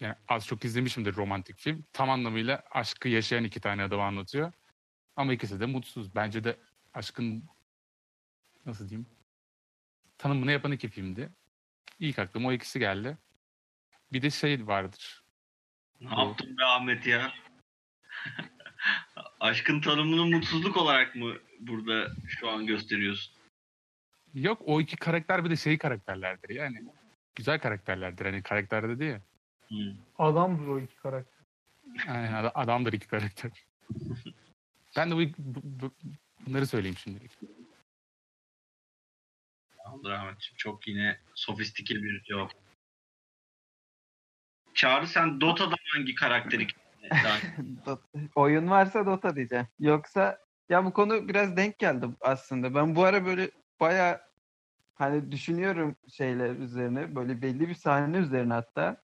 yani 0.00 0.14
az 0.28 0.46
çok 0.46 0.64
izlemişimdir 0.64 1.14
romantik 1.16 1.58
film. 1.58 1.84
Tam 1.92 2.10
anlamıyla 2.10 2.62
aşkı 2.70 3.08
yaşayan 3.08 3.44
iki 3.44 3.60
tane 3.60 3.82
adam 3.82 4.00
anlatıyor. 4.00 4.52
Ama 5.16 5.32
ikisi 5.32 5.60
de 5.60 5.66
mutsuz. 5.66 6.14
Bence 6.14 6.44
de 6.44 6.56
aşkın 6.94 7.44
nasıl 8.66 8.88
diyeyim 8.88 9.06
tanımını 10.18 10.52
yapan 10.52 10.72
iki 10.72 10.88
filmdi. 10.88 11.30
İlk 12.00 12.18
aklıma 12.18 12.48
o 12.48 12.52
ikisi 12.52 12.78
geldi. 12.78 13.18
Bir 14.12 14.22
de 14.22 14.30
şey 14.30 14.66
vardır. 14.66 15.22
Ne 16.00 16.20
yaptın 16.20 16.58
be 16.58 16.64
Ahmet 16.64 17.06
ya? 17.06 17.32
Aşkın 19.40 19.80
tanımını 19.80 20.26
mutsuzluk 20.26 20.76
olarak 20.76 21.16
mı 21.16 21.34
burada 21.60 22.10
şu 22.28 22.50
an 22.50 22.66
gösteriyorsun? 22.66 23.34
Yok 24.34 24.62
o 24.64 24.80
iki 24.80 24.96
karakter 24.96 25.44
bir 25.44 25.50
de 25.50 25.56
şey 25.56 25.78
karakterlerdir 25.78 26.54
yani. 26.54 26.84
Güzel 27.34 27.60
karakterlerdir 27.60 28.24
hani 28.24 28.42
karakter 28.42 28.88
dedi 28.88 29.04
ya. 29.04 29.20
Hmm. 29.68 29.94
Adamdır 30.18 30.66
o 30.66 30.80
iki 30.80 30.96
karakter. 30.96 31.44
Aynen 32.08 32.32
ad- 32.32 32.52
adamdır 32.54 32.92
iki 32.92 33.06
karakter. 33.06 33.50
ben 34.96 35.10
de 35.10 35.14
bu, 35.16 35.20
bu- 35.38 35.62
bu- 35.64 35.94
bunları 36.46 36.66
söyleyeyim 36.66 36.96
şimdilik. 36.96 37.30
Tamamdır 39.84 40.10
Ahmetciğim. 40.10 40.56
Çok 40.56 40.88
yine 40.88 41.20
sofistike 41.34 41.94
bir 41.94 42.22
cevap. 42.22 42.52
Çağrı 44.74 45.06
sen 45.06 45.40
Dota'da 45.40 45.74
hangi 45.94 46.14
karakteri 46.14 46.66
Oyun 48.34 48.70
varsa 48.70 49.06
Dota 49.06 49.36
diyeceğim. 49.36 49.66
Yoksa 49.78 50.38
ya 50.68 50.84
bu 50.84 50.92
konu 50.92 51.28
biraz 51.28 51.56
denk 51.56 51.78
geldi 51.78 52.06
aslında. 52.20 52.74
Ben 52.74 52.96
bu 52.96 53.04
ara 53.04 53.26
böyle 53.26 53.50
baya 53.80 54.30
hani 54.94 55.32
düşünüyorum 55.32 55.96
şeyler 56.12 56.56
üzerine. 56.56 57.16
Böyle 57.16 57.42
belli 57.42 57.68
bir 57.68 57.74
sahne 57.74 58.16
üzerine 58.16 58.52
hatta. 58.52 59.02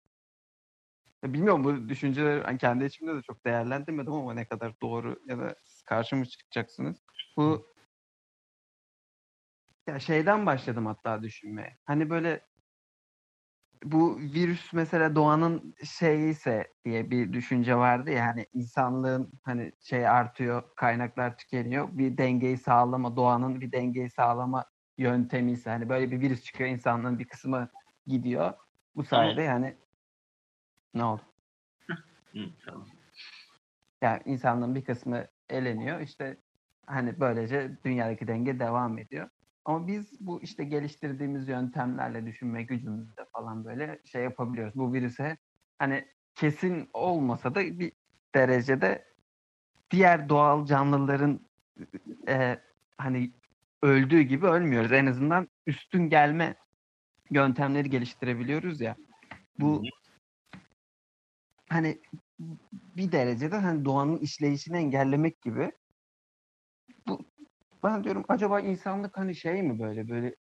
Ya 1.23 1.33
bilmiyorum 1.33 1.63
bu 1.63 1.89
düşünceleri 1.89 2.43
hani 2.43 2.57
kendi 2.57 2.85
içimde 2.85 3.15
de 3.15 3.21
çok 3.21 3.45
değerlendirmedim 3.45 4.13
ama 4.13 4.33
ne 4.33 4.45
kadar 4.45 4.73
doğru 4.81 5.19
ya 5.25 5.37
da 5.39 5.55
siz 5.87 5.95
karşıma 5.95 6.25
çıkacaksınız. 6.25 6.97
Bu 7.37 7.67
ya 9.87 9.99
şeyden 9.99 10.45
başladım 10.45 10.85
hatta 10.85 11.23
düşünmeye. 11.23 11.77
Hani 11.85 12.09
böyle 12.09 12.41
bu 13.83 14.19
virüs 14.19 14.73
mesela 14.73 15.15
doğanın 15.15 15.75
şeyi 15.83 16.29
ise 16.29 16.73
diye 16.85 17.11
bir 17.11 17.33
düşünce 17.33 17.75
vardı 17.75 18.11
ya 18.11 18.25
hani 18.25 18.45
insanlığın 18.53 19.31
hani 19.43 19.71
şey 19.79 20.07
artıyor 20.07 20.63
kaynaklar 20.75 21.37
tükeniyor 21.37 21.87
bir 21.91 22.17
dengeyi 22.17 22.57
sağlama 22.57 23.15
doğanın 23.15 23.61
bir 23.61 23.71
dengeyi 23.71 24.09
sağlama 24.09 24.65
yöntemi 24.97 25.51
ise 25.51 25.69
hani 25.69 25.89
böyle 25.89 26.11
bir 26.11 26.21
virüs 26.21 26.43
çıkıyor 26.43 26.69
insanlığın 26.69 27.19
bir 27.19 27.27
kısmı 27.27 27.69
gidiyor 28.07 28.53
bu 28.95 29.03
sayede 29.03 29.41
yani 29.41 29.77
ne 30.93 31.03
oldu? 31.03 31.21
Hı, 32.33 32.39
tamam. 32.65 32.87
Yani 34.01 34.21
insanlığın 34.25 34.75
bir 34.75 34.85
kısmı 34.85 35.27
eleniyor. 35.49 35.99
İşte 35.99 36.37
hani 36.85 37.19
böylece 37.19 37.77
dünyadaki 37.85 38.27
denge 38.27 38.59
devam 38.59 38.97
ediyor. 38.97 39.29
Ama 39.65 39.87
biz 39.87 40.17
bu 40.19 40.41
işte 40.41 40.63
geliştirdiğimiz 40.63 41.47
yöntemlerle 41.47 42.25
düşünme 42.25 42.63
gücümüzle 42.63 43.25
falan 43.33 43.65
böyle 43.65 43.99
şey 44.05 44.23
yapabiliyoruz. 44.23 44.75
Bu 44.75 44.93
virüse 44.93 45.37
hani 45.79 46.05
kesin 46.35 46.89
olmasa 46.93 47.55
da 47.55 47.79
bir 47.79 47.91
derecede 48.35 49.05
diğer 49.91 50.29
doğal 50.29 50.65
canlıların 50.65 51.39
e, 52.27 52.59
hani 52.97 53.31
öldüğü 53.81 54.21
gibi 54.21 54.45
ölmüyoruz. 54.45 54.91
En 54.91 55.05
azından 55.05 55.47
üstün 55.67 56.09
gelme 56.09 56.55
yöntemleri 57.31 57.89
geliştirebiliyoruz 57.89 58.81
ya. 58.81 58.95
Bu 59.59 59.83
hani 61.69 62.01
bir 62.97 63.11
derecede 63.11 63.57
hani 63.57 63.85
doğanın 63.85 64.17
işleyişini 64.17 64.77
engellemek 64.77 65.41
gibi. 65.41 65.71
Bu 67.07 67.19
ben 67.83 68.03
diyorum 68.03 68.25
acaba 68.27 68.59
insanlık 68.59 69.17
hani 69.17 69.35
şey 69.35 69.63
mi 69.63 69.79
böyle 69.79 70.09
böyle 70.09 70.35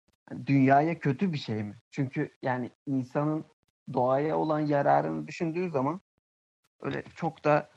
dünyaya 0.46 0.98
kötü 0.98 1.32
bir 1.32 1.38
şey 1.38 1.62
mi? 1.62 1.76
Çünkü 1.90 2.30
yani 2.42 2.70
insanın 2.86 3.44
doğaya 3.92 4.38
olan 4.38 4.60
yararını 4.60 5.28
düşündüğü 5.28 5.70
zaman 5.70 6.00
öyle 6.80 7.02
çok 7.14 7.44
da 7.44 7.70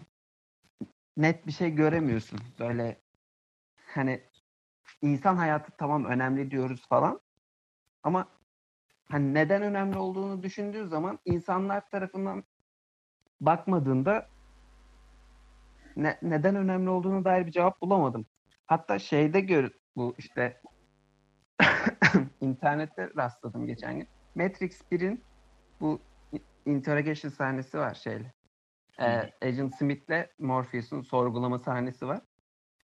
net 1.18 1.48
bir 1.48 1.52
şey 1.52 1.72
göremiyorsun. 1.72 2.40
Böyle 2.60 3.02
hani 3.86 4.22
insan 5.02 5.36
hayatı 5.36 5.72
tamam 5.78 6.06
önemli 6.06 6.52
diyoruz 6.52 6.88
falan 6.90 7.22
ama 8.04 8.28
hani 9.10 9.34
neden 9.34 9.62
önemli 9.62 9.98
olduğunu 9.98 10.44
düşündüğü 10.44 10.88
zaman 10.88 11.20
insanlar 11.26 11.90
tarafından 11.90 12.44
bakmadığında 13.42 14.30
ne, 15.98 16.18
neden 16.22 16.56
önemli 16.56 16.90
olduğunu 16.90 17.26
dair 17.26 17.46
bir 17.46 17.52
cevap 17.52 17.82
bulamadım. 17.82 18.26
Hatta 18.66 19.00
şeyde 19.00 19.40
gör 19.40 19.72
bu 19.96 20.16
işte 20.18 20.62
internette 22.42 23.10
rastladım 23.18 23.66
geçen 23.66 23.98
gün. 23.98 24.08
Matrix 24.36 24.82
1'in 24.92 25.24
bu 25.80 26.00
interrogation 26.66 27.32
sahnesi 27.32 27.78
var 27.78 27.94
şeyle. 27.94 28.34
Ee, 29.00 29.32
Agent 29.42 29.76
Smith'le 29.76 30.30
Morpheus'un 30.40 31.02
sorgulama 31.02 31.60
sahnesi 31.60 32.08
var. 32.08 32.22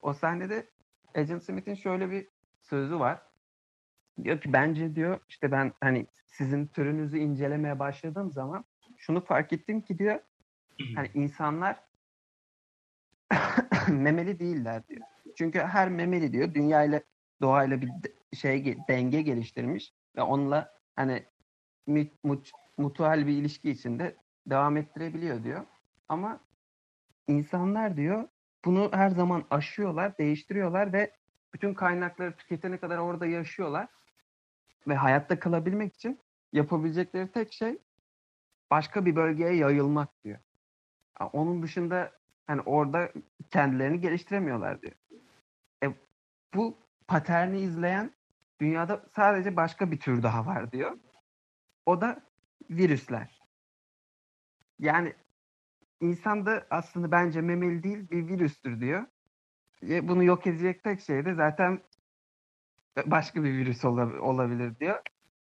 O 0.01 0.13
sahnede 0.13 0.71
Agent 1.15 1.45
Smith'in 1.45 1.75
şöyle 1.75 2.11
bir 2.11 2.29
sözü 2.61 2.99
var. 2.99 3.23
Diyor 4.25 4.41
ki 4.41 4.53
bence 4.53 4.95
diyor 4.95 5.21
işte 5.29 5.53
ben 5.53 5.73
hani 5.81 6.07
sizin 6.27 6.67
türünüzü 6.67 7.19
incelemeye 7.19 7.79
başladığım 7.79 8.33
zaman 8.33 8.65
şunu 8.97 9.25
fark 9.25 9.53
ettim 9.53 9.81
ki 9.81 9.99
diyor 9.99 10.21
hani 10.95 11.11
insanlar 11.15 11.81
memeli 13.89 14.39
değiller 14.39 14.89
diyor. 14.89 15.03
Çünkü 15.37 15.59
her 15.59 15.89
memeli 15.89 16.33
diyor 16.33 16.55
dünyayla 16.55 17.01
doğayla 17.43 17.81
bir 17.81 17.91
şey 18.37 18.57
ge- 18.63 18.89
denge 18.89 19.23
geliştirmiş 19.23 19.93
ve 20.17 20.23
onunla 20.23 20.73
hani 20.97 21.23
mü- 21.87 22.11
mut- 22.25 22.51
mutual 22.79 23.27
bir 23.27 23.33
ilişki 23.33 23.71
içinde 23.71 24.17
devam 24.47 24.77
ettirebiliyor 24.77 25.45
diyor. 25.45 25.67
Ama 26.09 26.41
insanlar 27.29 27.97
diyor 27.97 28.29
bunu 28.65 28.91
her 28.93 29.11
zaman 29.11 29.45
aşıyorlar, 29.51 30.19
değiştiriyorlar 30.19 30.93
ve 30.93 31.13
bütün 31.55 31.75
kaynakları 31.75 32.37
tüketene 32.37 32.79
kadar 32.79 32.99
orada 32.99 33.27
yaşıyorlar 33.27 33.89
ve 34.89 34.95
hayatta 34.95 35.39
kalabilmek 35.39 35.95
için 35.95 36.19
yapabilecekleri 36.53 37.33
tek 37.33 37.53
şey 37.53 37.79
başka 38.71 39.07
bir 39.07 39.17
bölgeye 39.17 39.55
yayılmak 39.55 40.25
diyor. 40.25 40.39
Ha, 41.15 41.27
Onun 41.33 41.63
dışında 41.63 42.13
hani 42.47 42.61
orada 42.61 43.13
kendilerini 43.51 44.01
geliştiremiyorlar 44.01 44.83
diyor. 44.83 44.95
E, 45.85 45.87
bu 46.55 46.79
paterni 47.07 47.61
izleyen 47.61 48.13
dünyada 48.61 49.07
sadece 49.17 49.57
başka 49.57 49.91
bir 49.91 50.01
tür 50.01 50.23
daha 50.23 50.47
var 50.47 50.73
diyor. 50.73 50.99
O 51.87 52.01
da 52.01 52.21
virüsler. 52.71 53.43
Yani 54.79 55.15
insan 56.01 56.47
da 56.47 56.67
aslında 56.71 57.11
bence 57.11 57.41
memeli 57.41 57.83
değil 57.83 58.11
bir 58.11 58.29
virüstür 58.29 58.81
diyor. 58.81 59.07
Ve 59.83 60.09
bunu 60.09 60.25
yok 60.25 60.47
edecek 60.47 60.85
tek 60.85 61.01
şey 61.01 61.25
de 61.25 61.35
zaten 61.35 61.83
başka 63.07 63.45
bir 63.45 63.53
virüs 63.53 63.85
ola- 63.85 64.21
olabilir 64.21 64.79
diyor. 64.79 65.03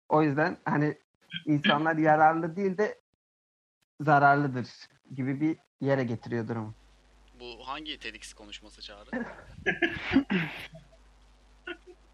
O 0.10 0.24
yüzden 0.24 0.58
hani 0.66 0.98
insanlar 1.46 1.96
yararlı 1.96 2.56
değil 2.56 2.78
de 2.78 3.02
zararlıdır 4.02 4.70
gibi 5.16 5.42
bir 5.42 5.58
yere 5.82 6.04
getiriyor 6.04 6.48
durumu. 6.48 6.74
Bu 7.40 7.68
hangi 7.68 8.00
TEDx 8.00 8.34
konuşması 8.34 8.82
çağrı? 8.82 9.10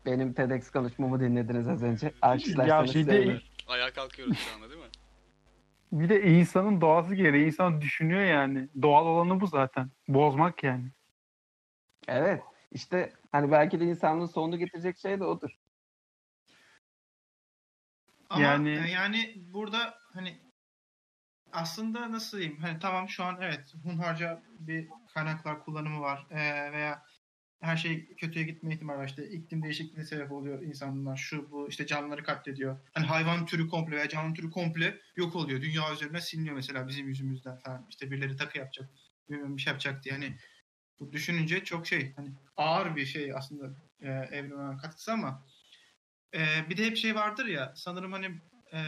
Benim 0.06 0.34
TEDx 0.34 0.72
konuşmamı 0.72 1.20
dinlediniz 1.20 1.68
az 1.68 1.84
önce. 1.84 2.08
Ya 2.08 2.14
Alkışlarsanız 2.22 2.96
bir 2.96 3.08
de, 3.08 3.12
sevinirim. 3.12 3.42
Ayağa 3.68 3.94
kalkıyoruz 3.94 4.38
şu 4.38 4.56
anda 4.56 4.70
değil 4.70 4.82
mi? 4.82 4.90
bir 5.92 6.10
de 6.10 6.22
insanın 6.24 6.82
doğası 6.82 7.16
gereği 7.16 7.46
insan 7.46 7.82
düşünüyor 7.82 8.22
yani. 8.22 8.70
Doğal 8.82 9.06
olanı 9.06 9.42
bu 9.42 9.48
zaten. 9.48 9.92
Bozmak 10.08 10.64
yani. 10.64 10.92
Evet. 12.08 12.44
İşte 12.72 13.14
hani 13.32 13.52
belki 13.52 13.80
de 13.80 13.86
insanlığın 13.86 14.26
sonunu 14.26 14.58
getirecek 14.58 14.98
şey 14.98 15.20
de 15.20 15.24
odur. 15.24 15.50
Ama 18.30 18.44
Yani- 18.44 18.70
yani 18.76 18.92
yani 18.92 19.34
burada 19.54 19.94
hani 20.14 20.38
aslında 21.54 22.12
nasıl 22.12 22.38
diyeyim? 22.38 22.60
Hani 22.62 22.80
tamam 22.80 23.10
şu 23.10 23.24
an 23.24 23.38
evet 23.42 23.74
hunharca 23.84 24.44
bir 24.60 24.88
kaynaklar 25.14 25.64
kullanımı 25.64 26.02
var 26.02 26.28
Ee, 26.32 26.72
veya 26.72 27.04
her 27.62 27.78
şey 27.78 28.16
kötüye 28.16 28.46
gitme 28.46 28.74
ihtimali 28.74 28.98
var. 28.98 29.06
İşte 29.06 29.30
iklim 29.30 29.64
değişikliğine 29.64 30.06
sebep 30.06 30.32
oluyor 30.32 30.62
insanlar. 30.62 31.18
Şu 31.18 31.52
bu 31.52 31.70
işte 31.70 31.88
canlıları 31.88 32.24
katlediyor. 32.24 32.80
Hani 32.94 33.06
hayvan 33.06 33.46
türü 33.46 33.68
komple 33.68 33.96
veya 33.96 34.10
canlı 34.10 34.34
türü 34.34 34.52
komple 34.52 35.00
yok 35.16 35.36
oluyor. 35.36 35.62
Dünya 35.62 35.94
üzerine 35.94 36.22
siliniyor 36.22 36.56
mesela 36.56 36.88
bizim 36.88 37.08
yüzümüzden 37.08 37.58
falan. 37.58 37.86
İşte 37.90 38.12
birileri 38.12 38.38
takı 38.38 38.58
yapacak. 38.58 38.90
Bilmem 39.30 39.58
bir 39.58 39.62
şey 39.62 39.72
yapacak 39.72 40.04
diye. 40.04 40.16
Hani 40.16 40.38
bu 41.00 41.12
düşününce 41.12 41.64
çok 41.64 41.88
şey 41.88 42.14
hani 42.16 42.30
ağır 42.58 42.96
bir 42.96 43.06
şey 43.06 43.34
aslında 43.34 43.76
e, 44.02 44.10
evrene 44.10 44.78
katkısı 44.78 45.14
ama 45.14 45.46
e, 46.34 46.70
bir 46.70 46.78
de 46.78 46.86
hep 46.86 46.98
şey 46.98 47.16
vardır 47.16 47.46
ya 47.46 47.74
sanırım 47.76 48.12
hani 48.12 48.42
e, 48.74 48.80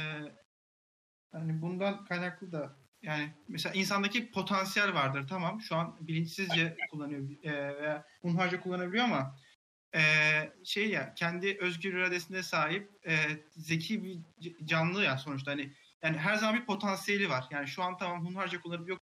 hani 1.35 1.61
bundan 1.61 2.05
kaynaklı 2.05 2.51
da 2.51 2.75
yani 3.01 3.33
mesela 3.47 3.75
insandaki 3.75 4.31
potansiyel 4.31 4.93
vardır 4.93 5.27
tamam. 5.27 5.61
Şu 5.61 5.75
an 5.75 5.97
bilinçsizce 5.99 6.77
kullanıyor 6.91 7.43
e, 7.43 7.51
veya 7.51 8.05
hunharca 8.21 8.59
kullanabiliyor 8.59 9.05
ama 9.05 9.35
e, 9.95 10.01
şey 10.63 10.89
ya 10.89 11.13
kendi 11.13 11.57
özgür 11.61 11.93
iradesine 11.93 12.43
sahip 12.43 12.89
e, 13.07 13.15
zeki 13.49 14.03
bir 14.03 14.19
canlı 14.65 15.03
ya 15.03 15.17
sonuçta. 15.17 15.51
Hani 15.51 15.73
yani 16.03 16.17
her 16.17 16.35
zaman 16.35 16.55
bir 16.55 16.65
potansiyeli 16.65 17.29
var. 17.29 17.45
Yani 17.51 17.67
şu 17.67 17.83
an 17.83 17.97
tamam 17.97 18.25
hunharca 18.25 18.61
kullanıp 18.61 18.89
yok 18.89 19.01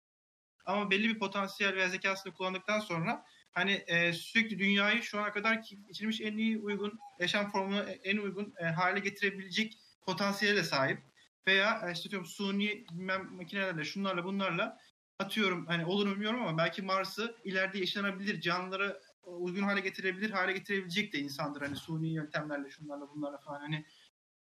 ama 0.66 0.90
belli 0.90 1.08
bir 1.08 1.18
potansiyel 1.18 1.76
veya 1.76 1.88
zekasını 1.88 2.32
kullandıktan 2.32 2.80
sonra 2.80 3.24
hani 3.52 3.72
e, 3.72 4.12
sürekli 4.12 4.58
dünyayı 4.58 5.02
şu 5.02 5.20
ana 5.20 5.32
kadar 5.32 5.54
geçirmiş 5.88 6.20
en 6.20 6.36
iyi 6.36 6.58
uygun 6.58 6.98
yaşam 7.18 7.50
formuna 7.50 7.82
en 7.82 8.16
uygun 8.16 8.54
e, 8.58 8.64
hale 8.64 9.00
getirebilecek 9.00 9.78
potansiyele 10.02 10.62
sahip 10.62 11.09
veya 11.48 11.82
e, 11.88 11.92
işte 11.92 12.10
diyorum 12.10 12.26
suni 12.28 12.84
bilmem 12.92 13.34
makinelerle 13.34 13.84
şunlarla 13.84 14.24
bunlarla 14.24 14.78
atıyorum 15.18 15.66
hani 15.66 15.84
olur 15.84 16.06
mu 16.06 16.12
bilmiyorum 16.12 16.42
ama 16.42 16.58
belki 16.58 16.82
Mars'ı 16.82 17.36
ileride 17.44 17.78
yaşanabilir 17.78 18.40
canlılara 18.40 19.00
uygun 19.22 19.62
hale 19.62 19.80
getirebilir 19.80 20.30
hale 20.30 20.52
getirebilecek 20.52 21.12
de 21.12 21.18
insandır 21.18 21.60
hani 21.60 21.76
suni 21.76 22.12
yöntemlerle 22.12 22.70
şunlarla 22.70 23.08
bunlarla 23.14 23.38
falan 23.38 23.60
hani 23.60 23.84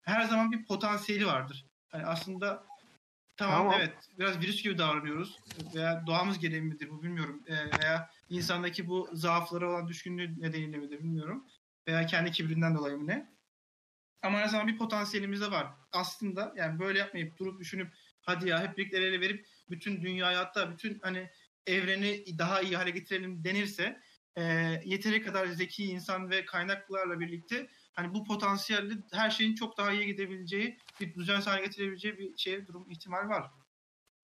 her 0.02 0.24
zaman 0.24 0.52
bir 0.52 0.64
potansiyeli 0.64 1.26
vardır. 1.26 1.66
Hani 1.88 2.06
aslında 2.06 2.66
tamam, 3.36 3.56
Tamam. 3.58 3.74
evet 3.80 3.94
biraz 4.18 4.40
virüs 4.40 4.62
gibi 4.62 4.78
davranıyoruz 4.78 5.38
veya 5.74 6.06
doğamız 6.06 6.38
gereği 6.38 6.62
midir 6.62 6.90
bu 6.90 7.02
bilmiyorum 7.02 7.42
E, 7.46 7.54
veya 7.80 8.10
insandaki 8.28 8.88
bu 8.88 9.08
zaaflara 9.12 9.70
olan 9.70 9.88
düşkünlüğü 9.88 10.40
nedeniyle 10.40 10.76
midir 10.76 10.98
bilmiyorum 10.98 11.46
veya 11.88 12.06
kendi 12.06 12.32
kibrinden 12.32 12.74
dolayı 12.74 12.96
mı 12.96 13.06
ne? 13.06 13.35
Ama 14.26 14.38
her 14.38 14.48
zaman 14.48 14.66
bir 14.66 14.78
potansiyelimiz 14.78 15.40
de 15.40 15.50
var. 15.50 15.66
Aslında 15.92 16.52
yani 16.56 16.78
böyle 16.78 16.98
yapmayıp 16.98 17.38
durup 17.38 17.60
düşünüp 17.60 17.92
hadi 18.20 18.48
ya 18.48 18.62
hep 18.62 18.78
birlikte 18.78 18.96
el 18.96 19.02
ele 19.02 19.20
verip 19.20 19.46
bütün 19.70 20.02
dünyayı 20.02 20.36
hatta 20.36 20.70
bütün 20.70 20.98
hani 21.02 21.30
evreni 21.66 22.38
daha 22.38 22.60
iyi 22.60 22.76
hale 22.76 22.90
getirelim 22.90 23.44
denirse 23.44 24.00
e, 24.36 24.42
yeteri 24.84 25.22
kadar 25.22 25.46
zeki 25.46 25.84
insan 25.84 26.30
ve 26.30 26.44
kaynaklarla 26.44 27.20
birlikte 27.20 27.68
hani 27.92 28.14
bu 28.14 28.24
potansiyelde 28.24 28.94
her 29.12 29.30
şeyin 29.30 29.54
çok 29.54 29.78
daha 29.78 29.92
iyi 29.92 30.06
gidebileceği 30.06 30.78
bir 31.00 31.14
düzensel 31.14 31.52
hale 31.52 31.64
getirebileceği 31.64 32.18
bir 32.18 32.36
şey 32.36 32.66
durum 32.66 32.90
ihtimal 32.90 33.28
var. 33.28 33.50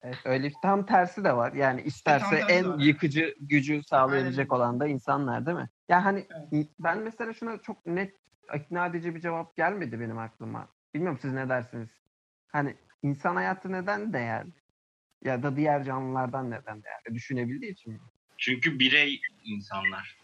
Evet, 0.01 0.17
öyle 0.25 0.51
tam 0.61 0.85
tersi 0.85 1.23
de 1.23 1.35
var. 1.35 1.53
Yani 1.53 1.81
isterse 1.81 2.29
tersi 2.29 2.53
en 2.53 2.69
var. 2.69 2.79
yıkıcı 2.79 3.35
gücü 3.39 3.83
sağlayabilecek 3.83 4.53
Aynen. 4.53 4.63
olan 4.63 4.79
da 4.79 4.87
insanlar 4.87 5.45
değil 5.45 5.57
mi? 5.57 5.69
Ya 5.89 6.05
hani 6.05 6.27
Evet. 6.53 6.67
ben 6.79 6.97
mesela 6.97 7.33
şuna 7.33 7.57
çok 7.57 7.85
net 7.85 8.22
ikna 8.55 8.87
edici 8.87 9.15
bir 9.15 9.21
cevap 9.21 9.55
gelmedi 9.55 9.99
benim 9.99 10.17
aklıma. 10.17 10.69
Bilmiyorum 10.93 11.19
siz 11.21 11.33
ne 11.33 11.49
dersiniz? 11.49 11.89
Hani 12.47 12.77
insan 13.03 13.35
hayatı 13.35 13.71
neden 13.71 14.13
değerli? 14.13 14.53
Ya 15.23 15.43
da 15.43 15.55
diğer 15.55 15.83
canlılardan 15.83 16.51
neden 16.51 16.83
değerli? 16.83 17.15
Düşünebildiği 17.15 17.71
için 17.71 17.93
mi? 17.93 17.99
Çünkü 18.37 18.79
birey 18.79 19.21
insanlar. 19.43 20.17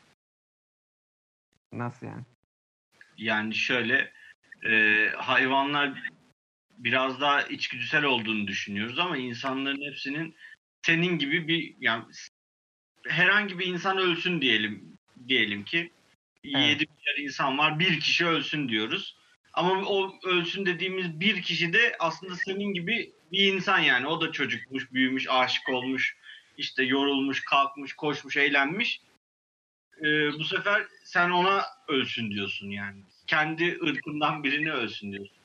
Nasıl 1.72 2.08
yani? 2.08 2.24
Yani 3.18 3.56
şöyle 3.56 4.14
e, 4.66 5.06
hayvanlar 5.16 6.04
biraz 6.78 7.22
daha 7.22 7.42
içgüdüsel 7.42 8.04
olduğunu 8.04 8.48
düşünüyoruz 8.48 9.00
ama 9.00 9.18
insanların 9.18 9.92
hepsinin 9.92 10.36
senin 10.82 11.18
gibi 11.18 11.48
bir 11.48 11.76
yani 11.80 12.04
herhangi 13.08 13.60
bir 13.60 13.66
insan 13.66 13.98
ölsün 13.98 14.42
diyelim 14.42 14.98
diyelim 15.28 15.66
ki. 15.66 15.92
7 16.44 16.86
milyar 16.86 17.18
insan 17.26 17.58
var 17.58 17.80
bir 17.80 18.00
kişi 18.00 18.26
ölsün 18.26 18.70
diyoruz. 18.70 19.18
Ama 19.54 19.84
o 19.86 20.12
ölsün 20.24 20.66
dediğimiz 20.66 21.20
bir 21.20 21.42
kişi 21.42 21.74
de 21.74 21.96
aslında 22.00 22.36
senin 22.36 22.74
gibi 22.74 23.14
bir 23.32 23.54
insan 23.54 23.80
yani. 23.80 24.08
O 24.08 24.22
da 24.22 24.32
çocukmuş, 24.32 24.92
büyümüş, 24.94 25.28
aşık 25.30 25.70
olmuş, 25.70 26.18
işte 26.58 26.84
yorulmuş, 26.84 27.44
kalkmış, 27.46 27.94
koşmuş, 27.94 28.38
eğlenmiş. 28.38 29.02
Ee, 30.02 30.32
bu 30.40 30.44
sefer 30.44 30.88
sen 31.04 31.30
ona 31.30 31.66
ölsün 31.88 32.32
diyorsun 32.32 32.70
yani. 32.70 33.04
Kendi 33.28 33.78
ırkından 33.84 34.44
birini 34.44 34.72
ölsün 34.72 35.12
diyorsun. 35.12 35.38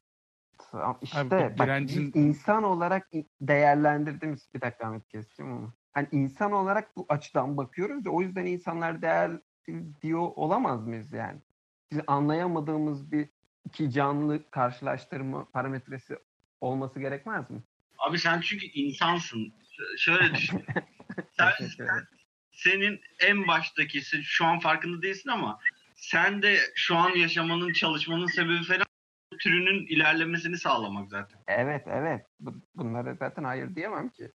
Tamam, 0.70 0.99
İşte 1.03 1.18
Abi 1.18 1.30
bak 1.30 1.59
direncin- 1.59 2.18
insan 2.18 2.62
olarak 2.62 3.09
değerlendirdiğimiz 3.40 4.49
bir 4.55 4.61
dakika 4.61 4.86
Ahmet 4.86 5.09
keseceğim 5.09 5.53
ama. 5.53 5.72
Hani 5.92 6.09
insan 6.12 6.53
olarak 6.53 6.97
bu 6.97 7.07
açıdan 7.09 7.57
bakıyoruz 7.57 8.07
ya 8.07 8.12
o 8.12 8.20
yüzden 8.22 8.47
insanlar 8.47 9.03
değer 9.03 9.30
diyor 10.03 10.31
olamaz 10.37 10.87
mıyız 10.87 11.12
yani? 11.12 11.41
Biz 11.91 12.01
anlayamadığımız 12.07 13.12
bir 13.12 13.29
iki 13.65 13.91
canlı 13.91 14.51
karşılaştırma 14.51 15.45
parametresi 15.51 16.19
olması 16.61 17.01
gerekmez 17.01 17.51
mi? 17.51 17.62
Abi 17.99 18.19
sen 18.19 18.41
çünkü 18.41 18.67
insansın. 18.67 19.53
Şöyle 19.99 20.35
düşün. 20.35 20.65
sen, 21.33 21.53
senin 22.53 23.01
en 23.21 23.47
baştakisi 23.47 24.25
şu 24.25 24.45
an 24.45 24.59
farkında 24.59 25.03
değilsin 25.03 25.31
ama 25.31 25.59
sen 25.97 26.43
de 26.43 26.59
şu 26.75 26.97
an 26.97 27.11
yaşamanın, 27.11 27.73
çalışmanın 27.73 28.27
sebebi 28.27 28.62
falan 28.62 28.85
türünün 29.39 29.87
ilerlemesini 29.87 30.59
sağlamak 30.59 31.09
zaten. 31.09 31.41
Evet 31.49 31.83
evet. 31.87 32.27
Bu- 32.41 32.61
Bunlara 32.75 33.15
zaten 33.15 33.45
hayır 33.45 33.75
diyemem 33.75 34.09
ki. 34.09 34.33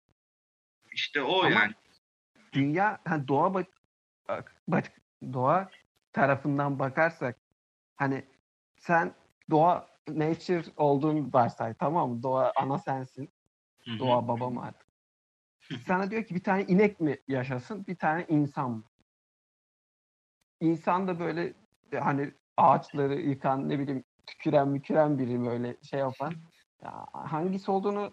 İşte 0.93 1.23
o 1.23 1.43
Ama- 1.43 1.51
yani. 1.51 1.73
Dünya 2.53 2.99
hani 3.05 3.29
doğa 3.29 3.55
bak, 3.55 3.67
bak 4.69 4.93
doğa 5.23 5.71
tarafından 6.13 6.79
bakarsak 6.79 7.37
hani 7.97 8.25
sen 8.77 9.15
doğa 9.51 9.89
nature 10.09 10.63
olduğunu 10.77 11.31
varsay 11.33 11.75
tamam 11.75 12.11
mı? 12.11 12.23
Doğa 12.23 12.53
ana 12.57 12.79
sensin. 12.79 13.31
Hı 13.85 13.91
hı. 13.91 13.99
Doğa 13.99 14.29
babam 14.29 14.59
artık. 14.59 14.89
Sana 15.87 16.11
diyor 16.11 16.25
ki 16.25 16.35
bir 16.35 16.43
tane 16.43 16.63
inek 16.65 17.01
mi 17.01 17.19
yaşasın, 17.29 17.87
bir 17.87 17.97
tane 17.97 18.27
insan 18.29 18.71
mı? 18.71 18.85
İnsan 20.61 21.09
da 21.09 21.19
böyle 21.21 21.55
e, 21.93 21.99
hani 21.99 22.35
ağaçları 22.57 23.15
yıkan, 23.21 23.69
ne 23.69 23.79
bileyim 23.79 24.05
tüküren 24.27 24.69
müküren 24.69 25.19
biri 25.19 25.41
böyle 25.45 25.77
şey 25.83 26.01
yapan. 26.01 26.35
Ya 26.83 27.07
hangisi 27.13 27.71
olduğunu 27.71 28.13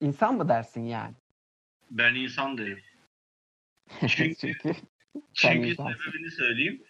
insan 0.00 0.34
mı 0.36 0.48
dersin 0.48 0.82
yani? 0.82 1.14
Ben 1.90 2.14
insan 2.14 2.58
derim. 2.58 2.80
Çünkü- 4.08 4.34
Çünkü 4.34 4.72
Çünkü 5.34 5.74
sebebini 5.74 6.30
söyleyeyim. 6.30 6.82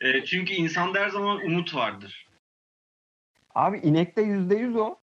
Ee, 0.00 0.24
çünkü 0.24 0.52
insanda 0.54 1.00
her 1.00 1.08
zaman 1.08 1.36
umut 1.36 1.74
vardır. 1.74 2.26
abi 3.54 3.78
inekte 3.78 4.22
yüzde 4.22 4.54
yüz 4.56 4.76
o. 4.76 4.96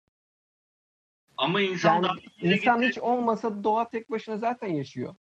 Ama 1.37 1.61
insan 1.61 2.03
Yani 2.03 2.21
insan 2.43 2.77
gider. 2.81 2.89
hiç 2.91 2.99
olmasa 2.99 3.65
doğa 3.65 3.89
tek 3.89 4.11
başına 4.11 4.37
zaten 4.39 4.69
yaşıyor. 4.69 5.15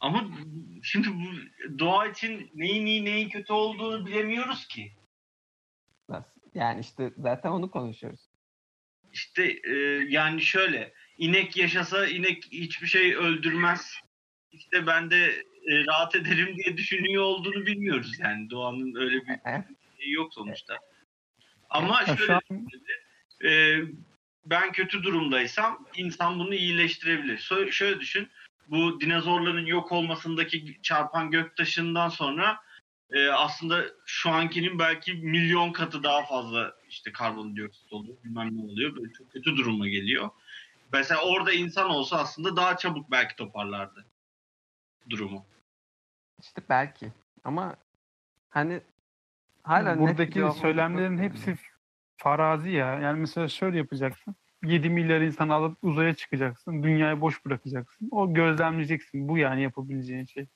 Ama 0.00 0.30
şimdi 0.82 1.08
bu 1.08 1.24
doğa 1.78 2.06
için 2.06 2.50
neyin 2.54 2.86
iyi 2.86 3.04
neyin 3.04 3.28
kötü 3.28 3.52
olduğunu 3.52 4.06
bilemiyoruz 4.06 4.68
ki. 4.68 4.92
Nasıl? 6.08 6.40
Yani 6.54 6.80
işte 6.80 7.12
zaten 7.16 7.50
onu 7.50 7.70
konuşuyoruz. 7.70 8.20
İşte 9.12 9.60
e, 9.64 9.74
yani 10.08 10.42
şöyle 10.42 10.92
inek 11.18 11.56
yaşasa 11.56 12.06
inek 12.06 12.44
hiçbir 12.52 12.86
şey 12.86 13.14
öldürmez. 13.14 13.94
İşte 14.52 14.86
ben 14.86 15.10
de 15.10 15.44
e, 15.66 15.86
rahat 15.86 16.14
ederim 16.14 16.56
diye 16.56 16.76
düşünüyor 16.76 17.22
olduğunu 17.22 17.66
bilmiyoruz 17.66 18.18
yani 18.18 18.50
doğanın 18.50 18.94
öyle 18.94 19.26
bir 19.26 19.38
şeyi 19.98 20.12
yok 20.12 20.34
sonuçta. 20.34 20.78
Ama 21.70 22.06
şöyle 22.06 22.40
e, 23.44 23.80
ben 24.46 24.72
kötü 24.72 25.02
durumdaysam 25.02 25.86
insan 25.96 26.38
bunu 26.38 26.54
iyileştirebilir. 26.54 27.38
Şö- 27.38 27.72
şöyle 27.72 28.00
düşün. 28.00 28.28
Bu 28.68 29.00
dinozorların 29.00 29.66
yok 29.66 29.92
olmasındaki 29.92 30.78
çarpan 30.82 31.30
göktaşından 31.30 32.08
sonra 32.08 32.60
e, 33.10 33.28
aslında 33.28 33.84
şu 34.06 34.30
ankinin 34.30 34.78
belki 34.78 35.14
milyon 35.14 35.72
katı 35.72 36.02
daha 36.02 36.26
fazla 36.26 36.76
işte 36.88 37.12
karbondioksit 37.12 37.92
oluyor. 37.92 38.16
Bilmem 38.24 38.56
ne 38.56 38.62
oluyor. 38.62 38.96
Böyle 38.96 39.12
çok 39.12 39.32
kötü 39.32 39.56
duruma 39.56 39.88
geliyor. 39.88 40.30
Mesela 40.92 41.22
orada 41.22 41.52
insan 41.52 41.90
olsa 41.90 42.18
aslında 42.18 42.56
daha 42.56 42.76
çabuk 42.76 43.10
belki 43.10 43.36
toparlardı 43.36 44.06
durumu. 45.10 45.46
İşte 46.40 46.62
belki. 46.68 47.12
Ama 47.44 47.76
hani 48.48 48.80
hala 49.62 49.94
net 49.94 49.96
bir 49.96 50.00
buradaki 50.00 50.32
cevabı 50.32 50.58
söylemlerin 50.58 51.18
hepsi 51.18 51.56
farazi 52.16 52.70
ya. 52.70 53.00
Yani 53.00 53.20
mesela 53.20 53.48
şöyle 53.48 53.78
yapacaksın. 53.78 54.36
7 54.64 54.90
milyar 54.90 55.20
insan 55.20 55.48
alıp 55.48 55.78
uzaya 55.82 56.14
çıkacaksın. 56.14 56.82
Dünyayı 56.82 57.20
boş 57.20 57.44
bırakacaksın. 57.44 58.08
O 58.10 58.34
gözlemleyeceksin. 58.34 59.28
Bu 59.28 59.38
yani 59.38 59.62
yapabileceğin 59.62 60.24
şey. 60.24 60.46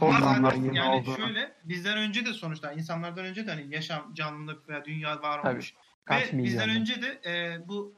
Yeni 0.00 0.76
yani 0.76 0.88
olduğunu. 0.90 1.16
şöyle 1.16 1.52
bizden 1.64 1.98
önce 1.98 2.26
de 2.26 2.32
sonuçta 2.32 2.72
insanlardan 2.72 3.24
önce 3.24 3.46
de 3.46 3.50
hani 3.50 3.74
yaşam, 3.74 4.14
canlılık 4.14 4.68
veya 4.68 4.84
dünya 4.84 5.22
var 5.22 5.42
Tabii. 5.42 5.52
olmuş. 5.52 5.74
Kaç 6.04 6.32
Ve 6.32 6.44
bizden 6.44 6.70
önce 6.70 7.02
de 7.02 7.20
e, 7.26 7.68
bu 7.68 7.94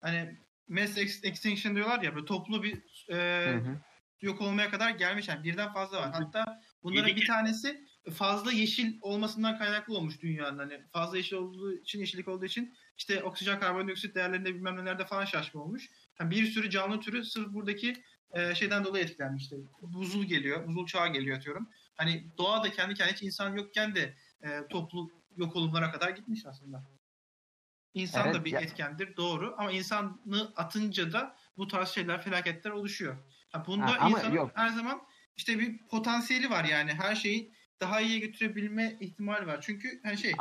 hani 0.00 0.38
mass 0.68 0.98
ex- 0.98 1.24
extinction 1.24 1.74
diyorlar 1.76 2.02
ya 2.02 2.14
böyle 2.14 2.26
toplu 2.26 2.62
bir 2.62 3.06
e, 3.08 3.46
Hı 3.46 3.56
hı. 3.56 3.78
Yok 4.22 4.40
olmaya 4.40 4.70
kadar 4.70 4.90
gelmiş. 4.90 5.28
Yani 5.28 5.44
birden 5.44 5.72
fazla 5.72 5.98
var. 6.00 6.10
Hatta 6.12 6.60
bunların 6.82 7.16
bir 7.16 7.26
tanesi 7.26 7.86
fazla 8.12 8.52
yeşil 8.52 8.98
olmasından 9.00 9.58
kaynaklı 9.58 9.96
olmuş 9.96 10.20
dünyanın. 10.22 10.58
Hani 10.58 10.80
fazla 10.92 11.16
yeşil 11.16 11.36
olduğu 11.36 11.72
için, 11.72 11.98
yeşillik 12.00 12.28
olduğu 12.28 12.44
için 12.44 12.74
işte 12.96 13.22
oksijen, 13.22 13.60
karbondioksit 13.60 14.14
değerlerinde 14.14 14.54
bilmem 14.54 14.76
nelerde 14.76 15.06
falan 15.06 15.24
şaşma 15.24 15.62
olmuş. 15.62 15.90
Yani 16.20 16.30
bir 16.30 16.46
sürü 16.46 16.70
canlı 16.70 17.00
türü 17.00 17.24
sırf 17.24 17.52
buradaki 17.52 18.02
e, 18.32 18.54
şeyden 18.54 18.84
dolayı 18.84 19.04
etkilenmiş. 19.04 19.42
İşte 19.42 19.56
buzul 19.82 20.24
geliyor, 20.24 20.66
buzul 20.66 20.86
çağı 20.86 21.12
geliyor 21.12 21.36
atıyorum. 21.36 21.68
Hani 21.96 22.26
doğa 22.38 22.64
da 22.64 22.70
kendi 22.70 22.94
kendine 22.94 23.14
hiç 23.14 23.22
insan 23.22 23.56
yokken 23.56 23.94
de 23.94 24.14
e, 24.42 24.68
toplu 24.70 25.10
yok 25.36 25.56
olumlara 25.56 25.92
kadar 25.92 26.10
gitmiş 26.10 26.46
aslında. 26.46 26.84
İnsan 27.94 28.24
Evet, 28.24 28.34
da 28.34 28.44
bir 28.44 28.52
ya- 28.52 28.60
etkendir 28.60 29.16
doğru 29.16 29.54
ama 29.58 29.72
insanı 29.72 30.52
atınca 30.56 31.12
da 31.12 31.36
bu 31.56 31.68
tarz 31.68 31.88
şeyler 31.88 32.22
felaketler 32.22 32.70
oluşuyor. 32.70 33.16
Ha, 33.50 33.64
bunda 33.66 33.86
Ha, 33.86 33.96
ama 34.00 34.18
insanın 34.18 34.34
yok. 34.34 34.50
her 34.54 34.68
zaman 34.68 35.02
işte 35.36 35.58
bir 35.58 35.78
potansiyeli 35.88 36.50
var 36.50 36.64
yani 36.64 36.92
her 36.92 37.14
şeyi 37.14 37.52
daha 37.80 38.00
iyiye 38.00 38.18
götürebilme 38.18 38.96
ihtimali 39.00 39.46
var. 39.46 39.60
Çünkü 39.60 40.00
hani 40.02 40.18
şey 40.18 40.32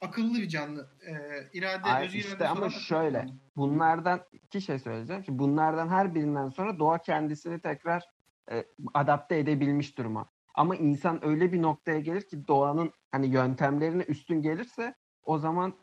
akıllı 0.00 0.34
bir 0.38 0.48
canlı. 0.48 0.90
E, 1.06 1.12
irade, 1.52 1.82
Ay, 1.82 2.06
öz 2.06 2.14
işte 2.14 2.48
ama 2.48 2.70
şöyle. 2.70 3.18
canlı. 3.18 3.32
Bunlardan 3.56 4.20
iki 4.32 4.60
şey 4.60 4.78
söyleyeceğim. 4.78 5.24
Şimdi 5.24 5.38
bunlardan 5.38 5.88
her 5.88 6.14
birinden 6.14 6.48
sonra 6.48 6.78
doğa 6.78 6.98
kendisini 6.98 7.60
tekrar 7.60 8.04
e, 8.50 8.64
adapte 8.94 9.38
edebilmiş 9.38 9.98
duruma. 9.98 10.30
Ama 10.54 10.76
insan 10.76 11.24
öyle 11.24 11.52
bir 11.52 11.62
noktaya 11.62 12.00
gelir 12.00 12.28
ki 12.28 12.48
doğanın 12.48 12.92
hani 13.10 13.26
yöntemlerine 13.26 14.02
üstün 14.02 14.42
gelirse 14.42 14.94
o 15.22 15.38
zaman 15.38 15.74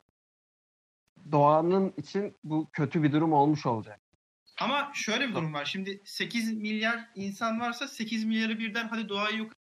doğanın 1.31 1.93
için 1.97 2.37
bu 2.43 2.69
kötü 2.73 3.03
bir 3.03 3.11
durum 3.11 3.33
olmuş 3.33 3.65
olacak. 3.65 4.01
Ama 4.59 4.91
şöyle 4.93 5.29
bir 5.29 5.35
durum 5.35 5.53
var. 5.53 5.65
Şimdi 5.65 6.01
8 6.05 6.53
milyar 6.53 7.09
insan 7.15 7.59
varsa 7.59 7.87
8 7.87 8.25
milyarı 8.25 8.59
birden 8.59 8.87
hadi 8.87 9.09
doğayı 9.09 9.37
yok 9.37 9.53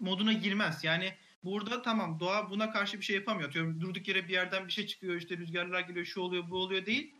moduna 0.00 0.32
girmez. 0.32 0.84
Yani 0.84 1.12
burada 1.44 1.82
tamam 1.82 2.20
doğa 2.20 2.50
buna 2.50 2.70
karşı 2.70 2.98
bir 3.00 3.04
şey 3.04 3.16
yapamıyor. 3.16 3.52
Diyorum, 3.52 3.80
durduk 3.80 4.08
yere 4.08 4.28
bir 4.28 4.32
yerden 4.32 4.66
bir 4.66 4.72
şey 4.72 4.86
çıkıyor 4.86 5.14
işte 5.14 5.36
rüzgarlar 5.36 5.80
geliyor 5.80 6.06
şu 6.06 6.20
oluyor 6.20 6.50
bu 6.50 6.56
oluyor 6.56 6.86
değil. 6.86 7.14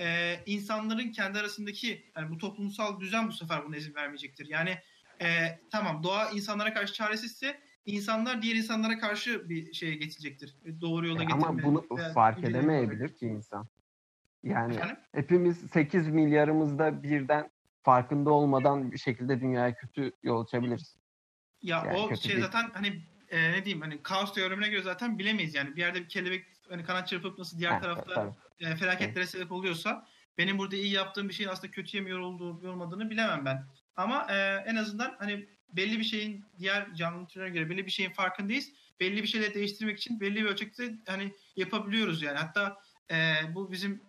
Ee, 0.00 0.42
insanların 0.46 1.12
kendi 1.12 1.38
arasındaki 1.38 2.10
yani 2.16 2.30
bu 2.30 2.38
toplumsal 2.38 3.00
düzen 3.00 3.28
bu 3.28 3.32
sefer 3.32 3.64
buna 3.66 3.76
izin 3.76 3.94
vermeyecektir. 3.94 4.46
Yani 4.48 4.78
e, 5.22 5.26
tamam 5.70 6.02
doğa 6.02 6.30
insanlara 6.30 6.74
karşı 6.74 6.92
çaresizse 6.94 7.60
insanlar 7.86 8.42
diğer 8.42 8.56
insanlara 8.56 8.98
karşı 8.98 9.48
bir 9.48 9.72
şeye 9.72 9.94
geçecektir. 9.94 10.54
Doğru 10.80 11.06
yola 11.08 11.22
E, 11.22 11.24
getirme. 11.24 11.46
ama 11.46 11.62
bunu 11.62 11.86
fark 12.14 12.44
edemeyebilir 12.44 13.14
ki 13.14 13.26
insan. 13.26 13.68
Yani 14.42 14.74
Efendim? 14.74 14.96
hepimiz 15.14 15.58
8 15.70 16.08
milyarımızda 16.08 17.02
birden 17.02 17.50
farkında 17.82 18.30
olmadan 18.30 18.92
bir 18.92 18.98
şekilde 18.98 19.40
dünyaya 19.40 19.74
kötü 19.74 20.12
yol 20.22 20.44
açabiliriz. 20.44 20.96
Ya 21.62 21.82
Yani 21.86 21.96
o 21.98 22.16
şey 22.16 22.32
değil. 22.32 22.44
zaten 22.44 22.70
hani 22.72 23.02
e, 23.28 23.52
ne 23.52 23.64
diyeyim 23.64 23.80
hani 23.80 24.02
kaos 24.02 24.34
teoremine 24.34 24.68
göre 24.68 24.82
zaten 24.82 25.18
bilemeyiz 25.18 25.54
yani. 25.54 25.76
Bir 25.76 25.80
yerde 25.80 26.00
bir 26.00 26.08
kelebek 26.08 26.46
hani 26.68 26.84
kanat 26.84 27.08
çırpıp 27.08 27.38
nasıl 27.38 27.58
diğer 27.58 27.70
Ha, 27.70 27.80
tarafta 27.80 28.14
tabii. 28.14 28.34
e, 28.72 28.76
felaketlere 28.76 29.26
sebep 29.26 29.52
oluyorsa 29.52 30.06
benim 30.38 30.58
burada 30.58 30.76
iyi 30.76 30.92
yaptığım 30.92 31.28
bir 31.28 31.34
şeyin 31.34 31.50
aslında 31.50 31.70
kötüye 31.70 32.02
mi 32.02 32.10
yorulduğu 32.10 32.70
olmadığını 32.70 33.10
bilemem 33.10 33.44
ben. 33.44 33.64
Ama 33.96 34.26
e, 34.30 34.64
en 34.66 34.76
azından 34.76 35.16
hani 35.18 35.48
belli 35.72 35.98
bir 35.98 36.04
şeyin 36.04 36.44
diğer 36.58 36.94
canlı 36.94 37.26
türlerine 37.26 37.54
göre 37.54 37.70
belli 37.70 37.86
bir 37.86 37.90
şeyin 37.90 38.10
farkındayız. 38.12 38.68
Belli 39.00 39.22
bir 39.22 39.28
şeyleri 39.28 39.54
değiştirmek 39.54 39.98
için 39.98 40.20
belli 40.20 40.34
bir 40.36 40.44
ölçekte 40.44 40.94
hani 41.06 41.32
yapabiliyoruz 41.56 42.22
yani. 42.22 42.38
Hatta 42.38 42.76
e, 43.10 43.16
bu 43.54 43.72
bizim 43.72 44.02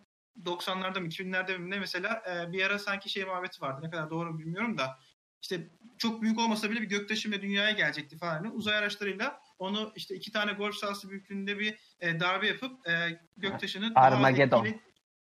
90'larda 0.45 0.99
mı 0.99 1.07
2000'lerde 1.07 1.57
mi 1.57 1.69
ne 1.69 1.79
mesela 1.79 2.23
e, 2.29 2.51
bir 2.51 2.65
ara 2.65 2.79
sanki 2.79 3.09
şey 3.09 3.25
muhabbeti 3.25 3.61
vardı. 3.61 3.81
Ne 3.83 3.89
kadar 3.89 4.09
doğru 4.09 4.39
bilmiyorum 4.39 4.77
da 4.77 4.99
işte 5.41 5.69
çok 5.97 6.21
büyük 6.21 6.39
olmasa 6.39 6.69
bile 6.69 6.81
bir 6.81 6.87
göktaşı 6.87 7.31
ve 7.31 7.41
dünyaya 7.41 7.71
gelecekti 7.71 8.17
falan. 8.17 8.33
Hani 8.33 8.49
Uzay 8.49 8.77
araçlarıyla 8.77 9.41
onu 9.59 9.93
işte 9.95 10.15
iki 10.15 10.31
tane 10.31 10.53
golf 10.53 10.75
sahası 10.75 11.09
büyüklüğünde 11.09 11.59
bir 11.59 11.77
e, 11.99 12.19
darbe 12.19 12.47
yapıp 12.47 12.87
e, 12.87 13.19
göktaşının 13.37 13.91
Armageddon. 13.95 14.65
etkili, 14.65 14.81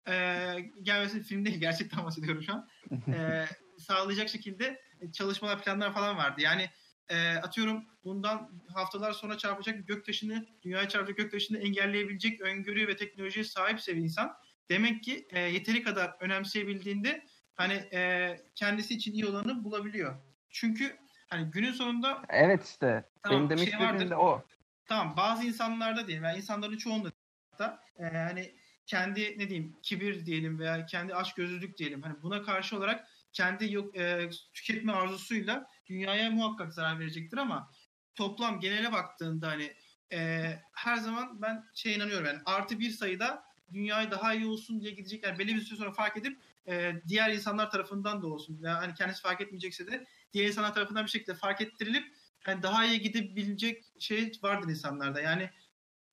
e, 0.09 0.57
gelmesi 0.83 1.23
film 1.23 1.45
değil 1.45 1.61
gerçekten 1.61 2.05
bahsediyorum 2.05 2.43
şu 2.43 2.53
an. 2.55 2.69
E, 3.09 3.47
sağlayacak 3.79 4.29
şekilde 4.29 4.81
çalışmalar 5.13 5.63
planlar 5.63 5.95
falan 5.95 6.17
vardı. 6.17 6.41
Yani 6.41 6.71
e, 7.09 7.37
atıyorum 7.37 7.85
bundan 8.05 8.63
haftalar 8.75 9.13
sonra 9.13 9.39
çarpacak 9.39 9.79
bir 9.79 9.87
göktaşını, 9.87 10.47
dünyaya 10.63 10.89
çarpacak 10.89 11.17
göktaşını 11.17 11.59
engelleyebilecek 11.59 12.41
öngörü 12.41 12.89
ve 12.89 12.97
teknolojiye 12.97 13.45
sahipse 13.45 13.97
bir 13.97 14.01
insan 14.01 14.37
demek 14.71 15.05
ki 15.05 15.27
e, 15.31 15.41
yeteri 15.41 15.83
kadar 15.83 16.17
önemseyebildiğinde 16.21 17.27
hani 17.55 17.73
e, 17.73 18.37
kendisi 18.55 18.95
için 18.95 19.12
iyi 19.12 19.27
olanı 19.27 19.64
bulabiliyor. 19.64 20.17
Çünkü 20.51 20.97
hani 21.29 21.51
günün 21.51 21.73
sonunda 21.73 22.23
Evet 22.29 22.64
işte. 22.64 23.09
Tamam, 23.23 23.39
Benim 23.39 23.51
demek 23.51 23.71
şey 23.71 23.81
istediğim 23.81 24.11
de 24.11 24.17
o. 24.17 24.45
tamam 24.87 25.17
bazı 25.17 25.47
insanlarda 25.47 26.07
diyelim 26.07 26.25
yani 26.25 26.39
insanların 26.39 26.77
çoğunda 26.77 27.12
da 27.59 27.81
e, 27.99 28.05
hani 28.05 28.57
kendi 28.87 29.39
ne 29.39 29.49
diyeyim 29.49 29.77
kibir 29.83 30.27
diyelim 30.27 30.59
veya 30.59 30.87
kendi 30.87 31.14
açgözlülük 31.14 31.79
diyelim 31.79 32.03
hani 32.03 32.23
buna 32.23 32.43
karşı 32.43 32.77
olarak 32.77 33.09
kendi 33.33 33.73
yok 33.73 33.97
e, 33.97 34.31
tüketme 34.55 34.93
arzusuyla 34.93 35.67
dünyaya 35.87 36.31
muhakkak 36.31 36.75
zarar 36.75 36.99
verecektir 37.01 37.39
ama 37.39 37.71
toplam 38.14 38.61
genele 38.61 38.93
baktığında 38.93 39.49
hani 39.49 39.75
e, 40.12 40.51
her 40.75 40.97
zaman 40.97 41.43
ben 41.43 41.64
şey 41.75 41.95
inanıyorum 41.95 42.27
yani 42.27 42.41
artı 42.45 42.79
bir 42.79 42.91
sayıda 42.91 43.46
dünyayı 43.73 44.11
daha 44.11 44.35
iyi 44.35 44.47
olsun 44.47 44.81
diye 44.81 44.91
gidecek 44.91 45.25
yani 45.25 45.39
belli 45.39 45.55
bir 45.55 45.61
süre 45.61 45.79
sonra 45.79 45.93
fark 45.93 46.17
edip 46.17 46.39
e, 46.69 46.93
diğer 47.09 47.31
insanlar 47.31 47.71
tarafından 47.71 48.23
da 48.23 48.27
olsun 48.27 48.62
veya 48.62 48.79
hani 48.79 48.95
kendisi 48.95 49.23
fark 49.23 49.41
etmeyecekse 49.41 49.87
de 49.87 50.07
diğer 50.33 50.49
insanlar 50.49 50.75
tarafından 50.75 51.05
bir 51.05 51.11
şekilde 51.11 51.35
fark 51.35 51.61
ettirilip 51.61 52.05
yani 52.47 52.62
daha 52.62 52.87
iyi 52.87 53.01
gidebilecek 53.01 53.85
şey 53.99 54.33
vardır 54.43 54.69
insanlarda. 54.69 55.21
Yani 55.21 55.51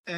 e, 0.10 0.16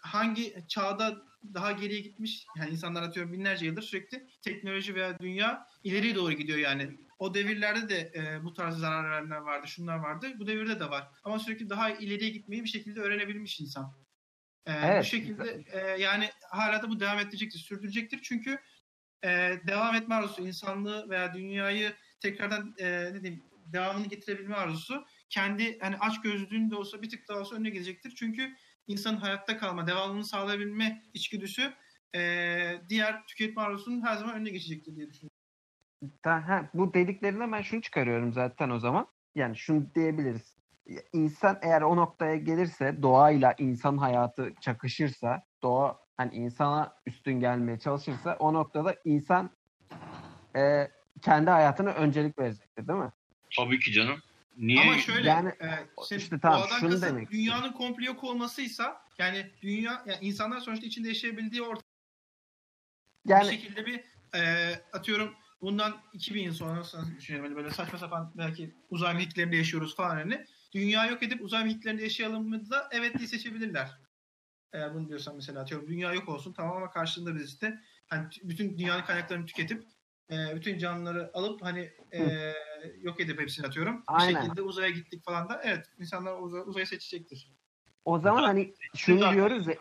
hangi 0.00 0.64
çağda 0.68 1.28
daha 1.54 1.72
geriye 1.72 2.00
gitmiş 2.00 2.46
yani 2.56 2.70
insanlar 2.70 3.02
atıyorum 3.02 3.32
binlerce 3.32 3.66
yıldır 3.66 3.82
sürekli 3.82 4.28
teknoloji 4.42 4.94
veya 4.94 5.18
dünya 5.18 5.66
ileriye 5.84 6.14
doğru 6.14 6.32
gidiyor 6.32 6.58
yani. 6.58 6.98
O 7.18 7.34
devirlerde 7.34 7.88
de 7.88 8.12
e, 8.14 8.44
bu 8.44 8.52
tarz 8.52 8.78
zarar 8.78 9.10
verenler 9.10 9.36
vardı, 9.36 9.68
şunlar 9.68 9.96
vardı. 9.96 10.32
Bu 10.38 10.46
devirde 10.46 10.80
de 10.80 10.90
var. 10.90 11.08
Ama 11.24 11.38
sürekli 11.38 11.70
daha 11.70 11.90
ileriye 11.90 12.30
gitmeyi 12.30 12.64
bir 12.64 12.68
şekilde 12.68 13.00
öğrenebilmiş 13.00 13.60
insan. 13.60 13.94
E, 14.68 14.72
Evet, 14.72 15.00
bu 15.00 15.06
şekilde 15.06 15.64
e, 15.72 15.78
yani 16.02 16.30
hala 16.50 16.82
da 16.82 16.90
bu 16.90 17.00
devam 17.00 17.18
edecektir, 17.18 17.58
sürdürecektir. 17.58 18.20
Çünkü 18.22 18.58
e, 19.24 19.28
devam 19.66 19.94
etme 19.94 20.14
arzusu, 20.14 20.46
insanlığı 20.46 21.10
veya 21.10 21.34
dünyayı 21.34 21.92
tekrardan 22.20 22.74
e, 22.78 23.14
ne 23.14 23.22
diyeyim 23.22 23.44
devamını 23.72 24.06
getirebilme 24.06 24.54
arzusu 24.54 25.04
kendi 25.30 25.78
hani 25.78 25.96
aç 25.96 26.20
gözlülüğün 26.22 26.70
de 26.70 26.76
olsa 26.76 27.02
bir 27.02 27.10
tık 27.10 27.28
daha 27.28 27.38
olsa 27.38 27.56
önüne 27.56 27.70
gelecektir. 27.70 28.14
Çünkü 28.18 28.54
insanın 28.86 29.16
hayatta 29.16 29.58
kalma, 29.58 29.86
devamını 29.86 30.24
sağlayabilme 30.24 31.02
içgüdüsü 31.14 31.72
e, 32.14 32.20
diğer 32.88 33.26
tüketme 33.26 33.62
arzusunun 33.62 34.02
her 34.02 34.16
zaman 34.16 34.34
önüne 34.34 34.50
geçecektir 34.50 34.96
diye 34.96 35.08
düşünüyorum. 35.10 35.38
Ha, 36.22 36.70
bu 36.74 36.94
dediklerinden 36.94 37.52
ben 37.52 37.62
şunu 37.62 37.82
çıkarıyorum 37.82 38.32
zaten 38.32 38.70
o 38.70 38.78
zaman. 38.78 39.06
Yani 39.34 39.56
şunu 39.56 39.94
diyebiliriz. 39.94 40.57
İnsan 41.12 41.58
eğer 41.62 41.82
o 41.82 41.96
noktaya 41.96 42.36
gelirse, 42.36 43.02
doğayla 43.02 43.54
insan 43.58 43.96
hayatı 43.98 44.52
çakışırsa, 44.60 45.42
doğa 45.62 45.98
hani 46.16 46.34
insana 46.34 46.96
üstün 47.06 47.40
gelmeye 47.40 47.78
çalışırsa 47.78 48.36
o 48.38 48.54
noktada 48.54 48.96
insan 49.04 49.50
e, 50.56 50.88
kendi 51.22 51.50
hayatına 51.50 51.90
öncelik 51.90 52.38
verecektir 52.38 52.88
değil 52.88 52.98
mi? 52.98 53.12
Tabii 53.56 53.80
ki 53.80 53.92
canım. 53.92 54.18
Niye? 54.56 54.80
Ama 54.82 54.98
şöyle 54.98 55.28
Yani- 55.28 55.48
e, 55.48 55.68
işte, 56.02 56.16
işte 56.16 56.38
tamam, 56.42 56.60
doğadan 56.60 56.78
şunu 56.78 57.02
demek 57.02 57.30
dünyanın 57.30 57.72
komple 57.72 58.04
yok 58.04 58.24
olmasıysa 58.24 59.00
yani 59.18 59.50
dünya 59.62 60.02
yani 60.06 60.18
insanlar 60.20 60.60
sonuçta 60.60 60.86
içinde 60.86 61.08
yaşayabildiği 61.08 61.62
ortam 61.62 61.82
bir 63.26 63.30
Yani 63.30 63.50
şekilde 63.50 63.86
bir 63.86 64.00
e, 64.34 64.72
atıyorum 64.92 65.34
bundan 65.62 65.96
2000 66.12 66.42
yıl 66.42 66.54
sonra 66.54 66.76
nasıl 66.76 67.16
düşünüyorum 67.16 67.50
hani 67.50 67.56
böyle 67.64 67.74
saçma 67.74 67.98
sapan 67.98 68.32
belki 68.36 68.74
uzay 68.90 69.14
mihitlerinde 69.14 69.56
yaşıyoruz 69.56 69.96
falan 69.96 70.16
hani 70.16 70.44
dünya 70.72 71.06
yok 71.06 71.22
edip 71.22 71.42
uzay 71.42 71.64
mihitlerinde 71.64 72.02
yaşayalım 72.02 72.48
mı 72.48 72.70
da 72.70 72.88
evet 72.92 73.18
diye 73.18 73.28
seçebilirler. 73.28 73.90
Eğer 74.72 74.94
bunu 74.94 75.08
diyorsan 75.08 75.36
mesela 75.36 75.60
atıyorum 75.60 75.88
dünya 75.88 76.12
yok 76.12 76.28
olsun 76.28 76.52
tamam 76.52 76.76
ama 76.76 76.90
karşılığında 76.90 77.34
biz 77.34 77.48
işte 77.48 77.80
hani 78.06 78.28
bütün 78.42 78.78
dünyanın 78.78 79.02
kaynaklarını 79.02 79.46
tüketip 79.46 79.84
e, 80.30 80.56
bütün 80.56 80.78
canlıları 80.78 81.30
alıp 81.34 81.62
hani 81.62 81.92
e, 82.12 82.52
yok 83.00 83.20
edip 83.20 83.40
hepsini 83.40 83.66
atıyorum. 83.66 84.02
Aynen. 84.06 84.34
Bir 84.34 84.40
şekilde 84.40 84.62
uzaya 84.62 84.90
gittik 84.90 85.24
falan 85.24 85.48
da 85.48 85.60
evet 85.64 85.86
insanlar 85.98 86.38
uza, 86.40 86.58
uzayı 86.58 86.86
seçecektir. 86.86 87.52
o 88.04 88.18
zaman 88.18 88.42
hani 88.42 88.74
şunu 88.94 89.32
diyoruz 89.32 89.66
ya 89.66 89.74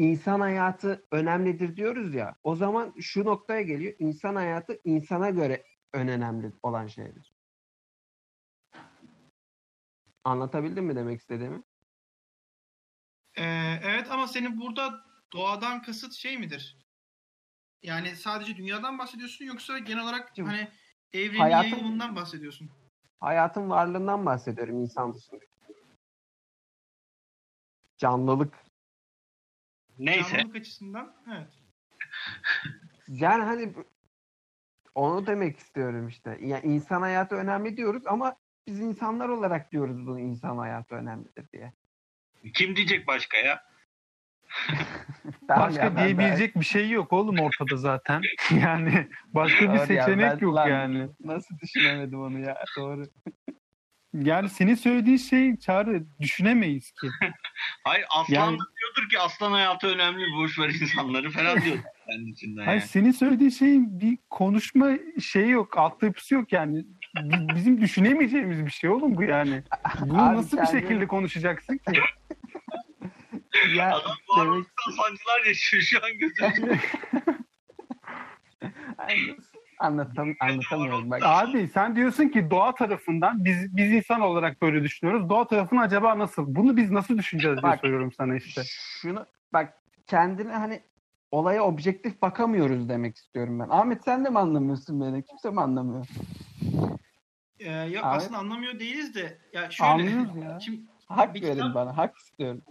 insan 0.00 0.40
hayatı 0.40 1.06
önemlidir 1.10 1.76
diyoruz 1.76 2.14
ya. 2.14 2.34
O 2.42 2.56
zaman 2.56 2.94
şu 3.00 3.24
noktaya 3.24 3.62
geliyor. 3.62 3.94
İnsan 3.98 4.36
hayatı 4.36 4.80
insana 4.84 5.30
göre 5.30 5.64
en 5.94 6.08
önemli 6.08 6.52
olan 6.62 6.86
şeydir. 6.86 7.32
Anlatabildim 10.24 10.84
mi 10.84 10.96
demek 10.96 11.20
istediğimi? 11.20 11.62
Ee, 13.36 13.44
evet 13.82 14.10
ama 14.10 14.28
senin 14.28 14.60
burada 14.60 15.04
doğadan 15.32 15.82
kasıt 15.82 16.12
şey 16.12 16.38
midir? 16.38 16.76
Yani 17.82 18.16
sadece 18.16 18.56
dünyadan 18.56 18.98
bahsediyorsun 18.98 19.44
yoksa 19.44 19.78
genel 19.78 20.02
olarak 20.02 20.32
Şimdi 20.36 20.50
hani 20.50 20.68
evrenin 21.12 21.40
hayatın- 21.40 21.68
yayılımından 21.70 22.16
bahsediyorsun? 22.16 22.70
Hayatın 23.20 23.70
varlığından 23.70 24.26
bahsediyorum 24.26 24.80
insan 24.80 25.14
dışında. 25.14 25.40
Canlılık. 27.98 28.54
Neyse. 29.98 30.36
Canlılık 30.36 30.56
açısından 30.56 31.16
evet. 31.28 31.52
Yani 33.08 33.44
hani 33.44 33.74
onu 34.94 35.26
demek 35.26 35.58
istiyorum 35.58 36.08
işte. 36.08 36.38
Yani 36.42 36.66
insan 36.66 37.00
hayatı 37.02 37.34
önemli 37.34 37.76
diyoruz 37.76 38.06
ama 38.06 38.36
biz 38.66 38.80
insanlar 38.80 39.28
olarak 39.28 39.72
diyoruz 39.72 40.06
bunu 40.06 40.20
insan 40.20 40.58
hayatı 40.58 40.94
önemlidir 40.94 41.48
diye. 41.52 41.72
Kim 42.54 42.76
diyecek 42.76 43.06
başka 43.06 43.36
ya? 43.38 43.64
Tamam 45.48 45.68
Başka 45.68 45.84
ya, 45.84 45.96
ben- 45.96 46.04
diyebilecek 46.04 46.56
bir 46.60 46.64
şey 46.64 46.90
yok 46.90 47.12
oğlum 47.12 47.38
ortada 47.38 47.76
zaten. 47.76 48.22
yani 48.62 49.08
başka 49.34 49.60
bir 49.62 49.66
Doğru 49.68 49.76
ya, 49.76 49.86
seçenek 49.86 50.32
ben- 50.32 50.38
yok 50.38 50.54
lan- 50.54 50.68
yani. 50.68 51.08
Nasıl 51.24 51.58
düşünemedim 51.58 52.20
onu 52.20 52.38
ya? 52.38 52.64
Doğru. 52.78 53.04
Yani 54.14 54.48
senin 54.48 54.74
söylediğin 54.74 55.16
şey 55.16 55.56
çağrı 55.56 56.04
düşünemeyiz 56.20 56.92
ki. 56.92 57.08
Hayır 57.84 58.04
aslan 58.16 58.34
Yani- 58.36 58.58
diyordur 58.80 59.10
ki 59.10 59.18
aslan 59.18 59.52
hayatı 59.52 59.86
önemli 59.86 60.24
boş 60.38 60.58
ver 60.58 60.68
insanları 60.68 61.30
falan 61.30 61.60
diyor 61.62 61.76
kendi 62.06 62.30
içinden 62.30 62.64
Hayır 62.64 62.80
yani. 62.80 62.88
senin 62.88 63.10
söylediğin 63.12 63.50
şeyin 63.50 64.00
bir 64.00 64.18
konuşma 64.30 64.88
şeyi 65.22 65.50
yok, 65.50 65.78
altyapısı 65.78 66.34
yok 66.34 66.52
yani. 66.52 66.84
Bi- 67.16 67.54
Bizim 67.54 67.80
düşünemeyeceğimiz 67.80 68.66
bir 68.66 68.70
şey 68.70 68.90
oğlum 68.90 69.16
bu 69.16 69.22
yani. 69.22 69.62
Bunu 70.00 70.22
Abi 70.28 70.36
nasıl 70.36 70.58
bir 70.62 70.66
şekilde 70.66 71.06
konuşacaksın 71.06 71.76
ki? 71.76 71.82
Ya 73.76 73.88
Adam 73.96 74.12
varlıktan 74.36 74.90
sancılar 74.90 75.44
yaşıyor 75.48 75.82
şu 75.82 75.98
an 76.04 76.10
gözünde. 76.18 76.78
Anlatam 79.78 80.34
anlatamıyorum 80.40 81.10
bak. 81.10 81.20
Abi 81.24 81.68
sen 81.68 81.96
diyorsun 81.96 82.28
ki 82.28 82.50
doğa 82.50 82.74
tarafından 82.74 83.44
biz 83.44 83.76
biz 83.76 83.92
insan 83.92 84.20
olarak 84.20 84.62
böyle 84.62 84.82
düşünüyoruz. 84.82 85.28
Doğa 85.28 85.46
tarafından 85.46 85.82
acaba 85.82 86.18
nasıl? 86.18 86.54
Bunu 86.54 86.76
biz 86.76 86.90
nasıl 86.90 87.18
düşüneceğiz 87.18 87.56
diye 87.62 87.72
Bak. 87.72 87.80
soruyorum 87.80 88.12
sana 88.12 88.36
işte. 88.36 88.62
şunu 89.00 89.26
bak 89.52 89.74
kendine 90.06 90.52
hani 90.52 90.82
olaya 91.30 91.62
objektif 91.64 92.22
bakamıyoruz 92.22 92.88
demek 92.88 93.16
istiyorum 93.16 93.60
ben. 93.60 93.68
Ahmet 93.68 94.04
sen 94.04 94.24
de 94.24 94.30
mi 94.30 94.38
anlamıyorsun 94.38 95.00
beni? 95.00 95.24
Kimse 95.24 95.50
mi 95.50 95.60
anlamıyor? 95.60 96.06
Ee, 97.60 97.72
yok 97.72 98.04
Abi- 98.04 98.16
aslında 98.16 98.38
anlamıyor 98.38 98.78
değiliz 98.78 99.14
de 99.14 99.38
ya 99.52 99.70
şöyle. 99.70 99.90
Anlıyoruz 99.90 100.36
ya. 100.42 100.60
Şimdi, 100.64 100.80
Hak 101.06 101.34
Bir 101.34 101.42
verin 101.42 101.54
kitap- 101.54 101.74
bana. 101.74 101.96
Hak 101.96 102.16
istiyorum. 102.16 102.62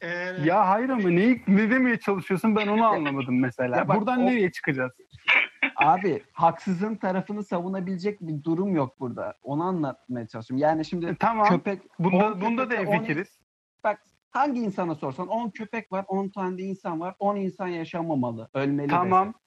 e, 0.00 0.08
Ya 0.44 0.68
hayır 0.68 0.88
ama 0.88 1.08
ne, 1.10 1.40
ne 1.48 1.70
demeye 1.70 1.98
çalışıyorsun 2.00 2.56
ben 2.56 2.66
onu 2.66 2.84
anlamadım 2.86 3.40
mesela. 3.40 3.76
Ya 3.76 3.88
bak, 3.88 3.96
Buradan 4.00 4.20
o- 4.20 4.26
nereye 4.26 4.52
çıkacağız? 4.52 4.92
Abi 5.76 6.22
haksızın 6.32 6.96
tarafını 6.96 7.44
savunabilecek 7.44 8.20
bir 8.20 8.44
durum 8.44 8.76
yok 8.76 9.00
burada. 9.00 9.34
Onu 9.42 9.62
anlatmaya 9.62 10.26
çalışıyorum. 10.28 10.62
Yani 10.62 10.84
şimdi 10.84 11.06
E, 11.06 11.14
tamam. 11.16 11.48
köpek 11.48 11.82
Bunda, 11.98 12.40
bunda 12.40 12.70
da 12.70 12.74
on- 12.74 12.86
hemfikiriz. 12.86 13.38
Bak 13.84 14.02
hangi 14.30 14.60
insana 14.60 14.94
sorsan 14.94 15.28
10 15.28 15.50
köpek 15.50 15.92
var, 15.92 16.04
10 16.08 16.28
tane 16.28 16.58
de 16.58 16.62
insan 16.62 17.00
var. 17.00 17.14
10 17.18 17.36
insan 17.36 17.68
yaşamamalı, 17.68 18.48
ölmeli. 18.54 18.88
Tamam. 18.88 19.26
dese. 19.28 19.38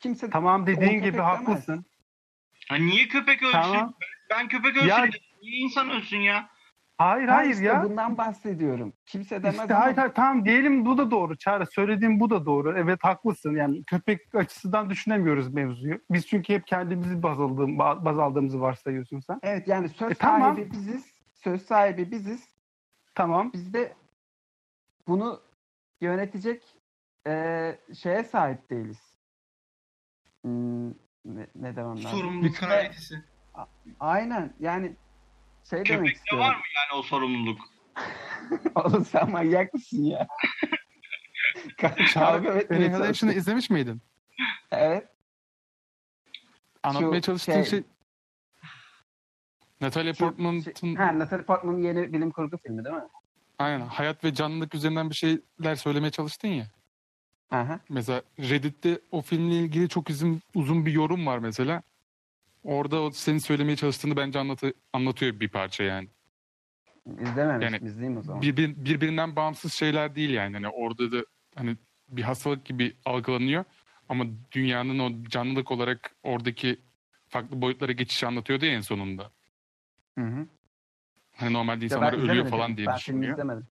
Kimse 0.00 0.30
Tamam 0.30 0.66
dediğin 0.66 0.92
gibi 1.02 1.04
demez. 1.18 1.26
haklısın. 1.26 1.84
Ha, 2.70 2.76
niye 2.76 3.08
köpek 3.08 3.42
ölsün? 3.42 3.52
Tamam. 3.52 3.94
Ben 4.30 4.48
köpek 4.48 4.76
ölsün. 4.76 4.86
Ya-. 4.88 5.08
Niye 5.42 5.56
insan 5.58 5.90
ölsün 5.90 6.18
ya? 6.18 6.50
Hayır 6.98 7.28
Ha 7.28 7.34
hayır 7.36 7.50
işte 7.50 7.64
ya. 7.64 7.84
bundan 7.84 8.18
bahsediyorum. 8.18 8.92
Kimse 9.06 9.42
demez 9.42 9.60
İşte 9.60 9.74
ama 9.74 9.84
hayır, 9.84 9.96
hayır 9.96 10.12
tamam 10.14 10.44
diyelim 10.44 10.84
bu 10.86 10.98
da 10.98 11.10
doğru 11.10 11.36
Çağrı. 11.38 11.66
Söylediğin 11.66 12.20
bu 12.20 12.30
da 12.30 12.46
doğru. 12.46 12.78
Evet 12.78 13.04
haklısın. 13.04 13.56
Yani 13.56 13.84
köpek 13.84 14.34
açısından 14.34 14.90
düşünemiyoruz 14.90 15.54
mevzuyu. 15.54 16.00
Biz 16.10 16.26
çünkü 16.26 16.54
hep 16.54 16.66
kendimizi 16.66 17.22
baz, 17.22 17.40
aldığım, 17.40 17.78
baz 17.78 18.18
aldığımızı 18.18 18.60
varsayıyorsun 18.60 19.20
sen. 19.20 19.38
evet 19.42 19.68
yani 19.68 19.88
söz 19.88 20.10
E, 20.10 20.14
tamam. 20.14 20.56
sahibi 20.56 20.70
biziz. 20.72 21.12
Söz 21.34 21.62
sahibi 21.62 22.10
biziz. 22.10 22.48
Tamam. 23.14 23.50
Biz 23.52 23.74
de 23.74 23.92
bunu 25.08 25.40
yönetecek 26.00 26.62
eee, 27.26 27.78
şeye 28.02 28.24
sahip 28.24 28.70
değiliz. 28.70 29.14
Hmm, 30.42 30.90
ne, 31.24 31.46
ne 31.54 31.76
demem 31.76 32.04
lazım? 32.04 32.10
sorumluluk 32.10 32.56
kabiliyetisi. 32.56 33.22
Aynen 34.00 34.54
yani 34.60 34.96
şey 35.70 35.78
demek 35.78 35.86
Köpekte 35.86 36.12
istiyorum. 36.12 36.48
var 36.48 36.54
mı 36.56 36.62
yani 36.76 37.00
o 37.00 37.02
sorumluluk? 37.02 37.60
Oğlum 38.74 39.04
sen 39.04 39.30
manyak 39.30 39.74
mısın 39.74 40.04
ya? 40.04 40.26
Kavga 41.80 42.06
Çağrı 42.06 42.48
etmeye 42.58 42.76
Annihalation'ı 42.76 43.06
çalışıyorum. 43.06 43.38
izlemiş 43.38 43.70
miydin? 43.70 44.02
Evet. 44.70 45.08
Anlatmaya 46.82 47.20
çalıştığın 47.20 47.52
şey- 47.52 47.64
şey... 47.64 47.82
Natalie 49.80 50.12
Şu 50.12 50.18
şey- 50.18 50.28
Portman'ın 50.28 50.94
ha, 50.96 51.18
Natalie 51.18 51.44
Portman'ın 51.44 51.82
yeni 51.82 52.12
bilim 52.12 52.30
kurgu 52.30 52.58
filmi 52.58 52.84
değil 52.84 52.96
mi? 52.96 53.02
aynen 53.58 53.86
hayat 53.86 54.24
ve 54.24 54.34
canlılık 54.34 54.74
üzerinden 54.74 55.10
bir 55.10 55.14
şeyler 55.14 55.74
söylemeye 55.76 56.10
çalıştın 56.10 56.48
ya. 56.48 56.66
Aha. 57.50 57.80
Mesela 57.88 58.22
Reddit'te 58.38 59.00
o 59.10 59.22
filmle 59.22 59.54
ilgili 59.54 59.88
çok 59.88 60.10
uzun, 60.10 60.42
uzun 60.54 60.86
bir 60.86 60.92
yorum 60.92 61.26
var 61.26 61.38
mesela. 61.38 61.82
Orada 62.64 63.02
o 63.02 63.10
senin 63.10 63.38
söylemeye 63.38 63.76
çalıştığını 63.76 64.16
bence 64.16 64.38
anlatı, 64.38 64.72
anlatıyor 64.92 65.40
bir 65.40 65.48
parça 65.48 65.84
yani. 65.84 66.08
İzlememiştim. 67.20 67.74
Yani 67.74 67.90
izleyeyim 67.90 68.18
o 68.18 68.22
zaman. 68.22 68.42
Birbir, 68.42 68.84
birbirinden 68.84 69.36
bağımsız 69.36 69.72
şeyler 69.72 70.14
değil 70.14 70.30
yani. 70.30 70.54
Hani 70.54 70.68
orada 70.68 71.12
da 71.12 71.24
hani 71.54 71.76
bir 72.08 72.22
hastalık 72.22 72.64
gibi 72.64 72.96
algılanıyor. 73.04 73.64
Ama 74.08 74.24
dünyanın 74.52 74.98
o 74.98 75.28
canlılık 75.28 75.70
olarak 75.70 76.14
oradaki 76.22 76.80
farklı 77.28 77.62
boyutlara 77.62 77.92
geçişi 77.92 78.26
anlatıyordu 78.26 78.66
ya 78.66 78.72
en 78.72 78.80
sonunda. 78.80 79.30
Hı 80.18 80.24
hı. 80.24 80.46
Hani 81.36 81.52
normalde 81.52 81.84
insanlar 81.84 82.12
ben 82.12 82.20
ölüyor 82.20 82.48
falan 82.48 82.76
diye 82.76 82.86
ben 82.86 82.96
düşünüyor. 82.96 83.32
izlemedim. 83.32 83.66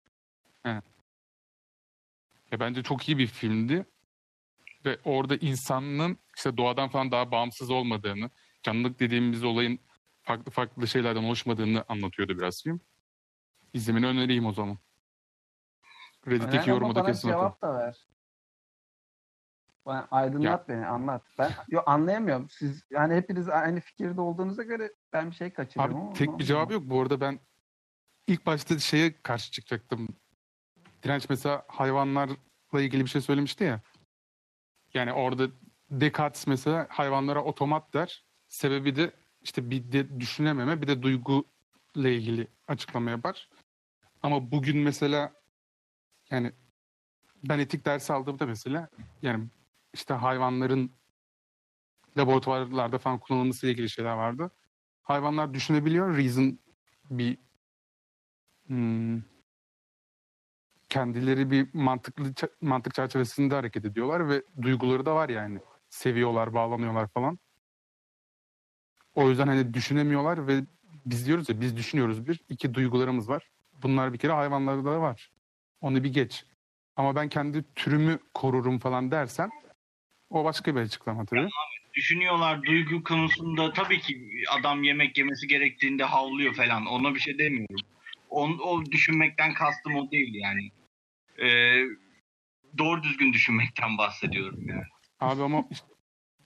Ya 2.55 2.59
bence 2.59 2.83
çok 2.83 3.09
iyi 3.09 3.17
bir 3.17 3.27
filmdi. 3.27 3.85
Ve 4.85 4.99
orada 5.03 5.35
insanın 5.35 6.17
işte 6.35 6.57
doğadan 6.57 6.89
falan 6.89 7.11
daha 7.11 7.31
bağımsız 7.31 7.69
olmadığını, 7.69 8.29
canlılık 8.63 8.99
dediğimiz 8.99 9.43
olayın 9.43 9.79
farklı 10.23 10.51
farklı 10.51 10.87
şeylerden 10.87 11.23
oluşmadığını 11.23 11.85
anlatıyordu 11.89 12.37
biraz 12.37 12.63
film. 12.63 12.81
İzlemeni 13.73 14.07
önereyim 14.07 14.45
o 14.45 14.53
zaman. 14.53 14.77
Reddit'teki 16.27 16.71
ama 16.71 16.73
yorumu 16.73 16.95
da 16.95 17.05
kesin 17.05 17.27
cevap 17.27 17.61
da 17.61 17.79
ver. 17.79 18.07
Aydınlat 20.11 20.69
beni 20.69 20.85
anlat. 20.85 21.23
Ben 21.37 21.51
yo, 21.69 21.81
anlayamıyorum. 21.85 22.49
Siz 22.49 22.83
yani 22.89 23.15
hepiniz 23.15 23.49
aynı 23.49 23.79
fikirde 23.79 24.21
olduğunuza 24.21 24.63
göre 24.63 24.93
ben 25.13 25.31
bir 25.31 25.35
şey 25.35 25.53
kaçırıyorum. 25.53 25.97
ama 25.97 26.09
Abi 26.09 26.17
tek 26.17 26.39
bir 26.39 26.43
cevabı 26.43 26.73
yok. 26.73 26.83
Bu 26.85 27.01
arada 27.01 27.21
ben 27.21 27.39
ilk 28.27 28.45
başta 28.45 28.79
şeye 28.79 29.21
karşı 29.21 29.51
çıkacaktım. 29.51 30.07
Direnç 31.05 31.29
mesela 31.29 31.65
hayvanlarla 31.67 32.35
ilgili 32.73 33.03
bir 33.03 33.09
şey 33.09 33.21
söylemişti 33.21 33.63
ya. 33.63 33.81
Yani 34.93 35.13
orada 35.13 35.47
Descartes 35.91 36.47
mesela 36.47 36.87
hayvanlara 36.89 37.43
otomat 37.43 37.93
der. 37.93 38.25
Sebebi 38.47 38.95
de 38.95 39.11
işte 39.41 39.69
bir 39.69 39.91
de 39.91 40.19
düşünememe 40.19 40.81
bir 40.81 40.87
de 40.87 41.01
duygu 41.01 41.45
ile 41.95 42.15
ilgili 42.15 42.47
açıklama 42.67 43.11
yapar. 43.11 43.49
Ama 44.23 44.51
bugün 44.51 44.77
mesela 44.77 45.33
yani 46.31 46.51
ben 47.43 47.59
etik 47.59 47.85
dersi 47.85 48.13
aldığımda 48.13 48.45
mesela 48.45 48.89
yani 49.21 49.47
işte 49.93 50.13
hayvanların 50.13 50.91
laboratuvarlarda 52.17 52.97
falan 52.97 53.19
kullanılması 53.19 53.65
ile 53.65 53.73
ilgili 53.73 53.89
şeyler 53.89 54.13
vardı. 54.13 54.51
Hayvanlar 55.01 55.53
düşünebiliyor. 55.53 56.17
Reason 56.17 56.59
bir 57.09 57.37
hmm, 58.67 59.34
kendileri 60.95 61.51
bir 61.51 61.67
mantıklı 61.73 62.33
mantık 62.61 62.93
çerçevesinde 62.93 63.55
hareket 63.55 63.85
ediyorlar 63.85 64.29
ve 64.29 64.43
duyguları 64.61 65.05
da 65.05 65.15
var 65.15 65.29
yani. 65.29 65.59
Seviyorlar, 65.89 66.53
bağlanıyorlar 66.53 67.07
falan. 67.07 67.39
O 69.15 69.29
yüzden 69.29 69.47
hani 69.47 69.73
düşünemiyorlar 69.73 70.47
ve 70.47 70.61
biz 71.05 71.27
diyoruz 71.27 71.49
ya 71.49 71.61
biz 71.61 71.77
düşünüyoruz 71.77 72.27
bir. 72.27 72.39
iki 72.49 72.73
duygularımız 72.73 73.29
var. 73.29 73.49
Bunlar 73.83 74.13
bir 74.13 74.17
kere 74.17 74.31
hayvanlarda 74.31 74.91
da 74.91 75.01
var. 75.01 75.29
Onu 75.81 76.03
bir 76.03 76.13
geç. 76.13 76.45
Ama 76.95 77.15
ben 77.15 77.29
kendi 77.29 77.73
türümü 77.73 78.19
korurum 78.33 78.79
falan 78.79 79.11
dersen 79.11 79.49
o 80.29 80.45
başka 80.45 80.75
bir 80.75 80.81
açıklama 80.81 81.25
tabii. 81.25 81.49
Düşünüyorlar 81.93 82.63
duygu 82.63 83.03
konusunda 83.03 83.73
tabii 83.73 83.99
ki 83.99 84.43
adam 84.51 84.83
yemek 84.83 85.17
yemesi 85.17 85.47
gerektiğinde 85.47 86.03
havlıyor 86.03 86.53
falan. 86.53 86.85
Ona 86.85 87.15
bir 87.15 87.19
şey 87.19 87.37
demiyorum. 87.37 87.85
O, 88.29 88.43
o 88.43 88.85
düşünmekten 88.85 89.53
kastım 89.53 89.95
o 89.95 90.11
değil 90.11 90.33
yani. 90.33 90.71
Ee, 91.41 91.83
doğru 92.77 93.03
düzgün 93.03 93.33
düşünmekten 93.33 93.97
bahsediyorum 93.97 94.67
yani. 94.69 94.83
Abi 95.19 95.43
ama 95.43 95.65
işte 95.71 95.87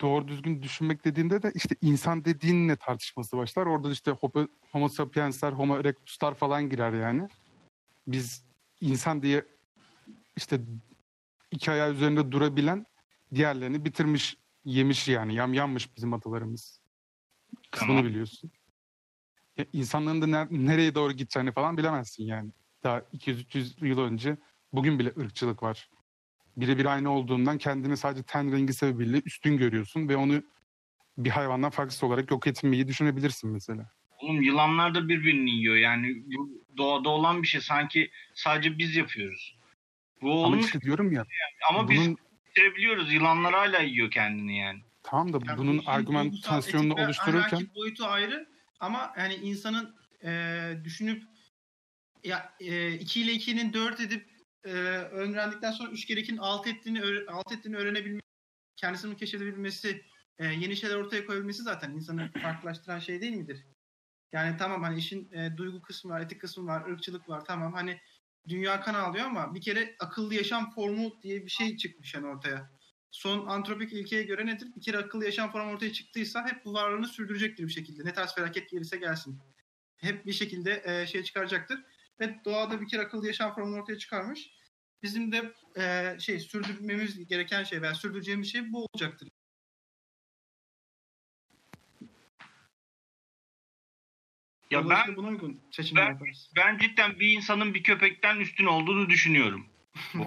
doğru 0.02 0.28
düzgün 0.28 0.64
düşünmek 0.64 1.06
dediğinde 1.06 1.42
de 1.44 1.52
işte 1.56 1.76
insan 1.82 2.26
dediğinle 2.26 2.76
tartışması 2.76 3.38
başlar. 3.38 3.66
Orada 3.66 3.92
işte 3.92 4.12
homo, 4.12 4.48
homo 4.72 4.90
sapiensler, 4.90 5.52
homo 5.52 5.78
erectuslar 5.78 6.36
falan 6.36 6.70
girer 6.70 6.94
yani. 6.94 7.28
Biz 8.08 8.46
insan 8.82 9.22
diye 9.22 9.46
işte 10.38 10.62
iki 11.52 11.72
ayağı 11.72 11.94
üzerinde 11.94 12.32
durabilen 12.32 12.86
diğerlerini 13.36 13.86
bitirmiş, 13.86 14.38
yemiş 14.66 15.08
yani. 15.08 15.36
Yam 15.36 15.54
yanmış 15.54 15.96
bizim 15.98 16.14
atalarımız. 16.14 16.82
Kısmını 17.72 17.90
Tamam. 17.90 18.06
biliyorsun. 18.06 18.52
Ya 19.58 19.66
insanlığın 19.74 20.22
da 20.22 20.26
ner- 20.26 20.68
nereye 20.68 20.96
doğru 20.96 21.14
gideceğini 21.14 21.52
falan 21.52 21.78
bilemezsin 21.78 22.24
yani. 22.24 22.52
Daha 22.84 23.00
200-300 23.00 23.86
yıl 23.88 24.00
önce 24.00 24.38
bugün 24.74 24.99
bile 24.99 25.13
ırkçılık 25.20 25.63
var. 25.63 25.89
Birebir 26.57 26.86
aynı 26.86 27.11
olduğundan 27.11 27.57
kendini 27.57 27.97
sadece 27.97 28.24
ten 28.24 28.51
rengi 28.51 28.74
sebebiyle 28.74 29.22
üstün 29.26 29.57
görüyorsun 29.57 30.09
ve 30.09 30.15
onu 30.15 30.43
bir 31.17 31.30
hayvandan 31.30 31.70
farksız 31.70 32.03
olarak 32.03 32.32
yok 32.32 32.47
etmeyi 32.47 32.88
düşünebilirsin 32.88 33.49
mesela. 33.49 33.91
Oğlum 34.20 34.41
yılanlar 34.41 34.95
da 34.95 35.09
birbirini 35.09 35.49
yiyor. 35.49 35.76
Yani 35.76 36.24
bu 36.26 36.63
doğada 36.78 37.09
olan 37.09 37.41
bir 37.43 37.47
şey. 37.47 37.61
Sanki 37.61 38.11
sadece 38.34 38.78
biz 38.78 38.95
yapıyoruz. 38.95 39.59
Bu 40.22 40.32
Ama 40.32 40.41
olmuş 40.41 40.65
işte 40.65 40.82
diyorum 40.82 41.11
ya 41.11 41.26
ama 41.70 41.89
biz 41.89 42.01
bunun 42.01 42.17
bitirebiliyoruz. 42.49 43.13
Yılanlar 43.13 43.53
hala 43.53 43.80
yiyor 43.80 44.11
kendini 44.11 44.57
yani. 44.57 44.80
tamam 45.03 45.34
da 45.34 45.39
Yani 45.47 45.57
bunun 45.57 45.84
argümantasyonunu 45.86 46.93
oluştururken 46.93 47.67
boyutu 47.76 48.05
ayrı 48.05 48.47
ama 48.80 49.13
yani 49.17 49.36
insanın 49.36 49.95
e, 50.24 50.72
düşünüp 50.84 51.24
ya 52.24 52.53
e, 52.59 52.93
2 52.93 53.22
ile 53.22 53.32
2'nin 53.32 53.74
4 53.74 53.99
edip 53.99 54.29
e, 54.64 54.70
öğrendikten 54.72 55.72
sonra 55.72 55.91
3 55.91 56.05
kere 56.05 56.20
2'nin 56.20 56.38
6 56.38 56.70
ettiğini 56.70 57.01
6 57.28 57.55
ettiğini 57.55 57.78
öğrenebilmesi, 57.78 58.26
kendisini 58.76 59.18
keşfedebilmesi, 59.18 60.05
e, 60.38 60.45
yeni 60.45 60.76
şeyler 60.76 60.95
ortaya 60.95 61.26
koyabilmesi 61.26 61.64
zaten 61.64 61.91
insanı 61.91 62.32
farklılaştıran 62.41 62.99
şey 62.99 63.22
değil 63.22 63.34
midir? 63.34 63.66
Yani 64.32 64.57
tamam 64.57 64.84
hani 64.84 64.99
işin 64.99 65.32
e, 65.32 65.57
duygu 65.57 65.82
kısmı 65.82 66.12
var, 66.12 66.22
etik 66.22 66.41
kısmı 66.41 66.66
var, 66.66 66.89
ırkçılık 66.89 67.30
var 67.30 67.45
tamam 67.45 67.74
hani 67.74 67.99
dünya 68.47 68.82
kan 68.82 68.93
alıyor 68.93 69.26
ama 69.26 69.55
bir 69.55 69.62
kere 69.62 69.95
akıllı 69.99 70.36
yaşam 70.36 70.72
formu 70.72 71.22
diye 71.22 71.45
bir 71.45 71.51
şey 71.51 71.78
çıkmış 71.78 72.14
yani 72.14 72.28
ortaya. 72.28 72.72
Son 73.12 73.47
antropik 73.47 73.93
ilkeye 73.93 74.24
göre 74.24 74.45
nedir? 74.45 74.68
Bir 74.76 74.82
kere 74.82 74.97
akıllı 74.97 75.26
yaşam 75.26 75.51
formu 75.51 75.72
ortaya 75.72 75.93
çıktıysa 75.93 76.47
hep 76.47 76.66
bu 76.66 76.74
varlığını 76.74 77.07
sürdürecektir 77.07 77.64
bir 77.64 77.72
şekilde. 77.72 78.05
Ne 78.05 78.14
tarz 78.14 78.36
felaket 78.36 78.70
gelirse 78.70 78.97
gelsin. 78.97 79.39
Hep 79.97 80.26
bir 80.26 80.34
şekilde 80.34 80.84
e, 80.86 81.07
şey 81.07 81.24
çıkaracaktır. 81.24 81.80
Ve 82.20 82.45
doğada 82.45 82.82
bir 82.82 82.88
kere 82.88 83.01
akıllı 83.01 83.28
yaşam 83.28 83.55
formunu 83.55 83.82
ortaya 83.82 83.97
çıkarmış. 83.97 84.51
Bizim 85.03 85.32
de 85.32 85.53
e, 85.78 86.15
şey 86.20 86.39
sürdürmemiz 86.39 87.28
gereken 87.28 87.63
şey 87.63 87.82
veya 87.82 87.93
sürdüreceğimiz 87.95 88.51
şey 88.51 88.72
bu 88.74 88.86
olacaktır. 88.93 89.30
Ya 94.72 94.89
ben 94.89 95.15
buna 95.15 95.28
uygun 95.28 95.61
seçimler 95.72 96.05
ben- 96.07 96.11
yaparız. 96.13 96.51
ben 96.55 96.78
cidden 96.78 97.20
bir 97.20 97.32
insanın 97.32 97.74
bir 97.74 97.84
köpekten 97.84 98.38
üstün 98.39 98.65
olduğunu 98.65 99.09
düşünüyorum. 99.09 99.65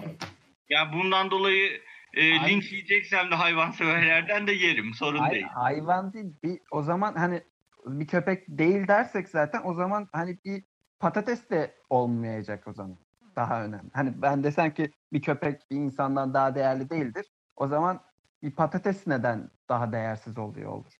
Ya 0.68 0.92
bundan 0.92 1.30
dolayı 1.30 1.82
e, 2.14 2.38
Ay- 2.38 2.50
linç 2.50 2.72
yiyeceksem 2.72 3.30
de 3.30 3.34
hayvanseverlerden 3.34 4.46
de 4.46 4.52
yerim. 4.52 4.94
Sorun 4.94 5.18
Hay- 5.18 5.30
değil. 5.30 5.42
hayvan 5.42 6.12
değil. 6.12 6.34
Bir, 6.42 6.60
o 6.70 6.82
zaman 6.82 7.14
hani 7.14 7.42
bir 7.86 8.06
köpek 8.06 8.44
değil 8.48 8.88
dersek 8.88 9.28
zaten 9.28 9.60
o 9.64 9.74
zaman 9.74 10.08
hani 10.12 10.38
bir 10.44 10.64
patates 11.02 11.50
de 11.50 11.74
olmayacak 11.90 12.68
o 12.68 12.72
zaman. 12.72 12.98
Daha 13.36 13.64
önemli. 13.64 13.90
Hani 13.92 14.22
ben 14.22 14.44
desem 14.44 14.74
ki 14.74 14.90
bir 15.12 15.22
köpek 15.22 15.70
bir 15.70 15.76
insandan 15.76 16.34
daha 16.34 16.54
değerli 16.54 16.90
değildir. 16.90 17.26
O 17.56 17.68
zaman 17.68 18.00
bir 18.42 18.50
patates 18.50 19.06
neden 19.06 19.50
daha 19.68 19.92
değersiz 19.92 20.38
oluyor 20.38 20.70
olur? 20.70 20.92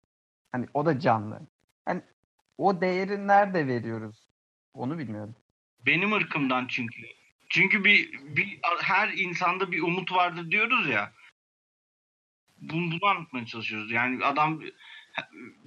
Hani 0.51 0.65
o 0.73 0.85
da 0.85 0.99
canlı. 0.99 1.41
Hani 1.85 2.01
o 2.57 2.81
değeri 2.81 3.27
nerede 3.27 3.67
veriyoruz? 3.67 4.27
Onu 4.73 4.97
bilmiyorum. 4.97 5.35
Benim 5.85 6.13
ırkımdan 6.13 6.67
çünkü. 6.67 7.01
Çünkü 7.49 7.83
bir, 7.83 8.13
bir 8.35 8.59
her 8.81 9.09
insanda 9.09 9.71
bir 9.71 9.81
umut 9.81 10.11
vardır 10.11 10.51
diyoruz 10.51 10.89
ya. 10.89 11.11
Bunu, 12.57 12.91
bunu 12.91 13.09
anlatmaya 13.09 13.45
çalışıyoruz. 13.45 13.91
Yani 13.91 14.25
adam 14.25 14.61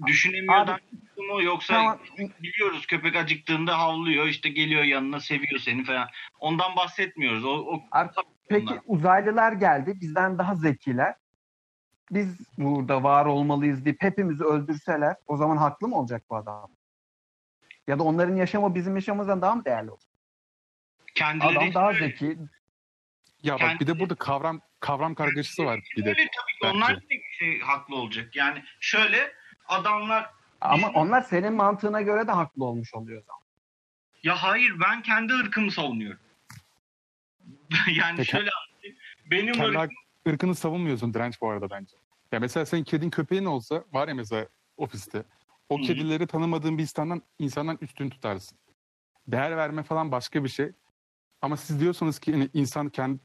düşünemiyor 0.06 0.66
da 0.66 0.78
Mı 1.16 1.42
yoksa 1.42 1.74
Tamam. 1.74 1.98
biliyoruz 2.42 2.86
köpek 2.86 3.16
acıktığında 3.16 3.78
havlıyor 3.78 4.26
işte 4.26 4.48
geliyor 4.48 4.82
yanına 4.84 5.20
seviyor 5.20 5.60
seni 5.60 5.84
falan. 5.84 6.08
Ondan 6.40 6.76
bahsetmiyoruz. 6.76 7.44
O, 7.44 7.48
o 7.50 7.82
Peki 8.48 8.66
Ondan. 8.70 8.82
uzaylılar 8.86 9.52
geldi. 9.52 10.00
Bizden 10.00 10.38
daha 10.38 10.54
zekiler. 10.54 11.14
Biz 12.10 12.38
burada 12.58 13.02
var 13.02 13.26
olmalıyız 13.26 13.84
deyip 13.84 14.02
hepimizi 14.02 14.44
öldürseler 14.44 15.16
o 15.26 15.36
zaman 15.36 15.56
haklı 15.56 15.88
mı 15.88 15.96
olacak 15.98 16.22
bu 16.30 16.36
adam? 16.36 16.70
Ya 17.86 17.98
da 17.98 18.02
onların 18.02 18.36
yaşamı 18.36 18.74
bizim 18.74 18.94
yaşamımızdan 18.94 19.42
daha 19.42 19.54
mı 19.54 19.64
değerli 19.64 19.90
olacak? 19.90 20.10
kendileri 21.14 21.58
Adam 21.58 21.74
daha 21.74 21.88
öyle- 21.88 21.98
zeki. 22.08 22.36
ya 23.42 23.54
bak 23.54 23.60
Kendi- 23.60 23.80
bir 23.80 23.86
de 23.86 24.00
burada 24.00 24.14
kavram 24.14 24.60
kavram 24.80 25.14
kargaşası 25.14 25.64
var 25.64 25.80
bir 25.96 26.04
de. 26.04 26.08
Öyle 26.08 26.18
tabii 26.36 26.70
ki 26.70 26.76
onlar 26.76 26.96
da 26.96 27.00
şey 27.38 27.60
haklı 27.60 27.96
olacak. 27.96 28.36
Yani 28.36 28.62
şöyle 28.80 29.32
adamlar 29.68 30.30
Ama 30.68 30.90
onlar 30.94 31.20
senin 31.22 31.52
mantığına 31.52 32.02
göre 32.02 32.26
de 32.26 32.32
haklı 32.32 32.64
olmuş 32.64 32.94
oluyor 32.94 33.22
zaman. 33.22 33.40
ya 34.22 34.42
hayır 34.42 34.80
ben 34.80 35.02
kendi 35.02 35.32
ırkımı 35.32 35.70
savunuyorum. 35.70 36.20
yani 37.94 38.16
Peki. 38.16 38.30
şöyle 38.30 38.50
anlatayım. 38.50 38.96
Benim 39.30 39.54
Kendi 39.54 39.78
ırkım 39.78 39.96
ırkını 40.28 40.54
savunmuyorsun 40.54 41.14
direnç 41.14 41.40
bu 41.40 41.50
arada 41.50 41.70
bence. 41.70 41.96
Ya 42.32 42.40
mesela 42.40 42.66
senin 42.66 42.84
kedin 42.84 43.10
köpeğin 43.10 43.44
olsa 43.44 43.84
var 43.92 44.08
ya 44.08 44.14
mesela 44.14 44.46
ofiste. 44.76 45.24
O 45.68 45.78
Hı 45.78 45.82
kedileri 45.82 46.26
tanımadığın 46.26 46.78
bir 46.78 46.82
insandan, 46.82 47.22
insandan 47.38 47.78
üstün 47.80 48.10
tutarsın. 48.10 48.58
Değer 49.28 49.56
verme 49.56 49.82
falan 49.82 50.12
başka 50.12 50.44
bir 50.44 50.48
şey. 50.48 50.72
Ama 51.42 51.56
siz 51.56 51.80
diyorsanız 51.80 52.18
ki 52.18 52.32
hani 52.32 52.50
insan 52.54 52.88
kendi 52.88 53.20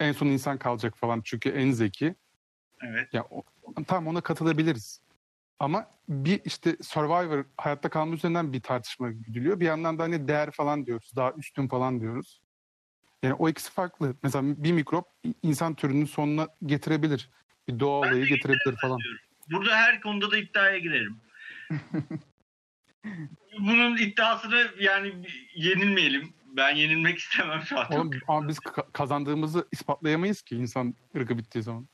en 0.00 0.12
son 0.12 0.26
insan 0.26 0.58
kalacak 0.58 0.96
falan 0.96 1.20
çünkü 1.24 1.48
en 1.48 1.70
zeki. 1.70 2.14
evet. 2.80 3.14
Ya 3.14 3.24
o, 3.30 3.42
tamam 3.86 4.06
ona 4.06 4.20
katılabiliriz. 4.20 5.00
Ama 5.60 5.90
bir 6.08 6.40
işte 6.44 6.76
Survivor 6.82 7.44
hayatta 7.56 7.88
kalma 7.88 8.14
üzerinden 8.14 8.52
bir 8.52 8.60
tartışma 8.60 9.10
güdülüyor. 9.10 9.60
Bir 9.60 9.66
yandan 9.66 9.98
da 9.98 10.02
hani 10.02 10.28
değer 10.28 10.50
falan 10.50 10.86
diyoruz. 10.86 11.12
Daha 11.16 11.32
üstün 11.32 11.68
falan 11.68 12.00
diyoruz. 12.00 12.40
Yani 13.22 13.34
o 13.34 13.48
ikisi 13.48 13.72
farklı. 13.72 14.14
Mesela 14.22 14.44
bir 14.64 14.72
mikrop 14.72 15.06
insan 15.42 15.74
türünün 15.74 16.04
sonuna 16.04 16.48
getirebilir. 16.66 17.30
Bir 17.68 17.80
doğa 17.80 17.98
olayı 17.98 18.26
getirebilir 18.26 18.76
falan. 18.80 18.98
Burada 19.50 19.76
her 19.76 20.00
konuda 20.00 20.30
da 20.30 20.36
iddiaya 20.36 20.78
girerim. 20.78 21.16
Bunun 23.58 23.96
iddiasını 23.96 24.70
yani 24.80 25.12
yenilmeyelim. 25.54 26.34
Ben 26.56 26.76
yenilmek 26.76 27.18
istemem 27.18 27.62
şu 27.62 27.78
an. 27.78 27.92
Oğlum, 27.92 28.10
ama 28.28 28.48
biz 28.48 28.58
ka- 28.58 28.92
kazandığımızı 28.92 29.68
ispatlayamayız 29.72 30.42
ki 30.42 30.56
insan 30.56 30.94
ırkı 31.16 31.38
bittiği 31.38 31.64
zaman. 31.64 31.88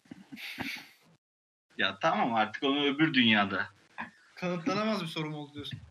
Ya 1.79 1.99
tamam 2.03 2.35
artık 2.35 2.63
onu 2.63 2.85
öbür 2.85 3.15
dünyada. 3.15 3.67
Kanıtlanamaz 4.35 5.03
bir 5.03 5.07
sorun 5.07 5.33
oldu 5.33 5.55
diyorsun. 5.55 5.79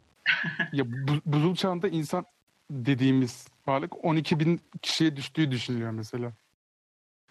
Ya 0.73 0.83
bu, 0.87 1.11
buzul 1.25 1.55
çağında 1.55 1.87
insan 1.87 2.25
dediğimiz 2.71 3.47
varlık 3.67 4.05
12 4.05 4.39
bin 4.39 4.61
kişiye 4.81 5.15
düştüğü 5.15 5.51
düşünülüyor 5.51 5.91
mesela. 5.91 6.33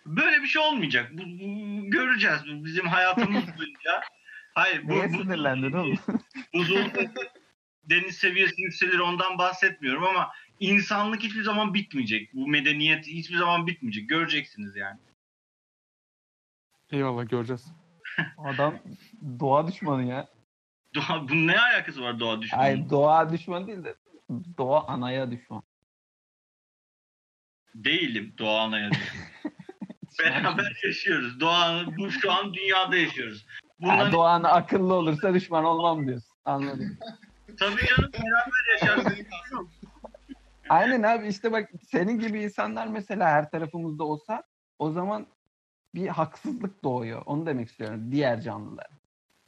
Böyle 0.07 0.43
bir 0.43 0.47
şey 0.47 0.63
olmayacak. 0.63 1.11
Bu, 1.13 1.19
bu- 1.23 1.91
göreceğiz 1.91 2.41
bu 2.47 2.65
bizim 2.65 2.87
hayatımız 2.87 3.45
boyunca. 3.59 4.01
Hayır 4.55 4.83
bu, 4.85 4.89
Neye 4.89 5.09
bu 5.13 5.23
sinirlendin 5.23 5.73
oğlum? 5.73 5.99
buzul 6.55 6.91
deniz 7.85 8.17
seviyesi 8.17 8.63
yükselir 8.63 8.99
ondan 8.99 9.39
bahsetmiyorum 9.39 10.05
ama 10.05 10.33
insanlık 10.61 11.23
hiçbir 11.23 11.43
zaman 11.43 11.75
bitmeyecek. 11.75 12.35
Bu 12.35 12.49
medeniyet 12.49 13.07
hiçbir 13.07 13.37
zaman 13.37 13.67
bitmeyecek. 13.67 14.09
Göreceksiniz 14.09 14.77
yani. 14.77 14.99
Eyvallah 16.91 17.29
göreceğiz. 17.29 17.67
Adam 18.39 18.79
doğa 19.41 19.67
düşmanı 19.67 20.05
ya. 20.05 20.29
Doğa, 20.95 21.29
bunun 21.29 21.47
ne 21.47 21.61
alakası 21.61 22.03
var 22.03 22.21
doğa 22.21 22.43
düşmanı? 22.43 22.63
Ay 22.63 22.91
doğa 22.91 23.33
düşman 23.33 23.67
değil 23.67 23.85
de 23.85 23.95
doğa 24.59 24.87
anaya 24.87 25.31
düşman. 25.31 25.63
Değilim 27.75 28.35
doğa 28.39 28.61
anaya 28.63 28.91
düşman. 28.91 29.27
Beraber 30.19 30.81
yaşıyoruz. 30.85 31.41
Doğa, 31.41 31.85
bu 31.99 32.11
şu 32.11 32.33
an 32.33 32.55
dünyada 32.55 32.97
yaşıyoruz. 32.97 33.47
Bundan 33.81 33.97
Ha, 34.07 34.13
doğa 34.13 34.31
ana 34.31 34.49
akıllı 34.49 34.95
olursa 34.95 35.35
düşman 35.35 35.65
olmam 35.65 36.07
diyorsun. 36.07 36.37
Anladım. 36.45 36.99
tabii 37.59 37.87
canım 37.87 38.11
beraber 38.13 38.73
yaşarız. 38.73 39.19
Aynen 40.69 41.03
abi 41.03 41.29
işte 41.29 41.53
bak 41.53 41.71
senin 41.91 42.19
gibi 42.19 42.43
insanlar 42.43 42.87
mesela 42.87 43.29
her 43.31 43.51
tarafımızda 43.51 44.05
olsa 44.05 44.43
o 44.79 44.91
zaman 44.91 45.27
bir 45.95 46.09
haksızlık 46.09 46.85
doğuyor. 46.85 47.23
Onu 47.27 47.47
demek 47.47 47.69
istiyorum 47.69 48.13
diğer 48.13 48.41
canlılar. 48.41 48.87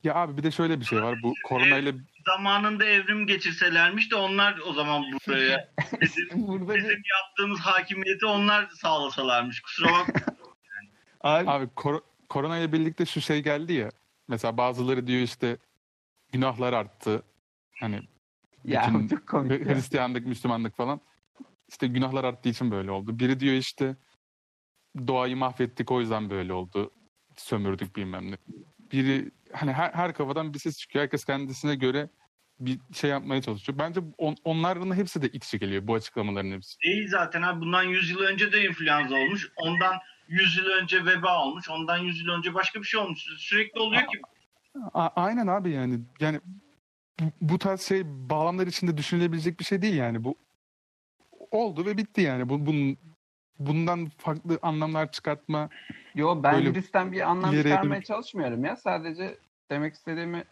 Ya 0.05 0.15
abi 0.15 0.37
bir 0.37 0.43
de 0.43 0.51
şöyle 0.51 0.81
bir 0.81 0.85
şey 0.85 1.03
var. 1.03 1.19
Bu 1.23 1.35
koronayla 1.45 1.93
Zamanında 2.27 2.85
evrim 2.85 3.27
geçirselermiş 3.27 4.11
de 4.11 4.17
onlar 4.17 4.59
o 4.67 4.73
zaman 4.73 5.05
buraya 5.29 5.69
bizim, 6.01 6.29
Burada 6.49 6.75
bizim 6.75 6.91
bir 6.91 7.11
yaptığımız 7.21 7.61
hakimiyeti 7.61 8.27
onlar 8.27 8.69
sağlasalarmış. 8.69 9.61
Kusura 9.61 9.89
bakma. 9.93 10.15
abi, 11.21 11.51
Abi 11.51 11.69
kor- 11.77 12.03
koronayla 12.29 12.73
birlikte 12.73 13.07
şu 13.07 13.21
şey 13.21 13.43
geldi 13.43 13.73
ya. 13.73 13.91
Mesela 14.29 14.57
bazıları 14.57 15.07
diyor 15.07 15.21
işte 15.21 15.57
günahlar 16.33 16.73
arttı. 16.73 17.23
Hani 17.81 18.01
Ya 18.65 18.85
bütün 18.89 19.09
çok 19.17 19.27
komik. 19.27 19.67
ya. 19.67 19.75
Hristiyanlık, 19.75 20.27
Müslümanlık 20.27 20.77
falan. 20.77 21.01
İşte 21.69 21.87
günahlar 21.87 22.25
arttığı 22.25 22.49
için 22.49 22.71
böyle 22.71 22.91
oldu. 22.91 23.19
Biri 23.19 23.41
diyor 23.41 23.55
işte 23.55 23.97
doğayı 25.07 25.37
mahvettik 25.37 25.91
o 25.91 26.01
yüzden 26.01 26.31
böyle 26.31 26.53
oldu. 26.53 26.91
Sömürdük 27.37 27.97
bilmem 27.97 28.31
ne. 28.31 28.37
Biri 28.93 29.31
hani 29.53 29.73
her, 29.73 29.91
her 29.93 30.15
kafadan 30.15 30.55
bir 30.55 30.59
ses 30.59 30.79
çıkıyor. 30.79 31.03
Herkes 31.03 31.25
kendisine 31.25 31.75
göre 31.75 32.11
bir 32.61 32.81
şey 32.93 33.11
yapmaya 33.11 33.43
çalışıyor. 33.43 33.79
Bence 33.79 34.01
on, 34.19 34.37
onların 34.45 34.97
hepsi 34.97 35.23
de 35.23 35.29
iç 35.29 35.61
geliyor 35.61 35.87
bu 35.87 35.95
açıklamaların 35.95 36.51
hepsi. 36.51 36.81
Değil 36.85 37.09
zaten 37.09 37.43
abi. 37.43 37.61
Bundan 37.61 37.83
100 37.83 38.11
yıl 38.11 38.21
önce 38.21 38.53
de 38.53 38.65
influenza 38.65 39.15
olmuş. 39.15 39.53
Ondan 39.57 39.95
100 40.29 40.57
yıl 40.57 40.67
önce 40.67 41.07
veba 41.07 41.45
olmuş. 41.45 41.71
Ondan 41.71 41.99
100 41.99 42.21
yıl 42.21 42.29
önce 42.29 42.55
başka 42.55 42.81
bir 42.81 42.87
şey 42.87 43.01
olmuş. 43.01 43.27
Sürekli 43.39 43.81
oluyor 43.81 44.03
ki. 44.03 44.21
A- 44.95 45.09
aynen 45.17 45.47
abi 45.47 45.71
yani. 45.71 46.01
Yani 46.21 46.41
bu, 47.21 47.25
bu 47.41 47.59
tarz 47.59 47.81
şey 47.81 48.03
bağlamlar 48.07 48.67
içinde 48.67 48.97
düşünülebilecek 48.97 49.61
bir 49.61 49.65
şey 49.65 49.83
değil 49.83 49.95
yani. 49.95 50.25
Bu 50.25 50.39
oldu 51.51 51.87
ve 51.87 51.97
bitti 51.97 52.21
yani. 52.21 52.49
Bu, 52.49 52.67
bunun, 52.67 52.99
bundan 53.59 54.07
farklı 54.07 54.59
anlamlar 54.63 55.13
çıkartma 55.13 55.69
Yo 56.15 56.43
ben 56.43 56.55
Böyle 56.55 56.71
virüsten 56.71 57.13
bir 57.13 57.21
anlam 57.21 57.53
çıkarmaya 57.53 57.99
dönük- 57.99 58.05
çalışmıyorum 58.05 58.65
ya. 58.65 58.77
Sadece 58.77 59.39
demek 59.71 59.95
istediğimi 59.95 60.45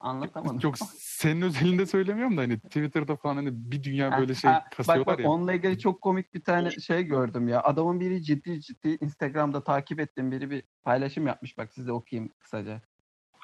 anlatamadım. 0.00 0.60
Yok 0.62 0.74
senin 0.98 1.42
özelinde 1.42 1.86
söylemiyorum 1.86 2.36
da 2.36 2.40
hani 2.40 2.58
Twitter'da 2.60 3.16
falan 3.16 3.36
hani 3.36 3.50
bir 3.52 3.82
dünya 3.82 4.18
böyle 4.18 4.34
şey 4.34 4.50
ha, 4.50 4.64
kasıyorlar 4.76 5.06
bak, 5.06 5.18
bak, 5.18 5.24
ya. 5.24 5.30
onunla 5.30 5.52
ilgili 5.52 5.78
çok 5.78 6.00
komik 6.00 6.34
bir 6.34 6.44
tane 6.44 6.70
şey 6.70 7.04
gördüm 7.04 7.48
ya. 7.48 7.62
Adamın 7.62 8.00
biri 8.00 8.22
ciddi 8.22 8.60
ciddi 8.60 8.98
Instagram'da 9.00 9.64
takip 9.64 10.00
ettiğim 10.00 10.32
biri 10.32 10.50
bir 10.50 10.62
paylaşım 10.84 11.26
yapmış. 11.26 11.58
Bak 11.58 11.72
size 11.72 11.92
okuyayım 11.92 12.32
kısaca. 12.38 12.82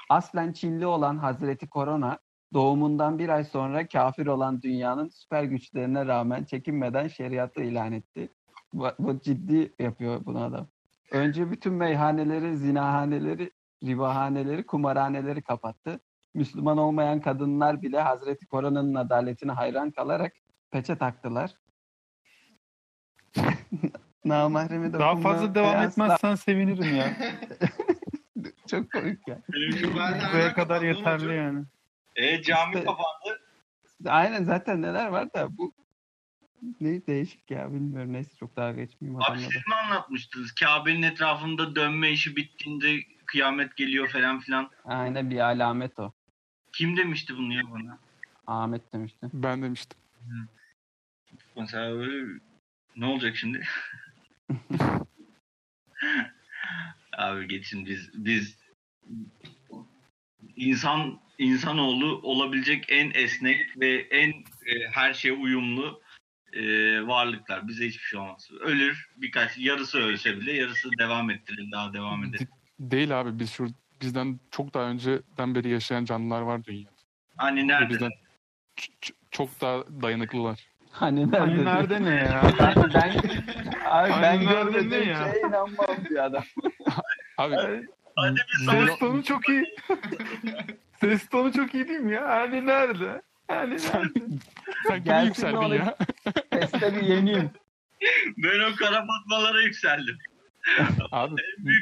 Aslen 0.08 0.52
Çinli 0.52 0.86
olan 0.86 1.18
Hazreti 1.18 1.68
Korona 1.68 2.18
doğumundan 2.54 3.18
bir 3.18 3.28
ay 3.28 3.44
sonra 3.44 3.88
kafir 3.88 4.26
olan 4.26 4.62
dünyanın 4.62 5.08
süper 5.08 5.42
güçlerine 5.44 6.06
rağmen 6.06 6.44
çekinmeden 6.44 7.08
şeriatı 7.08 7.62
ilan 7.62 7.92
etti. 7.92 8.28
Bu, 8.72 8.88
bu 8.98 9.20
ciddi 9.20 9.72
yapıyor 9.78 10.20
bunu 10.26 10.42
adam. 10.44 10.66
Önce 11.12 11.50
bütün 11.50 11.72
meyhaneleri, 11.72 12.56
zinahaneleri, 12.56 13.50
ribahaneleri, 13.84 14.66
kumarhaneleri 14.66 15.42
kapattı. 15.42 16.00
Müslüman 16.34 16.78
olmayan 16.78 17.20
kadınlar 17.20 17.82
bile 17.82 18.00
Hazreti 18.00 18.46
Korona'nın 18.46 18.94
adaletine 18.94 19.52
hayran 19.52 19.90
kalarak 19.90 20.32
peçe 20.70 20.96
taktılar. 20.98 21.54
Namahremi 24.24 24.92
Daha 24.92 25.10
dokunma 25.10 25.30
fazla 25.32 25.54
devam 25.54 25.76
asla- 25.76 25.84
etmezsen 25.84 26.34
sevinirim 26.34 26.96
ya. 26.96 27.16
Çok 28.66 28.92
komik 28.92 29.28
ya. 29.28 29.38
Buraya 30.32 30.54
kadar 30.54 30.82
yeterli 30.82 31.34
yani. 31.34 31.64
E 32.16 32.42
cami 32.42 32.74
İşte- 32.74 32.84
kapandı. 32.84 33.40
Aynen 34.06 34.44
zaten 34.44 34.82
neler 34.82 35.06
var 35.06 35.34
da 35.34 35.56
bu 35.56 35.72
ne 36.80 37.06
değişik 37.06 37.50
ya 37.50 37.72
bilmiyorum. 37.72 38.12
Neyse 38.12 38.36
çok 38.36 38.56
daha 38.56 38.72
geçmeyeyim 38.72 39.22
Abi 39.22 39.38
siz 39.40 39.66
mi 39.66 39.74
anlatmıştınız? 39.84 40.52
Kabe'nin 40.52 41.02
etrafında 41.02 41.76
dönme 41.76 42.10
işi 42.10 42.36
bittiğinde 42.36 43.00
kıyamet 43.26 43.76
geliyor 43.76 44.08
falan 44.08 44.40
filan. 44.40 44.70
Aynen 44.84 45.30
bir 45.30 45.38
alamet 45.38 45.98
o. 45.98 46.12
Kim 46.72 46.96
demişti 46.96 47.36
bunu 47.36 47.54
ya 47.54 47.62
bana? 47.70 47.98
Ahmet 48.46 48.92
demişti. 48.92 49.28
Ben 49.32 49.62
demiştim. 49.62 49.98
Mesela 51.56 51.84
öyle 51.84 52.40
ne 52.96 53.06
olacak 53.06 53.36
şimdi? 53.36 53.62
Abi 57.18 57.48
geçin 57.48 57.86
biz 57.86 58.24
biz 58.24 58.58
insan 60.56 61.20
insanoğlu 61.38 62.20
olabilecek 62.22 62.84
en 62.88 63.10
esnek 63.14 63.80
ve 63.80 63.94
en 64.10 64.30
e, 64.66 64.88
her 64.92 65.14
şeye 65.14 65.32
uyumlu 65.34 66.00
e, 66.52 66.62
varlıklar. 67.06 67.68
Bize 67.68 67.86
hiçbir 67.86 68.04
şey 68.04 68.20
olmaz. 68.20 68.48
Ölür 68.60 69.08
birkaç 69.16 69.58
yarısı 69.58 69.98
ölse 69.98 70.36
bile 70.40 70.52
yarısı 70.52 70.88
devam 70.98 71.30
ettirir 71.30 71.72
daha 71.72 71.92
devam 71.92 72.24
eder. 72.24 72.40
Değil 72.80 73.20
abi 73.20 73.38
biz 73.38 73.50
şu 73.52 73.66
bizden 74.00 74.40
çok 74.50 74.74
daha 74.74 74.84
önceden 74.84 75.54
beri 75.54 75.68
yaşayan 75.68 76.04
canlılar 76.04 76.40
var 76.40 76.64
dünyada. 76.64 76.90
Hani 77.36 77.68
nerede? 77.68 77.90
bizden 77.90 78.10
ç- 78.76 78.90
ç- 79.02 79.14
çok 79.30 79.60
daha 79.60 79.84
dayanıklılar. 80.02 80.66
Hani 80.90 81.20
nerede? 81.30 81.38
Hani 81.38 81.64
nerede 81.64 82.02
ne 82.02 82.14
ya? 82.14 82.42
Ben, 82.60 82.74
ben, 82.94 83.12
abi 83.84 84.10
Hani 84.10 84.22
ben 84.22 84.40
görmediğim 84.48 84.90
ne 84.90 85.10
ya? 85.10 85.32
şeye 85.32 85.48
inanmam 85.48 85.96
bir 86.10 86.24
adam. 86.24 86.44
Abi 87.38 87.56
Hadi 88.16 88.36
bir 88.36 88.64
Ses 88.70 88.98
tonu 88.98 89.22
çok 89.24 89.48
iyi. 89.48 89.64
Ses 91.04 91.28
tonu 91.28 91.52
çok 91.52 91.74
iyi 91.74 91.88
değil 91.88 92.00
mi 92.00 92.12
ya? 92.12 92.28
Hani 92.28 92.66
nerede? 92.66 93.22
Hani 93.48 93.70
nerede? 93.70 94.20
sen 94.88 95.04
kimi 95.04 95.24
yükseldin 95.24 95.56
onu- 95.56 95.74
ya? 95.74 95.96
Teste 96.50 96.96
bir 96.96 97.02
yeneyim. 97.02 97.50
Ben 98.36 98.72
o 98.72 98.76
kara 98.76 99.06
fatmalara 99.06 99.60
yükseldim. 99.62 100.18
Abi 101.12 101.34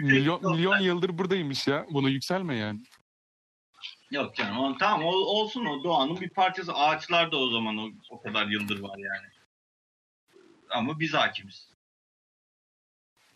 milyon, 0.02 0.52
milyon 0.52 0.78
yıldır 0.78 1.18
buradaymış 1.18 1.66
ya. 1.66 1.86
Bunu 1.90 2.08
yükselme 2.08 2.56
yani. 2.56 2.80
Yok 4.10 4.36
canım 4.36 4.58
o, 4.58 4.76
tamam 4.78 5.04
o, 5.04 5.10
olsun 5.10 5.64
o 5.66 5.84
doğanın 5.84 6.20
bir 6.20 6.30
parçası. 6.30 6.72
Ağaçlar 6.74 7.32
da 7.32 7.36
o 7.36 7.50
zaman 7.50 7.76
o, 7.76 7.90
o 8.10 8.22
kadar 8.22 8.46
yıldır 8.46 8.80
var 8.80 8.98
yani. 8.98 9.26
Ama 10.70 11.00
biz 11.00 11.14
hakimiz. 11.14 11.71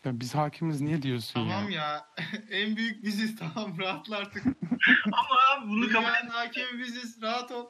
Ya 0.07 0.19
biz 0.19 0.35
hakimiz 0.35 0.81
niye 0.81 1.01
diyorsun 1.01 1.33
Tamam 1.33 1.69
ya? 1.69 1.81
ya. 1.81 2.05
en 2.51 2.75
büyük 2.75 3.03
biziz 3.03 3.35
tamam 3.39 3.79
rahatla 3.79 4.17
artık. 4.17 4.43
Ama 5.05 5.35
abi 5.57 5.69
bunu 5.69 5.89
kabul 5.89 6.07
Dünyanın 6.07 6.29
hakemi 6.29 6.79
biziz 6.79 7.21
rahat 7.21 7.51
ol. 7.51 7.65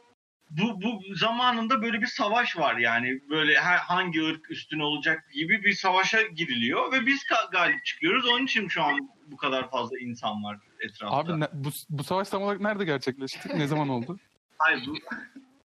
bu, 0.50 0.82
bu 0.82 1.16
zamanında 1.16 1.82
böyle 1.82 2.02
bir 2.02 2.08
savaş 2.08 2.58
var 2.58 2.78
yani. 2.78 3.20
Böyle 3.30 3.60
her, 3.60 3.78
hangi 3.78 4.24
ırk 4.24 4.52
üstün 4.52 4.80
olacak 4.80 5.32
gibi 5.34 5.64
bir 5.64 5.74
savaşa 5.74 6.22
giriliyor 6.22 6.92
ve 6.92 7.06
biz 7.06 7.24
ka- 7.24 7.52
galip 7.52 7.86
çıkıyoruz. 7.86 8.26
Onun 8.26 8.46
için 8.46 8.68
şu 8.68 8.84
an 8.84 9.10
bu 9.28 9.38
kadar 9.38 9.70
fazla 9.72 10.00
insan 10.00 10.44
var 10.44 10.58
etrafta. 10.80 11.18
Abi 11.18 11.40
ne- 11.40 11.50
bu, 11.54 11.70
bu 11.90 12.04
savaş 12.04 12.30
tam 12.30 12.42
olarak 12.42 12.62
nerede 12.62 12.86
gerçekleşti? 12.86 13.60
Ne 13.60 13.68
zaman 13.68 13.90
oldu? 13.90 14.20
Hayır 14.58 14.84
bu 14.88 14.96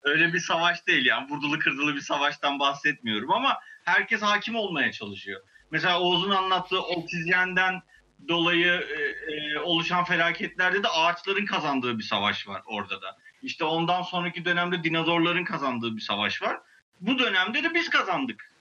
öyle 0.03 0.34
bir 0.34 0.39
savaş 0.39 0.88
değil 0.88 1.05
yani. 1.05 1.30
Vurdulu 1.30 1.59
kırdılı 1.59 1.95
bir 1.95 2.01
savaştan 2.01 2.59
bahsetmiyorum 2.59 3.32
ama 3.32 3.59
herkes 3.86 4.22
hakim 4.22 4.55
olmaya 4.55 4.91
çalışıyor. 4.91 5.41
Mesela 5.74 6.01
Oğuz'un 6.01 6.30
anlattığı 6.30 6.82
oksijenden 6.82 7.82
dolayı 8.28 8.74
e, 8.97 9.01
e, 9.34 9.59
oluşan 9.59 10.03
felaketlerde 10.03 10.84
de 10.84 10.88
ağaçların 10.88 11.45
kazandığı 11.45 11.97
bir 11.97 12.03
savaş 12.03 12.47
var 12.47 12.61
orada 12.65 13.01
da. 13.01 13.17
İşte 13.41 13.65
ondan 13.65 14.01
sonraki 14.01 14.45
dönemde 14.45 14.84
dinozorların 14.84 15.43
kazandığı 15.43 15.95
bir 15.95 16.01
savaş 16.01 16.41
var. 16.41 16.59
Bu 17.01 17.19
dönemde 17.19 17.63
de 17.63 17.74
biz 17.74 17.89
kazandık. 17.89 18.51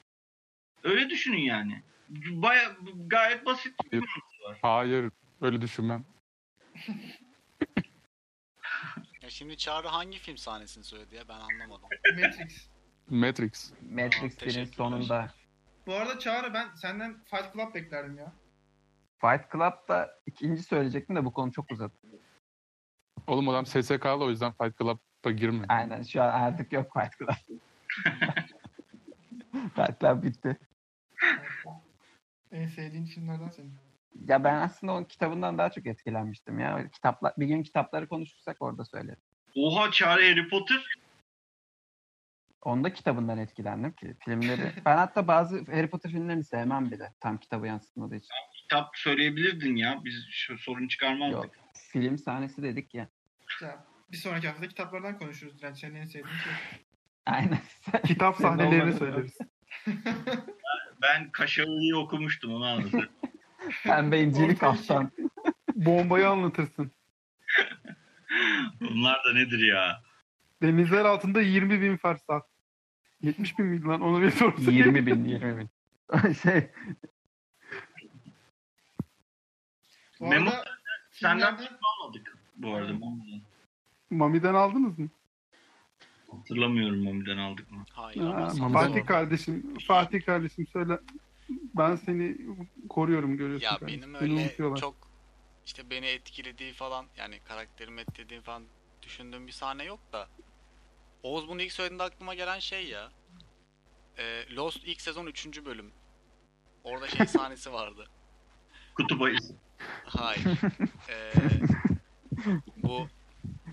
Öyle 0.85 1.11
düşünün 1.11 1.41
yani. 1.41 1.83
Baya 2.31 2.77
gayet 3.07 3.47
basit 3.47 3.75
bir 3.93 3.99
mantığı 3.99 4.45
var. 4.49 4.59
Hayır 4.63 5.11
öyle 5.41 5.61
düşünmem. 5.61 6.05
Ya 9.23 9.31
şimdi 9.31 9.57
Çağrı 9.57 9.89
hangi 9.89 10.19
film 10.19 10.37
sahnesini 10.37 10.85
söyledi 10.85 11.15
ya 11.15 11.29
ben 11.29 11.41
anlamadım. 11.41 11.89
Matrix. 12.21 12.69
Matrix. 13.11 13.73
Matrix 13.91 14.13
Tamam, 14.13 14.29
1'in 14.31 14.37
teşekkürler. 14.37 14.75
sonunda. 14.77 15.42
Bu 15.87 15.95
arada 15.95 16.19
Çağrı 16.19 16.55
ben 16.55 16.75
senden 16.75 17.15
Fight 17.25 17.53
Club 17.53 17.75
beklerdim 17.75 18.19
ya. 18.19 18.33
Fight 19.21 19.53
Club'da 19.53 20.11
ikinci 20.27 20.63
söyleyecektim 20.63 21.17
de 21.17 21.25
bu 21.25 21.33
konu 21.33 21.53
çok 21.53 21.73
uzadı. 21.73 21.95
Oğlum 23.27 23.49
adam 23.49 23.67
SSK'lı 23.67 24.25
o 24.25 24.31
yüzden 24.31 24.53
Fight 24.53 24.79
Club'a 24.79 25.31
girmiyor. 25.31 25.67
Aynen 25.69 26.03
şu 26.03 26.23
an 26.23 26.29
artık 26.29 26.73
yok 26.73 26.93
Fight 26.93 27.19
Club. 27.19 27.59
Fight 29.77 30.01
Club 30.01 30.23
bitti. 30.23 30.59
En 32.53 32.67
sevdiğin 32.67 33.05
filmlerden 33.05 33.49
senin. 33.49 33.75
Ya 34.29 34.45
ben 34.45 34.55
aslında 34.55 34.93
onun 34.93 35.05
kitabından 35.05 35.59
daha 35.59 35.71
çok 35.71 35.87
etkilenmiştim 35.87 36.59
ya. 36.59 36.91
Kitaplar, 36.91 37.33
bir 37.39 37.47
gün 37.47 37.63
kitapları 37.63 38.09
konuşursak 38.09 38.57
orada 38.61 38.85
söylerim. 38.85 39.21
Oha 39.57 39.91
çare 39.91 40.31
Harry 40.31 40.49
Potter. 40.49 40.97
Onda 42.63 42.93
kitabından 42.93 43.39
etkilendim 43.39 43.93
ki. 43.93 44.15
Filmleri. 44.25 44.73
Ben 44.87 44.97
hatta 44.97 45.29
bazı 45.29 45.65
Harry 45.65 45.91
Potter 45.91 46.11
filmlerini 46.11 46.45
sevmem 46.45 46.91
bile. 46.91 47.13
Tam 47.21 47.39
kitabı 47.39 47.67
yansıtmadığı 47.67 48.17
için. 48.17 48.29
Kitap 48.55 48.91
söyleyebilirdin 48.95 49.77
ya. 49.77 50.01
Biz 50.05 50.27
şu 50.31 50.59
sorun 50.59 50.89
çıkarmazdık. 50.89 51.45
Yok. 51.45 51.55
Film 51.75 52.19
sahnesi 52.19 52.63
dedik 52.63 52.95
ya. 52.95 53.09
Ya, 53.63 53.85
bir 54.13 54.17
sonraki 54.17 54.49
hafta 54.49 54.69
kitaplardan 54.69 55.19
konuşuruz 55.19 55.59
Direnç. 55.59 55.79
Senin 55.79 55.95
en 55.95 56.05
sevdiğin 56.05 56.37
şey. 56.37 56.53
Aynen. 57.27 57.59
Kitap 58.05 58.37
sahnelerini 58.37 58.93
söyleriz. 58.93 59.39
Ben 61.03 61.31
Kaşalı'yı 61.33 61.97
okumuştum 61.97 62.55
onu 62.55 62.67
anlatırım. 62.67 63.09
Pembe 63.85 64.21
incili 64.21 64.45
Orta 64.45 64.59
kaptan. 64.59 65.11
Bombayı 65.75 66.29
anlatırsın. 66.29 66.93
Bunlar 68.81 69.25
da 69.25 69.33
nedir 69.35 69.59
ya? 69.59 70.03
Denizler 70.63 71.05
altında 71.05 71.43
20 71.43 71.81
bin 71.81 71.97
fersah. 71.97 72.41
70 73.23 73.59
bin 73.59 73.67
miydi 73.67 73.85
lan? 73.87 74.01
Onu 74.01 74.23
bir 74.23 74.31
sorsun. 74.31 74.71
20 74.73 75.07
bin, 75.07 75.25
20 75.25 75.59
bin. 75.59 75.69
şey, 76.33 76.71
Memo- 80.21 80.65
Senden 81.11 81.57
Filmlerde- 81.57 81.79
almadık 81.83 82.39
bu 82.57 82.75
arada. 82.75 82.93
Mami'den. 84.11 84.55
Aldınız 84.55 84.99
mı? 84.99 85.09
Hatırlamıyorum 86.31 87.05
Mami'den 87.05 87.37
aldık 87.39 87.71
mı? 87.71 87.85
Hayır 87.93 88.21
Ha, 88.23 88.49
Fatih 88.73 89.07
kardeşim, 89.07 89.79
Fatih 89.87 90.23
kardeşim 90.27 90.67
söyle. 90.67 90.99
Ben 91.51 91.97
seni 91.97 92.37
koruyorum 92.89 93.37
görüyorsun. 93.37 93.67
Ya 93.67 93.79
kardeşim. 93.79 94.03
benim 94.03 94.19
Seni 94.19 94.23
öyle 94.33 94.43
unutuyorlar. 94.43 94.77
çok 94.81 94.95
işte 95.67 95.91
beni 95.91 96.07
etkilediği 96.07 96.73
falan 96.73 97.07
yani 97.17 97.39
karakterimi 97.45 98.01
etkilediği 98.01 98.41
falan 98.41 98.63
düşündüğüm 99.03 99.47
bir 99.47 99.53
sahne 99.53 99.85
yok 99.85 100.01
da 100.13 100.29
Oğuz 101.23 101.49
bunu 101.49 101.63
ilk 101.63 101.73
söylediğinde 101.73 102.03
aklıma 102.03 102.35
gelen 102.35 102.59
şey 102.59 102.87
ya. 102.89 103.09
Ee, 104.19 104.55
Lost 104.57 104.85
ilk 104.85 105.01
sezon 105.01 105.27
3. 105.27 105.65
bölüm. 105.65 105.93
Orada 106.85 107.09
şey 107.09 107.27
sahnesi 107.27 107.73
vardı. 107.73 108.07
Kutup 108.95 109.23
ayısı. 109.23 109.55
Hayır. 110.05 110.43
Ee, 111.09 111.33
bu 112.77 113.09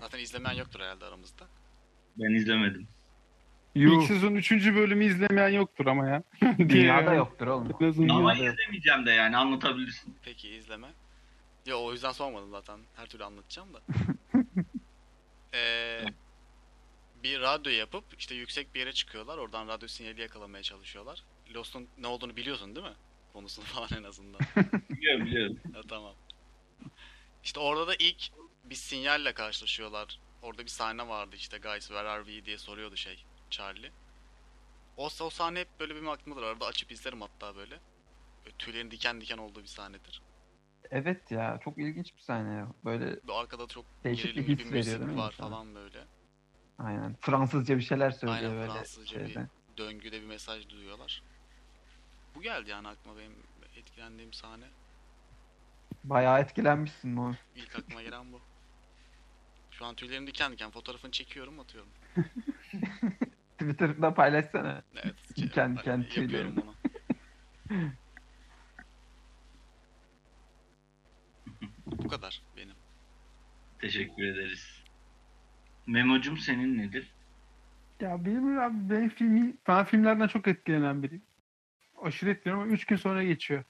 zaten 0.00 0.18
izlemeyen 0.18 0.58
yoktur 0.58 0.80
herhalde 0.80 1.04
aramızda. 1.04 1.44
Ben 2.16 2.34
izlemedim. 2.34 2.88
İlk 3.74 3.92
Yuh. 3.92 4.06
sezon 4.06 4.34
3. 4.34 4.52
bölümü 4.52 5.04
izlemeyen 5.04 5.48
yoktur 5.48 5.86
ama 5.86 6.08
ya. 6.08 6.22
Dünyada 6.58 7.14
yoktur 7.14 7.46
oğlum. 7.46 8.10
Ama 8.10 8.34
izlemeyeceğim 8.34 9.06
de 9.06 9.10
yani 9.10 9.36
anlatabilirsin. 9.36 10.16
Peki 10.24 10.48
izleme. 10.48 10.88
Yo 11.66 11.78
o 11.84 11.92
yüzden 11.92 12.12
sormadım 12.12 12.50
zaten. 12.50 12.80
Her 12.96 13.06
türlü 13.06 13.24
anlatacağım 13.24 13.68
da. 13.74 13.80
Ee, 15.54 16.04
bir 17.22 17.40
radyo 17.40 17.72
yapıp 17.72 18.04
işte 18.18 18.34
yüksek 18.34 18.74
bir 18.74 18.80
yere 18.80 18.92
çıkıyorlar. 18.92 19.38
Oradan 19.38 19.68
radyo 19.68 19.88
sinyali 19.88 20.20
yakalamaya 20.20 20.62
çalışıyorlar. 20.62 21.24
Lost'un 21.54 21.88
ne 21.98 22.06
olduğunu 22.06 22.36
biliyorsun 22.36 22.76
değil 22.76 22.86
mi? 22.86 22.94
Konusunu 23.32 23.64
falan 23.74 23.88
en 23.96 24.02
azından. 24.02 24.40
Biliyorum 24.90 25.26
biliyorum. 25.26 25.58
Ha, 25.74 25.80
tamam. 25.88 26.14
İşte 27.44 27.60
orada 27.60 27.86
da 27.88 27.94
ilk 27.98 28.22
bir 28.64 28.74
sinyalle 28.74 29.32
karşılaşıyorlar. 29.34 30.20
Orada 30.42 30.62
bir 30.62 30.68
sahne 30.70 31.08
vardı 31.08 31.36
işte 31.36 31.58
guys 31.58 31.86
where 31.88 32.08
are 32.08 32.24
we 32.24 32.44
diye 32.44 32.58
soruyordu 32.58 32.96
şey 32.96 33.24
Charlie. 33.50 33.92
O, 34.96 35.06
o 35.20 35.30
sahne 35.30 35.60
hep 35.60 35.80
böyle 35.80 35.94
benim 35.94 36.08
aklımdadır. 36.08 36.46
Arada 36.46 36.66
açıp 36.66 36.92
izlerim 36.92 37.20
hatta 37.20 37.56
böyle. 37.56 37.80
böyle 38.44 38.56
tüylerin 38.58 38.90
diken 38.90 39.20
diken 39.20 39.38
olduğu 39.38 39.60
bir 39.62 39.66
sahnedir. 39.66 40.22
Evet 40.90 41.30
ya 41.30 41.60
çok 41.64 41.78
ilginç 41.78 42.16
bir 42.16 42.20
sahne 42.22 42.52
ya. 42.54 42.68
Böyle 42.84 43.20
arkada 43.28 43.66
çok 43.66 43.84
Değişik 44.04 44.36
bir 44.36 44.42
gerilimli 44.42 44.58
his 44.58 44.58
bir 44.58 44.72
veriyor 44.72 44.98
müzik 44.98 45.00
değil 45.00 45.10
mi 45.10 45.16
var 45.16 45.32
insana? 45.32 45.50
falan 45.50 45.74
böyle. 45.74 46.06
Aynen 46.84 47.16
Fransızca 47.20 47.76
bir 47.76 47.82
şeyler 47.82 48.10
söylüyor 48.10 48.38
Aynen, 48.42 48.56
böyle 48.56 48.72
Fransızca 48.72 49.20
bir- 49.20 49.26
şeyde. 49.26 49.46
Döngüde 49.76 50.20
bir 50.22 50.26
mesaj 50.26 50.68
duyuyorlar. 50.68 51.22
Bu 52.34 52.42
geldi 52.42 52.70
yani 52.70 52.88
aklıma 52.88 53.16
benim 53.18 53.34
etkilendiğim 53.76 54.32
sahne. 54.32 54.64
Bayağı 56.04 56.40
etkilenmişsin 56.40 57.16
bu. 57.16 57.34
İlk 57.56 57.76
aklıma 57.78 58.02
gelen 58.02 58.32
bu. 58.32 58.40
Şu 59.70 59.84
an 59.84 59.94
tüylerim 59.94 60.26
diken 60.26 60.52
diken 60.52 60.70
fotoğrafını 60.70 61.10
çekiyorum 61.10 61.60
atıyorum. 61.60 61.90
Twitter'da 63.58 64.14
paylaşsana. 64.14 64.82
Evet. 64.94 65.14
Diken 65.36 65.76
diken 65.78 65.98
yapıyorum 65.98 66.08
tüylerim. 66.28 66.56
bunu. 66.56 66.74
Bu 71.86 72.08
kadar 72.08 72.42
benim. 72.56 72.74
Teşekkür 73.80 74.24
ederiz. 74.24 74.79
Memo'cum 75.86 76.36
senin 76.36 76.78
nedir? 76.78 77.14
Ya 78.00 78.24
benim 78.24 78.58
abi 78.58 78.74
ben 78.90 79.08
filmi 79.08 79.54
ben 79.68 79.84
filmlerden 79.84 80.26
çok 80.26 80.48
etkilenen 80.48 81.02
biriyim. 81.02 81.22
Aşırı 82.02 82.30
etkileniyorum 82.30 82.62
ama 82.62 82.72
3 82.72 82.84
gün 82.84 82.96
sonra 82.96 83.24
geçiyor. 83.24 83.64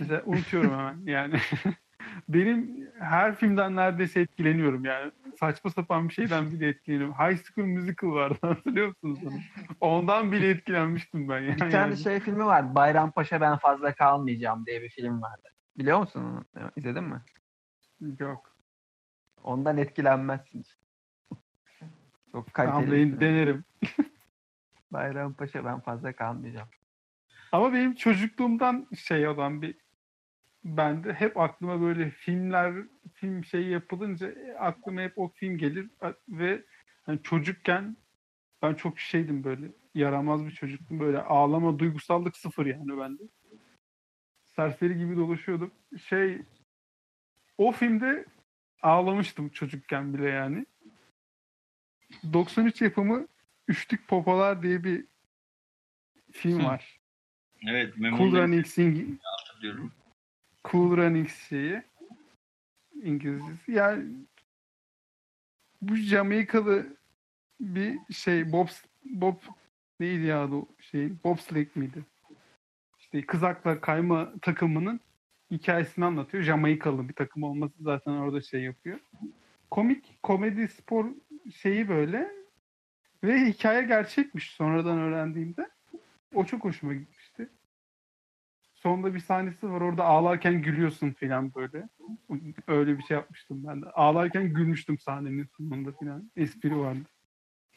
Mesela 0.00 0.22
unutuyorum 0.26 0.72
hemen 0.72 1.00
yani. 1.06 1.34
benim 2.28 2.88
her 3.00 3.34
filmden 3.34 3.76
neredeyse 3.76 4.20
etkileniyorum 4.20 4.84
yani. 4.84 5.12
Saçma 5.40 5.70
sapan 5.70 6.08
bir 6.08 6.14
şeyden 6.14 6.52
bile 6.52 6.68
etkileniyorum. 6.68 7.14
High 7.14 7.38
School 7.44 7.66
Musical 7.66 8.10
vardı 8.10 8.38
hatırlıyor 8.46 8.88
musunuz 8.88 9.18
onu? 9.26 9.40
Ondan 9.80 10.32
bile 10.32 10.50
etkilenmiştim 10.50 11.28
ben 11.28 11.40
yani. 11.40 11.54
Bir 11.56 11.70
tane 11.70 11.96
şey 11.96 12.20
filmi 12.20 12.44
vardı. 12.44 12.74
Bayrampaşa 12.74 13.40
ben 13.40 13.56
fazla 13.58 13.94
kalmayacağım 13.94 14.66
diye 14.66 14.82
bir 14.82 14.88
film 14.88 15.22
vardı. 15.22 15.48
Biliyor 15.78 15.98
musun 15.98 16.24
onu? 16.24 16.70
İzledin 16.76 17.04
mi? 17.04 17.20
Yok. 18.18 18.56
Ondan 19.44 19.76
etkilenmezsin. 19.76 20.64
Çok 22.32 22.54
kaliteli. 22.54 22.92
Ben 22.92 23.10
film. 23.10 23.20
denerim. 23.20 23.64
Bayrampaşa 24.90 25.64
ben 25.64 25.80
fazla 25.80 26.12
kalmayacağım. 26.12 26.68
Ama 27.52 27.72
benim 27.72 27.94
çocukluğumdan 27.94 28.86
şey 28.96 29.28
olan 29.28 29.62
bir 29.62 29.74
bende 30.64 31.12
hep 31.12 31.36
aklıma 31.36 31.80
böyle 31.80 32.10
filmler 32.10 32.74
film 33.14 33.44
şey 33.44 33.66
yapılınca 33.66 34.34
aklıma 34.58 35.00
hep 35.00 35.18
o 35.18 35.28
film 35.28 35.58
gelir 35.58 35.90
ve 36.28 36.64
hani 37.02 37.22
çocukken 37.22 37.96
ben 38.62 38.74
çok 38.74 38.98
şeydim 38.98 39.44
böyle 39.44 39.72
yaramaz 39.94 40.46
bir 40.46 40.50
çocuktum 40.50 41.00
böyle 41.00 41.22
ağlama 41.22 41.78
duygusallık 41.78 42.36
sıfır 42.36 42.66
yani 42.66 42.98
bende. 42.98 43.22
Serseri 44.44 44.98
gibi 44.98 45.16
dolaşıyordum. 45.16 45.70
Şey 46.04 46.42
o 47.58 47.72
filmde 47.72 48.24
ağlamıştım 48.82 49.48
çocukken 49.48 50.14
bile 50.14 50.28
yani. 50.28 50.66
93 52.32 52.82
yapımı 52.82 53.26
Üçlük 53.68 54.08
Popolar 54.08 54.62
diye 54.62 54.84
bir 54.84 55.04
film 56.32 56.60
Hı. 56.60 56.64
var. 56.64 57.00
Evet 57.66 57.94
Cool 57.94 58.02
Memo'yu 58.02 58.32
Runnings 58.32 58.78
hatırlıyorum. 59.22 59.92
Cool 60.64 60.96
Runnings 60.96 61.48
şeyi 61.48 61.82
İngilizcesi. 63.02 63.72
Yani 63.72 64.04
bu 65.82 65.96
Jamaikalı 65.96 66.96
bir 67.60 67.98
şey 68.14 68.52
Bob 68.52 68.68
Bob 69.04 69.36
neydi 70.00 70.22
ya 70.22 70.50
o 70.52 70.68
şey 70.80 71.24
Bobsleigh 71.24 71.76
miydi? 71.76 72.04
İşte 72.98 73.26
kızakla 73.26 73.80
kayma 73.80 74.32
takımının 74.42 75.00
hikayesini 75.50 76.04
anlatıyor. 76.04 76.42
Jamaikalı 76.42 77.08
bir 77.08 77.14
takım 77.14 77.42
olması 77.42 77.74
zaten 77.80 78.12
orada 78.12 78.40
şey 78.40 78.62
yapıyor. 78.62 78.98
Komik, 79.70 80.22
komedi, 80.22 80.68
spor 80.68 81.06
şeyi 81.52 81.88
böyle 81.88 82.30
ve 83.24 83.40
hikaye 83.46 83.82
gerçekmiş 83.82 84.50
sonradan 84.50 84.98
öğrendiğimde. 84.98 85.70
O 86.34 86.44
çok 86.44 86.64
hoşuma 86.64 86.94
gitmişti. 86.94 87.48
Sonunda 88.74 89.14
bir 89.14 89.20
sahnesi 89.20 89.70
var 89.70 89.80
orada 89.80 90.04
ağlarken 90.04 90.62
gülüyorsun 90.62 91.10
falan 91.10 91.54
böyle. 91.54 91.88
Öyle 92.66 92.98
bir 92.98 93.02
şey 93.02 93.16
yapmıştım 93.16 93.64
ben 93.66 93.82
de. 93.82 93.86
Ağlarken 93.90 94.52
gülmüştüm 94.52 94.98
sahnenin 94.98 95.48
sonunda 95.56 95.92
falan. 95.92 96.30
Espri 96.36 96.78
vardı. 96.78 97.04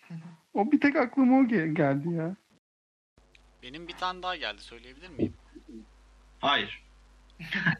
O 0.53 0.71
bir 0.71 0.79
tek 0.79 0.95
aklıma 0.95 1.37
o 1.37 1.43
ge- 1.43 1.73
geldi 1.73 2.09
ya. 2.09 2.35
Benim 3.63 3.87
bir 3.87 3.93
tane 3.93 4.23
daha 4.23 4.35
geldi 4.35 4.61
söyleyebilir 4.61 5.09
miyim? 5.09 5.33
Hayır. 6.39 6.83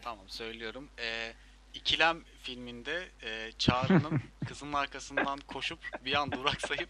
tamam 0.02 0.28
söylüyorum. 0.28 0.88
Ee, 0.98 1.32
İkilem 1.74 2.18
filminde 2.42 3.02
e, 3.22 3.52
Çağrı'nın 3.58 4.20
kızının 4.48 4.72
arkasından 4.72 5.38
koşup 5.46 5.78
bir 6.04 6.14
an 6.20 6.32
duraksayıp 6.32 6.88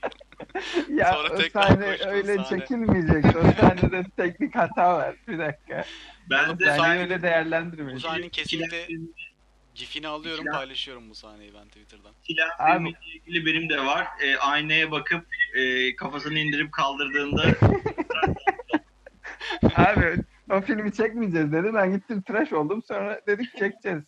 Ya 0.88 1.12
Sonra 1.12 1.28
o 1.32 1.36
tekrar 1.36 1.62
sahne 1.62 1.86
öyle 2.06 2.34
sahne. 2.36 2.58
çekilmeyecek. 2.60 3.36
O 3.36 3.42
sahnede 3.60 4.04
teknik 4.16 4.54
hata 4.54 4.94
var. 4.94 5.16
Bir 5.28 5.38
dakika. 5.38 5.84
Ben 6.30 6.58
de 6.58 6.66
Ben 6.66 6.76
sahne- 6.78 6.98
öyle 7.00 7.18
bu 7.18 7.22
değerlendirmedim. 7.22 8.00
sahnenin 8.00 8.28
kesinlikle 8.28 8.86
gifini 9.74 10.08
alıyorum 10.08 10.44
İkilem- 10.44 10.52
paylaşıyorum 10.52 11.10
bu 11.10 11.14
sahneyi 11.14 11.54
ben 11.54 11.68
Twitter'dan. 11.68 12.12
Abi- 12.58 12.74
filmiyle 12.76 12.98
ilgili 13.14 13.46
benim 13.46 13.68
de 13.70 13.86
var. 13.86 14.06
E, 14.22 14.36
aynaya 14.36 14.90
bakıp 14.90 15.26
e, 15.54 15.96
kafasını 15.96 16.38
indirip 16.38 16.72
kaldırdığında 16.72 17.42
Abi 19.76 20.16
o 20.50 20.60
filmi 20.60 20.92
çekmeyeceğiz 20.92 21.52
dedi. 21.52 21.70
Ben 21.74 21.92
gittim 21.96 22.22
tıraş 22.22 22.52
oldum. 22.52 22.82
Sonra 22.88 23.20
dedik 23.26 23.56
çekeceğiz. 23.58 24.04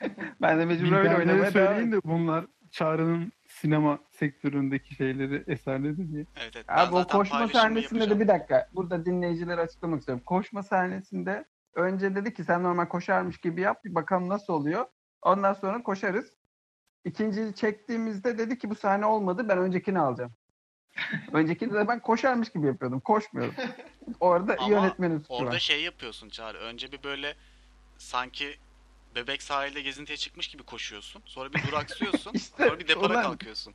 ben 0.42 0.58
de 0.58 0.64
mecbur 0.64 0.92
öyle 0.92 1.16
oynamaya 1.16 1.38
devam 1.38 1.52
söyleyin 1.52 1.92
de 1.92 2.00
bunlar 2.04 2.46
Çağrı'nın 2.70 3.32
sinema 3.48 3.98
sektöründeki 4.10 4.94
şeyleri, 4.94 5.44
eserleri 5.46 6.12
diye. 6.12 6.26
Evet 6.36 6.56
evet. 6.56 6.66
ben 6.68 6.76
Abi 6.76 6.94
o 6.94 6.98
zaten 6.98 7.18
koşma 7.18 7.48
sahnesinde 7.48 7.98
yapacağım. 7.98 8.20
de 8.20 8.24
bir 8.24 8.28
dakika. 8.28 8.68
Burada 8.72 9.06
dinleyicilere 9.06 9.60
açıklamak 9.60 10.00
istiyorum. 10.00 10.22
Koşma 10.26 10.62
sahnesinde 10.62 11.44
önce 11.74 12.14
dedi 12.14 12.34
ki 12.34 12.44
sen 12.44 12.62
normal 12.62 12.86
koşarmış 12.86 13.38
gibi 13.38 13.60
yap. 13.60 13.84
Bir 13.84 13.94
bakalım 13.94 14.28
nasıl 14.28 14.52
oluyor. 14.52 14.86
Ondan 15.22 15.52
sonra 15.52 15.82
koşarız. 15.82 16.32
İkinciyi 17.04 17.54
çektiğimizde 17.54 18.38
dedi 18.38 18.58
ki 18.58 18.70
bu 18.70 18.74
sahne 18.74 19.06
olmadı. 19.06 19.48
Ben 19.48 19.58
öncekini 19.58 19.98
alacağım. 19.98 20.32
Öncekinde 21.32 21.74
de 21.74 21.88
ben 21.88 22.00
koşarmış 22.00 22.48
gibi 22.48 22.66
yapıyordum. 22.66 23.00
Koşmuyordum. 23.00 23.54
Orada 24.20 24.56
Ama 24.58 24.68
yönetmenin 24.68 25.18
suçu 25.18 25.34
Orada 25.34 25.50
var. 25.54 25.58
şey 25.58 25.82
yapıyorsun 25.82 26.28
Çağrı. 26.28 26.58
Önce 26.58 26.92
bir 26.92 27.02
böyle 27.02 27.34
sanki 27.98 28.54
bebek 29.14 29.42
sahilde 29.42 29.80
gezintiye 29.82 30.16
çıkmış 30.16 30.48
gibi 30.48 30.62
koşuyorsun. 30.62 31.22
Sonra 31.24 31.52
bir 31.52 31.66
duraksıyorsun. 31.68 32.32
İşte 32.34 32.66
sonra 32.66 32.78
bir 32.78 32.88
depara 32.88 33.12
ulan- 33.12 33.22
kalkıyorsun. 33.22 33.74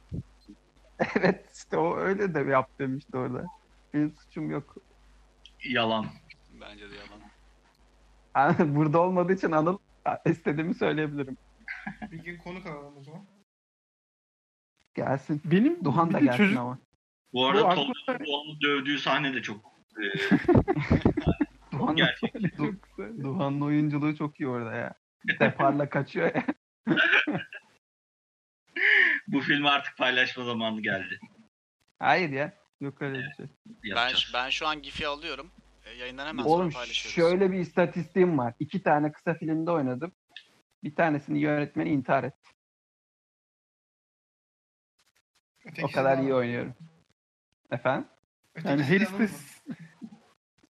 evet 1.15 1.51
işte 1.55 1.77
o 1.77 1.97
öyle 1.97 2.33
de 2.33 2.39
yap 2.39 2.69
demişti 2.79 3.17
orada. 3.17 3.45
Benim 3.93 4.11
suçum 4.15 4.51
yok. 4.51 4.75
Bence 5.59 5.69
yalan. 5.69 6.05
de 6.61 6.95
yalan. 6.95 7.19
Burada 8.75 8.99
olmadığı 8.99 9.33
için 9.33 9.51
Anıl 9.51 9.77
istediğimi 10.25 10.73
söyleyebilirim. 10.75 11.37
Bir 12.11 12.23
gün 12.23 12.37
konuk 12.37 12.65
alalım 12.65 12.97
o 12.97 13.03
zaman. 13.03 13.25
Gelsin. 14.95 15.41
Benim 15.45 15.83
Duhan 15.85 16.13
da 16.13 16.19
gelsin 16.19 16.37
çocuk- 16.37 16.59
ama. 16.59 16.77
Bu 17.33 17.45
arada 17.47 17.71
Bu 17.71 17.75
Tolga 17.75 17.91
aklıma- 17.91 18.25
onu 18.27 18.61
dövdüğü 18.61 18.99
sahne 18.99 19.33
de 19.33 19.41
çok 19.41 19.57
e. 19.97 20.03
Duhan'ın 23.23 23.61
oyunculuğu 23.61 24.15
çok 24.15 24.39
iyi 24.39 24.47
orada 24.47 24.73
ya. 24.75 24.93
Deparla 25.39 25.89
kaçıyor 25.89 26.35
ya. 26.35 26.45
Bu 29.27 29.41
filmi 29.41 29.69
artık 29.69 29.97
paylaşma 29.97 30.43
zamanı 30.43 30.81
geldi. 30.81 31.19
Hayır 31.99 32.29
ya. 32.29 32.53
Yok 32.81 33.01
öyle 33.01 33.17
bir 33.17 33.33
şey. 33.37 33.45
Ben, 33.65 33.89
Yapacağız. 33.89 34.31
ben 34.33 34.49
şu 34.49 34.67
an 34.67 34.81
GIF'i 34.81 35.07
alıyorum. 35.07 35.51
E, 35.85 35.93
yayından 35.93 36.27
hemen 36.27 36.43
Oğlum 36.43 36.71
sonra 36.71 36.81
paylaşıyoruz. 36.81 37.15
şöyle 37.15 37.51
bir 37.51 37.59
istatistiğim 37.59 38.37
var. 38.37 38.53
İki 38.59 38.83
tane 38.83 39.11
kısa 39.11 39.33
filmde 39.33 39.71
oynadım. 39.71 40.11
Bir 40.83 40.95
tanesini 40.95 41.39
yönetmeni 41.39 41.89
intihar 41.89 42.23
etti. 42.23 42.49
O 45.83 45.91
kadar 45.91 46.17
iyi 46.17 46.33
oynuyorum. 46.33 46.75
Efendim? 47.71 48.07
Yani 48.63 48.83
her 48.83 49.01
alalım 49.01 49.21
mı? 49.21 49.29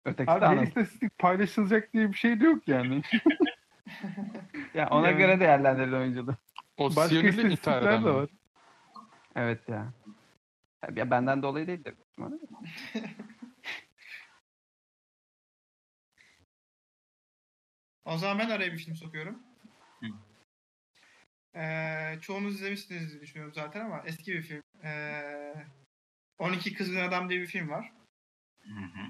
Ötekisi 0.05 0.31
abi 0.31 0.45
her 0.45 0.63
istatistik 0.63 1.17
paylaşılacak 1.17 1.93
diye 1.93 2.09
bir 2.09 2.17
şey 2.17 2.39
de 2.39 2.45
yok 2.45 2.67
yani. 2.67 3.01
Ya 4.73 4.89
ona 4.89 5.07
Yani- 5.07 5.17
göre 5.17 5.39
değerlendirin 5.39 5.91
oyunculuğu. 5.93 6.35
O 6.77 6.89
Başka 6.89 7.07
Siyonili 7.07 7.29
intihar 7.31 7.49
istatistikler 7.51 7.81
eden 7.81 8.03
de 8.03 8.09
mi? 8.09 8.15
var. 8.15 8.29
Evet 9.35 9.69
ya. 9.69 9.93
Ya 10.95 11.11
benden 11.11 11.43
dolayı 11.43 11.67
değildir. 11.67 11.95
O 18.05 18.17
zaman 18.17 18.39
ben 18.39 18.49
araya 18.49 18.73
bir 18.73 18.77
film 18.77 18.95
sokuyorum. 18.95 19.43
Hı. 19.99 20.05
Ee, 21.59 22.19
çoğunuz 22.21 22.55
izlemişsiniz 22.55 23.11
diye 23.11 23.21
düşünüyorum 23.21 23.53
zaten 23.53 23.85
ama 23.85 24.03
eski 24.05 24.33
bir 24.33 24.41
film. 24.41 24.63
Ee, 24.83 25.65
12 26.39 26.73
Kızgın 26.73 27.01
Adam 27.07 27.29
diye 27.29 27.41
bir 27.41 27.47
film 27.47 27.69
var. 27.69 27.91
Hı 28.63 28.69
hı. 28.73 29.07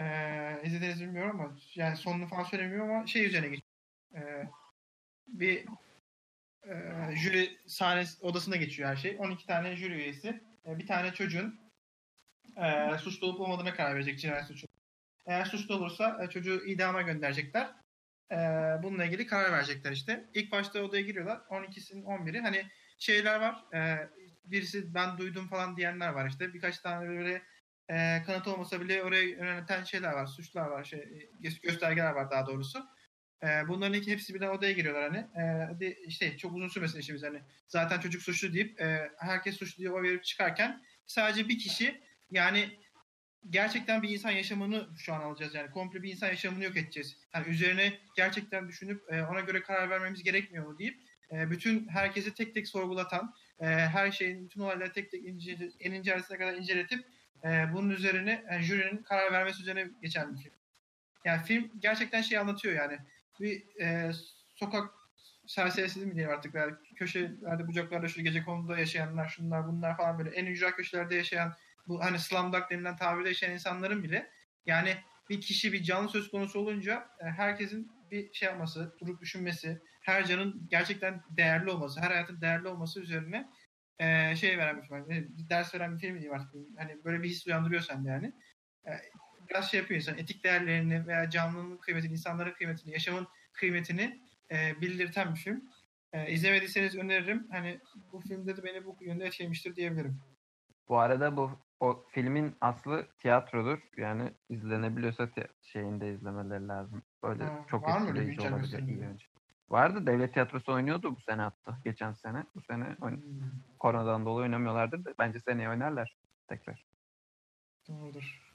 Ee, 0.00 0.62
izlediniz 0.64 1.00
bilmiyorum 1.00 1.40
ama 1.40 1.56
yani 1.74 1.96
sonunu 1.96 2.26
falan 2.26 2.42
söylemiyorum 2.42 2.90
ama 2.90 3.06
şey 3.06 3.26
üzerine 3.26 3.48
geçiyor. 3.48 3.69
Ee, 4.14 4.48
bir 5.28 5.64
e, 6.66 6.72
jüri 7.16 7.58
sahnesi 7.66 8.22
odasında 8.26 8.56
geçiyor 8.56 8.88
her 8.88 8.96
şey. 8.96 9.16
12 9.18 9.46
tane 9.46 9.76
jüri 9.76 9.94
üyesi. 9.94 10.40
e, 10.66 10.78
bir 10.78 10.86
tane 10.86 11.12
çocuğun 11.14 11.60
e, 12.56 12.98
suçlu 12.98 13.26
olup 13.26 13.40
olmadığına 13.40 13.74
karar 13.74 13.94
verecek 13.94 14.18
cinayet 14.18 14.46
suçu. 14.46 14.66
Eğer 15.26 15.44
suçlu 15.44 15.74
olursa 15.74 16.24
e, 16.24 16.30
çocuğu 16.30 16.64
idama 16.66 17.02
gönderecekler. 17.02 17.70
E, 18.32 18.36
bununla 18.82 19.04
ilgili 19.04 19.26
karar 19.26 19.52
verecekler 19.52 19.92
işte. 19.92 20.30
İlk 20.34 20.52
başta 20.52 20.82
odaya 20.82 21.02
giriyorlar. 21.02 21.40
12'sinin 21.50 22.02
11'i. 22.02 22.40
Hani 22.40 22.66
şeyler 22.98 23.40
var. 23.40 23.74
E, 23.74 24.08
birisi 24.44 24.94
ben 24.94 25.18
duydum 25.18 25.48
falan 25.48 25.76
diyenler 25.76 26.08
var 26.08 26.28
işte. 26.28 26.54
Birkaç 26.54 26.78
tane 26.78 27.08
böyle 27.08 27.42
e, 27.88 28.22
kanıt 28.26 28.48
olmasa 28.48 28.80
bile 28.80 29.02
oraya 29.02 29.22
yönelten 29.22 29.84
şeyler 29.84 30.12
var. 30.12 30.26
Suçlar 30.26 30.66
var. 30.66 30.84
Şey, 30.84 31.00
gö- 31.40 31.60
göstergeler 31.62 32.12
var 32.12 32.30
daha 32.30 32.46
doğrusu. 32.46 32.86
E, 33.42 33.68
bunların 33.68 33.94
iki, 33.94 34.12
hepsi 34.12 34.34
birden 34.34 34.48
odaya 34.48 34.72
giriyorlar 34.72 35.10
hani. 35.10 35.18
E, 35.18 35.64
hadi 35.64 35.98
işte 36.06 36.36
çok 36.36 36.56
uzun 36.56 36.68
sürmesin 36.68 36.98
işimiz 36.98 37.22
hani. 37.22 37.40
Zaten 37.68 38.00
çocuk 38.00 38.22
suçlu 38.22 38.52
deyip 38.54 38.80
e, 38.80 39.10
herkes 39.18 39.56
suçlu 39.56 39.78
diye 39.78 39.90
oy 39.90 40.02
verip 40.02 40.24
çıkarken 40.24 40.82
sadece 41.06 41.48
bir 41.48 41.58
kişi 41.58 42.00
yani 42.30 42.78
gerçekten 43.50 44.02
bir 44.02 44.08
insan 44.08 44.30
yaşamını 44.30 44.88
şu 44.98 45.14
an 45.14 45.20
alacağız 45.20 45.54
yani 45.54 45.70
komple 45.70 46.02
bir 46.02 46.10
insan 46.10 46.28
yaşamını 46.28 46.64
yok 46.64 46.76
edeceğiz. 46.76 47.16
Yani 47.34 47.48
üzerine 47.48 47.98
gerçekten 48.16 48.68
düşünüp 48.68 49.12
e, 49.12 49.22
ona 49.22 49.40
göre 49.40 49.62
karar 49.62 49.90
vermemiz 49.90 50.22
gerekmiyor 50.22 50.66
mu 50.66 50.78
deyip 50.78 51.00
e, 51.32 51.50
bütün 51.50 51.88
herkesi 51.88 52.34
tek 52.34 52.54
tek 52.54 52.68
sorgulatan, 52.68 53.34
e, 53.60 53.66
her 53.66 54.12
şeyin 54.12 54.44
bütün 54.44 54.60
olayları 54.60 54.92
tek 54.92 55.10
tek 55.10 55.24
ince, 55.24 55.58
en 55.80 55.92
ince 55.92 56.16
kadar 56.16 56.54
inceletip 56.54 57.04
e, 57.44 57.48
bunun 57.72 57.90
üzerine 57.90 58.44
yani 58.50 58.62
jürinin 58.62 59.02
karar 59.02 59.32
vermesi 59.32 59.62
üzerine 59.62 59.90
geçen 60.02 60.34
bir 60.34 60.42
film. 60.42 60.54
Yani 61.24 61.42
film 61.42 61.70
gerçekten 61.78 62.22
şey 62.22 62.38
anlatıyor 62.38 62.74
yani. 62.74 62.98
Bir 63.40 63.80
e, 63.80 64.10
sokak 64.54 64.90
serserisi 65.46 66.06
mi 66.06 66.14
diyelim 66.14 66.32
artık 66.34 66.54
yani 66.54 66.74
köşelerde 66.96 67.66
bucaklarda 67.66 68.08
şu 68.08 68.22
gece 68.22 68.42
konuda 68.44 68.78
yaşayanlar 68.78 69.28
şunlar 69.28 69.66
bunlar 69.66 69.96
falan 69.96 70.18
böyle 70.18 70.30
en 70.30 70.46
ücra 70.46 70.76
köşelerde 70.76 71.14
yaşayan 71.14 71.54
bu 71.88 72.04
hani 72.04 72.18
slumdog 72.18 72.70
denilen 72.70 72.96
tabirde 72.96 73.28
yaşayan 73.28 73.52
insanların 73.52 74.02
bile 74.02 74.30
yani 74.66 74.96
bir 75.28 75.40
kişi 75.40 75.72
bir 75.72 75.82
canlı 75.82 76.08
söz 76.08 76.30
konusu 76.30 76.58
olunca 76.58 77.08
e, 77.20 77.24
herkesin 77.24 77.92
bir 78.10 78.32
şey 78.32 78.48
yapması, 78.48 78.96
durup 79.00 79.20
düşünmesi, 79.20 79.82
her 80.00 80.26
canın 80.26 80.66
gerçekten 80.70 81.22
değerli 81.30 81.70
olması, 81.70 82.00
her 82.00 82.10
hayatın 82.10 82.40
değerli 82.40 82.68
olması 82.68 83.00
üzerine 83.00 83.50
e, 83.98 84.36
şey 84.36 84.58
veren 84.58 84.82
bir 84.82 84.86
film. 84.86 85.08
Bir 85.08 85.48
ders 85.48 85.74
veren 85.74 85.94
bir 85.94 86.00
film 86.00 86.14
diyeyim 86.14 86.34
artık. 86.34 86.54
Hani 86.76 87.04
böyle 87.04 87.22
bir 87.22 87.28
his 87.28 87.46
uyandırıyor 87.46 87.82
sende 87.82 88.08
yani. 88.08 88.32
E, 88.86 88.90
biraz 89.50 89.70
şey 89.70 89.80
yapıyor 89.80 90.00
insan. 90.00 90.18
Etik 90.18 90.44
değerlerini 90.44 91.06
veya 91.06 91.30
canlının 91.30 91.76
kıymetini, 91.76 92.12
insanların 92.12 92.52
kıymetini, 92.52 92.92
yaşamın 92.92 93.26
kıymetini 93.52 94.20
e, 94.50 94.80
bildirten 94.80 95.34
bir 95.34 95.38
film. 95.40 95.64
E, 96.12 96.32
izlemediyseniz 96.32 96.96
öneririm. 96.96 97.46
Hani 97.50 97.80
bu 98.12 98.20
filmde 98.20 98.56
de 98.56 98.64
beni 98.64 98.84
bu 98.84 98.96
yönde 99.00 99.24
etkilemiştir 99.26 99.76
diyebilirim. 99.76 100.20
Bu 100.88 100.98
arada 100.98 101.36
bu 101.36 101.50
o 101.80 102.04
filmin 102.10 102.56
aslı 102.60 103.06
tiyatrodur. 103.18 103.78
Yani 103.96 104.32
izlenebiliyorsa 104.48 105.30
te- 105.30 105.48
şeyinde 105.62 106.12
izlemeleri 106.14 106.68
lazım. 106.68 107.02
Böyle 107.22 107.44
Ha, 107.44 107.64
çok 107.68 107.88
etkileyici 107.88 108.40
olabilir. 108.40 108.88
iyi 108.88 109.00
önce. 109.00 109.26
Vardı 109.68 110.06
devlet 110.06 110.32
tiyatrosu 110.32 110.72
oynuyordu 110.72 111.16
bu 111.16 111.20
sene 111.20 111.42
hatta. 111.42 111.78
Geçen 111.84 112.12
sene. 112.12 112.44
Bu 112.54 112.60
sene 112.62 112.84
oyn- 113.00 113.22
koronadan 113.78 114.24
dolayı 114.26 114.42
oynamıyorlardır 114.44 115.04
da 115.04 115.14
bence 115.18 115.40
seneye 115.40 115.68
oynarlar 115.68 116.16
tekrar. 116.48 116.84
Doğrudur. 117.88 118.49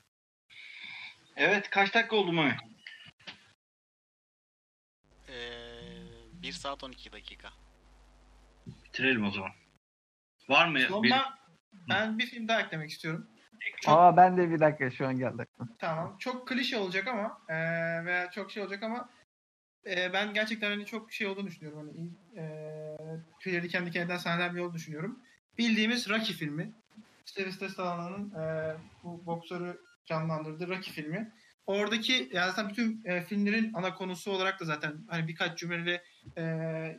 Evet 1.35 1.69
kaç 1.69 1.93
dakika 1.93 2.15
oldu 2.15 2.33
mu? 2.33 2.51
Ee, 5.29 5.33
1 6.33 6.51
saat 6.51 6.83
12 6.83 7.11
dakika. 7.11 7.49
Bitirelim 8.67 9.25
o 9.25 9.31
zaman. 9.31 9.51
Var 10.49 10.67
mı? 10.67 10.75
Bir... 10.75 10.87
Sonunda 10.87 11.39
ben 11.89 12.19
bir 12.19 12.25
film 12.25 12.47
daha 12.47 12.61
eklemek 12.61 12.89
istiyorum. 12.89 13.27
Çok, 13.81 13.97
Aa 13.97 14.17
ben 14.17 14.37
de 14.37 14.49
bir 14.49 14.59
dakika 14.59 14.91
şu 14.91 15.07
an 15.07 15.17
geldi 15.17 15.45
tamam. 15.77 16.15
Çok 16.19 16.47
klişe 16.47 16.77
olacak 16.77 17.07
ama 17.07 17.41
e, 17.49 17.55
veya 18.05 18.31
çok 18.31 18.51
şey 18.51 18.63
olacak 18.63 18.83
ama 18.83 19.09
e, 19.85 20.13
ben 20.13 20.33
gerçekten 20.33 20.69
hani 20.69 20.85
çok 20.85 21.13
şey 21.13 21.27
olduğunu 21.27 21.47
düşünüyorum. 21.47 21.79
Hani 21.79 22.09
e, 22.41 22.45
tüyleri 23.39 23.63
diken 23.63 23.85
diken 23.85 24.05
eden 24.05 24.17
sahneler 24.17 24.55
bir 24.55 24.59
olduğunu 24.59 24.73
düşünüyorum. 24.73 25.19
Bildiğimiz 25.57 26.09
Rocky 26.09 26.33
filmi. 26.33 26.71
Sylvester 27.25 27.69
Stallone'ın 27.69 28.41
e, 28.41 28.75
bu 29.03 29.25
boksörü 29.25 29.81
canlandırdığı 30.05 30.67
Rocky 30.67 30.95
filmi. 30.95 31.33
Oradaki 31.65 32.29
yani 32.33 32.51
zaten 32.51 32.69
bütün 32.69 33.03
e, 33.05 33.21
filmlerin 33.21 33.71
ana 33.73 33.93
konusu 33.93 34.31
olarak 34.31 34.59
da 34.59 34.65
zaten 34.65 35.05
hani 35.09 35.27
birkaç 35.27 35.59
cümleyle 35.59 36.03
e, 36.37 36.43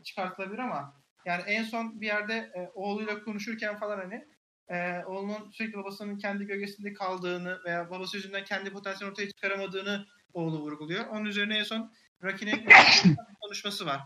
çıkartılabilir 0.04 0.58
ama 0.58 1.02
yani 1.24 1.42
en 1.46 1.64
son 1.64 2.00
bir 2.00 2.06
yerde 2.06 2.34
e, 2.34 2.70
oğluyla 2.74 3.24
konuşurken 3.24 3.78
falan 3.78 3.98
hani 3.98 4.24
e, 4.68 5.04
oğlunun 5.04 5.50
sürekli 5.50 5.78
babasının 5.78 6.18
kendi 6.18 6.44
gölgesinde 6.44 6.92
kaldığını 6.92 7.58
veya 7.64 7.90
babası 7.90 8.16
yüzünden 8.16 8.44
kendi 8.44 8.72
potansiyelini 8.72 9.12
ortaya 9.12 9.28
çıkaramadığını 9.28 10.06
oğlu 10.32 10.60
vurguluyor. 10.60 11.06
Onun 11.06 11.24
üzerine 11.24 11.58
en 11.58 11.62
son 11.62 11.92
Rocky'nin 12.22 12.68
konuşması 13.40 13.86
var. 13.86 14.00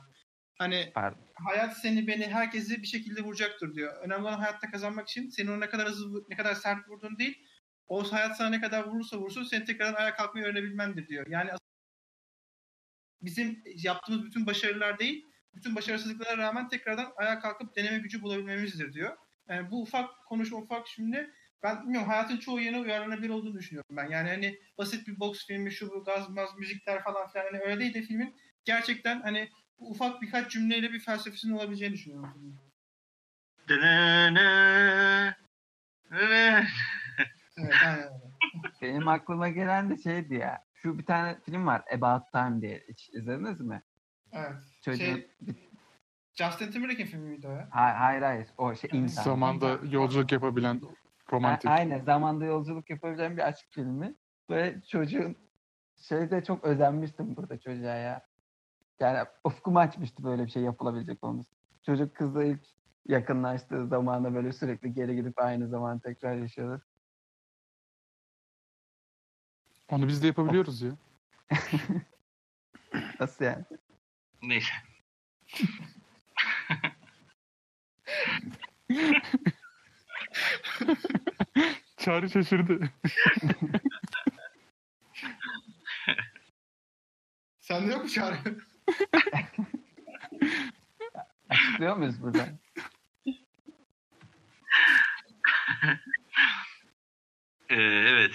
Hani 0.58 0.90
Pardon. 0.94 1.18
hayat 1.34 1.76
seni 1.76 2.06
beni 2.06 2.26
herkesi 2.26 2.82
bir 2.82 2.86
şekilde 2.86 3.22
vuracaktır 3.22 3.74
diyor. 3.74 3.96
Önemli 4.02 4.22
olan 4.22 4.38
hayatta 4.38 4.70
kazanmak 4.70 5.08
için 5.08 5.30
senin 5.30 5.48
onu 5.48 5.60
ne 5.60 5.68
kadar 5.68 5.88
hızlı 5.88 6.24
ne 6.28 6.36
kadar 6.36 6.54
sert 6.54 6.88
vurduğun 6.88 7.18
değil 7.18 7.46
o 7.90 8.12
hayat 8.12 8.36
sana 8.36 8.48
ne 8.48 8.60
kadar 8.60 8.84
vurursa 8.84 9.18
vursun 9.18 9.42
senin 9.42 9.64
tekrardan 9.64 10.00
ayağa 10.00 10.14
kalkmayı 10.14 10.46
öğrenebilmendir 10.46 11.08
diyor. 11.08 11.26
Yani 11.26 11.50
bizim 13.22 13.62
yaptığımız 13.76 14.24
bütün 14.24 14.46
başarılar 14.46 14.98
değil 14.98 15.26
bütün 15.54 15.76
başarısızlıklara 15.76 16.38
rağmen 16.38 16.68
tekrardan 16.68 17.12
ayağa 17.16 17.40
kalkıp 17.40 17.76
deneme 17.76 17.98
gücü 17.98 18.22
bulabilmemizdir 18.22 18.92
diyor. 18.92 19.16
Yani 19.48 19.70
bu 19.70 19.82
ufak 19.82 20.26
konuşma 20.26 20.58
ufak 20.58 20.88
şimdi 20.88 21.30
ben 21.62 21.82
bilmiyorum 21.82 22.08
hayatın 22.08 22.36
çoğu 22.36 22.60
yerine 22.60 22.78
uyarlanabilir 22.78 23.28
olduğunu 23.28 23.58
düşünüyorum 23.58 23.96
ben. 23.96 24.10
Yani 24.10 24.28
hani 24.28 24.58
basit 24.78 25.08
bir 25.08 25.20
boks 25.20 25.46
filmi 25.46 25.72
şu 25.72 25.90
bu 25.90 26.04
gaz 26.04 26.30
maz 26.30 26.58
müzikler 26.58 27.02
falan 27.04 27.28
filan 27.28 27.44
hani 27.44 27.58
öyle 27.60 27.80
değil 27.80 27.94
de 27.94 28.02
filmin 28.02 28.36
gerçekten 28.64 29.20
hani 29.20 29.50
ufak 29.78 30.22
birkaç 30.22 30.52
cümleyle 30.52 30.92
bir 30.92 31.00
felsefesinin 31.00 31.52
olabileceğini 31.52 31.94
düşünüyorum. 31.94 32.32
filmin. 32.32 32.56
Dene- 33.68 35.34
Evet. 36.12 36.64
Evet 37.58 37.74
aynen 37.84 37.98
öyle. 37.98 38.30
Benim 38.82 39.08
aklıma 39.08 39.48
gelen 39.48 39.90
de 39.90 39.96
şeydi 39.96 40.34
ya. 40.34 40.64
Şu 40.74 40.98
bir 40.98 41.06
tane 41.06 41.40
film 41.40 41.66
var 41.66 41.82
About 41.94 42.32
Time 42.32 42.60
diye. 42.60 42.84
Hiç 42.88 43.08
izlediniz 43.08 43.60
mi? 43.60 43.82
Evet. 44.32 44.54
Çocuğun... 44.82 45.04
Şey, 45.04 45.30
Justin 46.34 46.70
Timberlake'in 46.72 47.06
filmi 47.06 47.28
miydi 47.28 47.48
o 47.48 47.50
ya? 47.50 47.68
Hayır 47.70 47.94
hayır 47.96 48.22
hayır. 48.22 48.48
O 48.58 48.74
şey 48.74 48.90
insan. 48.92 49.22
Zamanda 49.22 49.78
yolculuk 49.90 50.32
yapabilen 50.32 50.80
romantik. 51.32 51.70
A- 51.70 51.74
Aynen 51.74 52.00
zamanda 52.04 52.44
yolculuk 52.44 52.90
yapabileceğim 52.90 53.36
bir 53.36 53.48
aşk 53.48 53.66
filmi. 53.70 54.14
Böyle 54.48 54.80
çocuğun 54.82 55.36
şeyde 55.96 56.44
çok 56.44 56.64
özenmiştim 56.64 57.36
burada 57.36 57.60
çocuğa 57.60 57.94
ya. 57.94 58.26
Yani 59.00 59.28
ufkumu 59.44 59.78
açmıştı 59.78 60.24
böyle 60.24 60.44
bir 60.44 60.50
şey 60.50 60.62
yapılabilecek 60.62 61.24
olması. 61.24 61.50
Çocuk 61.86 62.16
kızla 62.16 62.44
ilk 62.44 62.60
yakınlaştığı 63.06 63.86
zamanda 63.86 64.34
böyle 64.34 64.52
sürekli 64.52 64.94
geri 64.94 65.16
gidip 65.16 65.38
aynı 65.38 65.68
zaman 65.68 65.98
tekrar 65.98 66.34
yaşıyordu. 66.36 66.82
Onu 69.90 70.08
biz 70.08 70.22
de 70.22 70.26
yapabiliyoruz 70.26 70.82
ya. 70.82 70.90
Nasıl 73.20 73.44
yani? 73.44 73.64
Neyse. 74.42 74.72
Çağrı 81.96 82.30
şaşırdı. 82.30 82.90
Sende 87.60 87.92
yok 87.92 88.02
mu 88.02 88.08
çağrı? 88.08 88.36
Açıklıyor 91.48 91.96
muyuz 91.96 92.22
burada? 92.22 92.48
Ee, 97.68 97.74
evet. 97.82 98.32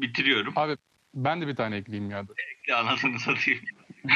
Bitiriyorum. 0.00 0.52
Abi 0.56 0.76
ben 1.14 1.40
de 1.40 1.46
bir 1.46 1.56
tane 1.56 1.76
ekleyeyim 1.76 2.10
ya. 2.10 2.28
da. 2.28 2.32
Anasını 2.76 3.18
satayım. 3.18 3.60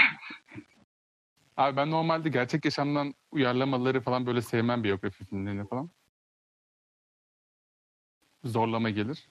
Abi 1.56 1.76
ben 1.76 1.90
normalde 1.90 2.28
gerçek 2.28 2.64
yaşamdan 2.64 3.14
uyarlamaları 3.30 4.00
falan 4.00 4.26
böyle 4.26 4.42
sevmem 4.42 4.84
biyografi 4.84 5.24
filmlerini 5.24 5.68
falan. 5.68 5.90
Zorlama 8.44 8.90
gelir. 8.90 9.28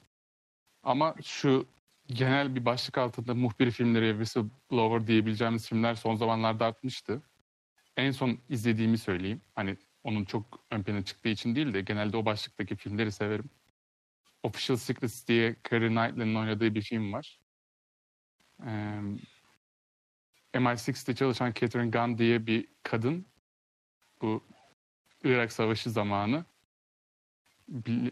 Ama 0.83 1.15
şu 1.23 1.67
genel 2.07 2.55
bir 2.55 2.65
başlık 2.65 2.97
altında 2.97 3.33
muhbir 3.33 3.71
filmleri, 3.71 4.09
whistleblower 4.11 5.07
diyebileceğimiz 5.07 5.69
filmler 5.69 5.95
son 5.95 6.15
zamanlarda 6.15 6.65
artmıştı. 6.65 7.21
En 7.97 8.11
son 8.11 8.39
izlediğimi 8.49 8.97
söyleyeyim. 8.97 9.41
Hani 9.55 9.77
onun 10.03 10.25
çok 10.25 10.59
ön 10.71 10.83
plana 10.83 11.05
çıktığı 11.05 11.29
için 11.29 11.55
değil 11.55 11.73
de 11.73 11.81
genelde 11.81 12.17
o 12.17 12.25
başlıktaki 12.25 12.75
filmleri 12.75 13.11
severim. 13.11 13.49
Official 14.45 14.77
Secrets 14.77 15.27
diye 15.27 15.55
Keira 15.63 15.87
Knightley'nin 15.87 16.35
oynadığı 16.35 16.75
bir 16.75 16.81
film 16.81 17.13
var. 17.13 17.39
Ee, 18.65 19.01
MI6'te 20.53 21.15
çalışan 21.15 21.53
Catherine 21.53 21.91
Gunn 21.91 22.17
diye 22.17 22.47
bir 22.47 22.67
kadın 22.83 23.25
bu 24.21 24.43
Irak 25.23 25.51
Savaşı 25.51 25.89
zamanı 25.89 26.45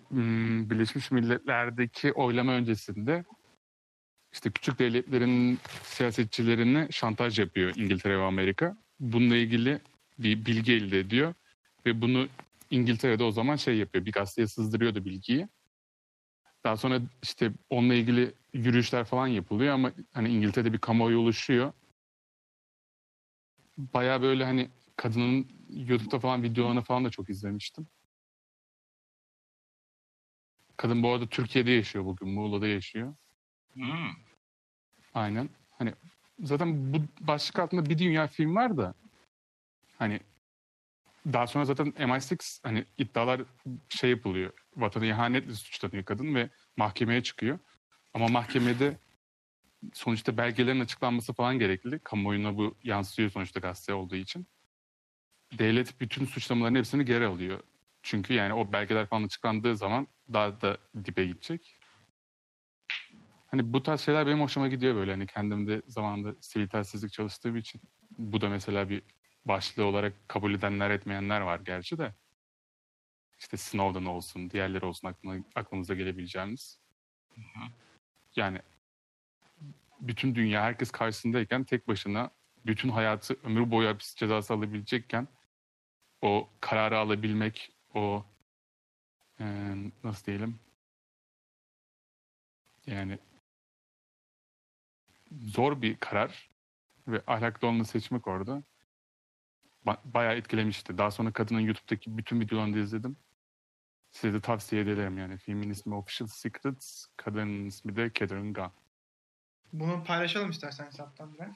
hmm, 0.10 0.70
Birleşmiş 0.70 1.12
Milletler'deki 1.12 2.14
oylama 2.14 2.52
öncesinde 2.52 3.24
işte 4.34 4.52
küçük 4.52 4.80
devletlerin 4.80 5.60
siyasetçilerini 5.84 6.88
şantaj 6.92 7.40
yapıyor 7.40 7.74
İngiltere 7.76 8.20
ve 8.20 8.24
Amerika. 8.24 8.78
Bununla 9.00 9.36
ilgili 9.36 9.80
bir 10.20 10.46
bilgi 10.46 10.74
elde 10.74 11.00
ediyor 11.00 11.34
ve 11.86 12.02
bunu 12.02 12.28
İngiltere'de 12.72 13.24
o 13.24 13.32
zaman 13.32 13.56
şey 13.56 13.78
yapıyor 13.78 14.06
bir 14.06 14.12
gazeteye 14.12 14.48
sızdırıyordu 14.48 15.06
bilgiyi. 15.06 15.48
Daha 16.64 16.78
sonra 16.78 17.02
işte 17.24 17.52
onunla 17.70 17.94
ilgili 17.94 18.34
yürüyüşler 18.54 19.06
falan 19.06 19.28
yapılıyor 19.28 19.74
ama 19.74 19.92
hani 20.14 20.30
İngiltere'de 20.30 20.74
bir 20.74 20.78
kamuoyu 20.78 21.20
oluşuyor 21.20 21.74
baya 23.78 24.22
böyle 24.22 24.46
hani 24.46 24.70
kadının 24.96 25.48
YouTube'da 25.70 26.20
falan 26.20 26.44
videolarını 26.44 26.82
falan 26.82 27.06
da 27.06 27.10
çok 27.10 27.30
izlemiştim. 27.30 27.88
Kadın 30.78 31.04
bu 31.04 31.10
arada 31.10 31.28
Türkiye'de 31.28 31.72
yaşıyor 31.72 32.06
bugün. 32.06 32.30
Muğla'da 32.30 32.68
yaşıyor. 32.68 33.16
Hmm. 33.74 34.12
Aynen. 35.14 35.50
Hani 35.72 35.94
zaten 36.40 36.94
bu 36.94 36.98
başlık 37.20 37.60
altında 37.60 37.86
bir 37.86 37.98
dünya 37.98 38.28
film 38.28 38.56
var 38.56 38.78
da 38.78 38.94
hani 40.00 40.20
daha 41.34 41.48
sonra 41.48 41.66
zaten 41.66 41.88
MI6 41.88 42.60
hani 42.64 42.86
iddialar 42.98 43.42
şey 43.90 44.10
yapılıyor. 44.10 44.54
Vatana 44.76 45.06
ihanetle 45.06 45.54
suçlanıyor 45.54 46.06
kadın 46.06 46.36
ve 46.36 46.50
mahkemeye 46.78 47.24
çıkıyor. 47.24 47.60
Ama 48.14 48.28
mahkemede 48.28 48.98
sonuçta 49.94 50.38
belgelerin 50.38 50.80
açıklanması 50.80 51.34
falan 51.34 51.60
gerekli. 51.60 52.00
Kamuoyuna 52.00 52.58
bu 52.58 52.76
yansıyor 52.84 53.30
sonuçta 53.30 53.60
gazete 53.60 53.94
olduğu 53.94 54.16
için. 54.16 54.48
Devlet 55.58 56.02
bütün 56.02 56.26
suçlamaların 56.26 56.76
hepsini 56.76 57.06
geri 57.06 57.26
alıyor. 57.26 57.60
Çünkü 58.04 58.34
yani 58.34 58.54
o 58.54 58.72
belgeler 58.72 59.06
falan 59.06 59.24
açıklandığı 59.24 59.78
zaman 59.78 60.08
daha 60.34 60.62
da 60.62 60.78
dibe 61.06 61.26
gidecek. 61.26 61.80
Hani 63.48 63.74
bu 63.74 63.84
tarz 63.84 64.02
şeyler 64.02 64.28
benim 64.28 64.42
hoşuma 64.42 64.68
gidiyor 64.68 64.96
böyle. 64.96 65.12
Hani 65.12 65.28
kendimde 65.28 65.82
zamanında 65.88 66.36
sivil 66.42 66.68
telsizlik 66.68 67.14
çalıştığım 67.14 67.58
için. 67.58 67.82
Bu 68.18 68.42
da 68.42 68.50
mesela 68.50 68.90
bir 68.90 69.02
başlığı 69.46 69.86
olarak 69.86 70.14
kabul 70.28 70.54
edenler 70.54 70.90
etmeyenler 70.90 71.42
var 71.42 71.60
gerçi 71.60 71.98
de. 71.98 72.14
İşte 73.40 73.58
Snowden 73.58 74.06
olsun, 74.06 74.50
diğerleri 74.50 74.86
olsun 74.86 75.08
aklına, 75.08 75.44
aklımıza 75.56 75.94
gelebileceğimiz. 75.94 76.80
Yani 78.36 78.62
bütün 80.00 80.36
dünya 80.36 80.64
herkes 80.64 80.92
karşısındayken 80.92 81.64
tek 81.64 81.88
başına 81.88 82.32
bütün 82.66 82.90
hayatı 82.90 83.38
ömür 83.44 83.72
boyu 83.72 83.90
hapis 83.90 84.16
cezası 84.16 84.54
alabilecekken 84.54 85.28
o 86.22 86.50
kararı 86.62 86.98
alabilmek, 86.98 87.72
o 87.94 88.26
e, 89.40 89.46
nasıl 90.04 90.26
diyelim 90.26 90.60
yani 92.88 93.20
zor 95.32 95.82
bir 95.82 95.98
karar 95.98 96.50
ve 97.08 97.22
ahlaklı 97.28 97.68
olanı 97.68 97.86
seçmek 97.86 98.28
orada 98.28 98.64
ba- 99.86 100.14
bayağı 100.14 100.36
etkilemişti. 100.36 100.98
Daha 100.98 101.12
sonra 101.12 101.34
kadının 101.34 101.60
YouTube'daki 101.60 102.18
bütün 102.18 102.40
videolarını 102.40 102.76
da 102.76 102.80
izledim. 102.80 103.18
Size 104.12 104.34
de 104.34 104.42
tavsiye 104.42 104.82
ederim 104.82 105.18
yani. 105.18 105.38
Filmin 105.38 105.70
ismi 105.70 105.96
Official 105.96 106.28
Secrets, 106.28 107.06
kadının 107.18 107.66
ismi 107.66 107.96
de 107.96 108.12
Catherine 108.14 108.52
Gunn. 108.54 108.72
Bunu 109.74 110.04
paylaşalım 110.04 110.50
istersen 110.50 110.86
hesaptan 110.86 111.34
biraz. 111.34 111.56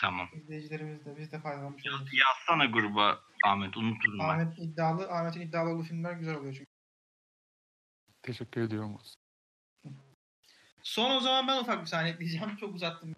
Tamam. 0.00 0.28
İzleyicilerimiz 0.34 1.04
de 1.04 1.16
biz 1.16 1.32
de 1.32 1.40
faydalanmış 1.40 1.86
oluruz. 1.86 2.08
Yazsana 2.12 2.66
gruba 2.66 3.20
Ahmet 3.44 3.76
unuturum 3.76 4.18
ben. 4.18 4.24
Ahmet 4.24 4.58
iddialı, 4.58 5.10
Ahmet'in 5.10 5.40
iddialı 5.40 5.70
olduğu 5.70 5.82
filmler 5.82 6.12
güzel 6.12 6.34
oluyor 6.34 6.54
çünkü. 6.54 6.70
Teşekkür 8.22 8.60
ediyorum. 8.60 8.98
Son 10.82 11.10
o 11.16 11.20
zaman 11.20 11.48
ben 11.48 11.62
ufak 11.62 11.80
bir 11.80 11.86
sahne 11.86 12.08
ekleyeceğim. 12.08 12.56
Çok 12.60 12.74
uzattım. 12.74 13.14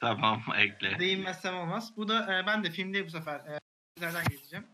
Tamam 0.00 0.42
ekle. 0.58 0.98
Değinmezsem 0.98 1.56
olmaz. 1.56 1.92
Bu 1.96 2.08
da 2.08 2.38
e, 2.38 2.46
ben 2.46 2.64
de 2.64 2.70
filmde 2.70 3.06
bu 3.06 3.10
sefer 3.10 3.40
e, 3.40 3.58
sizlerden 3.94 4.24
geçeceğim. 4.30 4.66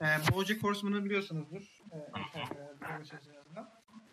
E, 0.00 0.04
BoJack 0.04 0.62
Horseman'ı 0.62 1.04
biliyorsunuzdur. 1.04 1.78
E, 1.92 1.96
e, 1.96 2.40
e. 2.40 3.64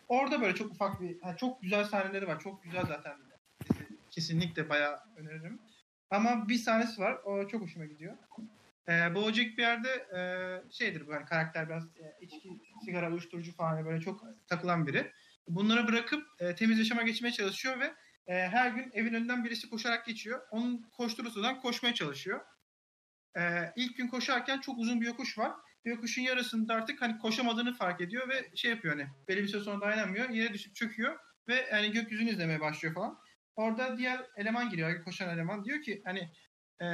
Orada 0.08 0.42
böyle 0.42 0.56
çok 0.56 0.72
ufak 0.72 1.02
bir, 1.02 1.18
yani 1.24 1.38
çok 1.38 1.62
güzel 1.62 1.84
sahneleri 1.84 2.28
var. 2.28 2.40
Çok 2.40 2.64
güzel 2.64 2.86
zaten. 2.86 3.18
Kesinlikle 4.12 4.70
bayağı 4.70 5.00
öneririm. 5.18 5.60
Ama 6.10 6.50
bir 6.50 6.58
sahnesi 6.58 7.02
var. 7.02 7.14
O 7.26 7.48
çok 7.48 7.62
hoşuma 7.62 7.86
gidiyor. 7.86 8.18
E, 8.88 9.16
BoJack 9.16 9.58
bir 9.58 9.64
yerde 9.64 9.90
e, 9.90 10.22
şeydir 10.72 11.08
bu 11.08 11.14
hani 11.14 11.26
karakter 11.26 11.70
biraz 11.70 11.86
e, 11.86 12.18
içki, 12.22 12.50
sigara, 12.86 13.12
uyuşturucu 13.12 13.56
falan 13.56 13.70
hani 13.74 13.86
böyle 13.86 14.02
çok 14.02 14.24
takılan 14.48 14.88
biri. 14.88 15.12
Bunları 15.48 15.88
bırakıp 15.88 16.28
e, 16.40 16.56
temiz 16.56 16.80
yaşama 16.80 17.04
geçmeye 17.04 17.32
çalışıyor 17.32 17.80
ve 17.80 17.94
e, 18.32 18.34
her 18.34 18.72
gün 18.72 18.92
evin 18.94 19.14
önünden 19.14 19.46
birisi 19.46 19.70
koşarak 19.70 20.06
geçiyor. 20.06 20.42
Onun 20.52 20.90
koşturursadan 20.98 21.62
koşmaya 21.62 21.94
çalışıyor. 21.94 22.42
E, 23.38 23.42
ilk 23.76 23.98
gün 23.98 24.08
koşarken 24.08 24.60
çok 24.60 24.78
uzun 24.78 25.02
bir 25.02 25.06
yokuş 25.06 25.38
var. 25.38 25.52
Yokuşun 25.86 26.22
yarısında 26.22 26.74
artık 26.74 27.02
hani 27.02 27.18
koşamadığını 27.18 27.74
fark 27.74 28.02
ediyor 28.02 28.30
ve 28.30 28.52
şey 28.56 28.72
yapıyor 28.72 28.98
hani 28.98 29.10
belli 29.28 29.44
bir 29.44 29.48
süre 29.48 29.62
sonra 29.62 29.82
dayanamıyor. 29.82 30.30
Yere 30.30 30.54
düşüp 30.54 30.76
çöküyor 30.76 31.20
ve 31.48 31.72
hani 31.72 31.92
gökyüzünü 31.92 32.30
izlemeye 32.30 32.60
başlıyor 32.60 32.94
falan. 32.96 33.20
Orada 33.56 33.98
diğer 33.98 34.26
eleman 34.36 34.70
geliyor, 34.70 35.04
koşan 35.04 35.30
eleman 35.30 35.66
diyor 35.66 35.82
ki 35.82 36.02
hani 36.06 36.30
e, 36.82 36.86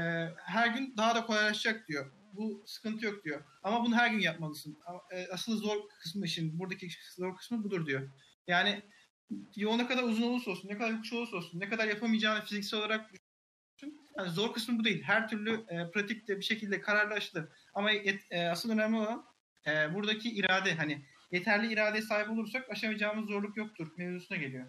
her 0.46 0.68
gün 0.68 0.94
daha 0.98 1.16
da 1.16 1.26
kolaylaşacak 1.26 1.88
diyor. 1.88 2.12
Bu 2.34 2.64
sıkıntı 2.68 3.06
yok 3.06 3.24
diyor. 3.24 3.44
Ama 3.64 3.86
bunu 3.86 3.96
her 3.96 4.12
gün 4.12 4.20
yapmalısın. 4.20 4.80
E, 5.12 5.28
asıl 5.28 5.58
zor 5.58 5.90
kısmı 5.90 6.26
işin, 6.26 6.60
buradaki 6.60 6.90
zor 7.16 7.38
kısmı 7.38 7.64
budur 7.64 7.86
diyor. 7.86 8.10
Yani 8.48 8.84
yol 9.56 9.76
ne 9.76 9.88
kadar 9.88 10.04
uzun 10.04 10.24
olursa 10.24 10.52
olsun, 10.52 10.70
ne 10.70 10.78
kadar 10.78 10.92
yokuş 10.92 11.14
olursa 11.14 11.38
olsun, 11.38 11.60
ne 11.60 11.70
kadar 11.70 11.88
yapamayacağını 11.88 12.46
fiziksel 12.46 12.80
olarak 12.80 13.12
düşün. 13.14 14.02
Yani 14.18 14.30
zor 14.30 14.54
kısmı 14.54 14.80
bu 14.80 14.84
değil. 14.84 15.04
Her 15.04 15.28
türlü 15.28 15.66
e, 15.68 15.92
pratikte 15.92 16.38
bir 16.38 16.44
şekilde 16.44 16.82
kararlı 16.82 17.14
aşılır. 17.14 17.46
Ama 17.74 17.92
yet, 17.92 18.22
e, 18.32 18.48
asıl 18.48 18.72
önemli 18.72 18.98
olan 18.98 19.26
e, 19.68 19.94
buradaki 19.94 20.30
irade. 20.30 20.76
Hani 20.76 21.06
yeterli 21.32 21.74
iradeye 21.74 22.02
sahip 22.02 22.30
olursak 22.30 22.70
aşamayacağımız 22.70 23.30
zorluk 23.30 23.58
yoktur 23.58 23.92
mevzusuna 23.98 24.38
geliyor. 24.38 24.66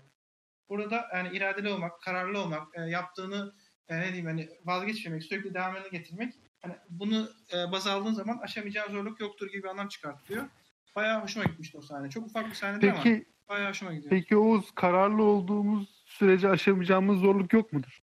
Burada 0.68 1.08
yani 1.14 1.36
iradeli 1.36 1.68
olmak, 1.68 2.02
kararlı 2.02 2.40
olmak, 2.40 2.78
e, 2.78 2.80
yaptığını 2.80 3.54
e, 3.88 3.98
ne 3.98 4.04
diyeyim 4.04 4.26
hani 4.26 4.48
vazgeçmemek, 4.64 5.24
sürekli 5.24 5.54
devamını 5.54 5.88
getirmek. 5.88 6.34
Hani 6.60 6.74
bunu 6.90 7.30
e, 7.52 7.72
baz 7.72 7.86
aldığın 7.86 8.12
zaman 8.12 8.38
aşamayacağın 8.38 8.92
zorluk 8.92 9.20
yoktur 9.20 9.48
gibi 9.48 9.62
bir 9.62 9.68
anlam 9.68 9.88
çıkartıyor. 9.88 10.48
Bayağı 10.96 11.22
hoşuma 11.22 11.44
gitmişti 11.44 11.78
o 11.78 11.82
sahne. 11.82 12.10
Çok 12.10 12.26
ufak 12.26 12.50
bir 12.50 12.62
ama 12.62 12.80
Peki 12.80 13.26
bayağı 13.48 13.70
hoşuma 13.70 13.94
gidiyor. 13.94 14.10
peki 14.10 14.36
Oğuz 14.36 14.70
kararlı 14.74 15.22
olduğumuz 15.22 16.02
sürece 16.06 16.48
aşamayacağımız 16.48 17.20
zorluk 17.20 17.52
yok 17.52 17.72
mudur? 17.72 18.02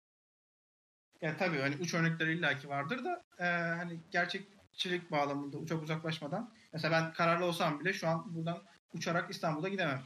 Ya 1.22 1.38
tabii 1.38 1.60
hani 1.60 1.76
uç 1.82 1.94
örnekleri 1.94 2.34
illaki 2.38 2.70
vardır 2.70 3.04
da 3.04 3.24
e, 3.40 3.44
hani 3.76 4.00
gerçekçilik 4.12 5.12
bağlamında 5.12 5.66
çok 5.66 5.84
uzaklaşmadan. 5.84 6.54
Mesela 6.74 6.92
ben 7.02 7.14
kararlı 7.14 7.46
olsam 7.46 7.80
bile 7.80 7.94
şu 7.94 8.08
an 8.08 8.36
buradan 8.36 8.64
uçarak 8.94 9.32
İstanbul'a 9.32 9.70
gidemem. 9.70 10.02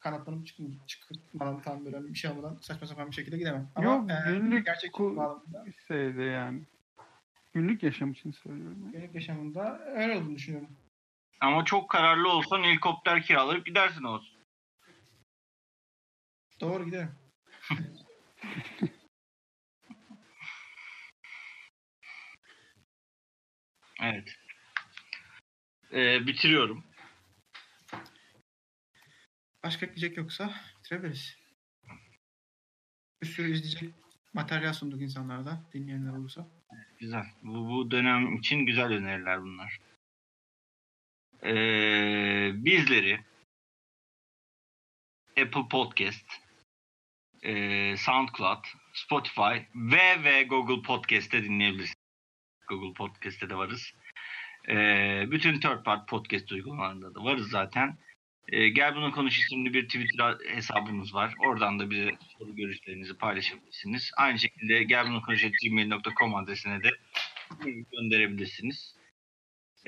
Kanatlanıp 0.00 0.46
çıkın, 0.46 0.78
çıkmadan 0.86 1.62
tam 1.62 1.84
böyle 1.84 1.96
hani 1.96 2.08
bir 2.08 2.14
şey 2.18 2.30
olmadan 2.30 2.56
saçma 2.56 2.86
sapan 2.86 3.10
bir 3.10 3.14
şekilde 3.14 3.38
gidemem. 3.38 3.70
Ama 3.74 3.86
Yok, 3.86 4.10
e, 4.10 4.32
günlük 4.32 4.66
gerçekçilik 4.66 5.16
bağlamında, 5.16 5.64
Şeyde 5.88 6.22
yani. 6.22 6.62
Günlük 7.52 7.82
yaşam 7.82 8.12
için 8.12 8.30
söylüyorum. 8.30 8.92
günlük 8.92 9.14
yaşamında 9.14 9.80
öyle 9.86 10.16
olduğunu 10.16 10.34
düşünüyorum. 10.34 10.70
Ama 11.40 11.64
çok 11.64 11.90
kararlı 11.90 12.28
olsan 12.28 12.62
helikopter 12.62 13.22
kiralayıp 13.22 13.66
gidersin 13.66 14.04
olsun. 14.04 14.33
Doğru 16.60 16.84
giderim. 16.84 17.18
Evet. 24.02 24.38
Ee, 25.92 26.26
bitiriyorum. 26.26 26.84
Başka 29.62 29.86
ekleyecek 29.86 30.16
yoksa 30.16 30.54
bitirebiliriz. 30.78 31.38
Bir 33.22 33.26
sürü 33.26 33.50
izleyecek 33.52 33.94
materyal 34.32 34.72
sunduk 34.72 35.02
insanlara 35.02 35.44
da 35.44 35.62
dinleyenler 35.72 36.12
olursa. 36.12 36.48
Güzel. 36.98 37.24
Bu, 37.42 37.68
bu 37.68 37.90
dönem 37.90 38.36
için 38.36 38.66
güzel 38.66 38.92
öneriler 38.92 39.42
bunlar. 39.42 39.80
Ee, 41.42 42.52
bizleri 42.54 43.20
Apple 45.30 45.68
Podcast, 45.70 46.26
ee, 47.44 47.96
SoundCloud, 47.96 48.64
Spotify 48.92 49.56
ve 49.74 50.24
ve 50.24 50.42
Google 50.42 50.82
Podcast'te 50.82 51.44
dinleyebilirsiniz. 51.44 52.04
Google 52.68 52.94
Podcast'te 52.94 53.50
de 53.50 53.56
varız. 53.56 53.92
Ee, 54.68 55.24
bütün 55.30 55.60
third 55.60 55.84
part 55.84 56.08
podcast 56.08 56.52
uygulamalarında 56.52 57.14
da 57.14 57.24
varız 57.24 57.50
zaten. 57.50 57.98
Ee, 58.48 58.68
Gel 58.68 58.96
Bunu 58.96 59.12
Konuş 59.12 59.38
isimli 59.38 59.74
bir 59.74 59.86
Twitter 59.86 60.36
hesabımız 60.48 61.14
var. 61.14 61.34
Oradan 61.46 61.78
da 61.78 61.90
bize 61.90 62.10
soru 62.38 62.56
görüşlerinizi 62.56 63.16
paylaşabilirsiniz. 63.16 64.10
Aynı 64.16 64.38
şekilde 64.38 64.82
gelbunukonuş.gmail.com 64.82 66.34
adresine 66.34 66.82
de 66.82 66.90
gönderebilirsiniz. 67.92 68.96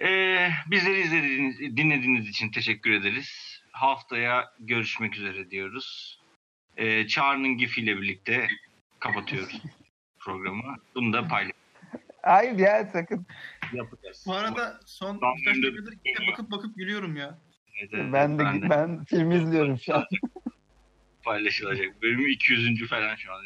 Ee, 0.01 0.51
bizleri 0.66 1.01
izlediğiniz, 1.01 1.77
dinlediğiniz 1.77 2.28
için 2.28 2.51
teşekkür 2.51 2.91
ederiz. 2.91 3.61
Haftaya 3.73 4.53
görüşmek 4.61 5.16
üzere 5.16 5.51
diyoruz. 5.51 6.19
Ee, 6.77 7.07
Çağrı'nın 7.07 7.57
GIF 7.59 7.78
ile 7.78 7.97
birlikte 7.97 8.48
kapatıyoruz 9.01 9.62
programı. 10.19 10.77
Bunu 10.94 11.12
da 11.12 11.28
paylaş 11.28 11.53
Hayır 12.23 12.59
ya 12.59 12.90
sakın. 12.93 13.27
yapacağız. 13.73 14.24
Bu 14.27 14.35
arada 14.35 14.81
son 14.86 15.16
birkaç 15.20 15.57
bölümde- 15.57 15.66
dakikadır 15.86 15.98
yine 16.05 16.32
bakıp 16.32 16.51
bakıp 16.51 16.77
gülüyorum 16.77 17.16
ya. 17.16 17.39
Evet, 17.81 17.90
evet, 17.94 18.12
Ben 18.12 18.39
de 18.39 18.70
ben 18.70 19.05
film 19.05 19.31
izliyorum 19.31 19.78
şu 19.78 19.94
an. 19.97 20.05
paylaşılacak. 21.24 22.03
Bölümü 22.03 22.31
200. 22.31 22.89
falan 22.89 23.15
şu 23.16 23.32
an. 23.32 23.43